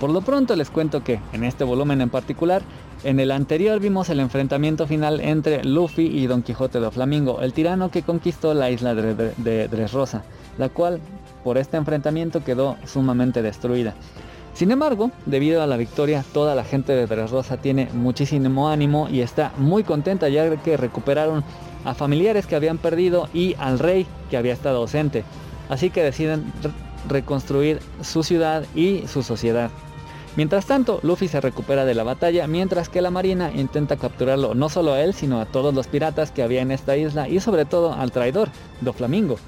Por 0.00 0.10
lo 0.10 0.22
pronto 0.22 0.56
les 0.56 0.70
cuento 0.70 1.04
que, 1.04 1.20
en 1.32 1.44
este 1.44 1.62
volumen 1.62 2.00
en 2.00 2.10
particular, 2.10 2.62
en 3.04 3.20
el 3.20 3.30
anterior 3.30 3.78
vimos 3.78 4.08
el 4.08 4.18
enfrentamiento 4.18 4.88
final 4.88 5.20
entre 5.20 5.62
Luffy 5.62 6.06
y 6.06 6.26
Don 6.26 6.42
Quijote 6.42 6.80
de 6.80 6.90
Flamingo, 6.90 7.40
el 7.42 7.52
tirano 7.52 7.92
que 7.92 8.02
conquistó 8.02 8.54
la 8.54 8.72
isla 8.72 8.92
de, 8.96 9.68
Dressrosa, 9.68 10.24
la 10.58 10.68
cual 10.68 10.98
por 11.44 11.58
este 11.58 11.76
enfrentamiento 11.76 12.42
quedó 12.42 12.76
sumamente 12.86 13.40
destruida. 13.40 13.94
Sin 14.54 14.70
embargo, 14.70 15.10
debido 15.26 15.62
a 15.62 15.66
la 15.66 15.76
victoria, 15.76 16.24
toda 16.32 16.54
la 16.54 16.64
gente 16.64 16.92
de 16.92 17.06
Dressrosa 17.06 17.56
tiene 17.56 17.88
muchísimo 17.92 18.68
ánimo 18.68 19.08
y 19.10 19.20
está 19.20 19.52
muy 19.56 19.84
contenta 19.84 20.28
ya 20.28 20.54
que 20.56 20.76
recuperaron 20.76 21.44
a 21.84 21.94
familiares 21.94 22.46
que 22.46 22.56
habían 22.56 22.78
perdido 22.78 23.28
y 23.32 23.54
al 23.58 23.78
rey 23.78 24.06
que 24.28 24.36
había 24.36 24.52
estado 24.52 24.78
ausente. 24.78 25.24
Así 25.68 25.90
que 25.90 26.02
deciden 26.02 26.52
reconstruir 27.08 27.80
su 28.02 28.22
ciudad 28.22 28.64
y 28.74 29.06
su 29.06 29.22
sociedad. 29.22 29.70
Mientras 30.36 30.66
tanto, 30.66 31.00
Luffy 31.02 31.26
se 31.26 31.40
recupera 31.40 31.84
de 31.84 31.94
la 31.94 32.04
batalla, 32.04 32.46
mientras 32.46 32.88
que 32.88 33.02
la 33.02 33.10
marina 33.10 33.50
intenta 33.54 33.96
capturarlo 33.96 34.54
no 34.54 34.68
solo 34.68 34.92
a 34.92 35.02
él, 35.02 35.12
sino 35.12 35.40
a 35.40 35.46
todos 35.46 35.74
los 35.74 35.88
piratas 35.88 36.30
que 36.30 36.42
había 36.42 36.62
en 36.62 36.70
esta 36.70 36.96
isla 36.96 37.28
y 37.28 37.40
sobre 37.40 37.64
todo 37.64 37.92
al 37.92 38.12
traidor, 38.12 38.48
Doflamingo, 38.80 39.38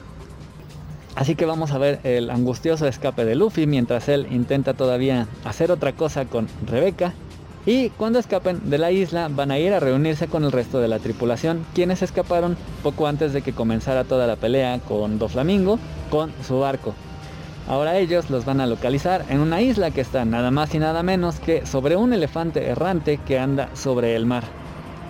Así 1.14 1.34
que 1.34 1.44
vamos 1.44 1.72
a 1.72 1.78
ver 1.78 2.00
el 2.04 2.30
angustioso 2.30 2.86
escape 2.86 3.24
de 3.24 3.34
Luffy 3.34 3.66
mientras 3.66 4.08
él 4.08 4.26
intenta 4.30 4.74
todavía 4.74 5.26
hacer 5.44 5.70
otra 5.70 5.92
cosa 5.92 6.24
con 6.24 6.48
Rebeca. 6.66 7.12
Y 7.64 7.90
cuando 7.90 8.18
escapen 8.18 8.70
de 8.70 8.78
la 8.78 8.90
isla 8.90 9.28
van 9.28 9.50
a 9.50 9.58
ir 9.58 9.72
a 9.72 9.78
reunirse 9.78 10.26
con 10.26 10.42
el 10.42 10.50
resto 10.50 10.80
de 10.80 10.88
la 10.88 10.98
tripulación, 10.98 11.64
quienes 11.74 12.02
escaparon 12.02 12.56
poco 12.82 13.06
antes 13.06 13.32
de 13.32 13.42
que 13.42 13.52
comenzara 13.52 14.04
toda 14.04 14.26
la 14.26 14.36
pelea 14.36 14.80
con 14.80 15.18
Doflamingo 15.18 15.78
con 16.10 16.32
su 16.46 16.58
barco. 16.58 16.94
Ahora 17.68 17.98
ellos 17.98 18.30
los 18.30 18.44
van 18.44 18.60
a 18.60 18.66
localizar 18.66 19.24
en 19.28 19.38
una 19.38 19.60
isla 19.60 19.92
que 19.92 20.00
está 20.00 20.24
nada 20.24 20.50
más 20.50 20.74
y 20.74 20.80
nada 20.80 21.04
menos 21.04 21.38
que 21.38 21.64
sobre 21.64 21.94
un 21.94 22.12
elefante 22.12 22.66
errante 22.66 23.18
que 23.18 23.38
anda 23.38 23.68
sobre 23.74 24.16
el 24.16 24.26
mar. 24.26 24.42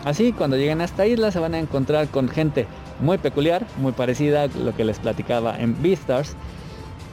Así, 0.05 0.33
cuando 0.33 0.57
lleguen 0.57 0.81
a 0.81 0.85
esta 0.85 1.07
isla 1.07 1.31
se 1.31 1.39
van 1.39 1.55
a 1.55 1.59
encontrar 1.59 2.09
con 2.09 2.29
gente 2.29 2.67
muy 3.03 3.19
peculiar, 3.19 3.67
muy 3.79 3.93
parecida 3.93 4.45
a 4.45 4.47
lo 4.47 4.75
que 4.75 4.85
les 4.85 4.99
platicaba 4.99 5.59
en 5.59 5.81
Beastars. 5.83 6.35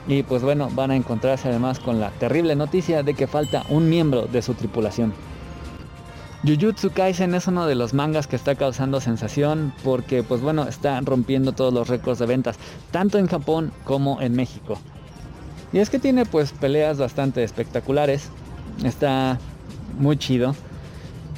Y 0.08 0.24
pues 0.24 0.42
bueno, 0.42 0.70
van 0.74 0.92
a 0.92 0.96
encontrarse 0.96 1.50
además 1.50 1.80
con 1.80 2.00
la 2.00 2.12
terrible 2.12 2.56
noticia 2.56 3.04
de 3.04 3.14
que 3.14 3.28
falta 3.28 3.64
un 3.70 3.90
miembro 3.90 4.28
de 4.28 4.42
su 4.42 4.54
tripulación. 4.54 5.14
Jujutsu 6.46 6.92
Kaisen 6.92 7.36
es 7.36 7.48
uno 7.48 7.68
de 7.68 7.76
los 7.76 7.94
mangas 7.94 8.26
que 8.26 8.38
está 8.38 8.56
causando 8.56 9.02
sensación 9.02 9.74
porque 9.84 10.24
pues 10.24 10.40
bueno, 10.42 10.68
está 10.68 11.02
rompiendo 11.02 11.52
todos 11.52 11.74
los 11.74 11.90
récords 11.90 12.20
de 12.20 12.28
ventas, 12.28 12.58
tanto 12.92 13.18
en 13.18 13.28
Japón 13.28 13.74
como 13.84 14.22
en 14.22 14.36
México. 14.36 14.80
Y 15.74 15.80
es 15.80 15.90
que 15.90 16.00
tiene 16.00 16.26
pues 16.26 16.54
peleas 16.54 16.98
bastante 16.98 17.44
espectaculares, 17.44 18.30
está 18.84 19.38
muy 20.00 20.18
chido. 20.18 20.56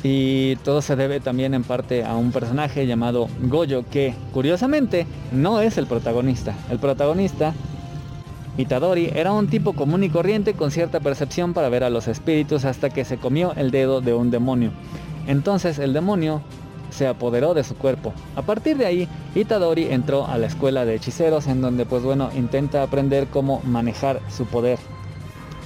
Y 0.03 0.56
todo 0.57 0.82
se 0.82 0.95
debe 0.95 1.19
también 1.19 1.53
en 1.53 1.64
parte 1.64 2.03
a 2.03 2.15
un 2.15 2.32
personaje 2.32 2.88
llamado 2.88 3.28
Goyo 3.44 3.86
que 3.90 4.15
curiosamente 4.34 5.06
no 5.32 5.61
es 5.61 5.78
el 5.78 5.86
protagonista. 5.86 6.56
El 6.72 6.80
protagonista, 6.80 7.53
Itadori, 8.57 9.11
era 9.14 9.32
un 9.32 9.48
tipo 9.48 9.73
común 9.73 10.03
y 10.03 10.10
corriente 10.10 10.53
con 10.56 10.72
cierta 10.72 10.99
percepción 10.99 11.53
para 11.53 11.69
ver 11.69 11.84
a 11.84 11.91
los 11.91 12.07
espíritus 12.07 12.65
hasta 12.65 12.90
que 12.90 13.06
se 13.06 13.18
comió 13.18 13.53
el 13.56 13.69
dedo 13.69 14.02
de 14.02 14.14
un 14.15 14.32
demonio. 14.32 14.72
Entonces 15.28 15.78
el 15.78 15.94
demonio 15.94 16.41
se 16.90 17.07
apoderó 17.07 17.53
de 17.53 17.64
su 17.64 17.76
cuerpo. 17.76 18.11
A 18.36 18.41
partir 18.41 18.78
de 18.78 18.88
ahí, 18.88 19.07
Itadori 19.36 19.86
entró 19.86 20.28
a 20.28 20.38
la 20.38 20.48
escuela 20.48 20.84
de 20.84 20.95
hechiceros 20.95 21.48
en 21.48 21.61
donde 21.61 21.86
pues 21.86 22.03
bueno, 22.03 22.30
intenta 22.36 22.82
aprender 22.82 23.28
cómo 23.28 23.61
manejar 23.64 24.19
su 24.30 24.45
poder. 24.45 24.80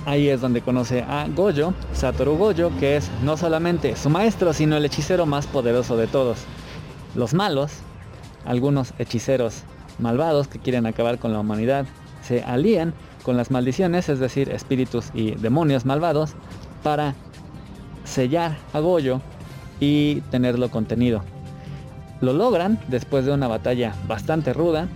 Ahí 0.06 0.30
es 0.30 0.40
donde 0.40 0.62
conoce 0.62 1.02
a 1.02 1.28
Goyo, 1.28 1.74
Satoru 1.94 2.38
Goyo, 2.38 2.72
que 2.80 2.96
es 2.96 3.10
no 3.24 3.38
solamente 3.38 3.96
su 3.96 4.12
maestro, 4.12 4.54
sino 4.54 4.78
el 4.78 4.86
hechicero 4.86 5.26
más 5.26 5.48
poderoso 5.48 5.98
de 5.98 6.06
todos. 6.06 6.38
Los 7.16 7.34
malos, 7.34 7.72
algunos 8.46 8.94
hechiceros 9.00 9.64
malvados 9.98 10.48
que 10.48 10.60
quieren 10.60 10.86
acabar 10.86 11.18
con 11.18 11.34
la 11.34 11.40
humanidad, 11.40 11.88
se 12.22 12.44
alían 12.44 12.94
con 13.24 13.36
las 13.36 13.50
maldiciones, 13.50 14.08
es 14.08 14.20
decir, 14.20 14.52
espíritus 14.52 15.10
y 15.16 15.32
demonios 15.32 15.86
malvados, 15.86 16.36
para 16.84 17.16
sellar 18.04 18.56
a 18.74 18.80
Goyo 18.82 19.22
y 19.80 20.22
tenerlo 20.30 20.70
contenido. 20.70 21.24
Lo 22.22 22.32
logran 22.34 22.80
después 22.90 23.26
de 23.26 23.32
una 23.32 23.48
batalla 23.48 23.96
bastante 24.08 24.54
ruda. 24.54 24.88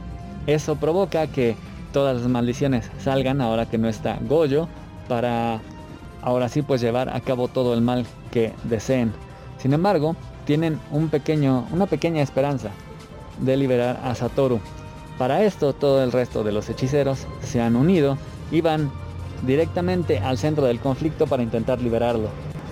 Eso 0.46 0.76
provoca 0.76 1.26
que 1.26 1.56
todas 1.94 2.22
las 2.22 2.30
maldiciones 2.30 2.92
salgan 3.00 3.42
ahora 3.42 3.66
que 3.66 3.80
no 3.80 3.90
está 3.90 4.20
Goyo 4.22 4.68
para 5.10 5.60
ahora 6.22 6.48
sí 6.48 6.62
pues 6.62 6.80
llevar 6.80 7.10
a 7.10 7.20
cabo 7.20 7.50
todo 7.50 7.74
el 7.74 7.82
mal 7.82 8.06
que 8.32 8.54
deseen. 8.64 9.12
Sin 9.58 9.74
embargo, 9.74 10.16
tienen 10.46 10.80
un 10.92 11.10
pequeño, 11.10 11.68
una 11.72 11.88
pequeña 11.88 12.22
esperanza 12.22 12.70
de 13.42 13.58
liberar 13.58 14.00
a 14.04 14.16
Satoru. 14.16 14.62
Para 15.18 15.44
esto 15.44 15.74
todo 15.74 16.02
el 16.02 16.14
resto 16.14 16.46
de 16.46 16.54
los 16.54 16.70
hechiceros 16.70 17.28
se 17.44 17.60
han 17.60 17.76
unido 17.76 18.18
y 18.52 18.62
van 18.62 18.90
directamente 19.46 20.20
al 20.20 20.38
centro 20.38 20.66
del 20.66 20.80
conflicto 20.80 21.28
para 21.28 21.44
intentar 21.44 21.82
liberarlo. 21.82 22.30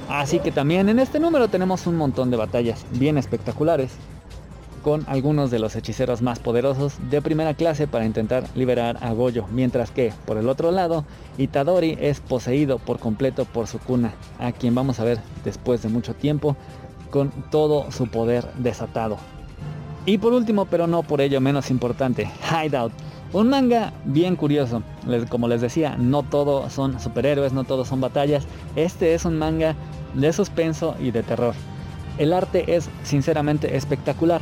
Así 0.09 0.39
que 0.39 0.51
también 0.51 0.87
en 0.87 0.99
este 0.99 1.19
número 1.19 1.49
tenemos 1.49 1.87
un 1.87 1.97
montón 1.97 2.31
de 2.31 2.37
batallas 2.37 2.85
bien 2.91 3.17
espectaculares 3.17 3.91
con 4.87 5.03
algunos 5.07 5.51
de 5.51 5.59
los 5.59 5.75
hechiceros 5.75 6.21
más 6.21 6.39
poderosos 6.39 6.93
de 7.09 7.21
primera 7.21 7.53
clase 7.55 7.87
para 7.87 8.05
intentar 8.05 8.45
liberar 8.55 8.97
a 9.01 9.11
Goyo, 9.11 9.45
mientras 9.51 9.91
que 9.91 10.13
por 10.25 10.37
el 10.37 10.47
otro 10.47 10.71
lado 10.71 11.03
Itadori 11.37 11.97
es 11.99 12.21
poseído 12.21 12.79
por 12.79 12.97
completo 12.97 13.43
por 13.43 13.67
su 13.67 13.79
cuna, 13.79 14.13
a 14.39 14.53
quien 14.53 14.73
vamos 14.73 15.01
a 15.01 15.03
ver 15.03 15.19
después 15.43 15.81
de 15.81 15.89
mucho 15.89 16.13
tiempo 16.13 16.55
con 17.09 17.31
todo 17.51 17.91
su 17.91 18.07
poder 18.07 18.47
desatado. 18.53 19.17
Y 20.05 20.19
por 20.19 20.31
último, 20.31 20.63
pero 20.63 20.87
no 20.87 21.03
por 21.03 21.19
ello 21.19 21.41
menos 21.41 21.69
importante, 21.69 22.31
Hideout. 22.49 22.93
Un 23.33 23.49
manga 23.49 23.91
bien 24.05 24.37
curioso. 24.37 24.83
como 25.27 25.49
les 25.49 25.59
decía, 25.59 25.97
no 25.97 26.23
todos 26.23 26.71
son 26.71 26.97
superhéroes, 27.01 27.51
no 27.51 27.65
todos 27.65 27.89
son 27.89 27.99
batallas. 27.99 28.47
Este 28.77 29.15
es 29.15 29.25
un 29.25 29.37
manga 29.37 29.75
de 30.13 30.31
suspenso 30.31 30.95
y 30.97 31.11
de 31.11 31.23
terror. 31.23 31.55
El 32.17 32.31
arte 32.31 32.73
es 32.77 32.89
sinceramente 33.03 33.75
espectacular. 33.75 34.39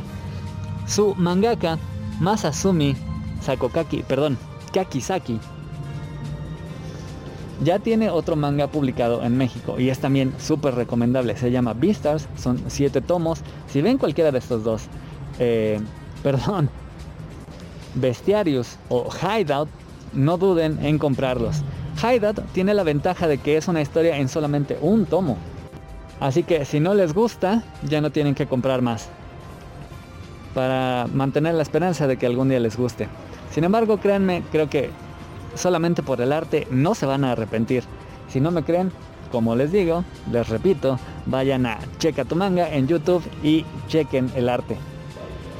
Su 0.86 1.14
mangaka 1.16 1.78
Masasumi 2.20 2.96
Sakokaki, 3.42 4.02
perdón, 4.02 4.38
Kakisaki, 4.72 5.38
ya 7.62 7.78
tiene 7.78 8.10
otro 8.10 8.36
manga 8.36 8.66
publicado 8.66 9.22
en 9.22 9.36
México 9.36 9.78
y 9.78 9.88
es 9.88 9.98
también 9.98 10.32
súper 10.38 10.74
recomendable. 10.74 11.36
Se 11.36 11.50
llama 11.50 11.74
Beastars, 11.74 12.28
son 12.36 12.62
7 12.66 13.00
tomos. 13.00 13.40
Si 13.68 13.80
ven 13.82 13.98
cualquiera 13.98 14.30
de 14.30 14.38
estos 14.38 14.64
dos, 14.64 14.82
eh, 15.38 15.80
perdón, 16.22 16.68
Bestiarius 17.94 18.76
o 18.88 19.08
Hideout, 19.10 19.68
no 20.12 20.36
duden 20.38 20.84
en 20.84 20.98
comprarlos. 20.98 21.62
Hideout 22.02 22.40
tiene 22.52 22.74
la 22.74 22.82
ventaja 22.82 23.26
de 23.26 23.38
que 23.38 23.56
es 23.56 23.68
una 23.68 23.80
historia 23.80 24.18
en 24.18 24.28
solamente 24.28 24.78
un 24.80 25.06
tomo. 25.06 25.38
Así 26.20 26.42
que 26.42 26.64
si 26.64 26.80
no 26.80 26.94
les 26.94 27.12
gusta, 27.12 27.62
ya 27.88 28.00
no 28.00 28.10
tienen 28.10 28.34
que 28.34 28.46
comprar 28.46 28.82
más 28.82 29.08
para 30.56 31.06
mantener 31.12 31.52
la 31.52 31.62
esperanza 31.62 32.06
de 32.06 32.16
que 32.16 32.24
algún 32.24 32.48
día 32.48 32.58
les 32.58 32.78
guste. 32.78 33.08
Sin 33.52 33.64
embargo, 33.64 33.98
créanme, 33.98 34.42
creo 34.50 34.70
que 34.70 34.88
solamente 35.54 36.02
por 36.02 36.18
el 36.22 36.32
arte 36.32 36.66
no 36.70 36.94
se 36.94 37.04
van 37.04 37.24
a 37.24 37.32
arrepentir. 37.32 37.84
Si 38.30 38.40
no 38.40 38.50
me 38.50 38.62
creen, 38.62 38.90
como 39.30 39.54
les 39.54 39.70
digo, 39.70 40.02
les 40.32 40.48
repito, 40.48 40.98
vayan 41.26 41.66
a 41.66 41.78
Checa 41.98 42.24
tu 42.24 42.36
manga 42.36 42.72
en 42.72 42.88
YouTube 42.88 43.22
y 43.42 43.66
chequen 43.88 44.30
el 44.34 44.48
arte. 44.48 44.78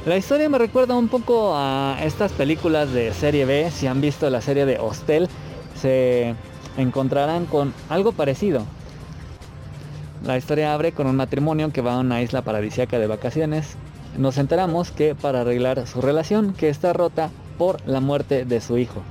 La 0.07 0.17
historia 0.17 0.49
me 0.49 0.57
recuerda 0.57 0.95
un 0.95 1.09
poco 1.09 1.53
a 1.55 1.99
estas 2.01 2.31
películas 2.31 2.91
de 2.91 3.13
serie 3.13 3.45
B. 3.45 3.69
Si 3.69 3.85
han 3.85 4.01
visto 4.01 4.27
la 4.31 4.41
serie 4.41 4.65
de 4.65 4.79
Hostel, 4.79 5.29
se 5.79 6.33
encontrarán 6.75 7.45
con 7.45 7.71
algo 7.89 8.13
parecido. 8.13 8.63
La 10.25 10.39
historia 10.39 10.73
abre 10.73 10.91
con 10.91 11.05
un 11.05 11.17
matrimonio 11.17 11.71
que 11.71 11.81
va 11.81 11.93
a 11.93 11.99
una 11.99 12.23
isla 12.23 12.41
paradisíaca 12.41 12.97
de 12.97 13.05
vacaciones 13.05 13.77
nos 14.17 14.37
enteramos 14.37 14.91
que 14.91 15.15
para 15.15 15.41
arreglar 15.41 15.87
su 15.87 16.01
relación 16.01 16.53
que 16.53 16.69
está 16.69 16.93
rota 16.93 17.29
por 17.57 17.85
la 17.87 18.01
muerte 18.01 18.45
de 18.45 18.61
su 18.61 18.77
hijo. 18.77 19.01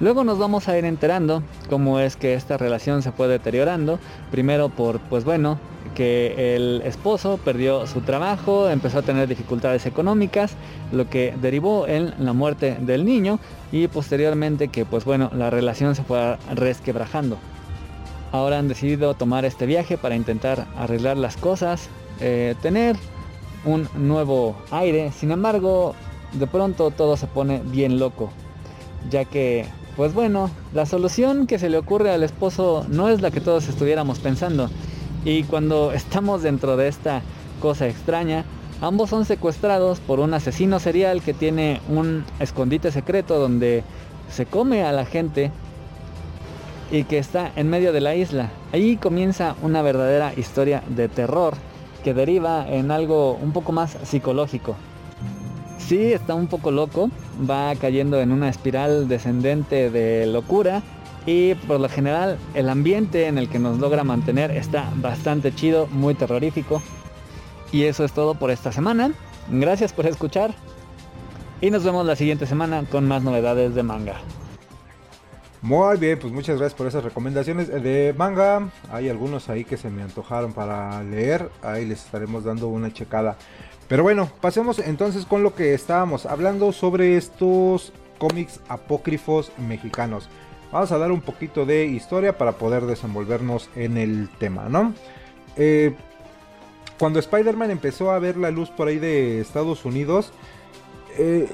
Luego 0.00 0.24
nos 0.24 0.38
vamos 0.38 0.66
a 0.68 0.78
ir 0.78 0.86
enterando 0.86 1.42
cómo 1.68 2.00
es 2.00 2.16
que 2.16 2.32
esta 2.32 2.56
relación 2.56 3.02
se 3.02 3.12
fue 3.12 3.28
deteriorando. 3.28 3.98
Primero 4.30 4.70
por, 4.70 4.98
pues 4.98 5.24
bueno, 5.24 5.58
que 5.94 6.56
el 6.56 6.80
esposo 6.86 7.38
perdió 7.44 7.86
su 7.86 8.00
trabajo, 8.00 8.70
empezó 8.70 9.00
a 9.00 9.02
tener 9.02 9.28
dificultades 9.28 9.84
económicas, 9.84 10.52
lo 10.90 11.10
que 11.10 11.34
derivó 11.42 11.86
en 11.86 12.14
la 12.18 12.32
muerte 12.32 12.78
del 12.80 13.04
niño 13.04 13.40
y 13.72 13.88
posteriormente 13.88 14.68
que, 14.68 14.86
pues 14.86 15.04
bueno, 15.04 15.30
la 15.34 15.50
relación 15.50 15.94
se 15.94 16.02
fue 16.02 16.38
resquebrajando. 16.54 17.36
ahora 18.32 18.58
han 18.58 18.68
decidido 18.68 19.12
tomar 19.14 19.44
este 19.44 19.66
viaje 19.66 19.98
para 19.98 20.14
intentar 20.14 20.66
arreglar 20.78 21.16
las 21.16 21.36
cosas, 21.36 21.90
eh, 22.20 22.54
tener 22.62 22.96
un 23.64 23.88
nuevo 23.94 24.56
aire. 24.70 25.12
Sin 25.12 25.30
embargo, 25.30 25.94
de 26.32 26.46
pronto 26.46 26.90
todo 26.90 27.16
se 27.16 27.26
pone 27.26 27.60
bien 27.64 27.98
loco, 27.98 28.30
ya 29.10 29.24
que, 29.24 29.66
pues 29.96 30.14
bueno, 30.14 30.50
la 30.72 30.86
solución 30.86 31.46
que 31.46 31.58
se 31.58 31.68
le 31.68 31.78
ocurre 31.78 32.10
al 32.10 32.22
esposo 32.22 32.86
no 32.88 33.08
es 33.08 33.20
la 33.20 33.30
que 33.30 33.40
todos 33.40 33.68
estuviéramos 33.68 34.18
pensando. 34.18 34.70
Y 35.24 35.44
cuando 35.44 35.92
estamos 35.94 36.42
dentro 36.42 36.76
de 36.76 36.88
esta 36.88 37.22
cosa 37.60 37.86
extraña, 37.88 38.44
ambos 38.80 39.10
son 39.10 39.24
secuestrados 39.24 40.00
por 40.00 40.20
un 40.20 40.34
asesino 40.34 40.78
serial 40.78 41.22
que 41.22 41.34
tiene 41.34 41.80
un 41.88 42.24
escondite 42.38 42.90
secreto 42.90 43.38
donde 43.38 43.84
se 44.30 44.46
come 44.46 44.84
a 44.84 44.92
la 44.92 45.04
gente 45.04 45.50
y 46.92 47.04
que 47.04 47.18
está 47.18 47.52
en 47.56 47.68
medio 47.68 47.92
de 47.92 48.00
la 48.00 48.14
isla. 48.14 48.50
Ahí 48.72 48.96
comienza 48.96 49.54
una 49.62 49.82
verdadera 49.82 50.32
historia 50.36 50.82
de 50.88 51.08
terror 51.08 51.54
que 52.00 52.14
deriva 52.14 52.66
en 52.68 52.90
algo 52.90 53.34
un 53.34 53.52
poco 53.52 53.72
más 53.72 53.96
psicológico. 54.02 54.76
Sí, 55.78 56.12
está 56.12 56.34
un 56.34 56.46
poco 56.46 56.70
loco, 56.70 57.10
va 57.48 57.74
cayendo 57.74 58.20
en 58.20 58.32
una 58.32 58.48
espiral 58.48 59.08
descendente 59.08 59.90
de 59.90 60.26
locura 60.26 60.82
y 61.26 61.54
por 61.54 61.80
lo 61.80 61.88
general 61.88 62.38
el 62.54 62.68
ambiente 62.68 63.26
en 63.26 63.38
el 63.38 63.48
que 63.48 63.58
nos 63.58 63.78
logra 63.78 64.04
mantener 64.04 64.50
está 64.50 64.90
bastante 64.96 65.54
chido, 65.54 65.86
muy 65.88 66.14
terrorífico. 66.14 66.82
Y 67.72 67.84
eso 67.84 68.04
es 68.04 68.12
todo 68.12 68.34
por 68.34 68.50
esta 68.50 68.72
semana. 68.72 69.12
Gracias 69.50 69.92
por 69.92 70.06
escuchar 70.06 70.54
y 71.60 71.70
nos 71.70 71.84
vemos 71.84 72.06
la 72.06 72.16
siguiente 72.16 72.46
semana 72.46 72.84
con 72.90 73.06
más 73.06 73.22
novedades 73.22 73.74
de 73.74 73.82
manga. 73.82 74.16
Muy 75.62 75.98
bien, 75.98 76.18
pues 76.18 76.32
muchas 76.32 76.56
gracias 76.56 76.76
por 76.76 76.86
esas 76.86 77.04
recomendaciones 77.04 77.68
de 77.68 78.14
manga. 78.16 78.70
Hay 78.90 79.10
algunos 79.10 79.50
ahí 79.50 79.64
que 79.64 79.76
se 79.76 79.90
me 79.90 80.02
antojaron 80.02 80.54
para 80.54 81.02
leer. 81.02 81.50
Ahí 81.62 81.84
les 81.84 82.02
estaremos 82.04 82.44
dando 82.44 82.68
una 82.68 82.92
checada. 82.92 83.36
Pero 83.86 84.02
bueno, 84.02 84.30
pasemos 84.40 84.78
entonces 84.78 85.26
con 85.26 85.42
lo 85.42 85.54
que 85.54 85.74
estábamos 85.74 86.24
hablando 86.24 86.72
sobre 86.72 87.18
estos 87.18 87.92
cómics 88.18 88.60
apócrifos 88.68 89.52
mexicanos. 89.58 90.30
Vamos 90.72 90.92
a 90.92 90.98
dar 90.98 91.12
un 91.12 91.20
poquito 91.20 91.66
de 91.66 91.84
historia 91.84 92.38
para 92.38 92.52
poder 92.52 92.86
desenvolvernos 92.86 93.68
en 93.76 93.98
el 93.98 94.30
tema, 94.38 94.68
¿no? 94.68 94.94
Eh, 95.56 95.94
cuando 96.98 97.18
Spider-Man 97.18 97.70
empezó 97.70 98.12
a 98.12 98.18
ver 98.18 98.36
la 98.36 98.50
luz 98.50 98.70
por 98.70 98.88
ahí 98.88 98.98
de 98.98 99.40
Estados 99.40 99.84
Unidos, 99.84 100.32
eh, 101.18 101.48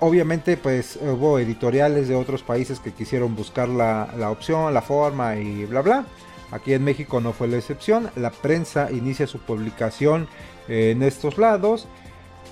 obviamente 0.00 0.56
pues 0.56 0.98
hubo 1.00 1.38
editoriales 1.38 2.08
de 2.08 2.14
otros 2.14 2.42
países 2.42 2.80
que 2.80 2.92
quisieron 2.92 3.36
buscar 3.36 3.68
la, 3.68 4.30
opción, 4.30 4.72
la 4.74 4.82
forma 4.82 5.36
y 5.36 5.64
bla 5.66 5.82
bla. 5.82 6.04
Aquí 6.50 6.74
en 6.74 6.82
México 6.82 7.20
no 7.20 7.32
fue 7.32 7.46
la 7.46 7.58
excepción. 7.58 8.10
La 8.16 8.30
prensa 8.30 8.90
inicia 8.90 9.26
su 9.26 9.38
publicación 9.38 10.26
en 10.68 11.02
estos 11.02 11.38
lados. 11.38 11.86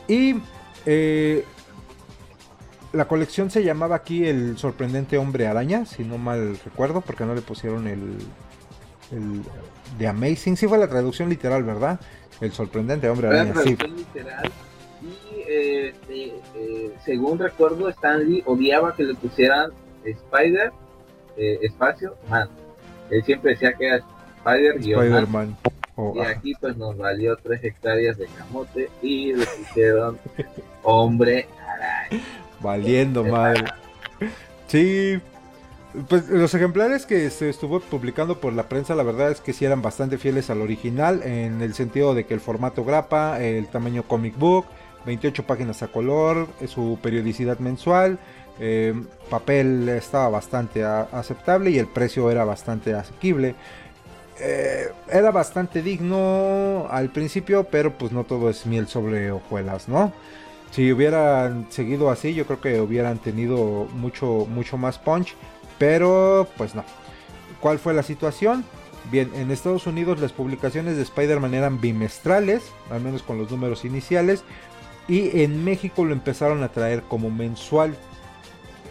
Y 0.06 0.36
eh, 0.86 1.44
la 2.92 3.08
colección 3.08 3.50
se 3.50 3.64
llamaba 3.64 3.96
aquí 3.96 4.24
El 4.24 4.56
sorprendente 4.56 5.18
hombre 5.18 5.48
araña, 5.48 5.84
si 5.84 6.04
no 6.04 6.16
mal 6.16 6.58
recuerdo, 6.64 7.00
porque 7.00 7.24
no 7.24 7.34
le 7.34 7.42
pusieron 7.42 7.88
el, 7.88 8.18
el 9.10 9.42
The 9.98 10.06
Amazing. 10.06 10.56
Sí 10.56 10.68
fue 10.68 10.78
la 10.78 10.88
traducción 10.88 11.28
literal, 11.28 11.64
¿verdad? 11.64 11.98
El 12.40 12.52
sorprendente 12.52 13.08
hombre 13.08 13.28
araña. 13.28 13.54
Sí. 13.64 13.70
Literal 13.70 14.52
eh, 16.58 16.92
según 17.04 17.38
recuerdo, 17.38 17.88
Stanley 17.88 18.42
odiaba 18.46 18.94
que 18.94 19.04
le 19.04 19.14
pusieran 19.14 19.70
Spider, 20.04 20.72
eh, 21.36 21.58
espacio, 21.62 22.16
man. 22.28 22.48
Él 23.10 23.22
siempre 23.24 23.52
decía 23.52 23.72
que 23.74 23.86
era 23.86 24.04
Spider, 24.38 25.26
man. 25.28 25.56
Oh, 25.96 26.14
y 26.14 26.20
aquí 26.20 26.52
pues 26.60 26.76
nos 26.76 26.96
valió 26.96 27.36
tres 27.36 27.64
hectáreas 27.64 28.16
de 28.18 28.26
camote 28.26 28.88
y 29.02 29.32
le 29.32 29.44
pusieron 29.46 30.16
hombre 30.84 31.48
Valiendo 32.60 33.24
madre. 33.24 33.64
Sí, 34.66 35.20
pues 36.08 36.28
los 36.28 36.52
ejemplares 36.54 37.06
que 37.06 37.30
se 37.30 37.48
estuvo 37.48 37.80
publicando 37.80 38.40
por 38.40 38.52
la 38.52 38.68
prensa, 38.68 38.94
la 38.94 39.02
verdad 39.02 39.30
es 39.30 39.40
que 39.40 39.52
sí 39.52 39.64
eran 39.64 39.80
bastante 39.80 40.18
fieles 40.18 40.50
al 40.50 40.60
original, 40.60 41.22
en 41.22 41.62
el 41.62 41.74
sentido 41.74 42.14
de 42.14 42.26
que 42.26 42.34
el 42.34 42.40
formato 42.40 42.84
grapa, 42.84 43.40
el 43.40 43.66
tamaño 43.68 44.02
comic 44.02 44.36
book, 44.36 44.66
28 45.06 45.44
páginas 45.44 45.82
a 45.82 45.88
color, 45.88 46.48
su 46.66 46.98
periodicidad 47.02 47.58
mensual, 47.58 48.18
eh, 48.60 48.94
papel 49.30 49.88
estaba 49.88 50.28
bastante 50.28 50.84
aceptable 50.84 51.70
y 51.70 51.78
el 51.78 51.86
precio 51.86 52.30
era 52.30 52.44
bastante 52.44 52.94
asequible. 52.94 53.54
Eh, 54.40 54.88
era 55.10 55.30
bastante 55.30 55.82
digno 55.82 56.86
al 56.90 57.10
principio, 57.10 57.64
pero 57.64 57.98
pues 57.98 58.12
no 58.12 58.24
todo 58.24 58.50
es 58.50 58.66
miel 58.66 58.86
sobre 58.86 59.32
hojuelas, 59.32 59.88
¿no? 59.88 60.12
Si 60.70 60.92
hubieran 60.92 61.66
seguido 61.70 62.10
así, 62.10 62.34
yo 62.34 62.46
creo 62.46 62.60
que 62.60 62.80
hubieran 62.80 63.18
tenido 63.18 63.86
mucho, 63.94 64.46
mucho 64.48 64.76
más 64.76 64.98
punch, 64.98 65.34
pero 65.78 66.46
pues 66.56 66.74
no. 66.74 66.84
¿Cuál 67.60 67.78
fue 67.78 67.94
la 67.94 68.02
situación? 68.02 68.64
Bien, 69.10 69.30
en 69.34 69.50
Estados 69.50 69.86
Unidos 69.86 70.20
las 70.20 70.32
publicaciones 70.32 70.96
de 70.96 71.02
Spider-Man 71.02 71.54
eran 71.54 71.80
bimestrales, 71.80 72.62
al 72.90 73.00
menos 73.00 73.22
con 73.22 73.38
los 73.38 73.50
números 73.50 73.84
iniciales, 73.84 74.44
y 75.08 75.42
en 75.42 75.64
México 75.64 76.04
lo 76.04 76.12
empezaron 76.12 76.62
a 76.62 76.68
traer 76.68 77.02
como 77.02 77.30
mensual. 77.30 77.96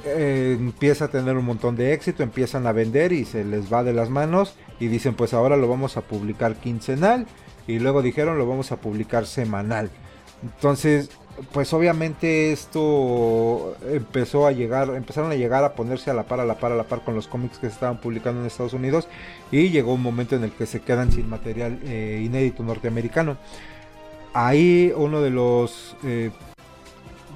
Eh, 0.05 0.55
empieza 0.59 1.05
a 1.05 1.07
tener 1.09 1.37
un 1.37 1.45
montón 1.45 1.75
de 1.75 1.93
éxito, 1.93 2.23
empiezan 2.23 2.65
a 2.65 2.71
vender 2.71 3.11
y 3.11 3.25
se 3.25 3.43
les 3.43 3.71
va 3.71 3.83
de 3.83 3.93
las 3.93 4.09
manos 4.09 4.55
y 4.79 4.87
dicen 4.87 5.15
pues 5.15 5.33
ahora 5.33 5.57
lo 5.57 5.67
vamos 5.67 5.97
a 5.97 6.01
publicar 6.01 6.55
quincenal 6.55 7.27
y 7.67 7.79
luego 7.79 8.01
dijeron 8.01 8.37
lo 8.37 8.47
vamos 8.47 8.71
a 8.71 8.77
publicar 8.77 9.25
semanal. 9.25 9.89
Entonces, 10.43 11.09
pues 11.51 11.73
obviamente 11.73 12.51
esto 12.51 13.75
empezó 13.91 14.47
a 14.47 14.51
llegar, 14.51 14.89
empezaron 14.95 15.31
a 15.31 15.35
llegar 15.35 15.63
a 15.63 15.73
ponerse 15.73 16.09
a 16.09 16.13
la 16.13 16.23
par, 16.23 16.39
a 16.39 16.45
la 16.45 16.55
par, 16.55 16.71
a 16.71 16.75
la 16.75 16.83
par 16.83 17.03
con 17.03 17.15
los 17.15 17.27
cómics 17.27 17.57
que 17.57 17.67
se 17.67 17.73
estaban 17.73 17.99
publicando 17.99 18.41
en 18.41 18.47
Estados 18.47 18.73
Unidos 18.73 19.07
y 19.51 19.69
llegó 19.69 19.93
un 19.93 20.01
momento 20.01 20.35
en 20.35 20.43
el 20.43 20.51
que 20.51 20.65
se 20.65 20.81
quedan 20.81 21.11
sin 21.11 21.29
material 21.29 21.79
eh, 21.83 22.21
inédito 22.23 22.63
norteamericano 22.63 23.37
ahí 24.37 24.93
uno 24.95 25.21
de 25.21 25.31
los 25.31 25.95
eh, 26.03 26.29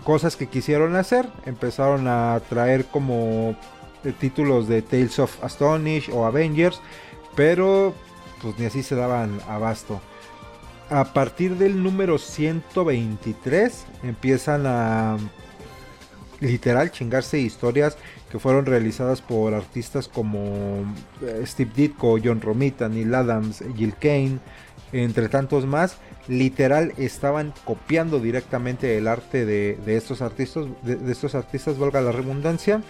cosas 0.03 0.35
que 0.35 0.47
quisieron 0.47 0.95
hacer, 0.95 1.27
empezaron 1.47 2.07
a 2.07 2.39
traer 2.47 2.85
como 2.85 3.55
eh, 4.03 4.13
títulos 4.19 4.67
de 4.67 4.83
Tales 4.83 5.17
of 5.17 5.43
Astonish 5.43 6.11
o 6.11 6.25
Avengers, 6.25 6.79
pero 7.35 7.95
pues 8.41 8.57
ni 8.59 8.65
así 8.65 8.83
se 8.83 8.95
daban 8.95 9.39
abasto. 9.47 9.99
A 10.91 11.05
partir 11.05 11.57
del 11.57 11.81
número 11.81 12.19
123 12.19 13.85
empiezan 14.03 14.67
a 14.67 15.17
literal 16.39 16.91
chingarse 16.91 17.39
historias 17.39 17.97
que 18.29 18.37
fueron 18.37 18.67
realizadas 18.67 19.21
por 19.21 19.55
artistas 19.55 20.07
como 20.07 20.83
eh, 21.21 21.43
Steve 21.45 21.71
Ditko, 21.75 22.19
John 22.23 22.41
Romita, 22.41 22.87
Neil 22.89 23.15
Adams, 23.15 23.63
Jill 23.75 23.95
Kane, 23.95 24.39
entre 24.91 25.29
tantos 25.29 25.65
más 25.65 25.97
literal 26.27 26.93
estaban 26.97 27.53
copiando 27.65 28.19
directamente 28.19 28.97
el 28.97 29.07
arte 29.07 29.45
de, 29.45 29.77
estos 29.95 30.21
artistas, 30.21 30.65
de, 30.83 31.11
estos 31.11 31.35
artistas, 31.35 31.77
valga 31.77 32.01
la 32.01 32.11
redundancia. 32.11 32.81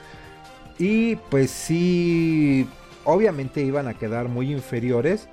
Y 0.77 1.15
pues 1.15 1.51
sí, 1.51 2.67
obviamente 3.03 3.61
iban 3.61 3.87
a 3.87 3.93
quedar 3.93 4.27
muy 4.27 4.51
inferiores, 4.51 5.27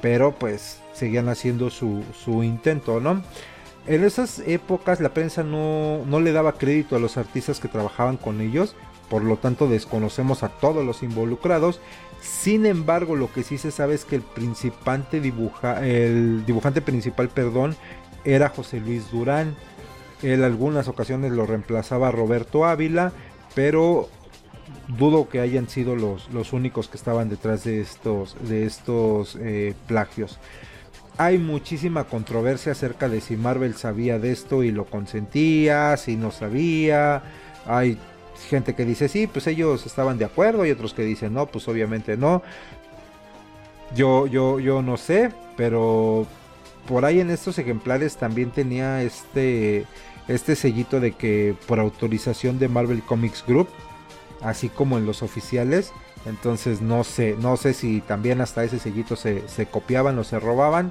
pero 0.00 0.32
pues 0.32 0.80
seguían 0.92 1.28
haciendo 1.28 1.70
su, 1.70 2.02
intento, 2.42 3.00
¿no? 3.00 3.22
En 3.86 4.02
esas 4.04 4.38
épocas 4.46 5.00
la 5.00 5.10
prensa 5.10 5.42
no, 5.42 6.04
no 6.06 6.20
le 6.20 6.32
daba 6.32 6.54
crédito 6.54 6.96
a 6.96 7.00
los 7.00 7.18
artistas 7.18 7.60
que 7.60 7.68
trabajaban 7.68 8.16
con 8.16 8.40
ellos, 8.40 8.74
por 9.10 9.22
lo 9.22 9.36
tanto 9.36 9.68
desconocemos 9.68 10.42
a 10.42 10.48
todos 10.48 10.84
los 10.84 11.02
involucrados 11.02 11.80
sin 12.24 12.64
embargo, 12.64 13.16
lo 13.16 13.30
que 13.30 13.42
sí 13.42 13.58
se 13.58 13.70
sabe 13.70 13.94
es 13.94 14.06
que 14.06 14.16
el, 14.16 14.22
principante 14.22 15.20
dibuja, 15.20 15.86
el 15.86 16.46
dibujante 16.46 16.80
principal 16.80 17.28
perdón, 17.28 17.76
era 18.24 18.48
José 18.48 18.80
Luis 18.80 19.10
Durán. 19.10 19.54
En 20.22 20.42
algunas 20.42 20.88
ocasiones 20.88 21.32
lo 21.32 21.44
reemplazaba 21.44 22.10
Roberto 22.10 22.64
Ávila, 22.64 23.12
pero 23.54 24.08
dudo 24.88 25.28
que 25.28 25.40
hayan 25.40 25.68
sido 25.68 25.96
los, 25.96 26.32
los 26.32 26.54
únicos 26.54 26.88
que 26.88 26.96
estaban 26.96 27.28
detrás 27.28 27.64
de 27.64 27.82
estos, 27.82 28.36
de 28.48 28.64
estos 28.64 29.36
eh, 29.40 29.74
plagios. 29.86 30.38
Hay 31.18 31.36
muchísima 31.36 32.04
controversia 32.04 32.72
acerca 32.72 33.10
de 33.10 33.20
si 33.20 33.36
Marvel 33.36 33.74
sabía 33.74 34.18
de 34.18 34.32
esto 34.32 34.62
y 34.62 34.70
lo 34.70 34.86
consentía, 34.86 35.96
si 35.98 36.16
no 36.16 36.30
sabía. 36.30 37.22
Hay 37.66 37.98
gente 38.44 38.74
que 38.74 38.84
dice 38.84 39.08
sí, 39.08 39.26
pues 39.26 39.46
ellos 39.46 39.86
estaban 39.86 40.18
de 40.18 40.24
acuerdo 40.24 40.64
y 40.66 40.70
otros 40.70 40.94
que 40.94 41.02
dicen 41.02 41.34
no, 41.34 41.46
pues 41.46 41.66
obviamente 41.68 42.16
no. 42.16 42.42
Yo, 43.94 44.26
yo, 44.26 44.58
yo 44.58 44.82
no 44.82 44.96
sé, 44.96 45.30
pero 45.56 46.26
por 46.88 47.04
ahí 47.04 47.20
en 47.20 47.30
estos 47.30 47.58
ejemplares 47.58 48.16
también 48.16 48.50
tenía 48.50 49.02
este, 49.02 49.86
este 50.28 50.56
sellito 50.56 51.00
de 51.00 51.12
que 51.12 51.54
por 51.66 51.80
autorización 51.80 52.58
de 52.58 52.68
Marvel 52.68 53.02
Comics 53.02 53.44
Group, 53.46 53.68
así 54.42 54.68
como 54.68 54.98
en 54.98 55.06
los 55.06 55.22
oficiales. 55.22 55.92
Entonces 56.26 56.80
no 56.80 57.04
sé, 57.04 57.36
no 57.38 57.56
sé 57.56 57.74
si 57.74 58.00
también 58.00 58.40
hasta 58.40 58.64
ese 58.64 58.78
sellito 58.78 59.14
se, 59.14 59.46
se 59.48 59.66
copiaban 59.66 60.18
o 60.18 60.24
se 60.24 60.40
robaban. 60.40 60.90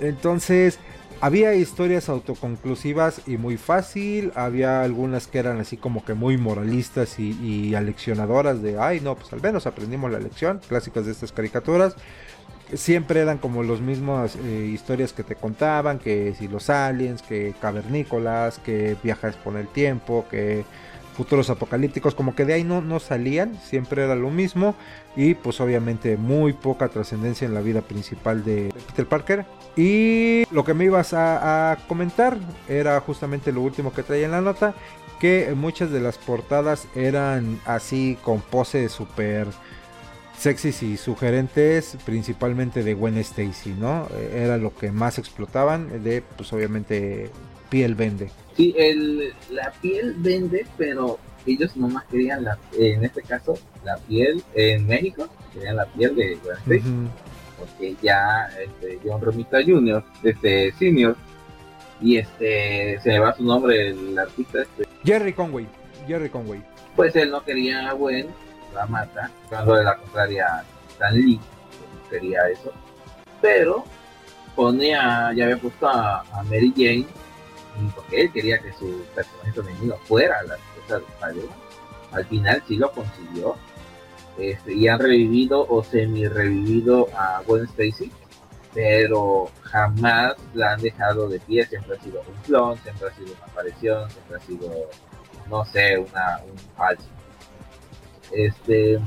Entonces 0.00 0.78
había 1.20 1.54
historias 1.54 2.08
autoconclusivas 2.08 3.22
y 3.26 3.36
muy 3.38 3.56
fácil, 3.56 4.32
había 4.34 4.82
algunas 4.82 5.26
que 5.26 5.38
eran 5.38 5.58
así 5.58 5.76
como 5.76 6.04
que 6.04 6.14
muy 6.14 6.36
moralistas 6.36 7.18
y, 7.18 7.74
aleccionadoras 7.74 8.62
de, 8.62 8.78
ay 8.78 9.00
no, 9.00 9.14
pues 9.14 9.32
al 9.32 9.40
menos 9.40 9.66
aprendimos 9.66 10.10
la 10.10 10.18
lección, 10.18 10.60
clásicas 10.68 11.06
de 11.06 11.12
estas 11.12 11.32
caricaturas. 11.32 11.96
Siempre 12.74 13.20
eran 13.20 13.38
como 13.38 13.62
las 13.62 13.80
mismas 13.80 14.36
eh, 14.36 14.70
historias 14.72 15.12
que 15.12 15.22
te 15.22 15.36
contaban, 15.36 16.00
que 16.00 16.34
si 16.36 16.48
los 16.48 16.68
aliens, 16.68 17.22
que 17.22 17.54
cavernícolas, 17.60 18.58
que 18.58 18.96
viajas 19.04 19.36
con 19.36 19.56
el 19.56 19.68
tiempo, 19.68 20.26
que 20.28 20.64
futuros 21.16 21.48
apocalípticos, 21.48 22.14
como 22.14 22.34
que 22.34 22.44
de 22.44 22.54
ahí 22.54 22.64
no, 22.64 22.82
no 22.82 23.00
salían, 23.00 23.58
siempre 23.62 24.04
era 24.04 24.14
lo 24.14 24.30
mismo 24.30 24.74
y 25.16 25.34
pues 25.34 25.60
obviamente 25.60 26.16
muy 26.18 26.52
poca 26.52 26.88
trascendencia 26.88 27.46
en 27.46 27.54
la 27.54 27.62
vida 27.62 27.80
principal 27.80 28.44
de 28.44 28.72
Peter 28.88 29.06
Parker. 29.06 29.46
Y 29.76 30.44
lo 30.50 30.64
que 30.64 30.74
me 30.74 30.84
ibas 30.84 31.14
a, 31.14 31.78
comentar 31.88 32.36
era 32.68 33.00
justamente 33.00 33.50
lo 33.50 33.62
último 33.62 33.92
que 33.92 34.02
traía 34.02 34.26
en 34.26 34.32
la 34.32 34.42
nota, 34.42 34.74
que 35.18 35.54
muchas 35.56 35.90
de 35.90 36.00
las 36.00 36.18
portadas 36.18 36.86
eran 36.94 37.58
así 37.64 38.18
con 38.22 38.42
poses 38.42 38.92
súper 38.92 39.46
sexys 40.38 40.82
y 40.82 40.98
sugerentes, 40.98 41.96
principalmente 42.04 42.82
de 42.82 42.92
Gwen 42.92 43.16
Stacy, 43.16 43.70
¿no? 43.70 44.06
Era 44.34 44.58
lo 44.58 44.74
que 44.74 44.92
más 44.92 45.18
explotaban, 45.18 46.04
de 46.04 46.22
pues 46.36 46.52
obviamente 46.52 47.30
piel 47.70 47.94
vende. 47.94 48.30
Sí, 48.56 48.74
el, 48.76 49.34
la 49.50 49.70
piel 49.82 50.14
vende, 50.16 50.66
pero 50.78 51.18
ellos 51.44 51.76
nomás 51.76 52.04
querían, 52.04 52.42
la, 52.44 52.58
en 52.78 53.04
este 53.04 53.22
caso, 53.22 53.58
la 53.84 53.98
piel 53.98 54.42
en 54.54 54.86
México, 54.86 55.28
querían 55.52 55.76
la 55.76 55.86
piel 55.86 56.16
de 56.16 56.38
porque 57.58 57.96
ya 58.02 58.48
este, 58.60 58.98
John 59.04 59.20
Romita 59.20 59.58
Jr., 59.62 60.02
este 60.22 60.72
Senior, 60.72 61.16
y 62.00 62.16
este 62.16 62.98
se 63.02 63.10
me 63.10 63.18
va 63.18 63.34
su 63.34 63.44
nombre 63.44 63.88
el 63.88 64.18
artista 64.18 64.62
este. 64.62 64.86
Jerry 65.04 65.32
Conway, 65.32 65.66
Jerry 66.06 66.28
Conway. 66.28 66.62
Pues 66.94 67.14
él 67.16 67.30
no 67.30 67.42
quería 67.44 67.90
a 67.90 67.92
Gwen, 67.92 68.28
la 68.74 68.86
mata, 68.86 69.30
cuando 69.48 69.74
de 69.74 69.84
la 69.84 69.96
contraria 69.96 70.64
Stan 70.90 71.14
Lee, 71.14 71.40
quería 72.10 72.40
eso, 72.48 72.72
pero 73.42 73.84
ponía, 74.54 75.32
ya 75.34 75.44
había 75.44 75.58
puesto 75.58 75.88
a 75.88 76.24
Mary 76.44 76.72
Jane 76.74 77.06
porque 77.94 78.22
él 78.22 78.32
quería 78.32 78.58
que 78.58 78.72
su 78.72 79.04
personaje 79.14 79.52
femenino 79.52 79.96
fuera 80.04 80.42
la 80.44 80.56
esposa 80.56 80.98
de 80.98 81.04
spider 81.04 81.50
Al 82.12 82.26
final 82.26 82.62
sí 82.66 82.76
lo 82.76 82.90
consiguió. 82.92 83.56
Este, 84.38 84.74
y 84.74 84.86
han 84.86 84.98
revivido 84.98 85.66
o 85.66 85.82
semi-revivido 85.82 87.08
a 87.16 87.42
Gwen 87.46 87.64
Stacy, 87.64 88.12
pero 88.74 89.50
jamás 89.62 90.34
la 90.52 90.72
han 90.74 90.82
dejado 90.82 91.28
de 91.28 91.40
pie. 91.40 91.64
Siempre 91.66 91.96
ha 91.96 92.02
sido 92.02 92.20
un 92.20 92.42
clon, 92.42 92.78
siempre 92.78 93.08
ha 93.08 93.14
sido 93.14 93.32
una 93.32 93.46
aparición, 93.46 94.10
siempre 94.10 94.36
ha 94.36 94.40
sido, 94.40 94.70
no 95.48 95.64
sé, 95.64 95.96
una, 95.96 96.40
un 96.44 96.58
falso. 96.76 97.08
Este, 98.30 99.00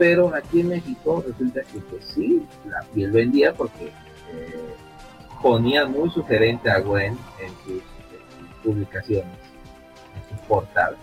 pero 0.00 0.34
aquí 0.34 0.60
en 0.60 0.68
México 0.68 1.22
resulta 1.26 1.60
que 1.62 1.78
pues 1.78 2.04
sí, 2.06 2.42
la 2.68 2.80
piel 2.94 3.12
vendía 3.12 3.52
porque 3.52 3.92
eh, 4.32 4.74
ponía 5.42 5.86
muy 5.86 6.10
sugerente 6.10 6.70
a 6.70 6.80
Gwen 6.80 7.18
en 7.40 7.50
sus, 7.64 7.82
publicaciones, 8.62 9.38
en 10.16 10.36
sus 10.36 10.46
portales. 10.46 10.98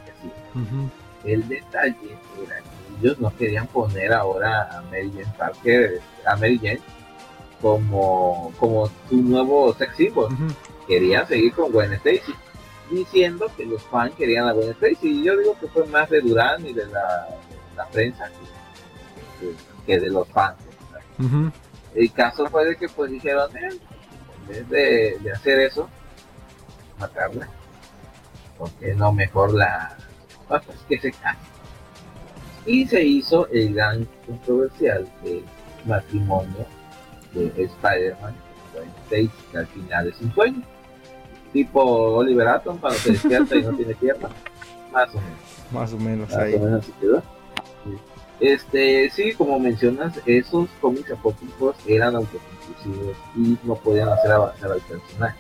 El 1.23 1.47
detalle 1.47 2.17
era 2.45 2.57
que 2.57 3.01
ellos 3.01 3.19
no 3.19 3.35
querían 3.35 3.67
poner 3.67 4.13
ahora 4.13 4.77
a 4.77 4.81
Mary 4.83 5.11
Jane 5.11 5.33
Parker, 5.37 6.01
a 6.25 6.35
Mary 6.35 6.57
Jane, 6.57 6.81
como, 7.61 8.53
como 8.57 8.89
su 9.09 9.17
nuevo 9.17 9.73
sex 9.73 9.95
symbol. 9.95 10.29
Querían 10.87 11.27
seguir 11.27 11.53
con 11.53 11.71
Gwen 11.71 11.93
Stacy, 11.93 12.33
diciendo 12.89 13.47
que 13.57 13.65
los 13.65 13.83
fans 13.83 14.13
querían 14.15 14.47
a 14.47 14.53
Gwen 14.53 14.69
Stacy. 14.69 15.09
Y 15.09 15.23
yo 15.23 15.37
digo 15.37 15.57
que 15.59 15.67
fue 15.67 15.85
más 15.87 16.09
de 16.09 16.21
Durán 16.21 16.65
y 16.65 16.73
de 16.73 16.85
la, 16.85 17.27
prensa 17.91 18.29
que, 19.85 19.99
de 19.99 20.09
los 20.09 20.27
fans. 20.29 20.57
El 21.93 22.11
caso 22.11 22.47
fue 22.47 22.65
de 22.65 22.75
que 22.75 22.87
pues 22.89 23.11
dijeron, 23.11 23.49
eh, 23.57 23.69
de, 24.47 25.31
hacer 25.33 25.59
eso, 25.59 25.89
matarla, 26.99 27.47
porque 28.57 28.93
no 28.95 29.11
mejor 29.11 29.53
la, 29.53 29.97
pues, 30.47 30.61
que 30.87 30.99
se 30.99 31.11
cae. 31.11 31.37
Y 32.65 32.85
se 32.85 33.01
hizo 33.01 33.47
el 33.47 33.73
gran 33.73 34.07
controversial 34.25 35.07
de 35.23 35.43
matrimonio 35.85 36.65
de 37.33 37.63
Spider-Man 37.63 38.35
al 39.55 39.67
final 39.67 40.07
es 40.07 40.21
un 40.21 40.33
sueño. 40.33 40.63
Tipo 41.53 41.81
Oliver 41.81 42.47
Atom 42.47 42.77
cuando 42.77 42.99
se 42.99 43.13
despierta 43.13 43.55
y 43.55 43.63
no 43.63 43.73
tiene 43.73 43.95
pierna. 43.95 44.29
Más 44.91 45.09
o 45.09 45.19
menos. 45.19 45.37
Más 45.71 45.93
o 45.93 45.97
menos 45.97 46.33
ahí. 46.33 46.55
Este, 48.39 49.09
sí, 49.09 49.33
como 49.33 49.59
mencionas, 49.59 50.19
esos 50.25 50.69
cómics 50.79 51.11
apócrifos 51.11 51.75
eran 51.87 52.15
autoconclusivos 52.15 53.17
y 53.35 53.57
no 53.63 53.75
podían 53.75 54.09
hacer 54.09 54.31
avanzar 54.31 54.71
al 54.71 54.81
personaje. 54.81 55.37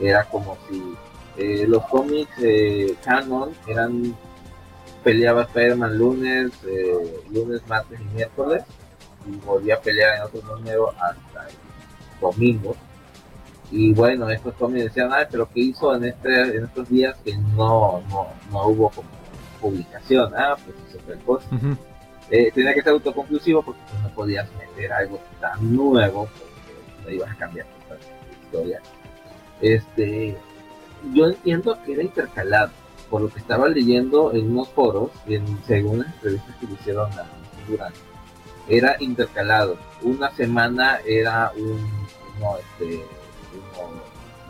Era 0.00 0.24
como 0.24 0.58
si 0.68 0.94
eh, 1.38 1.66
los 1.66 1.84
cómics 1.86 2.32
eh, 2.42 2.94
canon 3.02 3.50
eran 3.66 4.14
peleaba 5.02 5.42
Spider-Man 5.42 5.96
lunes, 5.96 6.50
eh, 6.66 7.22
lunes, 7.30 7.62
martes 7.68 8.00
y 8.00 8.14
miércoles 8.14 8.64
y 9.26 9.36
volvía 9.36 9.76
a 9.76 9.80
pelear 9.80 10.16
en 10.16 10.22
otro 10.22 10.42
número 10.42 10.90
hasta 10.90 11.48
el 11.48 11.54
domingo. 12.20 12.76
Y 13.70 13.92
bueno, 13.92 14.28
estos 14.30 14.54
cómics 14.54 14.84
decían, 14.84 15.12
ah, 15.12 15.26
pero 15.30 15.48
¿qué 15.52 15.60
hizo 15.60 15.94
en, 15.94 16.04
este, 16.04 16.56
en 16.56 16.64
estos 16.64 16.88
días 16.88 17.16
que 17.24 17.36
no, 17.36 18.02
no, 18.10 18.26
no 18.50 18.66
hubo 18.68 18.90
como 18.90 19.08
publicación? 19.60 20.32
Ah, 20.36 20.56
pues 20.64 20.76
hizo 20.88 20.98
otra 20.98 21.16
cosa. 21.24 21.48
Eh, 22.30 22.50
tenía 22.52 22.74
que 22.74 22.82
ser 22.82 22.92
autoconclusivo 22.92 23.62
porque 23.62 23.80
no 24.02 24.08
podías 24.10 24.48
meter 24.54 24.92
algo 24.92 25.20
tan 25.40 25.76
nuevo 25.76 26.26
porque 26.26 27.04
no 27.04 27.10
ibas 27.10 27.30
a 27.30 27.36
cambiar 27.36 27.66
la 27.88 28.44
historia. 28.44 28.80
Este, 29.60 30.36
yo 31.14 31.26
entiendo 31.26 31.78
que 31.84 31.92
era 31.92 32.02
intercalado, 32.02 32.72
por 33.08 33.22
lo 33.22 33.28
que 33.28 33.38
estaba 33.38 33.68
leyendo 33.68 34.32
en 34.32 34.50
unos 34.50 34.68
foros, 34.70 35.10
en, 35.26 35.44
según 35.66 36.00
las 36.00 36.08
entrevistas 36.14 36.56
que 36.56 36.66
le 36.66 36.72
hicieron 36.74 37.12
a 37.12 37.26
Durante, 37.68 37.98
era 38.68 38.96
intercalado. 39.00 39.76
Una 40.02 40.30
semana 40.32 41.00
era 41.06 41.52
un 41.56 42.06
uno, 42.38 42.56
este, 42.58 43.02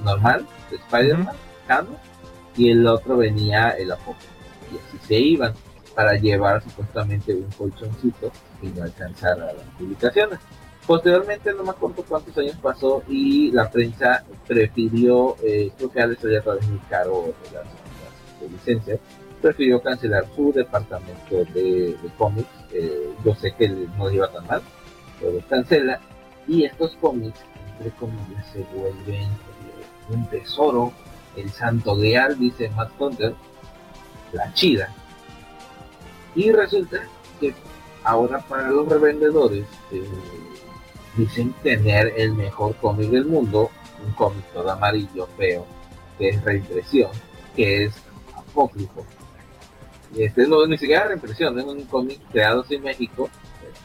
normal 0.03 0.47
de 0.71 0.77
Spider-Man, 0.77 1.37
y 2.57 2.71
el 2.71 2.87
otro 2.87 3.17
venía 3.19 3.71
el 3.71 3.93
Apocalipsis. 3.93 4.31
Y 4.73 4.77
así 4.77 5.07
se 5.07 5.19
iban 5.19 5.55
para 5.97 6.13
llevar 6.13 6.63
supuestamente 6.63 7.35
un 7.35 7.51
colchoncito 7.57 8.31
y 8.61 8.67
no 8.67 8.83
alcanzar 8.83 9.41
a 9.41 9.47
las 9.55 9.65
publicaciones. 9.79 10.39
Posteriormente, 10.87 11.53
no 11.55 11.65
me 11.65 11.71
acuerdo 11.71 12.05
cuántos 12.07 12.37
años 12.37 12.57
pasó 12.63 13.03
y 13.09 13.51
la 13.51 13.71
prensa 13.71 14.23
prefirió, 14.47 15.37
eh, 15.43 15.73
creo 15.77 15.91
que 15.91 16.07
les 16.07 16.23
había 16.23 16.43
muy 16.69 16.79
caro 16.91 17.35
las, 17.53 17.65
licencias, 18.53 19.01
prefirió 19.41 19.83
cancelar 19.83 20.27
su 20.37 20.53
departamento 20.53 21.45
de, 21.55 21.97
cómics. 22.19 22.49
Eh, 22.73 23.11
yo 23.25 23.35
sé 23.35 23.53
que 23.53 23.69
no 23.69 24.11
iba 24.11 24.31
tan 24.31 24.47
mal, 24.47 24.63
pero 25.19 25.41
cancela. 25.49 25.99
Y 26.47 26.65
estos 26.65 26.95
cómics, 27.01 27.41
entre 27.79 27.91
comillas, 27.93 28.47
se 28.53 28.61
vuelven 28.77 29.23
eh, 29.23 30.11
un 30.11 30.27
tesoro, 30.29 30.93
el 31.37 31.51
santo 31.51 31.97
grial, 31.97 32.39
dice 32.39 32.69
Matt 32.77 32.91
Hunter, 32.99 33.35
la 34.33 34.53
chida, 34.53 34.95
y 36.37 36.53
resulta 36.53 37.03
que 37.41 37.55
ahora 38.05 38.39
para 38.41 38.71
los 38.71 38.87
revendedores 38.89 39.67
eh, 39.91 40.05
dicen 41.17 41.53
tener 41.63 42.13
el 42.17 42.35
mejor 42.35 42.77
cómic 42.77 43.09
del 43.11 43.25
mundo, 43.25 43.71
un 44.07 44.13
cómic 44.13 44.45
todo 44.53 44.71
amarillo, 44.71 45.27
feo, 45.39 45.67
que 46.19 46.29
es 46.29 46.45
reimpresión, 46.45 47.11
que 47.57 47.85
es 47.85 47.95
apócrifo. 48.37 49.05
Este 50.17 50.47
no 50.47 50.67
ni 50.67 50.79
siquiera 50.79 51.09
reimpresión, 51.09 51.59
es 51.59 51.65
un 51.65 51.85
cómic 51.87 52.21
creado 52.31 52.65
en 52.69 52.83
México, 52.83 53.31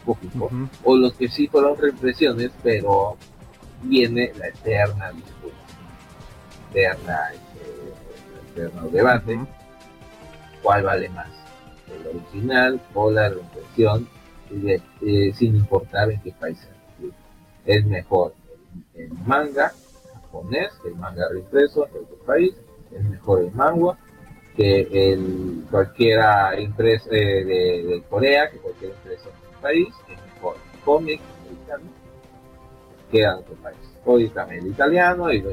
apócrifo, 0.02 0.50
o 0.84 0.96
los 0.98 1.14
que 1.14 1.30
sí 1.30 1.48
fueron 1.48 1.78
reimpresiones, 1.78 2.52
pero 2.62 3.18
viene 3.82 4.34
la 4.38 4.48
eterna 4.50 5.12
disputa, 5.12 5.56
eterna, 6.70 7.30
este, 7.34 8.62
eterno 8.62 8.90
debate, 8.90 9.40
¿cuál 10.62 10.84
vale 10.84 11.10
más? 11.10 11.41
El 11.96 12.08
original 12.08 12.82
o 12.94 13.12
la 13.12 13.30
reimpresión, 13.30 14.08
eh, 14.52 15.32
sin 15.34 15.56
importar 15.56 16.12
en 16.12 16.22
qué 16.22 16.32
país 16.34 16.60
es 17.66 17.86
mejor 17.86 18.34
el, 18.94 19.12
manga 19.26 19.72
japonés, 20.14 20.72
el 20.86 20.96
manga 20.96 21.28
reimpreso 21.30 21.88
en 21.88 22.04
otro 22.04 22.18
país, 22.26 22.54
es 22.92 23.04
mejor 23.04 23.42
el 23.42 23.52
manga, 23.52 23.98
que 24.56 24.82
el, 24.92 25.64
cualquiera 25.70 26.54
empresa 26.56 27.08
eh, 27.12 27.46
de, 27.46 28.04
Corea, 28.10 28.50
que 28.50 28.58
cualquier 28.58 28.92
empresa 28.92 29.30
en 29.30 29.54
el 29.54 29.62
país, 29.62 29.88
es 30.10 30.34
mejor 30.36 30.56
cómic 30.84 31.22
americano 31.46 31.90
que 33.12 33.22
en 33.22 33.30
otro 33.30 33.56
país. 33.56 33.78
Hoy 34.06 34.30
también 34.30 34.66
el 34.66 34.72
italiano 34.72 35.32
y 35.32 35.44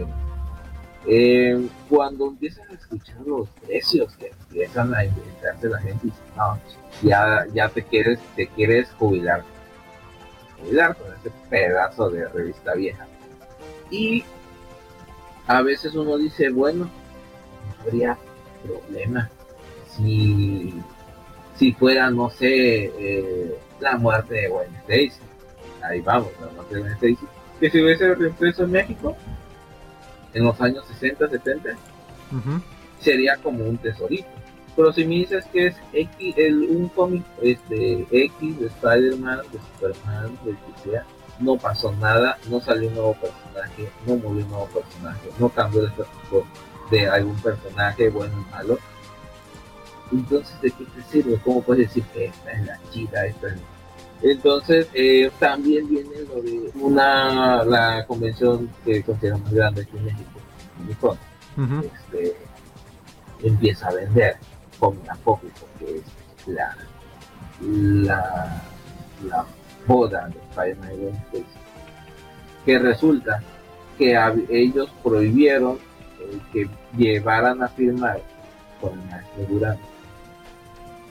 eh, 1.06 1.68
cuando 1.88 2.28
empiezan 2.28 2.68
a 2.70 2.74
escuchar 2.74 3.20
los 3.26 3.48
precios 3.66 4.16
que 4.16 4.28
empiezan 4.28 4.94
a 4.94 5.04
inventarse 5.04 5.68
la 5.68 5.78
gente, 5.80 6.08
ya, 7.02 7.46
ya 7.52 7.68
te 7.68 7.82
quieres, 7.82 8.18
te 8.36 8.46
quieres 8.48 8.90
jubilar. 8.98 9.44
Jubilar 10.60 10.96
con 10.96 11.06
ese 11.14 11.30
pedazo 11.48 12.10
de 12.10 12.26
revista 12.28 12.74
vieja. 12.74 13.06
Y 13.90 14.24
a 15.46 15.62
veces 15.62 15.94
uno 15.94 16.16
dice, 16.18 16.50
bueno, 16.50 16.84
no 16.84 17.82
habría 17.82 18.18
problema 18.62 19.30
si, 19.96 20.74
si 21.56 21.72
fuera, 21.72 22.10
no 22.10 22.28
sé, 22.30 22.92
eh, 22.98 23.58
la 23.80 23.96
muerte 23.96 24.34
de 24.34 24.48
Gwen 24.48 24.74
Stacy. 24.82 25.20
Ahí 25.82 26.00
vamos, 26.00 26.28
la 26.40 26.52
muerte 26.52 26.74
de 26.74 26.80
Gwen 26.80 26.92
Stacy. 26.94 27.26
Que 27.60 27.70
si 27.70 27.82
hubiese 27.82 28.14
reimpreso 28.14 28.64
en 28.64 28.70
México, 28.72 29.16
en 30.34 30.44
los 30.44 30.60
años 30.60 30.86
60, 30.86 31.28
70, 31.28 31.70
sería 33.00 33.36
como 33.36 33.64
un 33.64 33.78
tesorito. 33.78 34.28
Pero 34.76 34.92
si 34.92 35.04
me 35.04 35.16
dices 35.16 35.44
que 35.52 35.66
es 35.68 35.76
X, 35.92 36.34
el, 36.36 36.62
un 36.70 36.88
cómic 36.90 37.24
este, 37.42 38.06
X 38.10 38.60
de 38.60 38.66
Spider-Man, 38.66 39.40
de 39.52 39.58
Superman, 39.58 40.38
de 40.44 40.52
que 40.52 40.90
sea, 40.90 41.04
no 41.40 41.56
pasó 41.56 41.92
nada, 41.92 42.38
no 42.48 42.60
salió 42.60 42.88
un 42.88 42.94
nuevo 42.94 43.14
personaje, 43.14 43.90
no 44.06 44.16
murió 44.16 44.44
un 44.44 44.50
nuevo 44.50 44.66
personaje, 44.66 45.30
no 45.38 45.48
cambió 45.48 45.80
el 45.80 45.88
estatuto 45.88 46.46
de 46.90 47.08
algún 47.08 47.36
personaje 47.40 48.08
bueno 48.08 48.34
o 48.36 48.50
malo. 48.50 48.78
Entonces, 50.12 50.60
¿de 50.60 50.70
qué 50.70 50.84
te 50.84 51.02
sirve? 51.10 51.40
¿Cómo 51.44 51.62
puedes 51.62 51.88
decir 51.88 52.04
que 52.14 52.26
esta 52.26 52.52
es 52.52 52.66
la 52.66 52.80
chida? 52.90 53.26
Esta 53.26 53.48
es 53.48 53.58
entonces, 54.22 54.88
eh, 54.94 55.30
también 55.38 55.88
viene 55.88 56.10
lo 56.28 56.42
de 56.42 56.70
una, 56.74 57.64
la 57.64 58.04
convención 58.06 58.68
que 58.84 59.02
considera 59.02 59.36
más 59.38 59.52
grande 59.52 59.82
aquí 59.82 59.96
en 59.96 60.04
México, 60.04 61.16
este, 61.82 62.36
empieza 63.42 63.88
a 63.88 63.94
vender 63.94 64.36
con 64.78 64.96
a 65.08 65.14
poco, 65.16 65.42
porque 65.60 65.98
es 65.98 66.48
la, 66.48 66.76
la, 67.60 68.62
la 69.28 69.46
boda 69.86 70.28
de 70.28 70.38
Spider-Man 70.50 71.24
que 72.64 72.78
resulta 72.78 73.42
que 73.96 74.16
ellos 74.50 74.90
prohibieron 75.02 75.78
eh, 76.20 76.38
que 76.52 76.68
llevaran 76.96 77.62
a 77.62 77.68
firmar 77.68 78.20
con 78.80 78.98
la 79.08 79.24
seguridad 79.34 79.78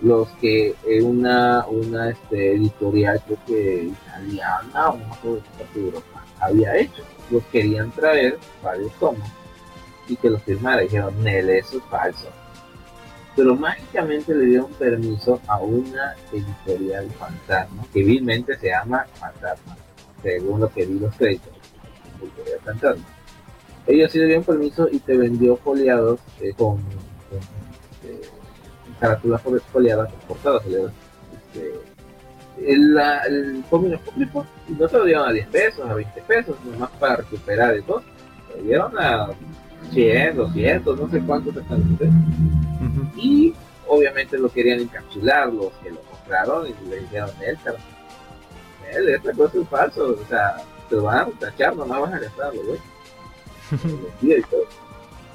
los 0.01 0.27
que 0.41 0.75
eh, 0.85 1.01
una, 1.01 1.65
una 1.67 2.09
este, 2.09 2.53
editorial 2.55 3.21
creo 3.25 3.37
que 3.45 3.83
italiana 3.85 4.89
o 4.89 4.97
no 4.97 5.35
de 5.73 5.81
Europa 5.81 6.25
había 6.39 6.77
hecho. 6.77 7.03
Los 7.31 7.43
querían 7.45 7.91
traer 7.91 8.37
varios 8.63 8.91
tomos 8.93 9.27
y 10.07 10.15
que 10.15 10.29
los 10.29 10.41
firmara. 10.43 10.81
Dijeron, 10.81 11.13
Nel, 11.23 11.49
eso 11.49 11.77
es 11.77 11.83
falso. 11.85 12.27
Pero 13.35 13.55
mágicamente 13.55 14.33
le 14.33 14.45
dieron 14.45 14.71
permiso 14.73 15.39
a 15.47 15.59
una 15.59 16.15
editorial 16.31 17.09
fantasma, 17.11 17.83
que 17.93 18.03
vilmente 18.03 18.57
se 18.57 18.69
llama 18.69 19.05
Fantasma, 19.19 19.77
según 20.23 20.61
lo 20.61 20.69
que 20.69 20.85
vi 20.85 20.99
los 20.99 21.13
créditos. 21.15 21.53
Editorial 22.21 22.59
fantasma. 22.63 23.05
Ellos 23.85 24.11
sí 24.11 24.19
le 24.19 24.25
dieron 24.25 24.43
permiso 24.43 24.87
y 24.91 24.99
te 24.99 25.15
vendió 25.15 25.55
foliados 25.57 26.19
eh, 26.41 26.53
con 26.57 26.79
carátulas 28.99 29.41
foliadas, 29.71 30.11
portadas 30.27 30.63
foliadas. 30.63 30.93
Este, 31.53 31.73
el, 32.65 32.97
el 33.27 33.63
cómic 33.69 33.99
público 34.01 34.45
no 34.67 34.87
te 34.87 34.97
lo 34.97 35.05
dieron 35.05 35.29
a 35.29 35.31
10 35.31 35.47
pesos, 35.47 35.89
a 35.89 35.93
20 35.93 36.21
pesos, 36.21 36.55
nomás 36.65 36.89
para 36.99 37.17
recuperar 37.17 37.79
todo. 37.83 38.03
Lo 38.55 38.63
dieron 38.63 38.97
a 38.97 39.29
100, 39.91 40.37
200, 40.37 40.99
no 40.99 41.09
sé 41.09 41.21
cuántos 41.21 41.55
exactamente. 41.55 42.05
Uh 42.05 43.19
Y 43.19 43.53
obviamente 43.87 44.37
lo 44.37 44.49
querían 44.49 44.79
encapsular 44.79 45.51
los 45.51 45.71
que 45.83 45.91
lo 45.91 46.01
compraron 46.01 46.67
y 46.67 46.89
le 46.89 46.99
dijeron, 46.99 47.29
él, 47.41 47.57
él, 48.91 49.09
esta 49.09 49.33
cosa 49.33 49.57
es 49.59 49.67
falso, 49.69 50.17
o 50.21 50.27
sea, 50.27 50.57
te 50.89 50.95
lo 50.95 51.03
van 51.03 51.19
a 51.19 51.39
tachar, 51.39 51.75
nomás 51.75 52.01
vas 52.01 52.13
a 52.13 52.19
gastarlo, 52.19 52.61
güey. 52.63 52.79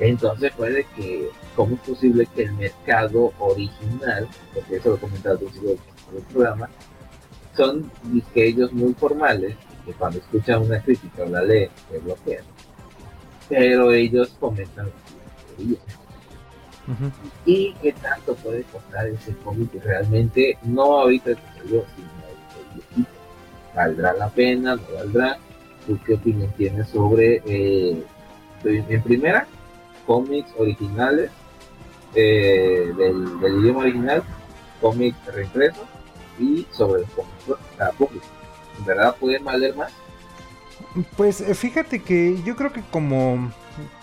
Entonces 0.03 0.53
puede 0.57 0.85
que, 0.97 1.31
¿cómo 1.55 1.77
es 1.77 1.81
posible 1.83 2.27
que 2.35 2.43
el 2.43 2.53
mercado 2.55 3.33
original, 3.39 4.27
porque 4.53 4.77
eso 4.77 4.91
lo 4.91 4.97
comentaba 4.97 5.35
al 5.35 5.39
principio 5.39 5.71
del 6.13 6.23
programa, 6.33 6.69
son 7.57 7.89
ellos 8.35 8.73
muy 8.73 8.95
formales, 8.95 9.55
que 9.87 9.93
cuando 9.93 10.19
escuchan 10.19 10.63
una 10.63 10.83
crítica 10.83 11.23
o 11.23 11.27
la 11.27 11.43
leen, 11.43 11.71
se 11.89 11.99
bloquean. 12.01 12.45
Pero 13.49 13.93
ellos 13.93 14.35
comentan 14.41 14.91
¿Y 17.47 17.73
qué 17.75 17.93
tanto 17.93 18.35
puede 18.35 18.65
costar 18.65 19.07
ese 19.07 19.37
cómic? 19.45 19.71
Realmente, 19.85 20.59
no 20.65 20.99
ahorita 20.99 21.37
que 21.37 21.59
salió, 21.59 21.85
sino 21.95 23.07
¿Valdrá 23.73 24.15
la 24.15 24.29
pena? 24.31 24.75
¿No 24.75 24.83
valdrá? 24.97 25.39
¿Tú 25.87 25.97
qué 26.05 26.15
opinión 26.15 26.53
tienes 26.57 26.89
sobre, 26.89 27.41
eh, 27.47 28.03
en 28.65 29.03
primera, 29.03 29.47
cómics 30.07 30.51
originales 30.59 31.31
eh, 32.15 32.93
del, 32.97 33.61
idioma 33.61 33.81
original, 33.81 34.23
cómics 34.81 35.17
reimpresos 35.35 35.85
y 36.39 36.67
sobre 36.71 37.03
los 37.03 37.11
cómics 37.11 37.97
público. 37.97 38.27
¿En 38.79 38.85
verdad 38.85 39.17
pueden 39.19 39.45
valer 39.45 39.75
más? 39.77 39.93
Pues 41.17 41.41
eh, 41.41 41.55
fíjate 41.55 42.03
que 42.03 42.43
yo 42.45 42.57
creo 42.57 42.73
que 42.73 42.83
como, 42.91 43.53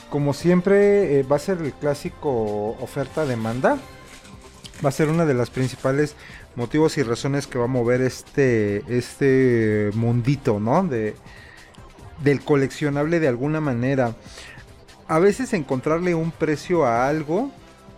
como 0.10 0.34
siempre 0.34 1.20
eh, 1.20 1.24
va 1.24 1.36
a 1.36 1.40
ser 1.40 1.60
el 1.60 1.74
clásico 1.74 2.78
oferta-demanda. 2.80 3.78
Va 4.84 4.90
a 4.90 4.94
ser 4.94 5.10
una 5.10 5.26
de 5.26 5.34
las 5.34 5.50
principales 5.50 6.16
motivos 6.56 6.98
y 6.98 7.04
razones 7.04 7.48
que 7.48 7.60
va 7.60 7.66
a 7.66 7.68
mover 7.68 8.02
este, 8.02 8.84
este 8.88 9.92
mundito, 9.94 10.60
¿no? 10.60 10.84
De, 10.84 11.16
del 12.24 12.42
coleccionable 12.42 13.20
de 13.20 13.28
alguna 13.28 13.62
manera 13.62 14.16
a 15.10 15.18
veces 15.18 15.54
encontrarle 15.54 16.14
un 16.14 16.30
precio 16.30 16.86
a 16.86 17.08
algo, 17.08 17.50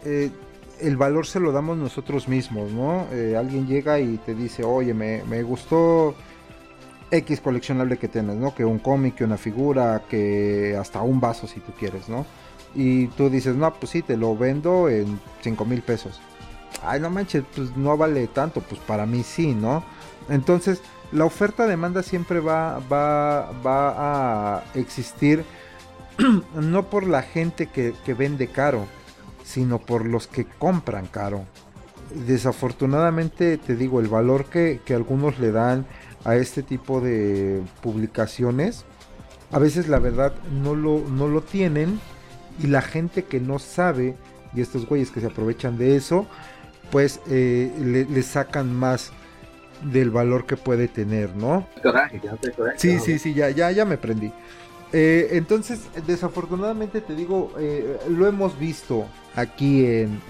eh, 0.05 0.31
el 0.79 0.95
valor 0.95 1.27
se 1.27 1.41
lo 1.41 1.51
damos 1.51 1.77
nosotros 1.77 2.29
mismos, 2.29 2.71
¿no? 2.71 3.05
Eh, 3.11 3.35
alguien 3.37 3.67
llega 3.67 3.99
y 3.99 4.17
te 4.17 4.33
dice, 4.33 4.63
oye, 4.63 4.93
me, 4.93 5.43
gustó 5.43 6.15
X 7.11 7.41
coleccionable 7.41 7.97
que 7.97 8.07
tienes, 8.07 8.37
¿no? 8.37 8.55
Que 8.55 8.63
un 8.63 8.79
cómic, 8.79 9.15
que 9.15 9.25
una 9.25 9.37
figura, 9.37 10.03
que 10.09 10.77
hasta 10.79 11.01
un 11.01 11.19
vaso 11.19 11.47
si 11.47 11.59
tú 11.59 11.73
quieres, 11.77 12.07
¿no? 12.07 12.25
Y 12.73 13.07
tú 13.07 13.29
dices, 13.29 13.57
no, 13.57 13.73
pues 13.73 13.91
sí, 13.91 14.01
te 14.01 14.15
lo 14.15 14.37
vendo 14.37 14.87
en 14.87 15.19
5 15.41 15.65
mil 15.65 15.81
pesos. 15.81 16.21
Ay, 16.81 17.01
no 17.01 17.09
manches, 17.09 17.43
pues 17.53 17.75
no 17.75 17.97
vale 17.97 18.25
tanto, 18.27 18.61
pues 18.61 18.79
para 18.79 19.05
mí 19.05 19.21
sí, 19.23 19.53
¿no? 19.53 19.83
Entonces, 20.29 20.81
la 21.11 21.25
oferta-demanda 21.25 22.03
siempre 22.03 22.39
va, 22.39 22.79
a 23.65 24.63
existir 24.75 25.43
no 26.55 26.89
por 26.89 27.07
la 27.07 27.21
gente 27.21 27.67
que, 27.67 28.13
vende 28.13 28.47
caro, 28.47 28.85
sino 29.43 29.79
por 29.79 30.05
los 30.05 30.27
que 30.27 30.45
compran 30.45 31.07
caro. 31.07 31.45
Desafortunadamente, 32.27 33.57
te 33.57 33.75
digo, 33.75 33.99
el 33.99 34.07
valor 34.07 34.45
que, 34.45 34.81
algunos 34.89 35.39
le 35.39 35.51
dan 35.51 35.85
a 36.23 36.35
este 36.35 36.63
tipo 36.63 37.01
de 37.01 37.61
publicaciones, 37.81 38.85
a 39.51 39.59
veces 39.59 39.87
la 39.87 39.99
verdad 39.99 40.33
no 40.63 40.75
lo, 40.75 40.99
no 40.99 41.27
lo 41.27 41.41
tienen 41.41 41.99
y 42.61 42.67
la 42.67 42.81
gente 42.81 43.23
que 43.23 43.39
no 43.39 43.59
sabe, 43.59 44.15
y 44.53 44.61
estos 44.61 44.85
güeyes 44.85 45.11
que 45.11 45.19
se 45.19 45.27
aprovechan 45.27 45.77
de 45.77 45.95
eso, 45.95 46.27
pues 46.91 47.21
eh, 47.29 47.71
le, 47.79 48.23
sacan 48.23 48.73
más 48.73 49.11
del 49.81 50.11
valor 50.11 50.45
que 50.45 50.57
puede 50.57 50.87
tener, 50.87 51.35
¿no? 51.35 51.67
Sí, 52.77 52.99
sí, 52.99 53.17
sí, 53.17 53.33
ya, 53.33 53.49
ya, 53.49 53.71
ya 53.71 53.85
me 53.85 53.97
prendí. 53.97 54.31
Eh, 54.93 55.29
entonces, 55.31 55.87
desafortunadamente 56.05 56.99
te 56.99 57.15
digo, 57.15 57.53
eh, 57.57 57.97
lo 58.09 58.27
hemos 58.27 58.59
visto 58.59 59.05
aquí 59.35 59.85
en, 59.85 60.21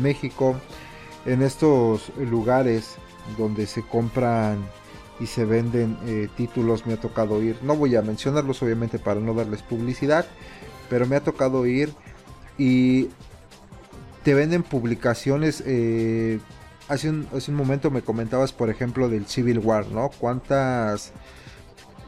México, 0.00 0.56
en 1.26 1.42
estos 1.42 2.12
lugares 2.18 2.96
donde 3.36 3.66
se 3.66 3.82
compran 3.82 4.58
y 5.18 5.26
se 5.26 5.44
venden 5.44 5.98
eh, 6.06 6.28
títulos, 6.36 6.86
me 6.86 6.94
ha 6.94 7.00
tocado 7.00 7.42
ir, 7.42 7.56
no 7.62 7.76
voy 7.76 7.96
a 7.96 8.02
mencionarlos 8.02 8.62
obviamente 8.62 8.98
para 8.98 9.20
no 9.20 9.34
darles 9.34 9.62
publicidad, 9.62 10.24
pero 10.88 11.06
me 11.06 11.16
ha 11.16 11.20
tocado 11.20 11.66
ir 11.66 11.92
y 12.58 13.08
te 14.22 14.34
venden 14.34 14.62
publicaciones. 14.62 15.62
un, 15.66 16.40
hace 16.88 17.50
un 17.50 17.56
momento 17.56 17.90
me 17.90 18.02
comentabas, 18.02 18.52
por 18.52 18.70
ejemplo, 18.70 19.08
del 19.08 19.26
Civil 19.26 19.58
War, 19.58 19.88
¿no? 19.88 20.10
¿Cuántas 20.18 21.12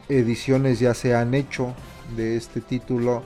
ediciones 0.09 0.79
ya 0.79 0.93
se 0.93 1.15
han 1.15 1.33
hecho 1.33 1.73
de 2.15 2.35
este 2.35 2.61
título 2.61 3.23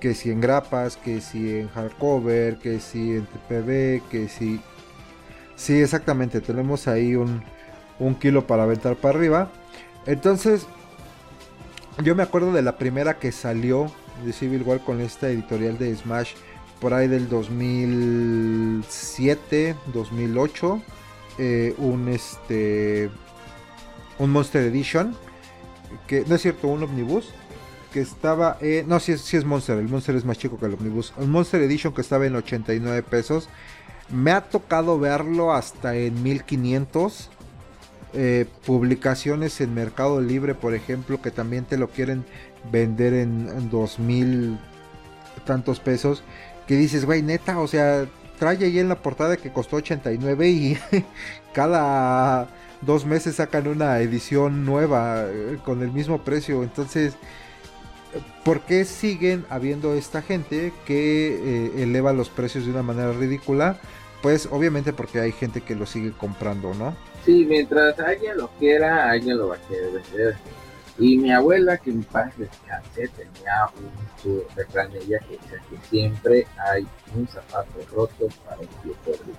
que 0.00 0.14
si 0.14 0.30
en 0.30 0.40
grapas, 0.40 0.96
que 0.96 1.20
si 1.20 1.58
en 1.58 1.68
hardcover, 1.68 2.58
que 2.58 2.80
si 2.80 3.16
en 3.16 3.26
TPB, 3.26 4.08
que 4.08 4.28
si... 4.28 4.60
Sí, 5.56 5.74
exactamente, 5.74 6.40
tenemos 6.40 6.88
ahí 6.88 7.16
un, 7.16 7.42
un 7.98 8.14
kilo 8.14 8.46
para 8.46 8.62
aventar 8.62 8.96
para 8.96 9.18
arriba. 9.18 9.50
Entonces, 10.06 10.66
yo 12.02 12.16
me 12.16 12.22
acuerdo 12.22 12.50
de 12.52 12.62
la 12.62 12.78
primera 12.78 13.18
que 13.18 13.30
salió 13.30 13.92
de 14.24 14.32
Civil 14.32 14.62
War 14.62 14.80
con 14.80 15.02
esta 15.02 15.28
editorial 15.28 15.76
de 15.78 15.94
Smash 15.94 16.32
por 16.80 16.94
ahí 16.94 17.08
del 17.08 17.28
2007, 17.28 19.76
2008, 19.92 20.82
eh, 21.38 21.74
un 21.76 22.08
este 22.08 23.10
un 24.18 24.30
Monster 24.30 24.62
Edition 24.62 25.14
que 26.06 26.24
no 26.26 26.34
es 26.34 26.42
cierto, 26.42 26.68
un 26.68 26.82
Omnibus 26.82 27.30
que 27.92 28.00
estaba, 28.00 28.56
eh, 28.60 28.84
no, 28.86 29.00
si 29.00 29.12
es, 29.12 29.34
es 29.34 29.44
Monster, 29.44 29.78
el 29.78 29.88
Monster 29.88 30.14
es 30.14 30.24
más 30.24 30.38
chico 30.38 30.58
que 30.58 30.66
el 30.66 30.74
Omnibus, 30.74 31.12
un 31.16 31.30
Monster 31.30 31.60
Edition 31.62 31.92
que 31.92 32.00
estaba 32.00 32.26
en 32.26 32.36
89 32.36 33.02
pesos. 33.02 33.48
Me 34.10 34.32
ha 34.32 34.42
tocado 34.42 34.98
verlo 34.98 35.52
hasta 35.52 35.96
en 35.96 36.22
1500. 36.22 37.30
Eh, 38.12 38.46
publicaciones 38.66 39.60
en 39.60 39.72
Mercado 39.72 40.20
Libre, 40.20 40.56
por 40.56 40.74
ejemplo, 40.74 41.22
que 41.22 41.30
también 41.30 41.64
te 41.64 41.76
lo 41.76 41.90
quieren 41.90 42.24
vender 42.72 43.14
en, 43.14 43.48
en 43.48 43.70
2000 43.70 44.58
tantos 45.44 45.78
pesos 45.78 46.24
que 46.66 46.76
dices, 46.76 47.04
güey, 47.04 47.22
neta, 47.22 47.58
o 47.58 47.68
sea, 47.68 48.06
trae 48.38 48.64
ahí 48.64 48.78
en 48.78 48.88
la 48.88 48.96
portada 48.96 49.36
que 49.36 49.52
costó 49.52 49.76
89 49.76 50.48
y 50.48 50.78
cada 51.52 52.48
dos 52.82 53.04
meses 53.04 53.36
sacan 53.36 53.68
una 53.68 53.98
edición 54.00 54.64
nueva 54.64 55.24
eh, 55.26 55.58
con 55.64 55.82
el 55.82 55.92
mismo 55.92 56.22
precio. 56.22 56.62
Entonces, 56.62 57.14
¿por 58.44 58.60
qué 58.62 58.84
siguen 58.84 59.44
habiendo 59.50 59.94
esta 59.94 60.22
gente 60.22 60.72
que 60.86 61.36
eh, 61.76 61.82
eleva 61.82 62.12
los 62.12 62.28
precios 62.28 62.64
de 62.64 62.70
una 62.70 62.82
manera 62.82 63.12
ridícula? 63.12 63.78
Pues 64.22 64.48
obviamente 64.50 64.92
porque 64.92 65.20
hay 65.20 65.32
gente 65.32 65.62
que 65.62 65.74
lo 65.74 65.86
sigue 65.86 66.12
comprando, 66.12 66.74
¿no? 66.74 66.94
Sí, 67.24 67.46
mientras 67.48 67.98
alguien 67.98 68.36
lo 68.36 68.48
quiera, 68.58 69.10
alguien 69.10 69.38
lo 69.38 69.48
va 69.48 69.56
a 69.56 69.68
querer 69.68 69.92
vender. 69.92 70.36
Y 70.98 71.16
mi 71.16 71.32
abuela, 71.32 71.78
que 71.78 71.90
mi 71.92 72.02
padre 72.02 72.32
descanse, 72.36 73.08
tenía 73.08 73.66
un 73.78 74.42
refrán 74.54 74.90
ella 74.92 75.18
que 75.20 75.38
decía 75.38 75.58
que 75.70 75.88
siempre 75.88 76.46
hay 76.58 76.86
un 77.14 77.26
zapato 77.26 77.80
roto 77.90 78.28
para 78.44 78.60
un 78.60 78.66
pie 78.82 78.92
perdido. 79.06 79.38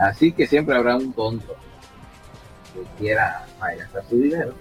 Así 0.00 0.30
que 0.30 0.46
siempre 0.46 0.76
habrá 0.76 0.94
un 0.94 1.12
tonto 1.12 1.56
que 2.74 2.82
quiera 2.98 3.46
gastar 3.60 4.04
su 4.08 4.16
dinero. 4.16 4.54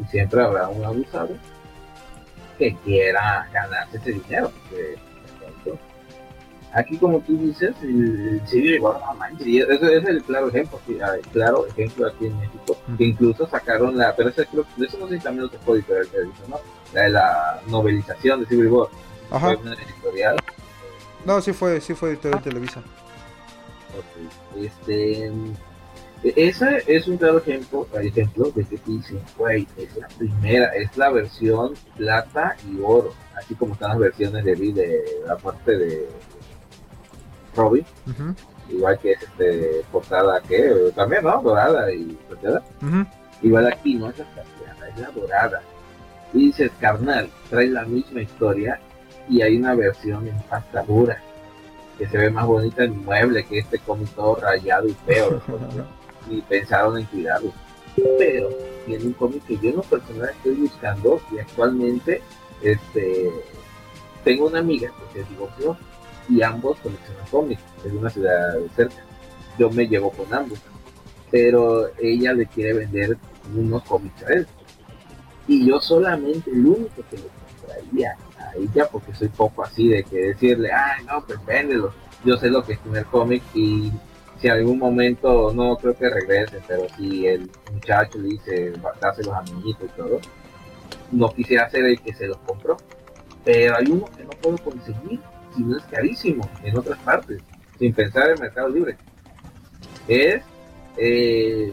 Y 0.00 0.04
siempre 0.06 0.42
habrá 0.42 0.68
un 0.68 0.84
abusado 0.84 1.36
que 2.58 2.74
quiera 2.84 3.48
ganarse 3.52 3.96
ese 3.96 4.12
dinero. 4.12 4.52
Porque, 4.68 4.98
Aquí, 6.74 6.98
como 6.98 7.20
tú 7.20 7.38
dices, 7.38 7.72
el 7.82 8.42
Civil 8.46 8.82
no 8.82 9.14
manches, 9.16 9.46
y 9.46 9.60
eso 9.60 9.72
es 9.72 10.04
el 10.08 10.20
claro 10.24 10.48
ejemplo, 10.48 10.80
ah, 11.04 11.12
claro 11.32 11.68
ejemplo 11.68 12.08
aquí 12.08 12.26
en 12.26 12.36
México, 12.40 12.76
que 12.98 13.04
incluso 13.04 13.46
sacaron 13.46 13.96
la, 13.96 14.16
pero 14.16 14.30
ese, 14.30 14.44
creo, 14.46 14.66
de 14.76 14.86
eso 14.86 14.98
no 14.98 15.06
sé 15.06 15.18
si 15.18 15.22
también 15.22 15.44
lo 15.44 15.50
tocó 15.50 15.76
editorial 15.76 16.08
¿no? 16.48 16.58
La 16.92 17.02
de 17.02 17.10
la 17.10 17.60
novelización 17.68 18.40
de 18.40 18.46
Civil 18.46 18.66
War. 18.66 18.88
Ajá. 19.30 19.54
Fue 19.54 19.56
una 19.56 19.74
editorial. 19.74 20.36
No, 21.24 21.40
sí 21.40 21.52
fue, 21.52 21.80
sí 21.80 21.94
fue 21.94 22.10
editorial 22.10 22.42
Televisa. 22.42 22.82
Okay. 23.94 24.66
Este, 24.66 25.32
ese 26.24 26.82
es 26.86 27.06
un 27.06 27.18
claro 27.18 27.38
ejemplo, 27.38 27.86
ejemplo 28.00 28.50
de 28.54 28.64
que 28.64 28.78
dicen, 28.86 29.20
güey, 29.36 29.68
es 29.76 29.94
la 29.96 30.08
primera, 30.08 30.68
es 30.74 30.96
la 30.96 31.10
versión 31.10 31.74
plata 31.96 32.56
y 32.66 32.80
oro, 32.82 33.12
así 33.36 33.54
como 33.54 33.74
están 33.74 33.90
las 33.90 33.98
versiones 33.98 34.44
de, 34.44 34.54
de 34.56 35.04
la 35.26 35.36
parte 35.36 35.76
de 35.76 36.08
Robin. 37.54 37.84
Igual 38.70 38.98
que 38.98 39.12
es 39.12 39.22
este 39.22 39.84
portada 39.92 40.40
que 40.40 40.90
también, 40.96 41.24
¿no? 41.24 41.42
Dorada 41.42 41.92
y 41.92 42.18
plateada. 42.28 42.62
Igual 43.42 43.66
aquí 43.66 43.94
no 43.96 44.08
es 44.08 44.18
la 44.18 44.24
plateada, 44.24 44.88
es 44.88 44.98
la 44.98 45.10
dorada. 45.10 45.62
Y 46.32 46.46
dices, 46.46 46.70
carnal, 46.80 47.28
trae 47.50 47.66
la 47.66 47.84
misma 47.84 48.22
historia 48.22 48.80
y 49.28 49.42
hay 49.42 49.56
una 49.58 49.74
versión 49.74 50.26
en 50.26 50.40
pasta 50.48 50.82
dura 50.84 51.18
que 51.98 52.08
se 52.08 52.18
ve 52.18 52.30
más 52.30 52.46
bonita 52.46 52.84
en 52.84 53.04
mueble 53.04 53.44
que 53.44 53.58
este 53.58 53.78
cómic 53.78 54.08
todo 54.14 54.36
rayado 54.36 54.88
y 54.88 54.94
feo. 55.06 55.40
y 56.28 56.40
pensaron 56.42 56.98
en 56.98 57.06
cuidarlo. 57.06 57.52
Pero 58.18 58.48
tiene 58.86 59.04
un 59.04 59.12
cómic 59.12 59.44
que 59.46 59.56
yo 59.58 59.70
en 59.70 59.76
lo 59.76 59.82
personal 59.82 60.30
estoy 60.30 60.54
buscando 60.54 61.20
y 61.32 61.38
actualmente 61.38 62.22
este 62.62 63.30
tengo 64.24 64.46
una 64.46 64.60
amiga 64.60 64.90
que 65.12 65.22
se 65.22 65.28
divorció 65.28 65.76
y 66.28 66.42
ambos 66.42 66.78
coleccionan 66.80 67.26
cómics 67.30 67.62
en 67.84 67.98
una 67.98 68.10
ciudad 68.10 68.54
cerca. 68.74 69.04
Yo 69.58 69.70
me 69.70 69.86
llevo 69.86 70.10
con 70.10 70.32
ambos, 70.32 70.58
pero 71.30 71.88
ella 71.98 72.32
le 72.32 72.46
quiere 72.46 72.72
vender 72.72 73.18
unos 73.54 73.82
cómics 73.84 74.22
a 74.24 74.32
él. 74.32 74.46
Y 75.46 75.68
yo 75.68 75.80
solamente 75.80 76.50
el 76.50 76.66
único 76.66 77.02
que 77.10 77.16
le 77.18 77.28
compraría 77.58 78.16
a 78.38 78.56
ella, 78.56 78.88
porque 78.90 79.14
soy 79.14 79.28
poco 79.28 79.62
así 79.62 79.88
de 79.88 80.02
que 80.02 80.16
decirle, 80.28 80.70
ay, 80.72 81.04
no, 81.04 81.24
pues 81.26 81.44
véndelo. 81.44 81.92
Yo 82.24 82.38
sé 82.38 82.48
lo 82.48 82.64
que 82.64 82.72
es 82.72 82.82
tener 82.82 83.04
cómic 83.06 83.42
y 83.54 83.92
si 84.44 84.48
en 84.48 84.56
algún 84.56 84.78
momento, 84.78 85.54
no 85.54 85.74
creo 85.78 85.96
que 85.96 86.10
regrese, 86.10 86.60
pero 86.68 86.86
si 86.98 87.26
el 87.26 87.50
muchacho 87.72 88.18
dice, 88.18 88.74
dárselos 89.00 89.32
a 89.32 89.40
mi 89.40 89.70
hijo 89.70 89.86
y 89.86 89.88
todo, 89.96 90.20
no 91.12 91.30
quisiera 91.30 91.70
ser 91.70 91.86
el 91.86 91.98
que 91.98 92.12
se 92.12 92.26
los 92.26 92.36
compró. 92.38 92.76
Pero 93.42 93.74
hay 93.74 93.86
uno 93.90 94.04
que 94.14 94.22
no 94.22 94.30
puedo 94.42 94.58
conseguir 94.58 95.18
si 95.56 95.62
no 95.62 95.78
es 95.78 95.84
carísimo 95.84 96.46
en 96.62 96.76
otras 96.76 96.98
partes, 96.98 97.40
sin 97.78 97.94
pensar 97.94 98.32
en 98.32 98.40
Mercado 98.40 98.68
Libre. 98.68 98.98
Es 100.08 100.42
eh, 100.98 101.72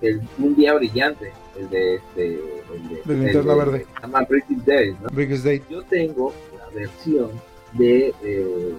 el, 0.00 0.22
un 0.38 0.56
día 0.56 0.72
brillante, 0.72 1.32
el 1.58 1.68
de 1.68 1.96
este. 1.96 2.40
El 2.72 2.88
de, 3.04 3.14
linterna 3.14 3.54
verde. 3.56 3.86
British 4.30 4.64
Days, 4.64 4.96
¿no? 5.02 5.08
Day. 5.10 5.62
Yo 5.68 5.82
tengo 5.82 6.32
la 6.58 6.74
versión 6.74 7.30
de 7.74 8.14
eh, 8.22 8.74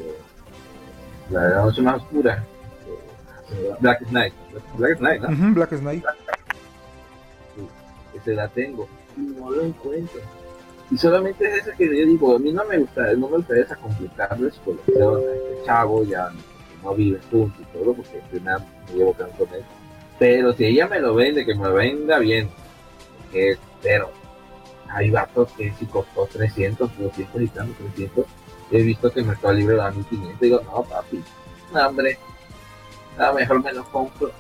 la 1.30 1.66
noche 1.66 1.84
más 1.84 2.02
oscura. 2.02 2.44
Black 3.80 4.06
Knight. 4.10 4.34
Black 4.78 4.98
Knight, 5.00 5.22
¿no? 5.22 5.54
Black 5.54 5.70
Knight. 5.80 6.04
Sí, 7.56 7.68
ese 8.16 8.34
la 8.34 8.48
tengo 8.48 8.88
y 9.18 9.22
no 9.22 9.52
lo 9.52 9.64
encuentro 9.64 10.22
y 10.92 10.98
solamente 10.98 11.50
es 11.50 11.62
ese 11.62 11.72
que 11.78 11.86
yo 11.86 12.06
digo, 12.06 12.36
a 12.36 12.40
mí 12.40 12.52
no 12.52 12.64
me 12.66 12.78
gusta, 12.78 13.12
no 13.14 13.28
me 13.28 13.38
gustaría 13.38 13.64
esa 13.64 13.76
complicarle 13.76 14.52
su 14.52 14.62
colección 14.62 15.18
a 15.18 15.34
este 15.34 15.66
chavo, 15.66 16.04
ya 16.04 16.32
no 16.84 16.94
vive 16.94 17.20
juntos 17.32 17.60
y 17.60 17.78
todo, 17.78 17.94
porque 17.96 18.22
primero 18.30 18.60
me 18.60 18.98
llevo 18.98 19.14
tanto 19.14 19.46
con 19.46 19.56
él. 19.56 19.64
Pero 20.20 20.54
si 20.54 20.66
ella 20.66 20.88
me 20.88 21.00
lo 21.00 21.16
vende, 21.16 21.46
que 21.46 21.56
me 21.56 21.70
venga 21.72 22.20
bien, 22.20 22.50
que 23.32 23.58
pero 23.82 24.12
hay 24.90 25.10
vatos 25.10 25.52
que 25.54 25.74
si 25.74 25.88
costó 25.88 26.28
300, 26.28 26.98
200 27.00 27.42
y 27.42 27.48
tanto, 27.48 27.74
300, 27.96 28.26
he 28.72 28.82
visto 28.84 29.12
que 29.12 29.22
el 29.22 29.26
Mercado 29.26 29.54
Libre 29.56 29.76
da 29.78 29.90
1500, 29.90 30.40
digo, 30.40 30.62
no 30.66 30.84
papi, 30.84 31.24
no 31.74 31.88
hombre, 31.88 32.20
a 33.18 33.32
mejor 33.34 33.64
me 33.64 33.74
lo 33.74 33.84
compro. 33.86 34.32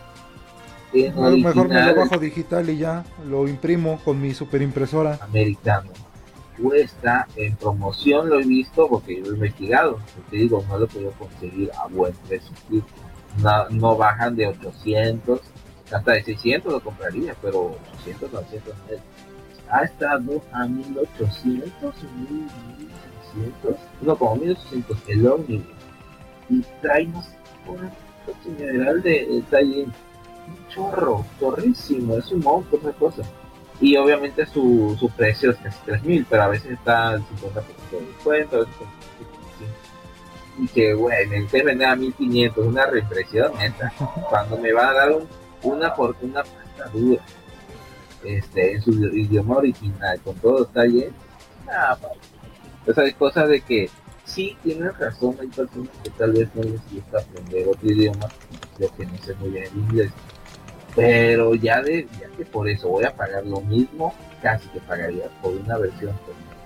mejor 0.93 1.69
me 1.69 1.85
lo 1.85 1.95
bajo 1.95 2.17
digital 2.17 2.69
y 2.69 2.77
ya 2.77 3.03
lo 3.27 3.47
imprimo 3.47 3.99
con 4.03 4.21
mi 4.21 4.33
super 4.33 4.61
impresora. 4.61 5.19
Americano. 5.21 5.91
Cuesta 6.61 7.27
en 7.35 7.55
promoción 7.57 8.29
lo 8.29 8.39
he 8.39 8.45
visto 8.45 8.87
porque 8.87 9.21
yo 9.21 9.25
he 9.25 9.35
investigado. 9.35 9.99
Te 10.29 10.37
digo 10.37 10.63
no 10.69 10.79
lo 10.79 10.87
puedo 10.87 11.11
conseguir 11.11 11.71
a 11.73 11.87
buen 11.87 12.13
precio. 12.27 12.51
No, 13.41 13.69
no, 13.69 13.97
bajan 13.97 14.35
de 14.35 14.47
800 14.47 15.41
hasta 15.91 16.13
de 16.13 16.23
600 16.23 16.73
lo 16.73 16.79
compraría 16.79 17.35
pero 17.41 17.77
800 17.99 18.31
900 18.33 18.73
ha 19.69 19.83
estado 19.83 20.41
a 20.51 20.65
1800 20.65 21.95
1600 23.35 23.75
no 24.01 24.15
como 24.15 24.35
1800 24.37 24.97
el 25.07 25.27
ómnibus 25.27 25.67
y 26.49 26.61
trae 26.81 27.07
una 28.31 28.57
general 28.57 29.01
de, 29.01 29.37
está 29.37 29.59
un 29.59 29.93
chorro 30.69 31.25
chorrísimo 31.39 32.17
es 32.17 32.31
un 32.31 32.41
monstruo 32.41 32.81
esa 32.81 32.91
cosa. 32.93 33.23
Y 33.81 33.97
obviamente 33.97 34.45
su, 34.45 34.95
su 34.99 35.09
precio 35.09 35.51
es 35.51 35.57
casi 35.57 35.77
3000, 35.85 36.25
pero 36.29 36.43
a 36.43 36.47
veces 36.47 36.71
está 36.71 37.09
al 37.09 37.21
50% 37.21 37.25
de 37.91 38.05
descuento, 38.05 38.55
a 38.55 38.59
veces 38.59 38.75
y 40.57 40.67
que 40.67 40.93
güey, 40.93 41.27
me 41.27 41.45
quiere 41.47 41.65
vender 41.65 41.87
a 41.87 41.95
1500, 41.95 42.65
una 42.65 42.85
reimpresión 42.85 43.51
neta, 43.57 43.91
cuando 44.29 44.57
me 44.57 44.71
va 44.71 44.89
a 44.89 44.93
dar 44.93 45.11
un, 45.11 45.27
una 45.63 45.93
por 45.93 46.15
una 46.21 46.43
pasta 46.43 46.89
dura, 46.93 47.21
este, 48.23 48.73
en 48.73 48.81
su 48.81 48.91
idioma 48.91 49.57
original, 49.57 50.19
con 50.21 50.35
todo 50.35 50.69
bien, 50.87 51.13
nada, 51.65 51.99
hay 52.97 53.13
cosas 53.13 53.49
de 53.49 53.61
que 53.61 53.89
sí 54.25 54.57
tienes 54.63 54.97
razón, 54.97 55.37
hay 55.39 55.47
personas 55.47 55.89
que 56.03 56.09
tal 56.11 56.33
vez 56.33 56.49
no 56.55 56.63
les 56.63 56.81
gusta 56.91 57.19
aprender 57.19 57.67
otro 57.67 57.89
idioma, 57.89 58.27
lo 58.79 58.95
que 58.95 59.05
no 59.05 59.17
sé 59.19 59.35
muy 59.35 59.49
bien 59.51 59.65
en 59.65 59.79
inglés, 59.79 60.11
pero 60.95 61.55
ya 61.55 61.81
de 61.81 62.07
ya 62.19 62.27
que 62.37 62.45
por 62.45 62.67
eso 62.67 62.89
voy 62.89 63.05
a 63.05 63.15
pagar 63.15 63.45
lo 63.45 63.61
mismo 63.61 64.13
casi 64.41 64.67
que 64.69 64.79
pagaría 64.81 65.29
por 65.41 65.53
una 65.53 65.77
versión 65.77 66.13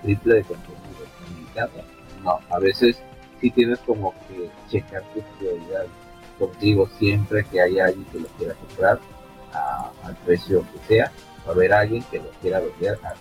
triple 0.02 0.34
de 0.34 0.42
contenido 0.42 0.80
americano, 1.26 1.84
no, 2.24 2.40
a 2.50 2.58
veces 2.58 2.98
sí 3.40 3.50
tienes 3.50 3.78
como 3.80 4.12
que 4.28 4.50
checar 4.68 5.02
tus 5.14 5.22
prioridades 5.38 5.90
contigo 6.38 6.88
siempre 6.98 7.44
que 7.44 7.60
haya 7.60 7.86
alguien 7.86 8.04
que 8.06 8.20
lo 8.20 8.26
quiera 8.38 8.54
comprar 8.54 8.98
al 10.02 10.16
precio 10.24 10.64
que 10.72 10.94
sea, 10.94 11.12
va 11.46 11.52
a 11.52 11.54
haber 11.54 11.72
alguien 11.72 12.02
que 12.10 12.18
lo 12.18 12.30
quiera 12.40 12.60
vender 12.60 12.98
al 13.02 13.14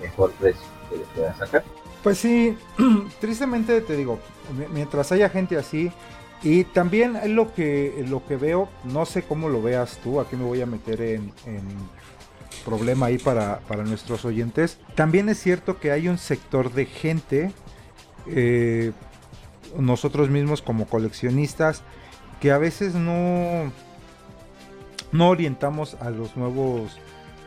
mejor 0.00 0.32
precio 0.32 0.66
que 0.88 0.96
le 0.98 1.04
pueda 1.14 1.34
sacar. 1.34 1.64
Pues 2.04 2.18
sí, 2.18 2.54
tristemente 3.20 3.80
te 3.80 3.96
digo, 3.96 4.20
mientras 4.74 5.10
haya 5.10 5.30
gente 5.30 5.56
así, 5.56 5.90
y 6.42 6.64
también 6.64 7.18
lo 7.34 7.54
que, 7.54 8.04
lo 8.06 8.26
que 8.26 8.36
veo, 8.36 8.68
no 8.84 9.06
sé 9.06 9.22
cómo 9.22 9.48
lo 9.48 9.62
veas 9.62 9.98
tú, 10.04 10.20
aquí 10.20 10.36
me 10.36 10.44
voy 10.44 10.60
a 10.60 10.66
meter 10.66 11.00
en, 11.00 11.32
problema 12.62 13.06
ahí 13.06 13.16
para, 13.16 13.60
nuestros 13.86 14.26
oyentes. 14.26 14.78
También 14.94 15.30
es 15.30 15.38
cierto 15.38 15.80
que 15.80 15.92
hay 15.92 16.08
un 16.08 16.18
sector 16.18 16.72
de 16.74 16.84
gente, 16.84 17.52
eh, 18.26 18.92
nosotros 19.78 20.28
mismos 20.28 20.60
como 20.60 20.86
coleccionistas, 20.86 21.82
que 22.38 22.52
a 22.52 22.58
veces 22.58 22.94
no, 22.94 23.72
no 25.10 25.28
orientamos 25.30 25.94
a 26.00 26.10
los 26.10 26.36
nuevos 26.36 26.98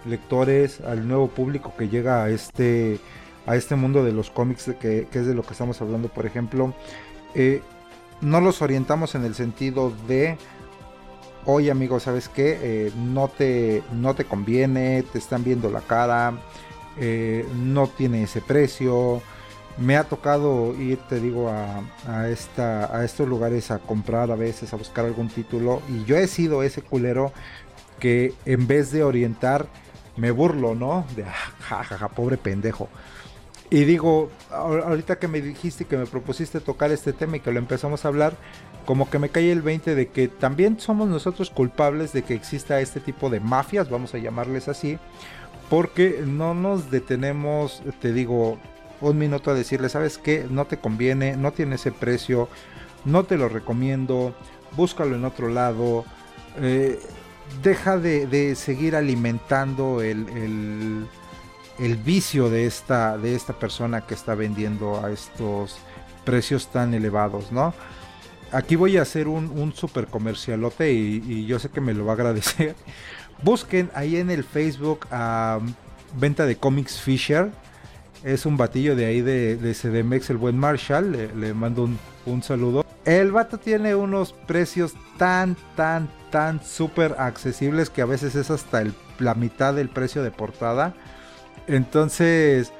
lectores, 0.06 0.82
al 0.82 1.08
nuevo 1.08 1.28
público 1.28 1.74
que 1.78 1.90
llega 1.90 2.24
a 2.24 2.30
este, 2.32 3.00
a 3.48 3.56
este 3.56 3.76
mundo 3.76 4.04
de 4.04 4.12
los 4.12 4.30
cómics, 4.30 4.72
que, 4.80 5.08
que 5.10 5.20
es 5.20 5.26
de 5.26 5.34
lo 5.34 5.42
que 5.42 5.54
estamos 5.54 5.82
hablando, 5.82 6.10
por 6.10 6.26
ejemplo. 6.26 6.74
Eh, 7.34 7.62
no 8.22 8.42
los 8.42 8.62
orientamos 8.62 9.16
en 9.16 9.24
el 9.26 9.36
sentido 9.36 9.94
de, 10.08 10.38
oye 11.46 11.72
amigo, 11.72 12.00
¿sabes 12.00 12.30
qué? 12.30 12.60
Eh, 12.62 12.92
no, 12.96 13.30
te, 13.30 13.84
no 13.94 14.14
te 14.16 14.26
conviene, 14.26 15.04
te 15.04 15.18
están 15.18 15.44
viendo 15.44 15.72
la 15.72 15.82
cara, 15.82 16.34
eh, 17.00 17.48
no 17.56 17.88
tiene 17.88 18.24
ese 18.24 18.42
precio. 18.42 19.22
Me 19.78 19.96
ha 19.96 20.04
tocado 20.04 20.76
ir, 20.76 20.98
te 21.08 21.20
digo, 21.20 21.50
a, 21.50 22.28
esta, 22.30 22.96
a 22.96 23.06
estos 23.06 23.28
lugares 23.28 23.70
a 23.70 23.78
comprar 23.78 24.32
a 24.32 24.36
veces, 24.36 24.74
a 24.74 24.76
buscar 24.76 25.06
algún 25.06 25.30
título. 25.30 25.82
Y 25.88 26.04
yo 26.06 26.18
he 26.18 26.28
sido 26.28 26.64
ese 26.64 26.82
culero 26.82 27.32
que 28.00 28.34
en 28.46 28.68
vez 28.68 28.92
de 28.92 29.04
orientar, 29.04 29.68
me 30.18 30.32
burlo, 30.32 30.74
¿no? 30.74 31.06
De 31.16 31.24
jajaja, 31.24 32.00
ah, 32.02 32.10
pobre 32.10 32.38
pendejo. 32.38 32.90
Y 33.70 33.84
digo, 33.84 34.30
ahorita 34.50 35.20
que 35.20 35.28
me 35.28 35.42
dijiste 35.42 35.86
que 35.86 35.98
me 35.98 36.06
propusiste 36.06 36.62
tocar 36.62 36.92
este 36.92 37.12
tema 37.12 37.38
y 37.38 37.40
que 37.42 37.52
lo 37.52 37.60
empezamos 37.60 38.06
a 38.06 38.08
hablar, 38.08 38.34
como 38.86 39.10
que 39.10 39.20
me 39.20 39.30
cae 39.30 39.52
el 39.52 39.62
20 39.62 39.94
de 39.94 40.08
que 40.08 40.30
también 40.30 40.80
somos 40.80 41.10
nosotros 41.10 41.50
culpables 41.50 42.14
de 42.14 42.24
que 42.24 42.34
exista 42.34 42.80
este 42.80 43.02
tipo 43.02 43.30
de 43.30 43.42
mafias, 43.42 43.90
vamos 43.90 44.14
a 44.14 44.20
llamarles 44.20 44.70
así, 44.70 44.98
porque 45.70 46.24
no 46.26 46.54
nos 46.54 46.90
detenemos, 46.90 47.84
te 48.00 48.14
digo, 48.14 48.58
un 49.02 49.18
minuto 49.18 49.52
a 49.52 49.54
decirle, 49.54 49.90
¿sabes 49.90 50.18
qué? 50.18 50.48
No 50.50 50.66
te 50.66 50.78
conviene, 50.78 51.36
no 51.36 51.52
tiene 51.52 51.76
ese 51.76 51.92
precio, 51.92 52.48
no 53.04 53.26
te 53.26 53.38
lo 53.38 53.50
recomiendo, 53.50 54.34
búscalo 54.78 55.18
en 55.18 55.26
otro 55.26 55.50
lado, 55.50 56.06
eh, 56.62 56.98
deja 57.62 57.98
de, 57.98 58.56
seguir 58.56 58.96
alimentando 58.96 60.02
el 60.02 60.30
el 60.30 61.08
vicio 62.04 62.50
de 62.50 62.66
esta, 62.66 63.18
de 63.18 63.36
esta 63.36 63.54
persona 63.54 64.02
que 64.02 64.14
está 64.14 64.36
vendiendo 64.36 65.04
a 65.04 65.12
estos 65.12 65.78
precios 66.26 66.68
tan 66.68 66.94
elevados, 66.94 67.52
¿no? 67.52 67.74
Aquí 68.52 68.76
voy 68.76 68.98
a 68.98 69.02
hacer 69.02 69.28
un, 69.28 69.50
un 69.50 69.74
super 69.74 70.08
comercialote 70.08 70.92
y, 70.92 71.46
yo 71.46 71.60
sé 71.60 71.70
que 71.70 71.82
me 71.82 71.94
lo 71.94 72.06
va 72.06 72.14
a 72.14 72.16
agradecer. 72.16 72.76
Busquen 73.44 73.90
ahí 73.94 74.18
en 74.18 74.30
el 74.30 74.44
Facebook 74.44 75.08
a 75.12 75.60
venta 76.20 76.46
de 76.46 76.56
Comics 76.56 77.00
Fisher. 77.00 77.50
Es 78.24 78.46
un 78.46 78.58
batillo 78.58 78.96
de 78.96 79.06
ahí 79.06 79.22
de, 79.22 79.58
de 79.58 79.74
CDMX, 79.74 80.32
el 80.32 80.38
buen 80.38 80.58
Marshall. 80.58 81.30
Le, 81.40 81.54
mando 81.54 81.90
un, 82.26 82.44
saludo. 82.44 82.86
El 83.06 83.32
vato 83.32 83.58
tiene 83.58 83.96
unos 83.96 84.34
precios 84.34 84.94
tan, 85.18 85.56
tan, 85.76 86.10
tan 86.32 86.64
súper 86.64 87.16
accesibles 87.20 87.90
que 87.90 88.02
a 88.02 88.06
veces 88.06 88.36
es 88.36 88.50
hasta 88.50 88.84
la 89.20 89.36
mitad 89.36 89.74
del 89.74 89.90
precio 89.90 90.24
de 90.24 90.32
portada. 90.32 90.94
Entonces, 91.68 92.72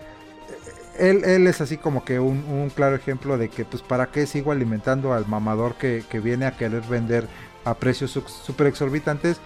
él, 0.98 1.48
es 1.48 1.62
así 1.62 1.78
como 1.78 2.04
que 2.04 2.20
un, 2.20 2.72
claro 2.74 2.96
ejemplo 2.96 3.38
de 3.38 3.50
que, 3.50 3.66
pues, 3.66 3.84
¿para 3.84 4.08
qué 4.08 4.26
sigo 4.26 4.52
alimentando 4.52 5.14
al 5.14 5.28
mamador 5.28 5.76
que, 5.76 6.04
viene 6.24 6.46
a 6.46 6.58
querer 6.58 6.82
vender 6.84 7.28
a 7.66 7.76
precios 7.76 8.12
súper 8.12 8.68
exorbitantes? 8.68 9.40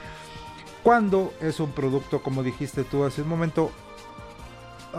Cuando 0.84 1.34
es 1.41 1.59
un 1.59 1.72
producto, 1.72 2.23
como 2.23 2.43
dijiste 2.43 2.84
tú 2.84 3.03
hace 3.03 3.22
un 3.22 3.30
momento, 3.30 3.72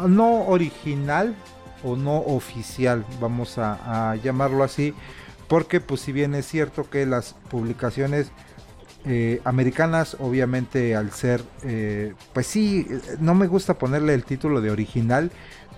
no 0.07 0.47
original 0.47 1.35
o 1.83 1.97
no 1.97 2.19
oficial, 2.19 3.05
vamos 3.21 3.59
a, 3.59 4.15
llamarlo 4.23 4.63
así, 4.63 4.95
porque 5.49 5.81
pues 5.81 6.01
si 6.01 6.13
bien 6.13 6.35
es 6.35 6.47
cierto 6.47 6.89
que 6.89 7.05
las 7.07 7.35
publicaciones 7.51 8.31
eh, 9.05 9.41
americanas, 9.45 10.17
obviamente 10.21 10.95
al 10.95 11.11
ser, 11.11 11.43
eh, 11.65 12.15
pues 12.33 12.47
sí, 12.47 12.87
no 13.19 13.35
me 13.35 13.49
gusta 13.49 13.75
ponerle 13.75 14.15
el 14.15 14.25
título 14.25 14.61
de 14.61 14.71
original, 14.71 15.33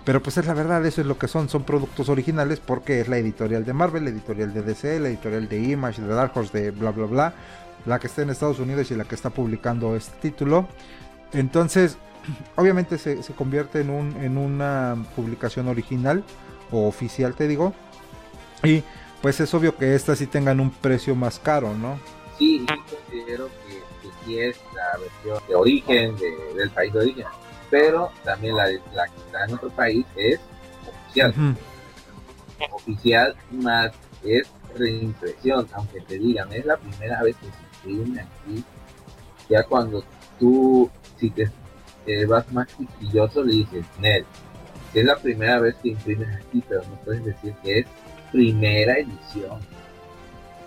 pero 0.04 0.22
pues 0.22 0.36
es 0.36 0.46
la 0.46 0.52
verdad, 0.52 0.84
eso 0.84 1.00
es 1.00 1.06
lo 1.06 1.16
que 1.16 1.26
son, 1.26 1.48
son 1.48 1.64
productos 1.64 2.10
originales 2.10 2.60
porque 2.60 3.00
es 3.00 3.08
la 3.08 3.16
editorial 3.16 3.64
de 3.64 3.72
Marvel, 3.72 4.04
la 4.04 4.10
editorial 4.10 4.52
de 4.52 4.60
DC, 4.60 5.00
la 5.00 5.08
editorial 5.08 5.48
de 5.48 5.62
Image, 5.62 6.02
de 6.02 6.08
Dark 6.08 6.32
Horse, 6.34 6.58
de 6.58 6.70
bla 6.70 6.90
bla 6.90 7.06
bla, 7.06 7.34
la 7.86 7.98
que 7.98 8.08
está 8.08 8.20
en 8.20 8.30
Estados 8.30 8.58
Unidos 8.58 8.90
y 8.90 8.94
la 8.94 9.04
que 9.04 9.14
está 9.14 9.30
publicando 9.30 9.96
este 9.96 10.12
título. 10.20 10.68
Entonces, 11.32 11.96
obviamente 12.56 12.98
se, 12.98 13.22
se 13.22 13.32
convierte 13.32 13.80
en, 13.80 13.88
un, 13.88 14.14
en 14.22 14.36
una 14.36 14.96
publicación 15.16 15.68
original 15.68 16.22
o 16.70 16.86
oficial, 16.86 17.34
te 17.34 17.48
digo, 17.48 17.72
y 18.62 18.82
pues 19.22 19.40
es 19.40 19.54
obvio 19.54 19.74
que 19.76 19.94
estas 19.94 20.18
sí 20.18 20.26
tengan 20.26 20.60
un 20.60 20.70
precio 20.70 21.14
más 21.14 21.38
caro, 21.38 21.74
¿no? 21.74 21.98
Sí, 22.38 22.66
considero 22.66 23.48
que, 23.48 23.82
sí 24.24 24.38
es 24.38 24.56
la 24.74 24.98
versión 24.98 25.48
de 25.48 25.54
origen 25.54 26.16
del 26.16 26.70
país 26.70 26.92
de 26.92 26.98
origen, 26.98 27.26
pero 27.70 28.10
también 28.22 28.56
la, 28.56 28.66
la 28.94 29.06
que 29.06 29.16
está 29.26 29.44
en 29.44 29.54
otro 29.54 29.70
país 29.70 30.04
es 30.16 30.40
oficial. 30.86 31.34
Oficial 32.72 33.36
más 33.50 33.92
es 34.22 34.50
reimpresión, 34.76 35.66
aunque 35.72 36.00
te 36.00 36.18
digan, 36.18 36.52
es 36.52 36.64
la 36.64 36.76
primera 36.76 37.22
vez 37.22 37.36
que 37.36 37.46
se 37.46 37.90
imprime 37.92 38.20
aquí. 38.20 38.64
Ya 39.48 39.62
cuando 39.64 40.04
tú, 40.38 40.90
si 41.18 41.30
te, 41.30 41.50
vas 42.26 42.50
más 42.52 42.68
chiquilloso, 42.76 43.42
le 43.42 43.52
dices, 43.54 43.84
Nel, 43.98 44.24
es 44.92 45.04
la 45.04 45.16
primera 45.16 45.60
vez 45.60 45.74
que 45.82 45.90
imprimes 45.90 46.28
aquí, 46.36 46.62
pero 46.68 46.82
no 46.82 46.96
puedes 47.04 47.24
decir 47.24 47.54
que 47.62 47.80
es 47.80 47.86
primera 48.30 48.94
edición 48.94 49.60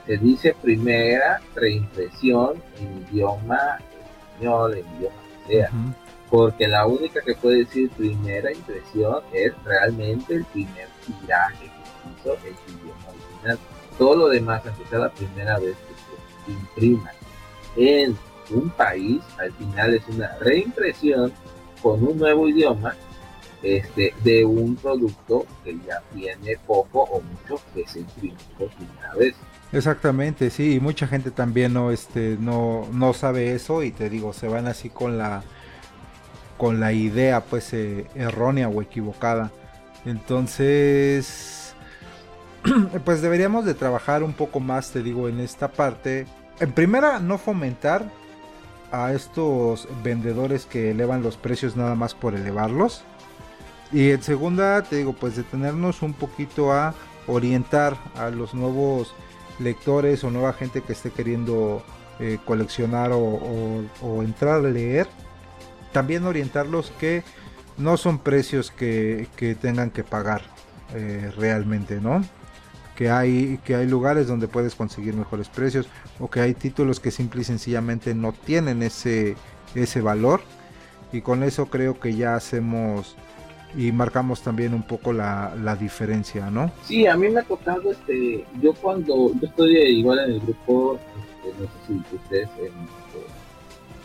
se 0.07 0.17
dice 0.17 0.55
primera 0.61 1.41
reimpresión 1.53 2.63
en 2.79 3.05
idioma 3.09 3.77
español, 4.31 4.77
en 4.77 4.85
idioma 4.97 5.15
que 5.45 5.53
sea. 5.53 5.69
Porque 6.29 6.67
la 6.67 6.85
única 6.85 7.21
que 7.21 7.35
puede 7.35 7.59
decir 7.59 7.89
primera 7.91 8.51
impresión 8.51 9.21
es 9.31 9.53
realmente 9.63 10.35
el 10.35 10.45
primer 10.45 10.87
tiraje 11.05 11.65
que 11.65 12.19
hizo 12.19 12.33
el 12.33 12.55
idioma 12.73 13.07
original. 13.09 13.59
Todo 13.97 14.15
lo 14.15 14.29
demás, 14.29 14.61
aunque 14.65 14.85
sea 14.85 14.99
la 14.99 15.09
primera 15.09 15.59
vez 15.59 15.75
que 15.75 16.51
se 16.51 16.51
imprima 16.51 17.11
en 17.75 18.17
un 18.49 18.69
país, 18.71 19.21
al 19.39 19.51
final 19.53 19.93
es 19.93 20.07
una 20.07 20.37
reimpresión 20.39 21.33
con 21.81 22.03
un 22.05 22.17
nuevo 22.17 22.47
idioma 22.47 22.95
este, 23.63 24.13
de 24.23 24.45
un 24.45 24.75
producto 24.75 25.45
que 25.63 25.77
ya 25.85 26.01
tiene 26.13 26.57
poco 26.65 27.03
o 27.03 27.21
mucho 27.21 27.61
que 27.73 27.87
se 27.87 27.99
imprimió 27.99 28.37
por 28.57 28.69
primera 28.69 29.13
vez. 29.15 29.35
Exactamente, 29.71 30.49
sí, 30.49 30.75
y 30.75 30.79
mucha 30.79 31.07
gente 31.07 31.29
también 31.29 31.73
no, 31.73 31.91
este, 31.91 32.37
no, 32.39 32.87
no 32.93 33.13
sabe 33.13 33.53
eso 33.53 33.83
y 33.83 33.91
te 33.91 34.09
digo, 34.09 34.31
se 34.31 34.47
van 34.47 34.65
así 34.65 34.89
con 34.89 35.17
la, 35.17 35.43
con 36.57 36.79
la 36.79 36.93
idea 36.93 37.41
pues 37.43 37.73
eh, 37.73 38.07
errónea 38.15 38.69
o 38.69 38.81
equivocada. 38.81 39.51
Entonces, 40.05 41.75
pues 43.05 43.21
deberíamos 43.21 43.65
de 43.65 43.73
trabajar 43.73 44.23
un 44.23 44.33
poco 44.33 44.61
más, 44.61 44.91
te 44.91 45.03
digo, 45.03 45.27
en 45.27 45.41
esta 45.41 45.69
parte. 45.69 46.27
En 46.59 46.71
primera, 46.71 47.19
no 47.19 47.37
fomentar 47.37 48.09
a 48.91 49.11
estos 49.11 49.87
vendedores 50.01 50.65
que 50.65 50.91
elevan 50.91 51.21
los 51.21 51.35
precios 51.35 51.75
nada 51.75 51.95
más 51.95 52.15
por 52.15 52.35
elevarlos. 52.35 53.03
Y 53.91 54.11
en 54.11 54.23
segunda, 54.23 54.81
te 54.83 54.97
digo, 54.97 55.13
pues 55.13 55.35
detenernos 55.35 56.01
un 56.01 56.13
poquito 56.13 56.71
a 56.71 56.93
orientar 57.27 57.97
a 58.15 58.29
los 58.29 58.53
nuevos 58.53 59.13
lectores 59.59 60.23
o 60.23 60.31
nueva 60.31 60.53
gente 60.53 60.81
que 60.81 60.93
esté 60.93 61.11
queriendo 61.11 61.83
eh, 62.19 62.39
coleccionar 62.45 63.11
o, 63.13 63.83
entrar 64.23 64.55
a 64.55 64.69
leer, 64.69 65.07
también 65.93 66.25
orientarlos 66.25 66.91
que 66.99 67.23
no 67.77 67.97
son 67.97 68.19
precios 68.19 68.71
que, 68.71 69.27
tengan 69.61 69.91
que 69.91 70.03
pagar 70.03 70.41
eh, 70.95 71.31
realmente, 71.37 72.01
¿no? 72.01 72.23
Que 72.95 73.11
hay, 73.11 73.59
que 73.63 73.75
hay 73.75 73.87
lugares 73.87 74.27
donde 74.27 74.47
puedes 74.47 74.73
conseguir 74.73 75.13
mejores 75.13 75.49
precios 75.49 75.87
o 76.19 76.29
que 76.29 76.39
hay 76.39 76.55
títulos 76.55 76.99
que 76.99 77.11
simple 77.11 77.41
y 77.41 77.43
sencillamente 77.43 78.15
no 78.15 78.33
tienen 78.33 78.81
ese, 78.81 79.35
ese 79.75 80.01
valor. 80.01 80.41
Y 81.11 81.21
con 81.21 81.43
eso 81.43 81.67
creo 81.67 81.99
que 81.99 82.15
ya 82.15 82.35
hacemos 82.35 83.15
y 83.77 83.91
marcamos 83.91 84.41
también 84.41 84.73
un 84.73 84.81
poco 84.81 85.13
la, 85.13 85.53
la, 85.55 85.75
diferencia, 85.75 86.49
¿no? 86.49 86.71
Sí, 86.83 87.05
a 87.05 87.15
mí 87.15 87.29
me 87.29 87.41
ha 87.41 87.43
tocado, 87.43 87.91
este, 87.91 88.43
yo 88.59 88.73
cuando, 88.73 89.31
yo 89.39 89.47
estoy 89.47 89.77
igual 89.77 90.17
en 90.17 90.31
el 90.31 90.39
grupo, 90.39 90.99
este, 91.45 91.61
no 91.61 91.67
sé 91.67 92.03
si 92.09 92.15
ustedes 92.15 92.49
en 92.57 92.65
este, 92.65 93.27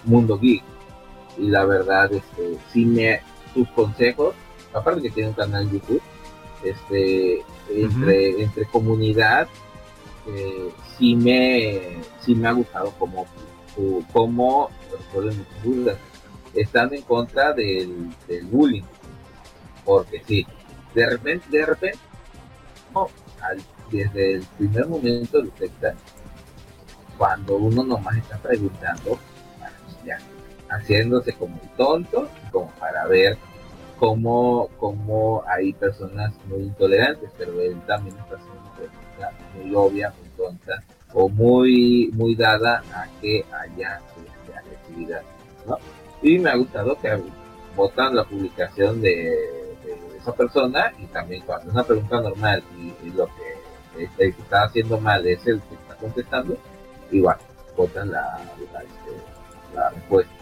Mundo 0.05 0.39
Geek, 0.39 0.63
y 1.39 1.49
la 1.49 1.65
verdad, 1.65 2.13
este, 2.13 2.59
sí 2.71 2.85
me, 2.85 3.23
sus 3.55 3.67
consejos, 3.71 4.35
aparte 4.75 5.01
que 5.01 5.11
tiene 5.11 5.31
un 5.31 5.37
canal 5.37 5.63
en 5.63 5.71
YouTube, 5.71 6.03
este, 6.63 7.43
entre, 7.75 8.43
entre 8.43 8.67
comunidad, 8.67 9.49
eh, 10.29 10.69
sí 10.99 11.17
me, 11.17 11.97
sí 12.21 12.35
me 12.35 12.49
ha 12.49 12.53
gustado 12.53 12.93
como, 12.99 13.27
como 14.13 14.69
resuelven 14.91 15.47
dudas. 15.65 15.97
Están 16.55 16.93
en 16.93 17.01
contra 17.01 17.55
del, 17.55 18.11
del 18.29 18.45
bullying 18.45 18.83
porque 19.85 20.23
sí, 20.27 20.47
de 20.95 21.07
repente, 21.07 21.47
de 21.51 21.67
repente, 21.67 21.99
desde 23.91 24.35
el 24.35 24.45
primer 24.59 24.87
momento 24.87 25.43
detecta 25.43 25.95
cuando 27.19 27.57
uno 27.57 27.85
nomás 27.85 28.17
está 28.17 28.39
preguntando, 28.39 29.19
haciéndose 30.69 31.35
como 31.35 31.61
tonto, 31.77 32.29
como 32.51 32.71
para 32.81 33.07
ver 33.07 33.37
cómo, 33.99 34.69
cómo 34.79 35.45
hay 35.47 35.73
personas 35.75 36.33
muy 36.47 36.63
intolerantes, 36.63 37.31
pero 37.37 37.61
él 37.61 37.81
también 37.87 38.17
está 38.19 38.37
haciendo 38.37 38.63
muy 39.55 39.75
obvia, 39.75 40.15
muy 40.19 40.29
tonta, 40.31 40.83
o 41.13 41.29
muy, 41.29 42.11
muy 42.15 42.35
dada 42.35 42.83
a 42.95 43.07
que 43.21 43.45
haya 43.53 44.01
agresividad, 44.57 45.23
¿no? 45.67 45.79
Y 46.23 46.39
me 46.39 46.51
ha 46.51 46.57
gustado 46.57 46.99
que 46.99 47.21
votan 47.77 48.17
la 48.17 48.25
publicación 48.25 49.01
de 49.03 49.62
esa 50.23 50.33
persona 50.33 50.93
y 50.99 51.07
también 51.07 51.43
cuando 51.45 51.69
es 51.69 51.75
una 51.75 51.85
pregunta 51.85 52.21
normal 52.21 52.63
y, 52.79 53.11
lo 53.11 53.27
que, 53.27 53.53
está 54.19 54.65
haciendo 54.65 54.99
mal 54.99 55.27
es 55.27 55.47
el 55.47 55.61
que 55.61 55.75
está 55.75 55.95
contestando, 55.97 56.57
igual, 57.11 57.37
votan 57.77 58.11
la, 58.11 58.41
este, 58.63 59.95
respuesta. 59.95 60.33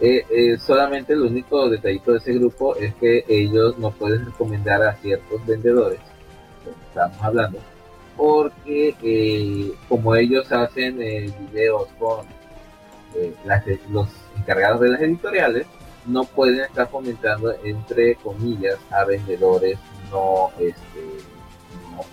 Eh, 0.00 0.26
eh, 0.28 0.58
solamente 0.58 1.12
el 1.12 1.22
único 1.22 1.68
detallito 1.70 2.12
de 2.12 2.18
ese 2.18 2.34
grupo 2.34 2.76
es 2.76 2.94
que 2.96 3.24
ellos 3.28 3.78
no 3.78 3.90
pueden 3.92 4.26
recomendar 4.26 4.82
a 4.82 4.94
ciertos 4.96 5.46
vendedores, 5.46 6.00
estamos 6.88 7.22
hablando, 7.22 7.58
porque 8.16 8.94
eh, 9.02 9.72
como 9.88 10.14
ellos 10.14 10.50
hacen 10.52 10.98
videos 10.98 11.88
con 11.98 12.26
los 13.90 14.08
encargados 14.36 14.80
de 14.80 14.88
las 14.88 15.00
editoriales, 15.00 15.66
no 16.06 16.24
pueden 16.24 16.60
estar 16.60 16.88
fomentando 16.88 17.54
entre 17.64 18.16
comillas 18.16 18.78
a 18.90 19.04
vendedores 19.04 19.78
no 20.10 20.50
este 20.58 21.34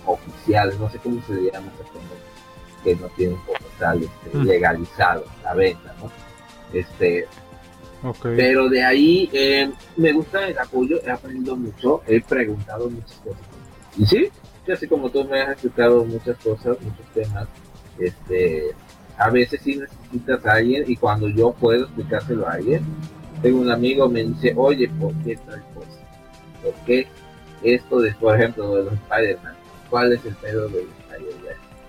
oficiales, 0.06 0.78
no 0.78 0.88
sé 0.90 0.98
cómo 0.98 1.20
se 1.26 1.34
llama 1.34 1.72
que 2.82 2.96
no 2.96 3.06
tienen 3.10 3.36
como 3.36 3.58
tal 3.78 4.02
este, 4.02 4.36
mm. 4.36 4.42
legalizado 4.42 5.24
la 5.44 5.54
venta, 5.54 5.94
¿no? 6.00 6.10
Este, 6.72 7.26
pero 8.22 8.68
de 8.68 8.82
ahí 8.82 9.30
eh, 9.32 9.70
me 9.96 10.12
gusta 10.12 10.48
el 10.48 10.58
apoyo, 10.58 11.00
he 11.04 11.10
aprendido 11.10 11.56
mucho, 11.56 12.02
he 12.06 12.20
preguntado 12.20 12.90
muchas 12.90 13.16
cosas. 13.18 13.40
Y 13.96 14.06
sí, 14.06 14.28
así 14.72 14.88
como 14.88 15.10
tú 15.10 15.24
me 15.24 15.42
has 15.42 15.52
explicado 15.52 16.04
muchas 16.04 16.36
cosas, 16.38 16.76
muchos 16.80 17.06
temas, 17.14 17.46
este, 17.98 18.74
a 19.16 19.30
veces 19.30 19.60
sí 19.62 19.76
necesitas 19.76 20.44
a 20.46 20.54
alguien 20.54 20.84
y 20.86 20.96
cuando 20.96 21.28
yo 21.28 21.52
puedo 21.52 21.84
explicárselo 21.84 22.48
a 22.48 22.54
alguien, 22.54 22.84
tengo 23.42 23.60
un 23.60 23.70
amigo 23.70 24.08
me 24.08 24.24
dice, 24.24 24.54
oye, 24.56 24.88
¿por 24.88 25.12
qué 25.24 25.36
tal 25.36 25.62
cosa? 25.74 25.98
¿Por 26.62 26.74
qué 26.86 27.06
esto 27.62 28.00
de, 28.00 28.12
por 28.12 28.36
ejemplo, 28.36 28.76
de 28.76 28.84
los 28.84 28.92
Spider-Man? 28.94 29.54
¿Cuál 29.90 30.12
es 30.12 30.24
el 30.24 30.34
pedo 30.36 30.68
de 30.68 30.86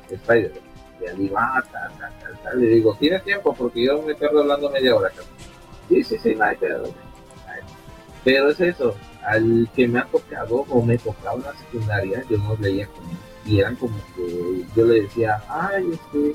Spider-Man? 0.09 0.59
Le 0.99 1.13
digo, 1.13 1.35
ah, 1.37 1.63
tal, 1.71 1.91
tal, 1.97 2.39
tal. 2.43 2.59
Le 2.59 2.67
digo, 2.67 2.95
¿tienes 2.99 3.23
tiempo? 3.23 3.53
Porque 3.53 3.85
yo 3.85 4.01
me 4.01 4.13
estoy 4.13 4.27
hablando 4.27 4.69
media 4.69 4.95
hora. 4.95 5.11
Sí, 5.89 6.03
sí, 6.03 6.17
sí, 6.17 6.35
no 6.35 6.45
hay. 6.45 6.57
Pero 8.23 8.49
es 8.49 8.59
eso, 8.61 8.95
al 9.25 9.69
que 9.75 9.87
me 9.87 9.99
ha 9.99 10.05
tocado 10.05 10.65
o 10.69 10.81
me 10.81 10.97
tocaba 10.97 11.35
en 11.35 11.43
la 11.43 11.53
secundaria, 11.57 12.23
yo 12.29 12.37
no 12.37 12.55
leía 12.59 12.87
como, 12.87 13.09
y 13.45 13.59
eran 13.59 13.75
como 13.75 13.97
que 14.15 14.63
yo 14.75 14.85
le 14.85 15.01
decía, 15.01 15.43
ay, 15.49 15.91
este, 15.91 16.33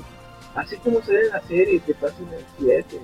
así 0.53 0.77
como 0.77 1.01
se 1.01 1.13
ve 1.13 1.21
en 1.21 1.29
la 1.29 1.41
serie, 1.41 1.79
que 1.79 1.95
pasa 1.95 2.15
en 2.19 2.33
el 2.33 2.45
7, 2.59 2.99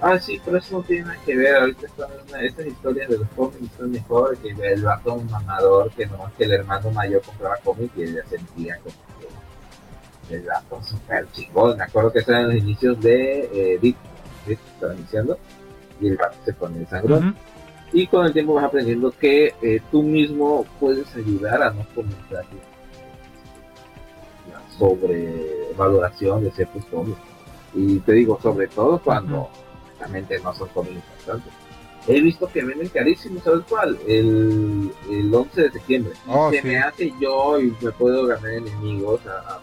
Ah, 0.00 0.18
sí, 0.18 0.40
pero 0.44 0.58
eso 0.58 0.78
no 0.78 0.82
tiene 0.84 1.06
nada 1.06 1.18
que 1.24 1.36
ver. 1.36 1.56
Ahorita 1.56 1.86
están 1.86 2.10
estas 2.40 2.66
historias 2.66 3.08
de 3.08 3.18
los 3.18 3.28
cómics 3.34 3.72
son 3.76 3.90
mejor 3.90 4.36
que 4.38 4.50
el 4.50 4.82
vato 4.82 5.14
un 5.14 5.28
mamador 5.30 5.90
que 5.90 6.06
no 6.06 6.30
que 6.36 6.44
el 6.44 6.52
hermano 6.52 6.90
mayor 6.92 7.20
compraba 7.22 7.56
cómics 7.64 7.92
y 7.96 8.02
ella 8.02 8.22
sentía 8.28 8.78
como 8.78 8.94
que 10.28 10.36
el 10.36 10.42
vato 10.42 10.80
súper 10.84 11.26
chingón. 11.32 11.78
Me 11.78 11.84
acuerdo 11.84 12.12
que 12.12 12.20
estaban 12.20 12.46
los 12.46 12.56
inicios 12.56 13.00
de 13.00 13.40
eh, 13.52 13.78
Dick, 13.80 13.96
Dick 14.46 14.60
estaba 14.74 14.94
iniciando 14.94 15.38
y 16.00 16.08
el 16.08 16.16
vato 16.16 16.36
se 16.44 16.52
pone 16.52 16.78
el 16.78 16.86
sangrón. 16.86 17.36
Y 17.92 18.06
con 18.06 18.26
el 18.26 18.32
tiempo 18.32 18.54
vas 18.54 18.64
aprendiendo 18.64 19.10
que 19.10 19.54
eh, 19.62 19.80
tú 19.90 20.02
mismo 20.02 20.64
puedes 20.78 21.14
ayudar 21.16 21.62
a 21.62 21.70
no 21.70 21.84
comentar 21.94 22.44
la 24.52 24.60
sobrevaloración 24.78 26.44
de 26.44 26.50
ciertos 26.52 26.84
cómics. 26.84 27.18
Y 27.74 27.98
te 28.00 28.12
digo, 28.12 28.38
sobre 28.42 28.68
todo 28.68 29.00
cuando 29.02 29.48
no 30.42 30.54
son 30.54 30.68
cómics 30.68 30.96
importantes. 30.96 31.52
He 32.06 32.20
visto 32.20 32.48
que 32.48 32.64
venden 32.64 32.88
carísimo, 32.88 33.40
¿sabes 33.42 33.64
cuál? 33.68 33.98
El, 34.06 34.90
el 35.10 35.34
11 35.34 35.62
de 35.62 35.70
septiembre. 35.72 36.12
Oh, 36.26 36.50
se 36.50 36.62
me 36.62 36.78
hace 36.78 37.12
yo 37.20 37.60
y 37.60 37.76
me 37.82 37.90
puedo 37.92 38.26
ganar 38.26 38.50
enemigos 38.50 39.20
a, 39.26 39.56
a 39.56 39.60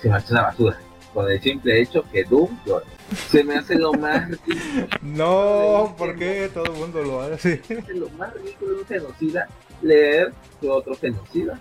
se 0.00 0.08
me 0.08 0.16
hace 0.16 0.32
una 0.32 0.42
basura. 0.42 0.78
Con 1.12 1.30
el 1.30 1.40
simple 1.42 1.80
hecho 1.80 2.04
que 2.10 2.24
Doom 2.24 2.58
llora. 2.64 2.86
Se 3.28 3.44
me 3.44 3.56
hace 3.56 3.74
lo 3.74 3.92
más 3.92 4.26
ridículo. 4.30 4.86
no, 5.02 5.94
¿por 5.98 6.16
qué 6.16 6.50
todo 6.52 6.64
el 6.64 6.72
mundo 6.72 7.02
lo 7.02 7.20
hace? 7.20 7.60
lo 7.94 8.08
más 8.10 8.32
ridículo 8.32 8.76
de 8.76 8.80
un 8.80 8.86
genocida 8.86 9.48
leer 9.82 10.32
que 10.60 10.68
otro 10.68 10.94
genocida. 10.96 11.58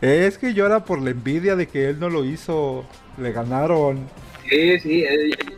Es 0.00 0.38
que 0.38 0.54
llora 0.54 0.84
por 0.84 1.00
la 1.00 1.10
envidia 1.10 1.54
de 1.54 1.68
que 1.68 1.88
él 1.90 2.00
no 2.00 2.08
lo 2.08 2.24
hizo. 2.24 2.84
Le 3.16 3.32
ganaron. 3.32 4.08
Sí, 4.48 4.80
sí, 4.80 5.04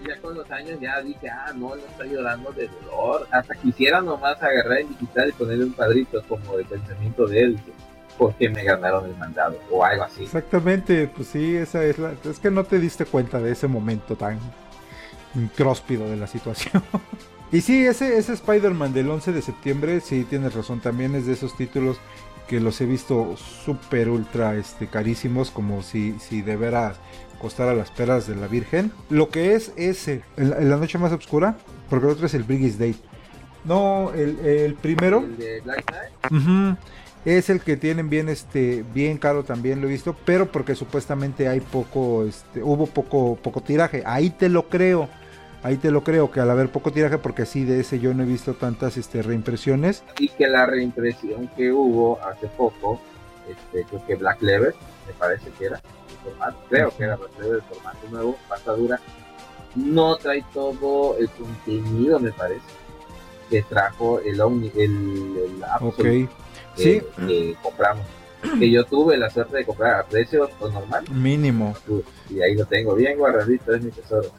ya 0.08 0.20
con 0.20 0.34
los 0.34 0.50
años 0.50 0.80
ya 0.80 1.00
dije, 1.00 1.28
ah, 1.28 1.52
no, 1.54 1.76
no 1.76 1.76
está 1.76 2.04
llorando 2.04 2.50
de 2.52 2.68
dolor. 2.68 3.28
Hasta 3.30 3.54
quisiera 3.54 4.00
nomás 4.00 4.42
agarrar 4.42 4.78
el 4.78 4.88
digital 4.88 5.28
y 5.28 5.32
ponerle 5.32 5.64
un 5.64 5.72
padrito 5.72 6.22
como 6.28 6.56
de 6.56 6.64
pensamiento 6.64 7.26
de 7.26 7.40
él, 7.40 7.60
porque 8.18 8.48
me 8.48 8.64
ganaron 8.64 9.06
el 9.06 9.16
mandado 9.16 9.58
o 9.70 9.84
algo 9.84 10.04
así. 10.04 10.24
Exactamente, 10.24 11.06
pues 11.08 11.28
sí, 11.28 11.56
esa 11.56 11.84
es 11.84 11.98
la. 11.98 12.14
Es 12.24 12.40
que 12.40 12.50
no 12.50 12.64
te 12.64 12.80
diste 12.80 13.04
cuenta 13.04 13.38
de 13.38 13.52
ese 13.52 13.68
momento 13.68 14.16
tan 14.16 14.38
cróspido 15.56 16.08
de 16.08 16.16
la 16.16 16.26
situación. 16.26 16.82
y 17.52 17.60
sí, 17.60 17.86
ese, 17.86 18.18
ese 18.18 18.32
Spider-Man 18.32 18.92
del 18.92 19.08
11 19.08 19.32
de 19.32 19.42
septiembre, 19.42 20.00
sí, 20.00 20.24
tienes 20.24 20.52
razón, 20.54 20.80
también 20.80 21.14
es 21.14 21.26
de 21.26 21.34
esos 21.34 21.56
títulos 21.56 21.98
que 22.48 22.58
los 22.58 22.80
he 22.80 22.86
visto 22.86 23.36
súper 23.36 24.08
ultra 24.08 24.56
este, 24.56 24.88
carísimos, 24.88 25.52
como 25.52 25.84
si, 25.84 26.18
si 26.18 26.42
de 26.42 26.56
veras 26.56 26.96
costara 27.40 27.74
las 27.74 27.90
perlas 27.90 28.26
de 28.26 28.36
la 28.36 28.46
Virgen. 28.46 28.92
Lo 29.08 29.30
que 29.30 29.54
es 29.54 29.72
ese, 29.76 30.22
en, 30.36 30.70
la 30.70 30.76
noche 30.76 30.98
más 30.98 31.12
oscura, 31.12 31.56
porque 31.88 32.06
el 32.06 32.12
otro 32.12 32.26
es 32.26 32.34
el 32.34 32.44
Briggs 32.44 32.78
Day. 32.78 32.94
No, 33.64 34.12
el, 34.14 34.74
primero. 34.80 35.20
El 35.20 35.36
de 35.36 35.60
Black 35.62 35.84
Knight. 36.28 36.78
es 37.24 37.50
el 37.50 37.60
que 37.60 37.76
tienen 37.76 38.08
bien 38.08 38.28
este 38.28 38.84
bien 38.94 39.18
caro 39.18 39.44
también 39.44 39.82
lo 39.82 39.88
he 39.88 39.90
visto 39.90 40.16
pero 40.24 40.50
porque 40.50 40.74
supuestamente 40.74 41.48
hay 41.48 41.60
poco 41.60 42.24
este 42.24 42.62
hubo 42.62 42.86
poco 42.86 43.36
poco 43.36 43.60
tiraje 43.60 44.02
ahí 44.06 44.30
te 44.30 44.48
lo 44.48 44.70
creo 44.70 45.06
ahí 45.62 45.76
te 45.76 45.90
lo 45.90 46.02
creo 46.02 46.30
que 46.30 46.40
al 46.40 46.50
haber 46.50 46.70
poco 46.70 46.92
tiraje 46.92 47.18
porque 47.18 47.42
así 47.42 47.64
de 47.64 47.80
ese 47.80 48.00
yo 48.00 48.14
no 48.14 48.22
he 48.22 48.26
visto 48.26 48.54
tantas 48.54 48.96
este 48.96 49.20
reimpresiones 49.20 50.02
y 50.18 50.30
que 50.30 50.48
la 50.48 50.64
reimpresión 50.64 51.48
que 51.48 51.70
hubo 51.70 52.18
hace 52.24 52.46
poco 52.46 53.02
este 53.46 53.84
creo 53.84 54.06
que 54.06 54.14
Black 54.14 54.40
Lever 54.40 54.74
me 55.06 55.12
parece 55.12 55.50
que 55.58 55.66
era 55.66 55.82
formato, 56.20 56.59
creo 56.68 56.90
que 56.97 57.05
era 57.05 57.14
el 57.14 57.62
formato 57.62 58.09
nuevo, 58.10 58.36
pasta 58.48 58.72
dura, 58.72 59.01
no 59.74 60.16
trae 60.16 60.44
todo 60.52 61.16
el 61.18 61.28
contenido, 61.30 62.18
me 62.18 62.32
parece, 62.32 62.60
que 63.48 63.62
trajo 63.62 64.20
el 64.20 64.40
Omni, 64.40 64.70
el, 64.76 65.36
el 65.36 66.28
que, 66.76 67.56
compramos. 67.62 68.06
Que 68.59 68.70
yo 68.70 68.84
tuve 68.84 69.18
la 69.18 69.28
suerte 69.28 69.59
de 69.59 69.64
comprar 69.66 70.01
a 70.01 70.05
precio 70.05 70.48
normal. 70.60 71.05
Mínimo. 71.10 71.74
Y 72.30 72.40
ahí 72.40 72.55
lo 72.55 72.64
tengo 72.64 72.94
bien 72.94 73.18
guardadito, 73.18 73.74
es 73.74 73.82
mi 73.82 73.90
tesoro. 73.90 74.30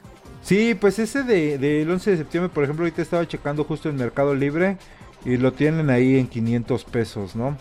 Sí, 0.42 0.74
pues 0.74 0.98
ese 0.98 1.24
de, 1.24 1.60
del 1.60 1.90
11 1.90 2.12
de 2.12 2.18
septiembre, 2.18 2.52
por 2.52 2.64
ejemplo, 2.64 2.84
ahorita 2.84 3.02
estaba 3.02 3.28
checando 3.28 3.64
justo 3.64 3.90
en 3.90 3.98
Mercado 3.98 4.34
Libre 4.34 4.78
y 5.24 5.38
lo 5.38 5.54
tienen 5.54 5.92
ahí 5.92 6.18
en 6.18 6.28
500 6.28 6.84
pesos, 6.86 7.36
¿no? 7.36 7.56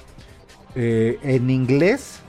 Eh, 0.74 1.18
en 1.22 1.50
inglés 1.50 2.20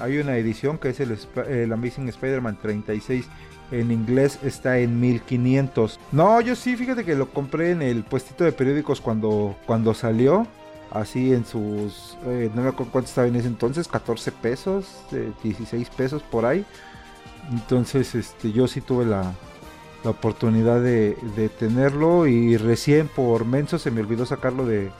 hay 0.00 0.18
una 0.18 0.36
edición 0.36 0.78
que 0.78 0.90
es 0.90 1.00
el, 1.00 1.72
Amazing 1.72 2.08
Spider-Man 2.08 2.58
36. 2.60 3.26
En 3.70 3.90
inglés 3.90 4.38
está 4.42 4.78
en 4.78 5.00
1500. 5.00 5.98
No, 6.12 6.40
yo 6.40 6.54
sí, 6.54 6.76
fíjate 6.76 7.04
que 7.04 7.14
lo 7.14 7.30
compré 7.30 7.70
en 7.70 7.82
el 7.82 8.04
puestito 8.04 8.44
de 8.44 8.52
periódicos 8.52 9.00
cuando, 9.00 9.56
cuando 9.66 9.94
salió. 9.94 10.46
así 10.90 11.32
en 11.32 11.44
sus, 11.44 12.16
eh, 12.26 12.50
no 12.54 12.62
me 12.62 12.68
acuerdo 12.68 12.92
cuánto 12.92 13.08
estaba 13.08 13.26
en 13.26 13.36
ese 13.36 13.48
entonces, 13.48 13.88
14 13.88 14.30
pesos, 14.32 14.86
16 15.42 15.88
pesos 15.90 16.22
por 16.22 16.44
ahí. 16.44 16.64
Entonces, 17.50 18.14
este, 18.14 18.52
yo 18.52 18.68
sí 18.68 18.80
tuve 18.80 19.04
la, 19.04 19.32
la 20.04 20.10
oportunidad 20.10 20.80
de, 20.80 21.16
de, 21.36 21.48
tenerlo 21.48 22.26
y 22.26 22.56
recién 22.56 23.08
por 23.08 23.44
menso 23.44 23.78
se 23.78 23.90
me 23.90 24.00
olvidó 24.00 24.24
sacarlo 24.26 24.66
de, 24.66 24.90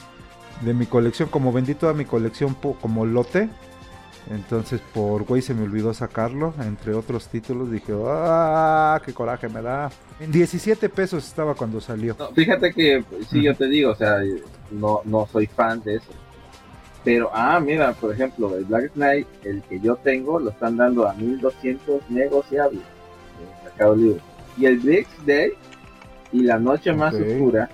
de 0.62 0.74
mi 0.74 0.86
colección. 0.86 1.28
Como 1.28 1.52
vendí 1.52 1.74
toda 1.74 1.92
mi 1.92 2.04
colección 2.04 2.56
como 2.80 3.06
lote, 3.06 3.48
entonces 4.30 4.80
por 4.92 5.24
güey 5.24 5.42
se 5.42 5.54
me 5.54 5.64
olvidó 5.64 5.92
sacarlo, 5.92 6.54
entre 6.60 6.94
otros 6.94 7.28
títulos. 7.28 7.70
Dije, 7.70 7.92
¡ah! 8.06 9.00
¡Qué 9.04 9.12
coraje 9.12 9.48
me 9.48 9.60
da! 9.60 9.90
En 10.18 10.32
17 10.32 10.88
pesos 10.88 11.26
estaba 11.26 11.54
cuando 11.54 11.80
salió. 11.80 12.16
fíjate 12.34 12.72
que, 12.72 13.04
sí, 13.28 13.42
yo 13.42 13.54
te 13.54 13.66
digo, 13.66 13.90
o 13.90 13.96
sea, 13.96 14.18
no, 14.70 15.02
no 15.04 15.26
soy 15.30 15.46
fan 15.46 15.82
de 15.82 15.96
eso. 15.96 16.10
Pero, 17.04 17.30
ah, 17.34 17.60
mira, 17.60 17.92
por 17.92 18.12
ejemplo, 18.12 18.56
el 18.56 18.64
Black 18.64 18.92
Knight, 18.94 19.26
el 19.44 19.62
que 19.62 19.78
yo 19.78 19.96
tengo, 19.96 20.40
lo 20.40 20.50
están 20.50 20.78
dando 20.78 21.06
a 21.06 21.12
1200 21.12 22.10
negociables 22.10 22.80
en 22.80 23.64
Mercado 23.64 23.94
Libre. 23.94 24.20
Y 24.56 24.64
el 24.64 24.78
Brix 24.78 25.08
Day 25.26 25.52
y 26.32 26.44
la 26.44 26.58
Noche 26.58 26.94
Más 26.94 27.12
Oscura, 27.14 27.68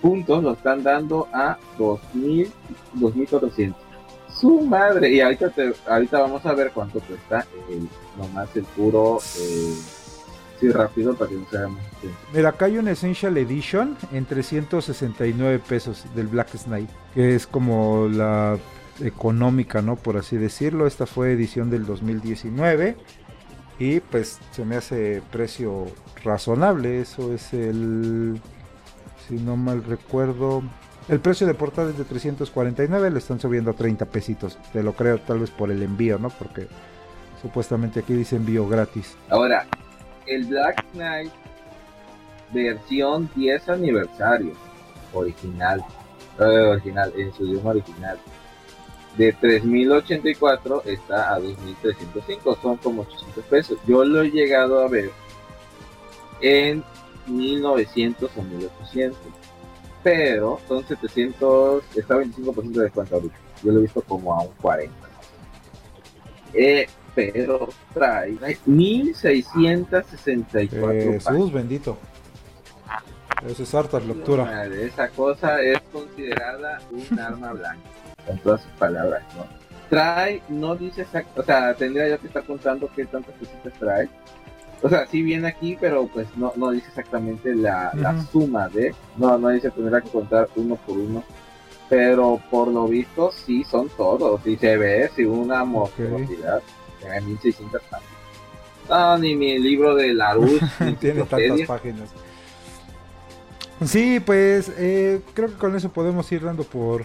juntos 0.00 0.44
lo 0.44 0.52
están 0.52 0.84
dando 0.84 1.26
a 1.32 1.58
2000, 1.78 2.52
2400 2.94 3.85
su 4.38 4.60
madre. 4.62 5.10
Y 5.10 5.20
ahorita, 5.20 5.52
ahorita 5.88 6.20
vamos 6.20 6.44
a 6.46 6.54
ver 6.54 6.72
cuánto 6.72 7.00
cuesta 7.00 7.46
el, 7.68 7.88
nomás 8.16 8.54
el 8.56 8.64
puro. 8.64 9.18
Eh, 9.38 9.74
sí, 10.60 10.70
rápido 10.70 11.14
para 11.14 11.30
que 11.30 11.36
no 11.36 11.46
se 11.50 11.58
Mira, 12.32 12.50
acá 12.50 12.66
hay 12.66 12.78
un 12.78 12.88
Essential 12.88 13.36
Edition 13.36 13.96
en 14.12 14.24
369 14.24 15.60
pesos 15.66 16.04
del 16.14 16.26
Black 16.26 16.50
Knight, 16.64 16.90
que 17.14 17.34
es 17.34 17.46
como 17.46 18.08
la 18.08 18.58
económica, 19.02 19.82
¿no? 19.82 19.96
Por 19.96 20.16
así 20.16 20.36
decirlo. 20.36 20.86
Esta 20.86 21.06
fue 21.06 21.32
edición 21.32 21.70
del 21.70 21.86
2019 21.86 22.96
y 23.78 24.00
pues 24.00 24.38
se 24.52 24.64
me 24.64 24.76
hace 24.76 25.22
precio 25.30 25.86
razonable. 26.24 27.00
Eso 27.00 27.32
es 27.32 27.52
el, 27.52 28.40
si 29.28 29.34
no 29.34 29.56
mal 29.56 29.84
recuerdo, 29.84 30.62
el 31.08 31.20
precio 31.20 31.46
de 31.46 31.54
portada 31.54 31.90
es 31.90 31.98
de 31.98 32.04
349, 32.04 33.10
le 33.10 33.18
están 33.18 33.38
subiendo 33.38 33.70
a 33.70 33.74
30 33.74 34.06
pesitos. 34.06 34.58
Te 34.72 34.82
lo 34.82 34.92
creo 34.92 35.18
tal 35.18 35.38
vez 35.38 35.50
por 35.50 35.70
el 35.70 35.82
envío, 35.82 36.18
¿no? 36.18 36.30
Porque 36.30 36.66
supuestamente 37.40 38.00
aquí 38.00 38.12
dice 38.12 38.36
envío 38.36 38.66
gratis. 38.68 39.16
Ahora, 39.30 39.66
el 40.26 40.44
Black 40.46 40.84
Knight 40.92 41.32
versión 42.52 43.28
10 43.34 43.68
aniversario 43.68 44.52
original, 45.12 45.84
eh, 46.38 46.42
original 46.42 47.12
en 47.16 47.32
su 47.34 47.46
idioma 47.46 47.70
original. 47.70 48.18
De 49.16 49.32
3084 49.32 50.82
está 50.84 51.34
a 51.34 51.40
2305, 51.40 52.58
son 52.60 52.76
como 52.76 53.02
800 53.02 53.44
pesos. 53.44 53.78
Yo 53.86 54.04
lo 54.04 54.22
he 54.22 54.30
llegado 54.30 54.80
a 54.80 54.88
ver 54.88 55.10
en 56.40 56.84
1900 57.26 58.30
o 58.36 58.42
1800 58.42 59.16
pero 60.06 60.58
son 60.68 60.86
700, 60.86 61.82
está 61.96 62.14
25% 62.14 62.70
de 62.70 62.84
descuento 62.84 63.16
ahorita. 63.16 63.34
Yo 63.64 63.72
lo 63.72 63.80
he 63.80 63.82
visto 63.82 64.00
como 64.02 64.32
a 64.32 64.42
un 64.42 64.52
40. 64.62 64.94
Eh, 66.54 66.86
pero 67.12 67.68
trae 67.92 68.38
1664 68.66 71.12
Jesús 71.12 71.52
bendito. 71.52 71.98
Eso 73.48 73.64
es 73.64 73.74
harta 73.74 73.98
lectura. 73.98 74.66
Esa 74.66 75.08
cosa 75.08 75.60
es 75.60 75.80
considerada 75.92 76.78
un 76.92 77.18
arma 77.18 77.52
blanca, 77.54 77.90
con 78.24 78.38
todas 78.38 78.62
sus 78.62 78.70
palabras, 78.74 79.24
¿no? 79.36 79.44
Trae, 79.90 80.40
no 80.48 80.76
dice 80.76 81.02
exacto, 81.02 81.40
o 81.40 81.44
sea, 81.44 81.74
tendría 81.74 82.10
yo 82.10 82.20
que 82.20 82.28
estar 82.28 82.44
contando 82.44 82.88
qué 82.94 83.06
tantas 83.06 83.34
cositas 83.34 83.72
trae, 83.80 84.08
o 84.82 84.88
sea, 84.88 85.06
sí 85.06 85.22
viene 85.22 85.48
aquí, 85.48 85.76
pero 85.80 86.06
pues 86.06 86.26
no, 86.36 86.52
no 86.56 86.70
dice 86.70 86.88
exactamente 86.88 87.54
la, 87.54 87.92
suma 88.30 88.68
de, 88.68 88.94
no, 89.16 89.38
no 89.38 89.48
dice 89.48 89.70
tendrá 89.70 90.00
que 90.00 90.10
contar 90.10 90.48
uno 90.56 90.76
por 90.76 90.98
uno, 90.98 91.24
pero 91.88 92.40
por 92.50 92.68
lo 92.68 92.86
visto 92.86 93.32
sí 93.32 93.64
son 93.64 93.88
todos, 93.96 94.46
y 94.46 94.56
se 94.56 94.76
ve 94.76 95.10
si 95.14 95.24
una 95.24 95.64
monstruosidad, 95.64 96.60
okay. 97.00 97.20
1600 97.22 97.82
páginas. 97.82 98.16
No, 98.88 99.18
ni 99.18 99.34
mi 99.34 99.58
libro 99.58 99.94
de 99.94 100.14
la 100.14 100.34
luz 100.34 100.60
tiene 101.00 101.22
tantas 101.24 101.62
páginas. 101.66 102.08
Sí, 103.84 104.20
pues 104.20 104.72
eh, 104.78 105.20
creo 105.34 105.48
que 105.48 105.54
con 105.54 105.76
eso 105.76 105.90
podemos 105.90 106.30
ir 106.32 106.42
dando 106.42 106.64
por, 106.64 107.04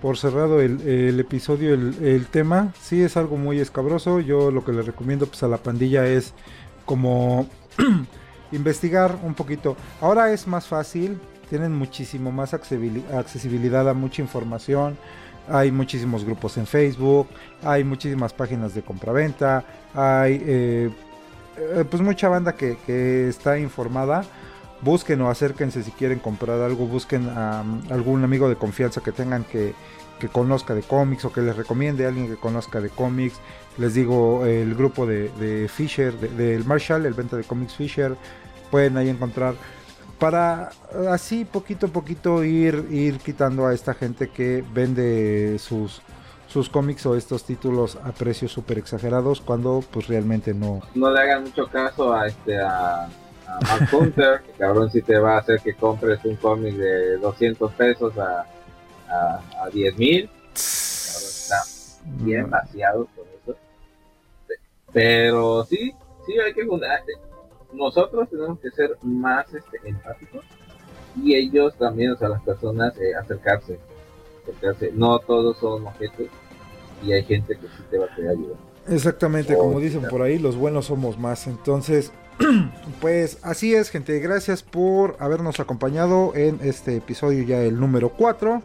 por 0.00 0.16
cerrado 0.16 0.60
el, 0.60 1.20
episodio, 1.20 1.74
el, 1.74 1.96
el, 2.02 2.26
tema. 2.26 2.72
Sí 2.80 3.02
es 3.02 3.16
algo 3.16 3.36
muy 3.36 3.60
escabroso. 3.60 4.20
Yo 4.20 4.50
lo 4.50 4.64
que 4.64 4.72
le 4.72 4.82
recomiendo 4.82 5.26
pues, 5.26 5.42
a 5.42 5.48
la 5.48 5.58
pandilla 5.58 6.06
es 6.06 6.32
como 6.86 7.46
investigar 8.52 9.18
un 9.22 9.34
poquito. 9.34 9.76
Ahora 10.00 10.32
es 10.32 10.46
más 10.46 10.66
fácil, 10.66 11.20
tienen 11.50 11.74
muchísimo 11.74 12.32
más 12.32 12.54
accesibilidad 12.54 13.88
a 13.88 13.94
mucha 13.94 14.22
información. 14.22 14.96
Hay 15.48 15.70
muchísimos 15.70 16.24
grupos 16.24 16.56
en 16.56 16.66
Facebook, 16.66 17.28
hay 17.62 17.84
muchísimas 17.84 18.32
páginas 18.32 18.74
de 18.74 18.82
compraventa, 18.82 19.64
hay 19.94 20.42
eh, 20.44 20.90
eh, 21.56 21.84
pues 21.88 22.02
mucha 22.02 22.28
banda 22.28 22.54
que, 22.54 23.28
está 23.28 23.58
informada. 23.58 24.24
Busquen 24.82 25.20
o 25.22 25.30
acérquense 25.30 25.82
si 25.82 25.90
quieren 25.92 26.18
comprar 26.18 26.60
algo, 26.60 26.86
busquen 26.86 27.28
a 27.28 27.64
algún 27.90 28.24
amigo 28.24 28.48
de 28.48 28.56
confianza 28.56 29.00
que 29.00 29.12
tengan 29.12 29.44
que, 29.44 29.72
que 30.18 30.28
conozca 30.28 30.74
de 30.74 30.82
cómics 30.82 31.24
o 31.24 31.32
que 31.32 31.40
les 31.40 31.56
recomiende 31.56 32.04
a 32.04 32.08
alguien 32.08 32.28
que 32.28 32.36
conozca 32.36 32.80
de 32.80 32.90
cómics. 32.90 33.38
Les 33.78 33.94
digo, 33.94 34.46
el 34.46 34.74
grupo 34.74 35.06
de, 35.06 35.68
Fisher, 35.72 36.14
del 36.14 36.64
Marshall, 36.64 37.04
el 37.06 37.14
venta 37.14 37.36
de 37.36 37.44
cómics 37.44 37.74
Fisher, 37.74 38.16
pueden 38.70 38.96
ahí 38.96 39.08
encontrar 39.08 39.54
para 40.18 40.70
así 41.10 41.44
poquito 41.44 41.86
a 41.86 41.88
poquito 41.90 42.42
ir, 42.42 42.86
ir 42.90 43.18
quitando 43.18 43.66
a 43.66 43.74
esta 43.74 43.92
gente 43.92 44.28
que 44.28 44.64
vende 44.72 45.58
sus, 45.58 46.00
sus 46.46 46.70
cómics 46.70 47.04
o 47.04 47.16
estos 47.16 47.44
títulos 47.44 47.98
a 48.02 48.12
precios 48.12 48.50
súper 48.50 48.78
exagerados 48.78 49.40
cuando 49.40 49.84
pues 49.90 50.08
realmente 50.08 50.54
no. 50.54 50.80
No 50.94 51.10
le 51.10 51.20
hagan 51.20 51.44
mucho 51.44 51.66
caso 51.66 52.14
a 52.14 52.28
este 52.28 52.58
a, 52.58 53.04
a 53.04 53.60
Mark 53.62 53.88
Hunter, 53.92 54.40
que 54.42 54.52
cabrón 54.52 54.90
si 54.90 55.02
te 55.02 55.18
va 55.18 55.34
a 55.34 55.38
hacer 55.40 55.60
que 55.60 55.74
compres 55.74 56.24
un 56.24 56.36
cómic 56.36 56.74
de 56.76 57.18
200 57.18 57.72
pesos 57.72 58.16
a, 58.16 58.46
a, 59.10 59.64
a 59.64 59.68
10 59.70 59.98
mil. 59.98 60.30
Está 60.54 61.62
bien 62.04 62.48
vaciado 62.48 63.06
eso. 63.12 63.25
Pero 64.96 65.62
sí, 65.66 65.92
sí 66.24 66.38
hay 66.38 66.54
que 66.54 66.66
nosotros 67.74 68.30
tenemos 68.30 68.58
que 68.60 68.70
ser 68.70 68.96
más 69.02 69.44
este, 69.52 69.78
empáticos 69.84 70.42
y 71.22 71.34
ellos 71.34 71.74
también, 71.76 72.12
o 72.12 72.16
sea, 72.16 72.30
las 72.30 72.42
personas 72.42 72.96
eh, 72.96 73.14
acercarse, 73.14 73.78
acercarse. 74.42 74.92
No 74.94 75.18
todos 75.18 75.58
son 75.58 75.86
objetos 75.86 76.28
y 77.04 77.12
hay 77.12 77.22
gente 77.24 77.56
que 77.56 77.66
sí 77.66 77.82
te 77.90 77.98
va 77.98 78.06
a 78.06 78.14
querer 78.16 78.30
ayudar. 78.30 78.56
Exactamente, 78.88 79.54
como 79.54 79.80
dicen 79.80 80.08
por 80.08 80.22
ahí, 80.22 80.38
los 80.38 80.56
buenos 80.56 80.86
somos 80.86 81.18
más. 81.18 81.46
Entonces, 81.46 82.10
pues 83.02 83.38
así 83.42 83.74
es, 83.74 83.90
gente. 83.90 84.18
Gracias 84.20 84.62
por 84.62 85.16
habernos 85.18 85.60
acompañado 85.60 86.34
en 86.34 86.58
este 86.62 86.96
episodio 86.96 87.44
ya 87.44 87.60
el 87.60 87.78
número 87.78 88.08
4 88.16 88.62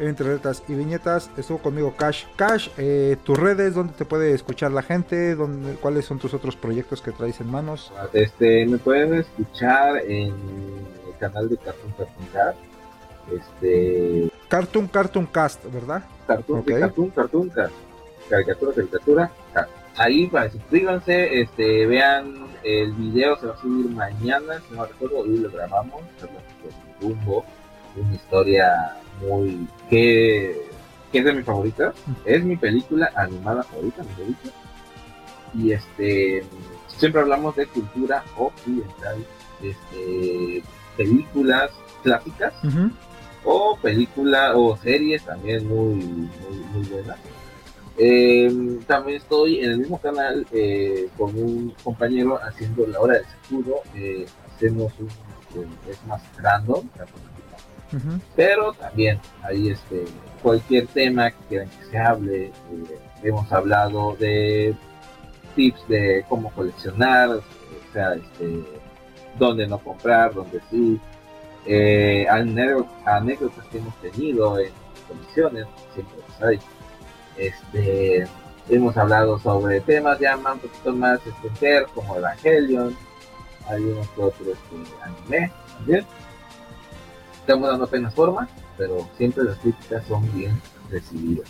entre 0.00 0.34
retas 0.34 0.62
y 0.68 0.74
viñetas. 0.74 1.30
Estuvo 1.36 1.58
conmigo 1.58 1.94
Cash. 1.96 2.24
Cash, 2.36 2.68
eh, 2.78 3.16
tus 3.24 3.38
redes, 3.38 3.74
donde 3.74 3.92
te 3.94 4.04
puede 4.04 4.32
escuchar 4.32 4.72
la 4.72 4.82
gente, 4.82 5.34
¿Dónde, 5.34 5.74
cuáles 5.74 6.04
son 6.04 6.18
tus 6.18 6.34
otros 6.34 6.56
proyectos 6.56 7.02
que 7.02 7.12
traes 7.12 7.40
en 7.40 7.50
manos. 7.50 7.92
Este, 8.12 8.66
me 8.66 8.78
pueden 8.78 9.14
escuchar 9.14 9.98
en 9.98 10.32
el 10.32 11.18
canal 11.18 11.48
de 11.48 11.56
Cartoon 11.56 11.92
Cartoon 11.96 12.26
Cast. 12.32 12.58
Este... 13.32 14.30
Cartoon 14.48 14.88
Cartoon 14.88 15.26
Cast, 15.26 15.64
¿verdad? 15.72 16.02
Cartoon, 16.26 16.62
Cartoon 16.62 17.10
Cartoon 17.10 17.48
Cast. 17.50 17.74
Caricatura, 18.28 18.72
caricatura. 18.74 19.32
Ahí 19.96 20.28
para 20.28 20.50
suscríbanse, 20.50 21.40
este, 21.40 21.86
vean 21.86 22.46
el 22.62 22.92
video, 22.92 23.36
se 23.36 23.46
va 23.46 23.54
a 23.54 23.60
subir 23.60 23.90
mañana, 23.90 24.60
si 24.68 24.74
no 24.74 24.84
recuerdo, 24.86 25.18
hoy 25.18 25.38
lo 25.38 25.50
grabamos, 25.50 26.02
rumbo, 27.00 27.44
una 27.96 28.14
historia 28.14 28.96
muy 29.20 29.66
que, 29.88 30.68
es 31.12 31.24
de 31.24 31.32
mi 31.32 31.42
favorita, 31.42 31.92
es 32.24 32.44
mi 32.44 32.56
película 32.56 33.10
animada 33.14 33.62
favorita, 33.62 34.02
mi 34.02 34.10
favorita. 34.10 34.50
Y 35.54 35.72
este 35.72 36.44
siempre 36.88 37.20
hablamos 37.22 37.56
de 37.56 37.66
cultura 37.66 38.24
occidental, 38.36 39.24
este 39.62 40.62
películas 40.96 41.70
clásicas 42.02 42.52
o 43.44 43.78
películas 43.80 44.52
o 44.54 44.76
series 44.76 45.22
también 45.24 45.66
muy 45.66 45.94
muy, 45.94 46.84
buenas. 46.90 47.18
Em, 47.96 48.80
también 48.84 49.16
estoy 49.16 49.58
en 49.60 49.70
el 49.72 49.78
mismo 49.78 49.98
canal 49.98 50.46
eh, 50.52 51.08
con 51.16 51.34
un 51.36 51.74
compañero 51.82 52.38
haciendo 52.40 52.86
la 52.86 53.00
hora 53.00 53.14
del 53.14 53.24
seguro. 53.42 53.80
Eh, 53.94 54.26
hacemos 54.54 54.92
un, 55.00 55.08
es 55.88 56.04
más 56.06 56.22
random, 56.36 56.86
Pero 58.36 58.72
también 58.74 59.18
hay 59.42 59.70
este 59.70 60.04
cualquier 60.42 60.86
tema 60.88 61.30
que 61.30 61.36
quieran 61.48 61.68
que 61.68 61.84
se 61.90 61.98
hable. 61.98 62.44
Eh, 62.46 62.52
hemos 63.22 63.50
hablado 63.52 64.16
de 64.18 64.74
tips 65.54 65.88
de 65.88 66.24
cómo 66.28 66.50
coleccionar, 66.52 67.30
o 67.30 67.42
sea, 67.92 68.14
este, 68.14 68.64
dónde 69.38 69.66
no 69.66 69.78
comprar, 69.78 70.34
dónde 70.34 70.60
sí, 70.70 71.00
eh, 71.66 72.26
anécdotas 72.28 73.64
que 73.70 73.78
hemos 73.78 73.94
tenido 74.00 74.58
en 74.58 74.70
colecciones, 75.08 75.66
siempre 75.94 76.16
los 76.16 76.42
hay. 76.42 76.58
Este, 77.36 78.26
hemos 78.68 78.96
hablado 78.96 79.38
sobre 79.38 79.80
temas 79.80 80.18
ya 80.18 80.36
más 80.36 80.54
un 80.54 80.60
poquito 80.60 80.92
más 80.92 81.20
este, 81.26 81.86
como 81.94 82.16
Evangelion, 82.16 82.96
hay 83.68 83.84
otros 84.16 84.34
este, 84.40 84.94
anime 85.02 85.52
también. 85.76 86.06
Estamos 87.48 87.70
dando 87.70 87.86
apenas 87.86 88.12
forma, 88.12 88.46
pero 88.76 89.08
siempre 89.16 89.42
las 89.42 89.56
críticas 89.56 90.04
son 90.06 90.30
bien 90.36 90.60
recibidas. 90.90 91.48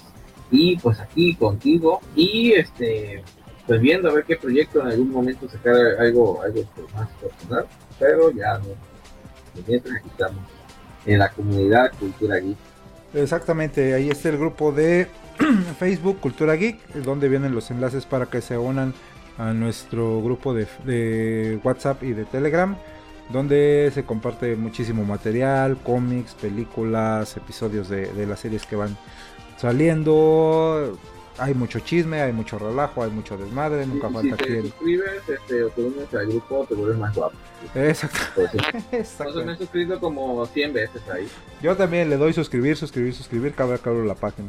Y 0.49 0.77
pues 0.79 1.01
aquí 1.01 1.35
contigo 1.35 2.01
y 2.15 2.53
este 2.53 3.25
pues 3.67 3.81
viendo 3.81 4.09
a 4.09 4.13
ver 4.13 4.23
qué 4.23 4.37
proyecto 4.37 4.81
en 4.81 4.87
algún 4.87 5.11
momento 5.11 5.49
sacar 5.49 5.75
algo, 5.99 6.41
algo 6.41 6.63
pues, 6.77 6.95
más 6.95 7.09
personal, 7.15 7.67
pero 7.99 8.31
ya 8.31 8.59
no. 8.59 8.67
Mientras 9.67 9.97
aquí 9.97 10.09
estamos 10.09 10.39
en 11.05 11.19
la 11.19 11.33
comunidad 11.33 11.91
Cultura 11.99 12.37
Geek. 12.39 12.57
Exactamente, 13.15 13.93
ahí 13.93 14.09
está 14.09 14.29
el 14.29 14.39
grupo 14.39 14.71
de 14.71 15.09
Facebook 15.81 16.21
Cultura 16.21 16.55
Geek, 16.55 16.93
donde 16.95 17.29
vienen 17.29 17.57
los 17.57 17.73
enlaces 17.73 18.07
para 18.07 18.27
que 18.27 18.41
se 18.41 18.57
unan 18.57 18.95
a 19.37 19.53
nuestro 19.53 20.23
grupo 20.23 20.55
de, 20.55 21.59
WhatsApp 21.65 22.05
y 22.05 22.13
de 22.13 22.25
Telegram, 22.25 22.77
donde 23.31 23.91
se 23.95 24.05
comparte 24.05 24.57
muchísimo 24.57 25.05
material, 25.05 25.79
cómics, 25.83 26.35
películas, 26.35 27.37
episodios 27.37 27.89
de, 27.89 28.13
de 28.13 28.27
las 28.27 28.41
series 28.41 28.65
que 28.67 28.77
van 28.77 28.97
saliendo, 29.59 30.99
hay 31.39 31.55
mucho 31.55 31.81
chisme, 31.81 32.21
hay 32.21 32.33
mucho 32.33 32.59
relajo, 32.59 33.03
hay 33.03 33.11
mucho 33.11 33.37
desmadre, 33.37 33.87
nunca 33.87 34.11
falta 34.11 34.37
si 34.37 34.45
te 34.45 34.63
suscribes 34.63 35.29
este, 35.29 35.65
o 35.65 35.71
te 35.71 35.83
unes 35.83 36.15
al 36.15 36.27
grupo, 36.27 36.67
te 36.69 36.75
vuelves 36.75 36.99
más 36.99 37.15
guapo. 37.15 37.37
Exacto. 37.75 38.43
Exacto. 38.93 39.45
me 39.45 39.53
he 39.53 39.57
suscrito 39.57 40.01
como 40.01 40.45
100 40.47 40.73
veces 40.73 41.03
ahí. 41.09 41.29
Yo 41.63 41.77
también 41.77 42.11
le 42.11 42.17
doy 42.17 42.33
suscribir, 42.33 42.77
suscribir, 42.77 43.15
suscribir, 43.15 43.55
cada 43.55 43.77
vez 43.77 43.83
la 43.85 44.15
página. 44.15 44.49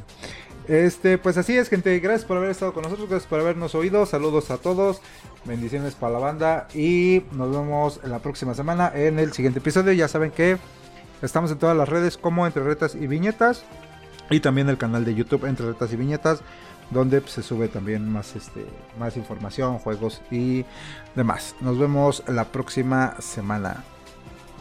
Este, 0.69 1.17
pues 1.17 1.35
así 1.35 1.57
es, 1.57 1.67
gente. 1.67 1.99
Gracias 1.99 2.25
por 2.25 2.37
haber 2.37 2.51
estado 2.51 2.73
con 2.73 2.83
nosotros, 2.83 3.09
gracias 3.09 3.27
por 3.27 3.39
habernos 3.39 3.73
oído. 3.73 4.05
Saludos 4.05 4.51
a 4.51 4.57
todos, 4.57 5.01
bendiciones 5.43 5.95
para 5.95 6.13
la 6.13 6.19
banda 6.19 6.67
y 6.75 7.23
nos 7.31 7.49
vemos 7.49 7.99
la 8.03 8.19
próxima 8.19 8.53
semana 8.53 8.91
en 8.93 9.17
el 9.17 9.33
siguiente 9.33 9.57
episodio. 9.57 9.93
Ya 9.93 10.07
saben 10.07 10.29
que 10.29 10.59
estamos 11.23 11.49
en 11.49 11.57
todas 11.57 11.75
las 11.75 11.89
redes 11.89 12.17
como 12.17 12.45
Entre 12.45 12.61
Retas 12.61 12.93
y 12.93 13.07
Viñetas 13.07 13.63
y 14.29 14.41
también 14.41 14.69
el 14.69 14.77
canal 14.77 15.05
de 15.05 15.15
YouTube 15.15 15.45
Entre 15.45 15.65
Retas 15.65 15.91
y 15.91 15.95
Viñetas 15.95 16.43
donde 16.91 17.21
pues, 17.21 17.33
se 17.33 17.41
sube 17.41 17.67
también 17.67 18.07
más, 18.07 18.35
este, 18.35 18.63
más 18.99 19.17
información, 19.17 19.79
juegos 19.79 20.21
y 20.29 20.65
demás. 21.15 21.55
Nos 21.61 21.79
vemos 21.79 22.21
la 22.27 22.45
próxima 22.45 23.15
semana. 23.19 23.83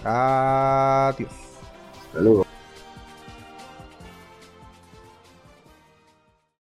Adiós. 0.04 1.32
Luego. 2.14 2.46